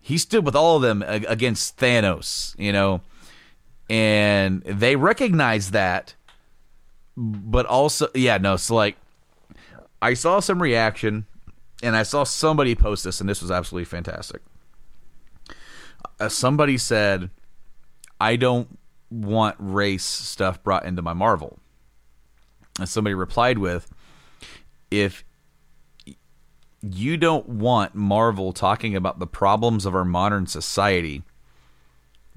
He 0.01 0.17
stood 0.17 0.45
with 0.45 0.55
all 0.55 0.77
of 0.77 0.81
them 0.81 1.03
against 1.07 1.77
Thanos, 1.77 2.55
you 2.57 2.73
know, 2.73 3.01
and 3.89 4.63
they 4.63 4.95
recognize 4.95 5.71
that, 5.71 6.15
but 7.15 7.65
also, 7.67 8.07
yeah, 8.15 8.37
no, 8.37 8.57
so 8.57 8.75
like, 8.75 8.97
I 10.01 10.15
saw 10.15 10.39
some 10.39 10.61
reaction, 10.61 11.27
and 11.83 11.95
I 11.95 12.03
saw 12.03 12.23
somebody 12.23 12.73
post 12.73 13.03
this, 13.03 13.21
and 13.21 13.29
this 13.29 13.41
was 13.41 13.51
absolutely 13.51 13.85
fantastic. 13.85 14.41
Uh, 16.19 16.29
somebody 16.29 16.77
said, 16.77 17.29
I 18.19 18.35
don't 18.35 18.79
want 19.11 19.55
race 19.59 20.05
stuff 20.05 20.63
brought 20.63 20.85
into 20.85 21.01
my 21.01 21.13
Marvel. 21.13 21.59
And 22.79 22.87
somebody 22.87 23.13
replied 23.13 23.57
with, 23.57 23.87
if 24.89 25.23
you 26.81 27.17
don't 27.17 27.47
want 27.47 27.95
Marvel 27.95 28.53
talking 28.53 28.95
about 28.95 29.19
the 29.19 29.27
problems 29.27 29.85
of 29.85 29.95
our 29.95 30.05
modern 30.05 30.47
society, 30.47 31.23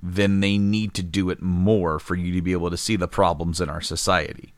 then 0.03 0.41
they 0.41 0.59
need 0.59 0.93
to 0.95 1.03
do 1.03 1.31
it 1.31 1.41
more 1.41 1.99
for 1.99 2.15
you 2.15 2.33
to 2.35 2.43
be 2.43 2.53
able 2.53 2.71
to 2.71 2.77
see 2.77 2.97
the 2.97 3.09
problems 3.09 3.61
in 3.61 3.69
our 3.69 3.81
society. 3.81 4.53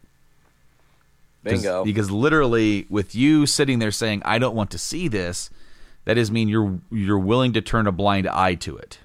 Bingo. 1.44 1.84
Because 1.84 2.10
literally, 2.10 2.86
with 2.90 3.14
you 3.14 3.46
sitting 3.46 3.78
there 3.78 3.92
saying, 3.92 4.22
"I 4.24 4.38
don't 4.38 4.56
want 4.56 4.70
to 4.72 4.78
see 4.78 5.06
this," 5.06 5.48
that 6.04 6.14
does 6.14 6.30
mean 6.30 6.48
you're 6.48 6.80
you're 6.90 7.18
willing 7.18 7.52
to 7.52 7.60
turn 7.60 7.86
a 7.86 7.92
blind 7.92 8.26
eye 8.26 8.56
to 8.56 8.76
it, 8.76 8.98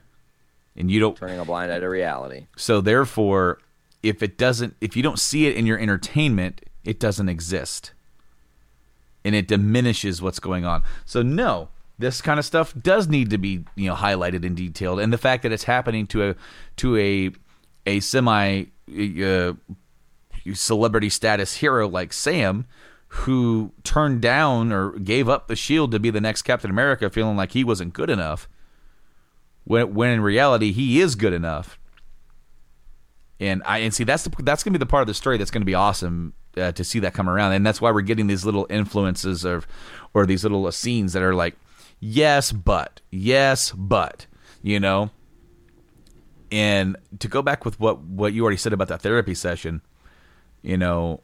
and 0.76 0.90
you 0.90 1.00
don't. 1.00 1.16
Turning 1.16 1.40
a 1.40 1.46
blind 1.46 1.72
eye 1.72 1.80
to 1.80 1.88
reality. 1.88 2.48
So 2.56 2.82
therefore, 2.82 3.60
if 4.02 4.24
it 4.24 4.40
doesn't, 4.40 4.76
if 4.82 4.98
you 4.98 5.04
don't 5.04 5.20
see 5.20 5.46
it 5.46 5.56
in 5.56 5.68
your 5.68 5.78
entertainment, 5.78 6.62
it 6.84 7.00
doesn't 7.00 7.30
exist, 7.30 7.92
and 9.24 9.36
it 9.36 9.48
diminishes 9.48 10.22
what's 10.22 10.40
going 10.40 10.66
on. 10.66 10.84
So 11.06 11.22
no, 11.22 11.70
this 12.00 12.22
kind 12.22 12.40
of 12.40 12.46
stuff 12.46 12.74
does 12.80 13.08
need 13.08 13.30
to 13.30 13.38
be 13.38 13.64
you 13.76 13.88
know 13.88 13.96
highlighted 13.96 14.46
and 14.46 14.56
detailed, 14.56 15.00
and 15.00 15.14
the 15.14 15.18
fact 15.18 15.44
that 15.44 15.52
it's 15.52 15.64
happening 15.64 16.08
to 16.08 16.30
a 16.30 16.36
to 16.78 16.98
a 16.98 17.32
a 17.86 18.00
semi 18.00 18.66
uh, 18.90 19.54
celebrity 20.54 21.10
status 21.10 21.58
hero 21.58 21.88
like 21.88 22.14
Sam. 22.14 22.66
Who 23.16 23.74
turned 23.84 24.22
down 24.22 24.72
or 24.72 24.92
gave 24.92 25.28
up 25.28 25.50
the 25.50 25.56
shield 25.58 25.92
to 25.92 26.00
be 26.00 26.12
the 26.12 26.22
next 26.22 26.44
Captain 26.44 26.70
America, 26.70 27.10
feeling 27.10 27.36
like 27.36 27.52
he 27.52 27.66
wasn't 27.66 27.92
good 27.92 28.10
enough, 28.10 28.48
when 29.66 29.94
when 29.94 30.12
in 30.12 30.22
reality 30.22 30.72
he 30.72 31.02
is 31.02 31.16
good 31.16 31.34
enough. 31.34 31.78
And 33.38 33.64
I 33.66 33.80
and 33.80 33.94
see 33.94 34.06
that's 34.06 34.24
the, 34.24 34.44
that's 34.44 34.64
gonna 34.64 34.76
be 34.76 34.80
the 34.80 34.86
part 34.86 35.02
of 35.02 35.08
the 35.08 35.14
story 35.14 35.38
that's 35.38 35.52
gonna 35.52 35.66
be 35.66 35.76
awesome 35.76 36.36
uh, 36.58 36.72
to 36.74 36.84
see 36.84 37.00
that 37.00 37.14
come 37.14 37.30
around, 37.30 37.54
and 37.54 37.66
that's 37.66 37.82
why 37.82 37.92
we're 37.92 38.02
getting 38.02 38.28
these 38.28 38.46
little 38.46 38.68
influences 38.70 39.44
of 39.44 39.68
or 40.14 40.26
these 40.26 40.44
little 40.44 40.70
scenes 40.72 41.14
that 41.14 41.24
are 41.24 41.34
like, 41.36 41.56
yes, 42.00 42.52
but 42.52 43.02
yes, 43.10 43.72
but 43.72 44.26
you 44.62 44.80
know. 44.80 45.12
And 46.52 46.98
to 47.20 47.28
go 47.30 47.42
back 47.42 47.64
with 47.64 47.80
what 47.80 48.02
what 48.02 48.34
you 48.34 48.44
already 48.44 48.58
said 48.58 48.74
about 48.74 48.90
that 48.90 49.02
therapy 49.02 49.34
session, 49.34 49.82
you 50.62 50.78
know, 50.78 51.22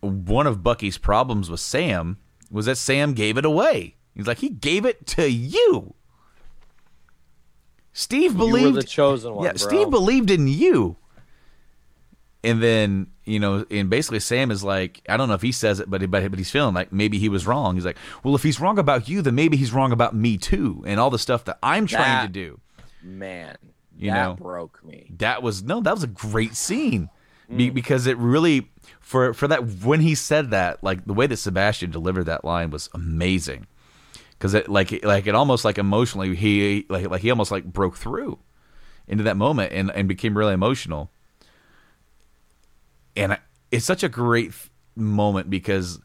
one 0.00 0.46
of 0.46 0.62
Bucky's 0.62 0.96
problems 0.98 1.50
with 1.50 1.60
Sam 1.60 2.18
was 2.50 2.66
that 2.66 2.76
Sam 2.78 3.12
gave 3.12 3.36
it 3.36 3.44
away. 3.44 3.96
He's 4.14 4.26
like 4.26 4.38
he 4.38 4.48
gave 4.48 4.86
it 4.86 5.06
to 5.08 5.30
you. 5.30 5.94
Steve 7.92 8.32
You 8.32 8.38
believed 8.38 8.74
were 8.74 8.80
the 8.80 8.86
chosen 8.86 9.34
one. 9.34 9.44
yeah, 9.44 9.52
bro. 9.52 9.56
Steve 9.58 9.90
believed 9.90 10.30
in 10.30 10.48
you. 10.48 10.96
And 12.42 12.62
then, 12.62 13.06
you 13.24 13.40
know, 13.40 13.64
and 13.70 13.88
basically 13.88 14.20
Sam 14.20 14.50
is 14.50 14.62
like, 14.62 15.00
I 15.08 15.16
don't 15.16 15.28
know 15.28 15.34
if 15.34 15.42
he 15.42 15.52
says 15.52 15.80
it, 15.80 15.88
but 15.90 16.00
but, 16.10 16.30
but 16.30 16.38
he's 16.38 16.50
feeling 16.50 16.74
like 16.74 16.92
maybe 16.92 17.18
he 17.18 17.28
was 17.28 17.46
wrong. 17.46 17.74
He's 17.74 17.84
like, 17.86 17.96
well, 18.22 18.34
if 18.34 18.42
he's 18.42 18.60
wrong 18.60 18.78
about 18.78 19.08
you, 19.08 19.22
then 19.22 19.34
maybe 19.34 19.56
he's 19.56 19.72
wrong 19.72 19.92
about 19.92 20.14
me 20.14 20.36
too, 20.36 20.82
and 20.86 21.00
all 21.00 21.10
the 21.10 21.18
stuff 21.18 21.44
that 21.44 21.58
I'm 21.62 21.86
trying 21.86 22.26
to 22.26 22.32
do. 22.32 22.60
Man, 23.02 23.56
You 23.96 24.10
that 24.10 24.24
know. 24.28 24.34
broke 24.34 24.84
me. 24.84 25.10
That 25.18 25.42
was 25.42 25.62
no, 25.62 25.80
that 25.80 25.92
was 25.94 26.02
a 26.02 26.08
great 26.08 26.54
scene 26.54 27.08
Be, 27.54 27.70
Mm. 27.70 27.74
because 27.74 28.06
it 28.06 28.16
really 28.16 28.70
for 29.00 29.34
for 29.34 29.46
that 29.48 29.66
when 29.84 30.00
he 30.00 30.14
said 30.14 30.50
that, 30.50 30.82
like 30.82 31.04
the 31.04 31.12
way 31.12 31.26
that 31.26 31.36
Sebastian 31.36 31.90
delivered 31.90 32.24
that 32.24 32.44
line 32.44 32.70
was 32.70 32.88
amazing. 32.94 33.66
Because 34.32 34.54
it 34.54 34.68
like 34.68 35.04
like 35.04 35.26
it 35.26 35.34
almost 35.34 35.64
like 35.64 35.76
emotionally 35.78 36.34
he 36.34 36.86
like 36.88 37.08
like 37.10 37.20
he 37.22 37.30
almost 37.30 37.50
like 37.50 37.64
broke 37.64 37.96
through 37.96 38.38
into 39.06 39.22
that 39.24 39.36
moment 39.36 39.72
and 39.72 39.90
and 39.90 40.08
became 40.08 40.36
really 40.36 40.54
emotional. 40.54 41.10
And 43.16 43.32
I- 43.34 43.38
it's 43.70 43.84
such 43.84 44.02
a 44.02 44.08
great 44.08 44.52
moment 44.96 45.50
because 45.50 46.00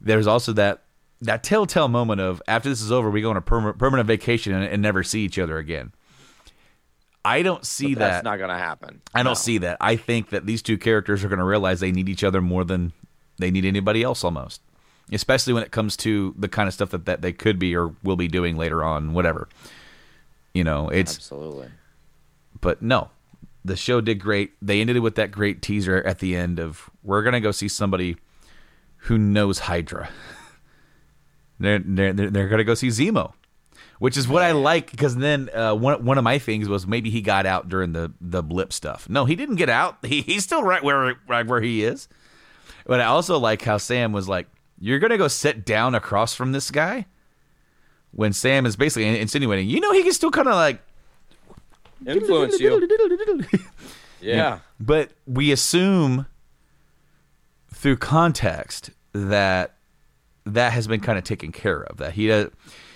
there's 0.00 0.26
also 0.26 0.52
that 0.54 0.84
that 1.20 1.42
telltale 1.42 1.88
moment 1.88 2.20
of 2.20 2.40
after 2.46 2.68
this 2.68 2.80
is 2.80 2.92
over, 2.92 3.10
we 3.10 3.20
go 3.20 3.30
on 3.30 3.36
a 3.36 3.42
perma- 3.42 3.76
permanent 3.76 4.06
vacation 4.06 4.52
and, 4.52 4.64
and 4.64 4.80
never 4.80 5.02
see 5.02 5.24
each 5.24 5.36
other 5.38 5.58
again. 5.58 5.92
I 7.24 7.42
don't 7.42 7.66
see 7.66 7.94
But 7.94 7.98
that. 8.00 8.10
that's 8.12 8.24
not 8.24 8.38
gonna 8.38 8.56
happen. 8.58 9.00
I 9.12 9.22
don't 9.24 9.32
No. 9.32 9.34
see 9.34 9.58
that. 9.58 9.78
I 9.80 9.96
think 9.96 10.30
that 10.30 10.46
these 10.46 10.62
two 10.62 10.78
characters 10.78 11.24
are 11.24 11.28
going 11.28 11.40
to 11.40 11.44
realize 11.44 11.80
they 11.80 11.90
need 11.92 12.08
each 12.08 12.22
other 12.22 12.40
more 12.40 12.64
than 12.64 12.92
they 13.38 13.50
need 13.50 13.64
anybody 13.64 14.02
else 14.04 14.22
almost. 14.24 14.62
Especially 15.12 15.52
when 15.52 15.62
it 15.64 15.72
comes 15.72 15.96
to 15.98 16.34
the 16.38 16.48
kind 16.48 16.68
of 16.68 16.74
stuff 16.74 16.90
that, 16.90 17.06
that 17.06 17.20
they 17.22 17.32
could 17.32 17.58
be 17.58 17.74
or 17.74 17.94
will 18.04 18.16
be 18.16 18.28
doing 18.28 18.56
later 18.56 18.84
on, 18.84 19.12
whatever. 19.14 19.48
You 20.54 20.62
know, 20.64 20.88
it's 20.88 21.16
Absolutely. 21.16 21.68
but 22.60 22.80
no. 22.82 23.10
The 23.64 23.76
show 23.76 24.00
did 24.00 24.20
great. 24.20 24.52
They 24.62 24.80
ended 24.80 24.96
it 24.96 25.00
with 25.00 25.16
that 25.16 25.30
great 25.30 25.62
teaser 25.62 26.02
at 26.06 26.20
the 26.20 26.36
end 26.36 26.58
of 26.58 26.90
we're 27.02 27.22
going 27.22 27.34
to 27.34 27.40
go 27.40 27.50
see 27.50 27.68
somebody 27.68 28.16
who 29.02 29.18
knows 29.18 29.60
Hydra. 29.60 30.08
They're 31.60 31.80
they're 31.80 32.12
they're, 32.12 32.56
to 32.56 32.62
go 32.62 32.74
see 32.74 32.86
Zemo, 32.86 33.32
which 33.98 34.16
is 34.16 34.28
what 34.28 34.44
I 34.44 34.52
like 34.52 34.92
because 34.92 35.16
then 35.16 35.50
uh, 35.52 35.74
one 35.74 36.04
one 36.04 36.16
of 36.16 36.22
my 36.22 36.38
things 36.38 36.68
was 36.68 36.86
maybe 36.86 37.10
he 37.10 37.20
got 37.20 37.46
out 37.46 37.68
during 37.68 37.92
the 37.92 38.12
the 38.20 38.44
blip 38.44 38.72
stuff. 38.72 39.08
No, 39.08 39.24
he 39.24 39.34
didn't 39.34 39.56
get 39.56 39.68
out. 39.68 39.98
He, 40.04 40.20
he's 40.22 40.44
still 40.44 40.62
right 40.62 40.82
where 40.84 41.16
right 41.26 41.44
where 41.44 41.60
he 41.60 41.82
is. 41.82 42.08
But 42.86 43.00
I 43.00 43.06
also 43.06 43.38
like 43.38 43.62
how 43.62 43.76
Sam 43.78 44.12
was 44.12 44.28
like, 44.28 44.46
"You're 44.78 45.00
going 45.00 45.10
to 45.10 45.18
go 45.18 45.26
sit 45.26 45.66
down 45.66 45.96
across 45.96 46.34
from 46.34 46.52
this 46.52 46.70
guy." 46.70 47.06
When 48.12 48.32
Sam 48.32 48.64
is 48.64 48.76
basically 48.76 49.18
insinuating, 49.18 49.68
you 49.68 49.80
know, 49.80 49.92
he 49.92 50.02
can 50.02 50.12
still 50.12 50.30
kind 50.30 50.48
of 50.48 50.54
like 50.54 50.80
Influence 52.06 52.60
you. 52.60 52.88
Yeah. 54.20 54.58
But 54.80 55.12
we 55.26 55.52
assume 55.52 56.26
through 57.72 57.98
context 57.98 58.90
that 59.12 59.76
that 60.44 60.72
has 60.72 60.86
been 60.86 61.00
kind 61.00 61.18
of 61.18 61.24
taken 61.24 61.52
care 61.52 61.82
of. 61.84 61.98
That 61.98 62.12
he 62.12 62.26
does, 62.26 62.50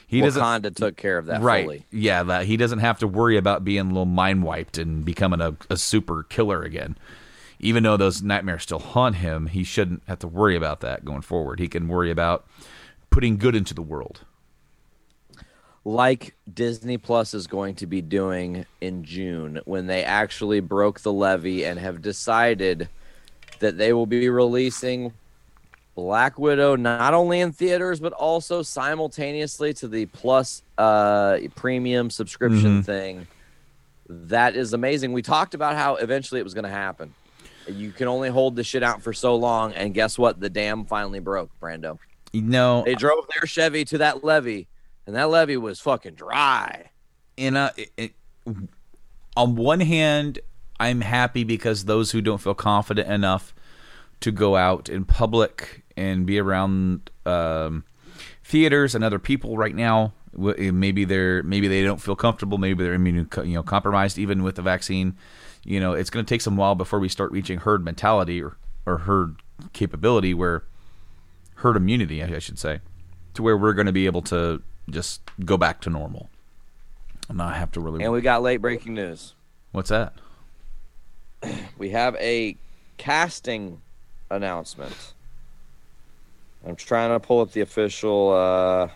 he 0.06 0.20
doesn't 0.20 0.42
Wakanda 0.42 0.74
took 0.74 0.96
care 0.96 1.18
of 1.18 1.26
that 1.26 1.42
right. 1.42 1.64
fully. 1.64 1.86
Yeah, 1.90 2.22
that 2.24 2.46
he 2.46 2.56
doesn't 2.56 2.80
have 2.80 2.98
to 3.00 3.06
worry 3.06 3.36
about 3.36 3.64
being 3.64 3.80
a 3.80 3.84
little 3.84 4.04
mind 4.04 4.42
wiped 4.42 4.78
and 4.78 5.04
becoming 5.04 5.40
a, 5.40 5.56
a 5.70 5.76
super 5.76 6.24
killer 6.24 6.62
again. 6.62 6.98
Even 7.60 7.84
though 7.84 7.96
those 7.96 8.22
nightmares 8.22 8.64
still 8.64 8.80
haunt 8.80 9.16
him, 9.16 9.46
he 9.46 9.62
shouldn't 9.62 10.02
have 10.08 10.18
to 10.18 10.26
worry 10.26 10.56
about 10.56 10.80
that 10.80 11.04
going 11.04 11.22
forward. 11.22 11.60
He 11.60 11.68
can 11.68 11.86
worry 11.86 12.10
about 12.10 12.44
putting 13.10 13.36
good 13.36 13.54
into 13.54 13.74
the 13.74 13.82
world. 13.82 14.22
Like 15.84 16.34
Disney 16.52 16.96
Plus 16.96 17.34
is 17.34 17.46
going 17.46 17.74
to 17.76 17.86
be 17.86 18.00
doing 18.00 18.66
in 18.80 19.04
June 19.04 19.60
when 19.64 19.86
they 19.86 20.04
actually 20.04 20.60
broke 20.60 21.00
the 21.00 21.12
levee 21.12 21.64
and 21.64 21.78
have 21.78 22.00
decided 22.02 22.88
that 23.58 23.78
they 23.78 23.92
will 23.92 24.06
be 24.06 24.28
releasing 24.28 25.12
Black 25.94 26.38
Widow 26.38 26.76
not 26.76 27.14
only 27.14 27.40
in 27.40 27.52
theaters 27.52 28.00
but 28.00 28.12
also 28.12 28.62
simultaneously 28.62 29.74
to 29.74 29.88
the 29.88 30.06
Plus 30.06 30.62
uh, 30.78 31.38
premium 31.56 32.10
subscription 32.10 32.82
thing. 32.82 33.26
That 34.08 34.56
is 34.56 34.72
amazing. 34.72 35.12
We 35.12 35.22
talked 35.22 35.54
about 35.54 35.74
how 35.74 35.96
eventually 35.96 36.40
it 36.40 36.44
was 36.44 36.54
going 36.54 36.64
to 36.64 36.70
happen. 36.70 37.14
You 37.66 37.92
can 37.92 38.08
only 38.08 38.28
hold 38.28 38.56
the 38.56 38.64
shit 38.64 38.82
out 38.82 39.02
for 39.02 39.12
so 39.12 39.36
long, 39.36 39.72
and 39.72 39.94
guess 39.94 40.18
what? 40.18 40.40
The 40.40 40.50
dam 40.50 40.84
finally 40.84 41.20
broke, 41.20 41.50
Brando. 41.60 41.98
You 42.32 42.42
know, 42.42 42.82
They 42.84 42.94
drove 42.94 43.24
their 43.34 43.46
Chevy 43.46 43.84
to 43.86 43.98
that 43.98 44.24
levee, 44.24 44.66
and 45.06 45.14
that 45.16 45.28
levee 45.30 45.56
was 45.56 45.80
fucking 45.80 46.14
dry. 46.14 46.90
in 47.36 47.56
a, 47.56 47.72
it, 47.76 47.90
it- 47.96 48.14
on 49.36 49.56
one 49.56 49.80
hand, 49.80 50.40
I'm 50.78 51.00
happy 51.00 51.44
because 51.44 51.84
those 51.86 52.10
who 52.10 52.20
don't 52.20 52.38
feel 52.38 52.54
confident 52.54 53.08
enough 53.10 53.54
to 54.20 54.30
go 54.30 54.56
out 54.56 54.88
in 54.88 55.04
public 55.04 55.84
and 55.96 56.26
be 56.26 56.38
around 56.38 57.10
um, 57.24 57.84
theaters 58.44 58.94
and 58.94 59.02
other 59.02 59.18
people 59.18 59.56
right 59.56 59.74
now, 59.74 60.12
maybe 60.36 61.04
they're 61.04 61.42
maybe 61.44 61.66
they 61.68 61.82
don't 61.82 62.00
feel 62.00 62.16
comfortable, 62.16 62.58
maybe 62.58 62.82
they're 62.84 62.94
immune, 62.94 63.28
you 63.38 63.54
know, 63.54 63.62
compromised 63.62 64.18
even 64.18 64.42
with 64.42 64.56
the 64.56 64.62
vaccine. 64.62 65.16
You 65.64 65.78
know, 65.80 65.92
it's 65.92 66.10
going 66.10 66.24
to 66.26 66.28
take 66.28 66.40
some 66.40 66.56
while 66.56 66.74
before 66.74 66.98
we 66.98 67.08
start 67.08 67.32
reaching 67.32 67.58
herd 67.60 67.84
mentality 67.84 68.42
or, 68.42 68.56
or 68.84 68.98
herd 68.98 69.36
capability, 69.72 70.34
where 70.34 70.64
herd 71.56 71.76
immunity, 71.76 72.22
I 72.22 72.26
I 72.34 72.38
should 72.40 72.58
say, 72.58 72.80
to 73.34 73.42
where 73.42 73.56
we're 73.56 73.72
going 73.72 73.86
to 73.86 73.92
be 73.92 74.06
able 74.06 74.22
to 74.22 74.62
just 74.90 75.20
go 75.44 75.56
back 75.56 75.80
to 75.82 75.90
normal 75.90 76.28
and 77.28 77.38
not 77.38 77.56
have 77.56 77.70
to 77.72 77.80
really. 77.80 78.02
And 78.02 78.12
we 78.12 78.20
got 78.20 78.42
late 78.42 78.58
breaking 78.58 78.94
news. 78.94 79.34
What's 79.72 79.90
that? 79.90 80.14
We 81.76 81.90
have 81.90 82.14
a 82.16 82.56
casting 82.98 83.80
announcement. 84.30 85.14
I'm 86.64 86.76
trying 86.76 87.10
to 87.10 87.18
pull 87.18 87.40
up 87.40 87.50
the 87.50 87.62
official 87.62 88.30
uh, 88.30 88.88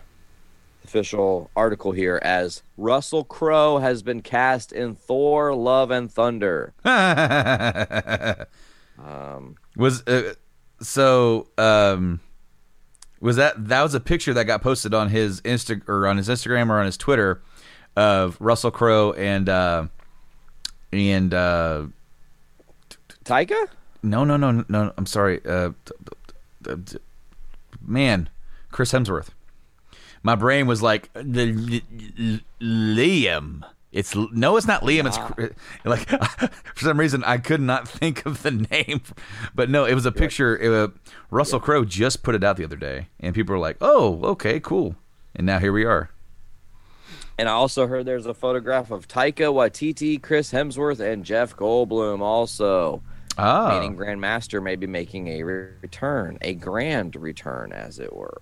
official 0.85 1.51
article 1.57 1.91
here 1.91 2.21
as 2.23 2.63
Russell 2.77 3.25
Crowe 3.25 3.79
has 3.79 4.01
been 4.01 4.21
cast 4.21 4.71
in 4.71 4.95
Thor: 4.95 5.53
Love 5.53 5.91
and 5.91 6.09
Thunder. 6.09 6.73
was 9.75 10.07
uh, 10.07 10.33
so 10.79 11.47
um 11.57 12.21
was 13.19 13.35
that 13.35 13.67
that 13.67 13.81
was 13.81 13.93
a 13.93 13.99
picture 13.99 14.33
that 14.33 14.45
got 14.45 14.61
posted 14.61 14.93
on 14.93 15.09
his 15.09 15.41
Insta 15.41 15.87
or 15.87 16.07
on 16.07 16.17
his 16.17 16.29
Instagram 16.29 16.69
or 16.69 16.79
on 16.79 16.85
his 16.85 16.97
Twitter 16.97 17.41
of 17.95 18.37
Russell 18.39 18.71
Crowe 18.71 19.13
and 19.13 19.49
uh 19.49 19.87
and 20.91 21.33
uh 21.33 21.85
Taika? 23.25 23.67
no 24.03 24.23
no 24.23 24.37
no 24.37 24.51
no 24.51 24.65
no. 24.69 24.93
I'm 24.97 25.05
sorry 25.05 25.41
uh 25.45 25.71
man 27.81 28.29
Chris 28.71 28.91
Hemsworth 28.91 29.29
my 30.23 30.35
brain 30.35 30.67
was 30.67 30.81
like 30.81 31.09
the 31.13 31.81
Liam 32.61 33.63
it's 33.97 34.15
no 34.15 34.57
it's 34.57 34.67
not 34.67 34.83
Liam 34.83 35.07
it's 35.07 35.17
like 35.85 36.07
for 36.75 36.85
some 36.85 36.99
reason 36.99 37.23
I 37.23 37.37
could 37.39 37.61
not 37.61 37.87
think 37.99 38.25
of 38.25 38.43
the 38.43 38.51
name 38.51 39.01
but 39.55 39.69
no 39.69 39.85
it 39.85 39.95
was 39.95 40.05
a 40.05 40.11
picture 40.11 40.83
uh, 40.83 40.87
Russell 41.31 41.59
Crowe 41.59 41.83
just 41.83 42.21
put 42.23 42.35
it 42.35 42.43
out 42.43 42.57
the 42.57 42.63
other 42.63 42.75
day 42.75 43.07
and 43.19 43.33
people 43.33 43.53
were 43.53 43.59
like 43.59 43.77
oh 43.81 44.21
okay 44.23 44.59
cool 44.59 44.95
and 45.35 45.45
now 45.45 45.59
here 45.59 45.73
we 45.73 45.83
are 45.83 46.11
And 47.39 47.49
I 47.49 47.53
also 47.53 47.87
heard 47.87 48.05
there's 48.05 48.25
a 48.25 48.33
photograph 48.33 48.89
of 48.91 49.07
Taika 49.07 49.51
Waititi, 49.53 50.21
Chris 50.21 50.51
Hemsworth, 50.51 50.99
and 50.99 51.23
Jeff 51.23 51.55
Goldblum 51.55 52.19
also. 52.21 53.01
oh 53.37 53.69
Meaning 53.69 53.95
Grandmaster 53.95 54.61
may 54.61 54.75
be 54.75 54.87
making 54.87 55.27
a 55.27 55.43
re- 55.43 55.69
return, 55.81 56.37
a 56.41 56.53
grand 56.55 57.15
return, 57.15 57.71
as 57.73 57.99
it 57.99 58.11
were. 58.15 58.41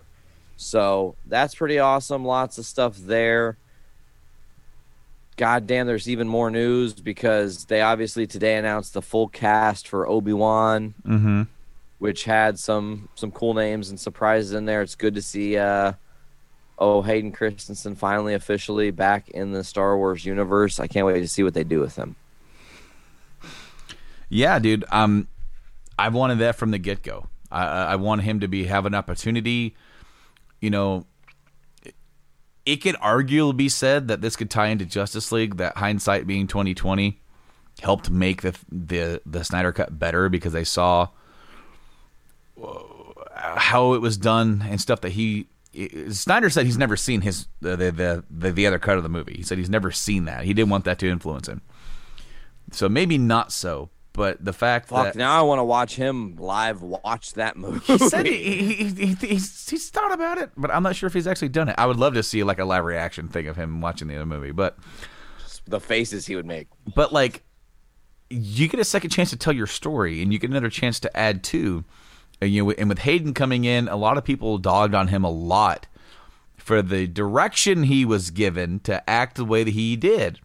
So 0.57 1.17
that's 1.25 1.55
pretty 1.55 1.79
awesome. 1.79 2.23
Lots 2.23 2.57
of 2.57 2.65
stuff 2.65 2.95
there. 2.97 3.57
God 5.37 5.67
damn, 5.67 5.85
there's 5.85 6.09
even 6.09 6.27
more 6.27 6.49
news 6.49 6.93
because 6.93 7.65
they 7.65 7.81
obviously 7.81 8.25
today 8.25 8.55
announced 8.55 8.93
the 8.93 9.01
full 9.01 9.27
cast 9.27 9.87
for 9.87 10.07
Obi 10.07 10.31
Wan, 10.31 10.93
mm-hmm. 11.05 11.43
which 11.99 12.23
had 12.23 12.57
some 12.57 13.09
some 13.15 13.31
cool 13.31 13.53
names 13.53 13.89
and 13.89 13.99
surprises 13.99 14.53
in 14.53 14.65
there. 14.65 14.81
It's 14.81 14.95
good 14.95 15.15
to 15.15 15.21
see 15.21 15.57
uh 15.57 15.93
oh 16.79 17.01
Hayden 17.01 17.33
Christensen 17.33 17.95
finally 17.95 18.33
officially 18.33 18.91
back 18.91 19.29
in 19.29 19.51
the 19.51 19.63
Star 19.63 19.97
Wars 19.97 20.25
universe. 20.25 20.79
I 20.79 20.87
can't 20.87 21.05
wait 21.05 21.19
to 21.19 21.27
see 21.27 21.43
what 21.43 21.53
they 21.53 21.65
do 21.65 21.81
with 21.81 21.97
him. 21.97 22.15
Yeah, 24.29 24.59
dude. 24.59 24.85
Um, 24.91 25.27
I 25.99 26.09
wanted 26.09 26.39
that 26.39 26.55
from 26.55 26.71
the 26.71 26.77
get 26.77 27.03
go. 27.03 27.27
I, 27.51 27.65
I 27.65 27.83
I 27.83 27.95
want 27.97 28.21
him 28.21 28.39
to 28.39 28.47
be 28.47 28.65
have 28.65 28.85
an 28.85 28.95
opportunity. 28.95 29.75
You 30.61 30.69
know, 30.69 31.05
it 32.65 32.77
could 32.77 32.95
arguably 32.95 33.57
be 33.57 33.69
said 33.69 34.07
that 34.07 34.21
this 34.21 34.35
could 34.35 34.49
tie 34.49 34.67
into 34.67 34.85
Justice 34.85 35.31
League. 35.31 35.57
That 35.57 35.77
hindsight 35.77 36.27
being 36.27 36.47
twenty 36.47 36.73
twenty 36.73 37.21
helped 37.81 38.09
make 38.09 38.41
the 38.41 38.55
the 38.71 39.21
the 39.25 39.43
Snyder 39.43 39.71
cut 39.71 39.99
better 39.99 40.29
because 40.29 40.53
they 40.53 40.63
saw 40.63 41.09
uh, 42.61 42.79
how 43.35 43.93
it 43.93 44.01
was 44.01 44.17
done 44.17 44.65
and 44.67 44.79
stuff 44.81 45.01
that 45.01 45.11
he. 45.11 45.47
Snyder 46.09 46.49
said 46.49 46.65
he's 46.65 46.77
never 46.77 46.95
seen 46.95 47.19
his 47.19 47.47
the, 47.59 47.75
the 47.75 48.23
the 48.29 48.51
the 48.51 48.65
other 48.65 48.79
cut 48.79 48.95
of 48.95 49.03
the 49.03 49.09
movie. 49.09 49.35
He 49.35 49.43
said 49.43 49.57
he's 49.57 49.69
never 49.69 49.91
seen 49.91 50.23
that. 50.23 50.45
He 50.45 50.53
didn't 50.53 50.69
want 50.69 50.85
that 50.85 50.99
to 50.99 51.09
influence 51.09 51.49
him. 51.49 51.61
So 52.71 52.87
maybe 52.87 53.17
not 53.17 53.51
so, 53.51 53.89
but 54.15 54.43
the 54.43 54.53
fact 54.53 54.89
Fuck, 54.89 55.03
that 55.03 55.15
now 55.15 55.37
I 55.37 55.41
want 55.43 55.59
to 55.59 55.63
watch 55.63 55.95
him 55.95 56.35
live 56.37 56.81
watch 56.81 57.33
that 57.33 57.57
movie. 57.57 57.79
he 57.85 57.97
said 57.97 58.25
he, 58.27 58.73
he, 58.73 58.85
he, 58.85 59.13
he's, 59.15 59.69
he's 59.69 59.89
thought 59.89 60.13
about 60.13 60.37
it, 60.37 60.51
but 60.57 60.71
I'm 60.71 60.83
not 60.83 60.95
sure 60.95 61.07
if 61.07 61.13
he's 61.13 61.27
actually 61.27 61.49
done 61.49 61.69
it. 61.69 61.75
I 61.77 61.85
would 61.85 61.97
love 61.97 62.13
to 62.15 62.23
see 62.23 62.43
like 62.43 62.59
a 62.59 62.65
live 62.65 62.85
reaction 62.85 63.27
thing 63.27 63.47
of 63.47 63.55
him 63.55 63.81
watching 63.81 64.07
the 64.07 64.15
other 64.15 64.25
movie, 64.25 64.51
but 64.51 64.77
the 65.67 65.79
faces 65.79 66.25
he 66.27 66.35
would 66.35 66.45
make. 66.45 66.67
but 66.95 67.11
like 67.11 67.43
you 68.29 68.67
get 68.67 68.79
a 68.79 68.85
second 68.85 69.11
chance 69.11 69.29
to 69.29 69.37
tell 69.37 69.53
your 69.53 69.67
story, 69.67 70.21
and 70.21 70.33
you 70.33 70.39
get 70.39 70.49
another 70.49 70.69
chance 70.69 70.99
to 71.01 71.17
add 71.17 71.43
to. 71.43 71.83
And, 72.41 72.51
you 72.51 72.65
know, 72.65 72.71
and 72.71 72.89
with 72.89 72.99
Hayden 72.99 73.33
coming 73.33 73.65
in, 73.65 73.87
a 73.87 73.95
lot 73.95 74.17
of 74.17 74.23
people 74.23 74.57
dogged 74.57 74.95
on 74.95 75.09
him 75.09 75.23
a 75.23 75.29
lot 75.29 75.87
for 76.57 76.81
the 76.81 77.07
direction 77.07 77.83
he 77.83 78.03
was 78.05 78.31
given 78.31 78.79
to 78.81 79.07
act 79.09 79.37
the 79.37 79.45
way 79.45 79.63
that 79.63 79.73
he 79.73 79.95
did. 79.95 80.39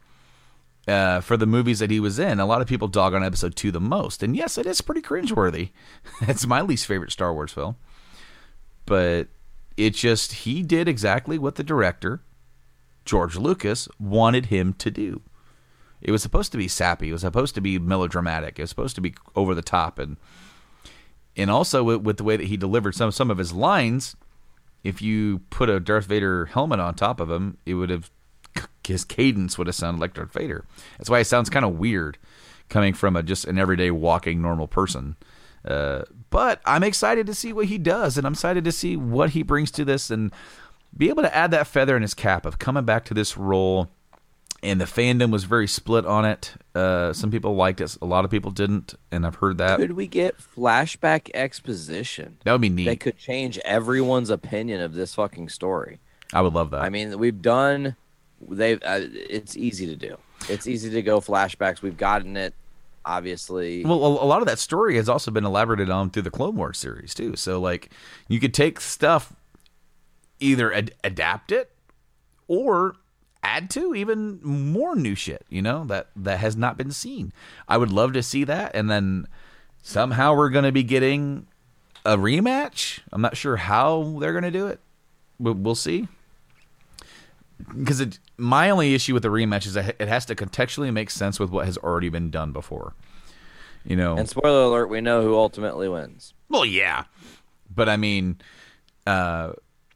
Uh, 0.89 1.21
for 1.21 1.37
the 1.37 1.47
movies 1.47 1.79
that 1.79 1.91
he 1.91 2.01
was 2.01 2.19
in, 2.19 2.41
a 2.41 2.47
lot 2.47 2.63
of 2.63 2.67
people 2.67 2.89
dog 2.89 3.15
on 3.15 3.23
episode 3.23 3.55
two 3.55 3.71
the 3.71 3.81
most, 3.81 4.23
and 4.23 4.35
yes, 4.35 4.57
it 4.57 4.67
is 4.67 4.81
pretty 4.81 5.03
cringeworthy. 5.03 5.71
it's 6.23 6.47
my 6.47 6.63
least 6.63 6.87
favorite 6.87 7.13
Star 7.13 7.35
Wars 7.35 7.53
film, 7.53 7.77
but 8.87 9.29
it 9.77 9.95
just 9.95 10.33
he 10.33 10.63
did 10.63 10.89
exactly 10.89 11.39
what 11.39 11.57
the 11.57 11.63
director 11.63 12.23
George 13.05 13.37
Lucas 13.37 13.89
wanted 13.99 14.47
him 14.47 14.73
to 14.75 14.91
do. 14.91 15.23
It 16.01 16.13
was 16.13 16.23
supposed 16.23 16.53
to 16.53 16.59
be 16.59 16.69
sappy. 16.69 17.11
It 17.11 17.13
was 17.13 17.21
supposed 17.21 17.55
to 17.57 17.61
be 17.61 17.79
melodramatic. 17.79 18.59
It 18.59 18.63
was 18.63 18.71
supposed 18.71 18.95
to 18.95 19.01
be 19.01 19.15
over 19.37 19.55
the 19.55 19.63
top, 19.63 19.99
and 19.99 20.17
and 21.37 21.51
also 21.51 21.83
with, 21.83 22.03
with 22.03 22.17
the 22.17 22.25
way 22.25 22.37
that 22.37 22.47
he 22.47 22.57
delivered 22.57 22.95
some 22.95 23.11
some 23.11 23.31
of 23.31 23.39
his 23.39 23.53
lines. 23.53 24.17
If 24.83 25.03
you 25.03 25.41
put 25.51 25.69
a 25.69 25.79
Darth 25.79 26.07
Vader 26.07 26.47
helmet 26.47 26.81
on 26.81 26.95
top 26.95 27.21
of 27.21 27.31
him, 27.31 27.59
it 27.67 27.75
would 27.75 27.91
have 27.91 28.11
his 28.87 29.05
cadence 29.05 29.57
would 29.57 29.67
have 29.67 29.77
sounded 29.77 30.01
like 30.01 30.15
Darth 30.15 30.33
Vader. 30.33 30.65
That's 30.99 31.11
why 31.11 31.21
it 31.21 31.27
sounds 31.27 31.51
kind 31.51 31.65
of 31.65 31.79
weird 31.79 32.19
coming 32.69 32.95
from 32.95 33.17
a 33.17 33.23
just 33.23 33.45
an 33.45 33.59
everyday 33.59 33.91
walking 33.91 34.41
normal 34.41 34.69
person. 34.69 35.17
Uh, 35.65 36.03
but 36.31 36.61
I'm 36.65 36.83
excited 36.83 37.27
to 37.27 37.35
see 37.35 37.53
what 37.53 37.67
he 37.67 37.79
does, 37.79 38.17
and 38.17 38.27
I'm 38.27 38.33
excited 38.33 38.65
to 38.65 38.73
see 38.73 38.97
what 38.97 39.31
he 39.31 39.43
brings 39.43 39.71
to 39.73 39.85
this, 39.85 40.11
and 40.11 40.33
be 40.97 41.09
able 41.09 41.23
to 41.23 41.37
add 41.37 41.51
that 41.51 41.67
feather 41.67 41.97
in 41.97 42.03
his 42.03 42.15
cap 42.15 42.47
of 42.47 42.59
coming 42.59 42.85
back 42.85 43.05
to 43.07 43.15
this 43.15 43.37
role. 43.37 43.89
And 44.63 44.79
the 44.79 44.85
fandom 44.85 45.31
was 45.31 45.45
very 45.45 45.67
split 45.67 46.05
on 46.05 46.27
it. 46.27 46.53
Uh, 46.75 47.15
some 47.15 47.31
people 47.31 47.57
liked 47.57 47.81
it, 47.81 47.97
a 48.03 48.07
lot 48.07 48.27
of 48.27 48.31
people 48.31 48.51
didn't, 48.51 48.95
and 49.11 49.27
I've 49.27 49.37
heard 49.37 49.57
that. 49.57 49.79
Could 49.79 49.93
we 49.93 50.07
get 50.07 50.37
flashback 50.37 51.31
exposition? 51.33 52.37
That 52.45 52.53
would 52.53 52.61
be 52.61 52.69
neat. 52.69 52.85
That 52.85 53.01
could 53.01 53.17
change 53.17 53.59
everyone's 53.65 54.29
opinion 54.29 54.83
of 54.83 54.93
this 54.93 55.15
fucking 55.15 55.49
story. 55.49 55.99
I 56.35 56.43
would 56.43 56.53
love 56.53 56.71
that. 56.73 56.83
I 56.83 56.91
mean, 56.91 57.19
we've 57.19 57.41
done. 57.41 57.97
They. 58.49 58.75
Uh, 58.75 59.01
it's 59.13 59.57
easy 59.57 59.87
to 59.87 59.97
do. 59.97 60.17
It's 60.49 60.67
easy 60.67 60.91
to 60.91 61.03
go 61.03 61.21
flashbacks. 61.21 61.83
We've 61.83 61.97
gotten 61.97 62.37
it. 62.37 62.55
Obviously, 63.05 63.83
Well, 63.83 63.97
a 63.97 64.27
lot 64.27 64.43
of 64.43 64.47
that 64.47 64.59
story 64.59 64.97
has 64.97 65.09
also 65.09 65.31
been 65.31 65.47
elaborated 65.47 65.89
on 65.89 66.11
through 66.11 66.23
the 66.23 66.31
Clone 66.31 66.55
Wars 66.57 66.77
series 66.77 67.15
too. 67.15 67.35
So, 67.35 67.59
like, 67.59 67.91
you 68.29 68.39
could 68.39 68.53
take 68.53 68.79
stuff, 68.79 69.33
either 70.39 70.71
ad- 70.73 70.93
adapt 71.03 71.51
it, 71.51 71.71
or 72.47 72.97
add 73.43 73.71
to 73.71 73.95
even 73.95 74.39
more 74.43 74.95
new 74.95 75.15
shit. 75.15 75.47
You 75.49 75.63
know 75.63 75.85
that 75.85 76.09
that 76.15 76.41
has 76.41 76.57
not 76.57 76.77
been 76.77 76.93
seen. 76.93 77.33
I 77.67 77.79
would 77.79 77.91
love 77.91 78.13
to 78.13 78.23
see 78.23 78.45
that, 78.45 78.73
and 78.75 78.91
then 78.91 79.27
somehow 79.83 80.35
we're 80.37 80.51
going 80.51 80.67
to 80.67 80.73
be 80.73 80.83
getting 80.83 81.47
a 82.05 82.19
rematch. 82.19 83.01
I'm 83.13 83.23
not 83.23 83.37
sure 83.37 83.57
how 83.57 84.19
they're 84.21 84.33
going 84.33 84.45
to 84.45 84.51
do 84.51 84.67
it. 84.67 84.79
But 85.41 85.57
we'll 85.57 85.75
see. 85.75 86.07
Because 87.77 88.01
it, 88.01 88.19
my 88.37 88.71
only 88.71 88.95
issue 88.95 89.15
with 89.15 89.23
the 89.23 89.29
rematch 89.29 89.67
is 89.67 89.75
that 89.75 89.97
it 89.99 90.09
has 90.09 90.25
to 90.27 90.35
contextually 90.35 90.93
make 90.93 91.11
sense 91.11 91.39
with 91.41 91.51
what 91.51 91.67
has 91.67 91.77
already 91.79 92.09
been 92.09 92.31
done 92.31 92.53
before. 92.53 92.95
You 93.85 93.97
know, 93.97 94.17
And 94.17 94.29
spoiler 94.29 94.65
alert, 94.65 94.89
we 94.89 95.01
know 95.01 95.23
who 95.23 95.35
ultimately 95.37 95.89
wins. 95.89 96.35
well, 96.49 96.65
yeah, 96.65 97.05
but 97.75 97.89
I 97.89 97.97
mean, 97.97 98.39
uh, 99.07 99.53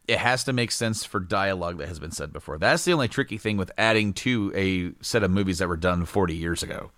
it 0.09 0.19
has 0.19 0.45
to 0.45 0.53
make 0.53 0.70
sense 0.70 1.05
for 1.05 1.20
dialogue 1.20 1.78
that 1.78 1.89
has 1.89 1.99
been 1.99 2.11
said 2.11 2.32
before. 2.32 2.57
That's 2.59 2.85
the 2.85 2.93
only 2.93 3.09
tricky 3.09 3.36
thing 3.39 3.57
with 3.57 3.70
adding 3.77 4.12
to 4.15 4.53
a 4.55 4.93
set 5.05 5.23
of 5.23 5.31
movies 5.31 5.59
that 5.59 5.69
were 5.69 5.77
done 5.77 6.05
40 6.07 6.35
years 6.35 6.62
ago. 6.62 6.91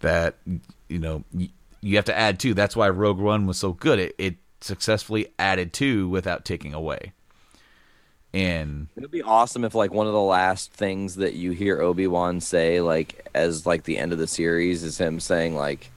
That 0.00 0.36
you 0.88 0.98
know 1.00 1.24
you 1.80 1.96
have 1.96 2.04
to 2.04 2.16
add 2.16 2.38
to. 2.40 2.54
That's 2.54 2.76
why 2.76 2.88
Rogue 2.88 3.18
One 3.18 3.46
was 3.46 3.58
so 3.58 3.72
good. 3.72 3.98
It, 3.98 4.14
it 4.18 4.34
successfully 4.60 5.28
added 5.38 5.72
to 5.74 6.08
without 6.08 6.44
taking 6.44 6.74
away. 6.74 7.12
And 8.34 8.88
It'd 8.96 9.10
be 9.10 9.22
awesome 9.22 9.64
if 9.64 9.74
like 9.74 9.92
one 9.92 10.06
of 10.06 10.12
the 10.12 10.20
last 10.20 10.72
things 10.72 11.16
that 11.16 11.34
you 11.34 11.52
hear 11.52 11.80
Obi 11.80 12.06
Wan 12.06 12.40
say, 12.40 12.80
like 12.80 13.26
as 13.34 13.64
like 13.64 13.84
the 13.84 13.96
end 13.96 14.12
of 14.12 14.18
the 14.18 14.26
series, 14.26 14.82
is 14.82 14.98
him 14.98 15.18
saying 15.18 15.56
like, 15.56 15.90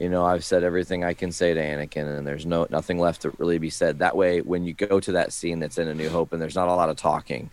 you 0.00 0.08
know, 0.08 0.24
I've 0.24 0.44
said 0.44 0.64
everything 0.64 1.04
I 1.04 1.14
can 1.14 1.30
say 1.30 1.54
to 1.54 1.60
Anakin, 1.60 2.18
and 2.18 2.26
there's 2.26 2.44
no 2.44 2.66
nothing 2.70 2.98
left 2.98 3.22
to 3.22 3.30
really 3.38 3.58
be 3.58 3.70
said. 3.70 4.00
That 4.00 4.16
way, 4.16 4.40
when 4.40 4.64
you 4.64 4.72
go 4.72 4.98
to 4.98 5.12
that 5.12 5.32
scene 5.32 5.60
that's 5.60 5.78
in 5.78 5.86
A 5.86 5.94
New 5.94 6.08
Hope, 6.08 6.32
and 6.32 6.42
there's 6.42 6.56
not 6.56 6.66
a 6.66 6.74
lot 6.74 6.88
of 6.88 6.96
talking, 6.96 7.48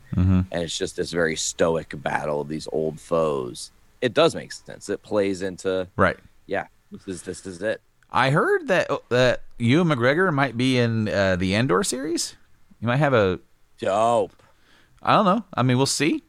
and 0.52 0.64
it's 0.64 0.76
just 0.76 0.96
this 0.96 1.12
very 1.12 1.36
stoic 1.36 1.94
battle 2.02 2.42
of 2.42 2.48
these 2.48 2.68
old 2.72 3.00
foes, 3.00 3.70
it 4.02 4.16
does 4.16 4.34
make 4.34 4.52
sense. 4.52 4.90
It 4.90 5.04
plays 5.04 5.44
into 5.44 5.88
right. 5.96 6.18
yeah, 6.48 6.68
this 6.92 7.08
is 7.08 7.22
this 7.22 7.46
is 7.46 7.62
it. 7.62 7.82
I 8.12 8.32
heard 8.32 8.68
that 8.70 8.90
that 9.10 9.44
Ewan 9.60 9.90
McGregor 9.90 10.34
might 10.34 10.58
be 10.58 10.80
in 10.80 11.08
uh, 11.08 11.36
the 11.36 11.54
Andor 11.54 11.84
series. 11.84 12.36
You 12.82 12.88
might 12.88 12.98
have 12.98 13.14
a 13.14 13.40
Dope. 13.80 14.44
I 15.02 15.16
don't 15.16 15.26
know. 15.26 15.46
I 15.54 15.64
mean, 15.64 15.78
we'll 15.78 15.86
see. 15.86 16.24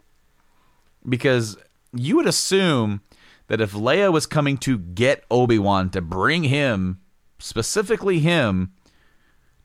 Because 1.08 1.56
you 1.92 2.16
would 2.16 2.26
assume 2.26 3.00
that 3.48 3.60
if 3.60 3.72
Leia 3.72 4.12
was 4.12 4.26
coming 4.26 4.56
to 4.58 4.78
get 4.78 5.24
Obi 5.30 5.58
Wan 5.58 5.90
to 5.90 6.00
bring 6.00 6.44
him, 6.44 7.00
specifically 7.38 8.20
him, 8.20 8.72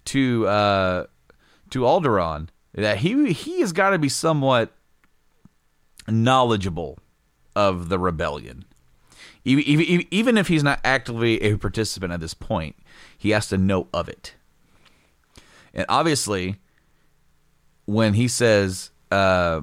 to 0.06 0.48
uh, 0.48 1.06
to 1.70 1.82
Alderaan, 1.82 2.50
that 2.74 2.98
he 3.00 3.32
he 3.34 3.60
has 3.62 3.74
got 3.74 3.92
to 3.92 4.00
be 4.00 4.10
somewhat 4.10 4.74
knowledgeable 6.08 7.00
of 7.56 7.90
the 7.90 8.00
rebellion. 8.00 8.66
Even, 9.44 9.64
even, 9.66 10.08
even 10.10 10.38
if 10.38 10.48
he's 10.48 10.64
not 10.64 10.80
actively 10.84 11.42
a 11.42 11.56
participant 11.58 12.12
at 12.12 12.20
this 12.20 12.34
point, 12.34 12.76
he 13.16 13.30
has 13.30 13.48
to 13.50 13.58
know 13.58 13.88
of 13.94 14.10
it. 14.10 14.34
And 15.74 15.86
obviously, 15.88 16.58
when 17.86 18.14
he 18.14 18.28
says, 18.28 18.92
uh, 19.12 19.62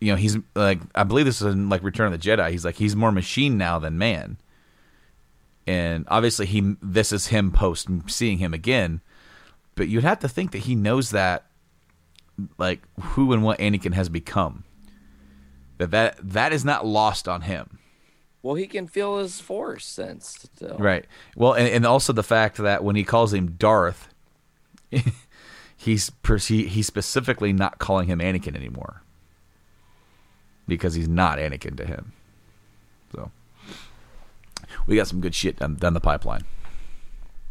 you 0.00 0.12
know, 0.12 0.16
he's 0.16 0.36
like, 0.54 0.80
I 0.94 1.04
believe 1.04 1.26
this 1.26 1.40
is 1.40 1.52
in 1.52 1.68
like 1.68 1.82
Return 1.82 2.12
of 2.12 2.20
the 2.20 2.28
Jedi. 2.28 2.50
He's 2.50 2.64
like, 2.64 2.76
he's 2.76 2.96
more 2.96 3.12
machine 3.12 3.56
now 3.56 3.78
than 3.78 3.98
man. 3.98 4.38
And 5.66 6.04
obviously, 6.08 6.46
he 6.46 6.76
this 6.80 7.12
is 7.12 7.28
him 7.28 7.50
post 7.50 7.88
seeing 8.06 8.38
him 8.38 8.54
again. 8.54 9.00
But 9.74 9.88
you'd 9.88 10.04
have 10.04 10.20
to 10.20 10.28
think 10.28 10.52
that 10.52 10.58
he 10.58 10.74
knows 10.74 11.10
that, 11.10 11.46
like 12.56 12.82
who 13.00 13.32
and 13.32 13.42
what 13.42 13.58
Anakin 13.58 13.94
has 13.94 14.08
become. 14.08 14.64
That 15.78 15.90
that 15.90 16.18
that 16.22 16.52
is 16.52 16.64
not 16.64 16.86
lost 16.86 17.26
on 17.26 17.42
him. 17.42 17.78
Well, 18.42 18.54
he 18.54 18.68
can 18.68 18.86
feel 18.86 19.18
his 19.18 19.40
force 19.40 19.84
sense. 19.84 20.48
Still. 20.54 20.76
Right. 20.78 21.04
Well, 21.34 21.54
and, 21.54 21.68
and 21.68 21.84
also 21.84 22.12
the 22.12 22.22
fact 22.22 22.58
that 22.58 22.84
when 22.84 22.94
he 22.94 23.02
calls 23.02 23.34
him 23.34 23.56
Darth, 23.58 24.14
he's 25.86 26.10
he, 26.48 26.66
he's 26.66 26.86
specifically 26.86 27.52
not 27.52 27.78
calling 27.78 28.08
him 28.08 28.18
Anakin 28.18 28.56
anymore 28.56 29.02
because 30.66 30.94
he's 30.94 31.08
not 31.08 31.38
Anakin 31.38 31.76
to 31.76 31.86
him. 31.86 32.12
So 33.12 33.30
we 34.86 34.96
got 34.96 35.06
some 35.06 35.20
good 35.20 35.34
shit 35.34 35.58
down, 35.58 35.76
down 35.76 35.94
the 35.94 36.00
pipeline. 36.00 36.42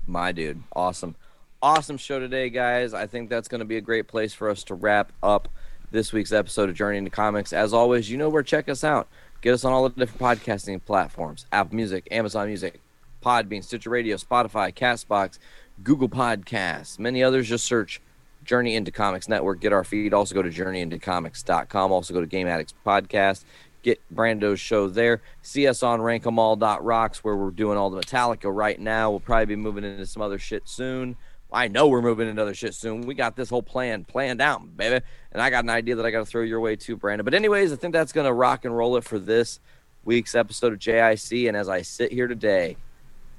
My 0.05 0.33
dude, 0.33 0.61
awesome, 0.75 1.15
awesome 1.61 1.97
show 1.97 2.19
today, 2.19 2.49
guys. 2.49 2.93
I 2.93 3.07
think 3.07 3.29
that's 3.29 3.47
going 3.47 3.59
to 3.59 3.65
be 3.65 3.77
a 3.77 3.81
great 3.81 4.07
place 4.07 4.33
for 4.33 4.49
us 4.49 4.63
to 4.65 4.75
wrap 4.75 5.13
up 5.23 5.47
this 5.91 6.11
week's 6.11 6.33
episode 6.33 6.69
of 6.69 6.75
Journey 6.75 6.97
into 6.97 7.09
Comics. 7.09 7.53
As 7.53 7.73
always, 7.73 8.11
you 8.11 8.17
know 8.17 8.27
where 8.27 8.43
check 8.43 8.67
us 8.67 8.83
out. 8.83 9.07
Get 9.41 9.53
us 9.53 9.63
on 9.63 9.71
all 9.71 9.87
the 9.87 10.05
different 10.05 10.43
podcasting 10.43 10.83
platforms: 10.83 11.45
Apple 11.53 11.75
Music, 11.75 12.05
Amazon 12.11 12.47
Music, 12.47 12.81
Podbean, 13.23 13.63
Stitcher 13.63 13.89
Radio, 13.89 14.17
Spotify, 14.17 14.73
Castbox, 14.73 15.39
Google 15.83 16.09
Podcasts, 16.09 16.99
many 16.99 17.23
others. 17.23 17.47
Just 17.47 17.65
search 17.65 18.01
Journey 18.45 18.75
into 18.75 18.91
Comics 18.91 19.27
Network. 19.27 19.59
Get 19.59 19.73
our 19.73 19.83
feed. 19.83 20.13
Also 20.13 20.35
go 20.35 20.41
to 20.41 20.49
journeyintocomics.com. 20.49 21.91
Also 21.91 22.13
go 22.13 22.21
to 22.21 22.27
Game 22.27 22.47
Addicts 22.47 22.73
Podcast. 22.85 23.43
Get 23.83 24.01
Brando's 24.13 24.59
show 24.59 24.87
there. 24.87 25.21
See 25.41 25.67
us 25.67 25.83
on 25.83 25.99
rankamall.rocks 25.99 27.23
where 27.23 27.35
we're 27.35 27.51
doing 27.51 27.77
all 27.77 27.89
the 27.89 28.01
Metallica 28.01 28.55
right 28.55 28.79
now. 28.79 29.11
We'll 29.11 29.19
probably 29.19 29.45
be 29.45 29.55
moving 29.55 29.83
into 29.83 30.05
some 30.05 30.21
other 30.21 30.39
shit 30.39 30.67
soon. 30.67 31.17
I 31.51 31.67
know 31.67 31.87
we're 31.87 32.01
moving 32.01 32.27
into 32.27 32.41
other 32.41 32.55
shit 32.55 32.73
soon. 32.73 33.01
We 33.01 33.13
got 33.13 33.35
this 33.35 33.49
whole 33.49 33.63
plan 33.63 34.03
planned 34.03 34.41
out, 34.41 34.75
baby. 34.75 35.05
And 35.31 35.41
I 35.41 35.49
got 35.49 35.63
an 35.63 35.69
idea 35.69 35.95
that 35.95 36.05
I 36.05 36.11
got 36.11 36.19
to 36.19 36.25
throw 36.25 36.41
your 36.41 36.59
way 36.59 36.75
too, 36.75 36.97
Brandon. 36.97 37.23
But 37.23 37.33
anyways, 37.33 37.71
I 37.71 37.75
think 37.75 37.93
that's 37.93 38.11
going 38.11 38.25
to 38.25 38.33
rock 38.33 38.65
and 38.65 38.75
roll 38.75 38.97
it 38.97 39.03
for 39.03 39.19
this 39.19 39.59
week's 40.03 40.35
episode 40.35 40.73
of 40.73 40.79
JIC. 40.79 41.47
And 41.47 41.55
as 41.55 41.69
I 41.69 41.81
sit 41.81 42.11
here 42.11 42.27
today, 42.27 42.77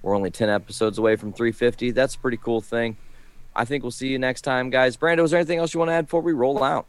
we're 0.02 0.14
only 0.14 0.30
10 0.30 0.48
episodes 0.48 0.98
away 0.98 1.16
from 1.16 1.32
350. 1.32 1.90
That's 1.90 2.14
a 2.14 2.18
pretty 2.18 2.36
cool 2.36 2.60
thing. 2.60 2.96
I 3.56 3.64
think 3.64 3.82
we'll 3.82 3.90
see 3.90 4.08
you 4.08 4.18
next 4.18 4.42
time, 4.42 4.68
guys. 4.70 4.96
Brando, 4.96 5.24
is 5.24 5.30
there 5.30 5.40
anything 5.40 5.58
else 5.58 5.72
you 5.72 5.78
want 5.80 5.88
to 5.88 5.94
add 5.94 6.06
before 6.06 6.20
we 6.20 6.32
roll 6.32 6.62
out? 6.62 6.86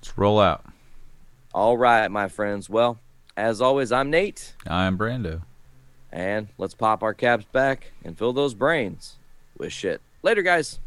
Let's 0.00 0.18
roll 0.18 0.40
out. 0.40 0.64
All 1.54 1.78
right, 1.78 2.10
my 2.10 2.26
friends. 2.28 2.68
Well, 2.68 2.98
as 3.36 3.60
always, 3.60 3.92
I'm 3.92 4.10
Nate, 4.10 4.54
I'm 4.66 4.98
Brando. 4.98 5.42
and 6.12 6.48
let's 6.58 6.74
pop 6.74 7.02
our 7.04 7.14
caps 7.14 7.44
back 7.52 7.92
and 8.04 8.18
fill 8.18 8.32
those 8.32 8.52
brains 8.54 9.14
with 9.56 9.72
shit. 9.72 10.00
Later, 10.22 10.42
guys. 10.42 10.80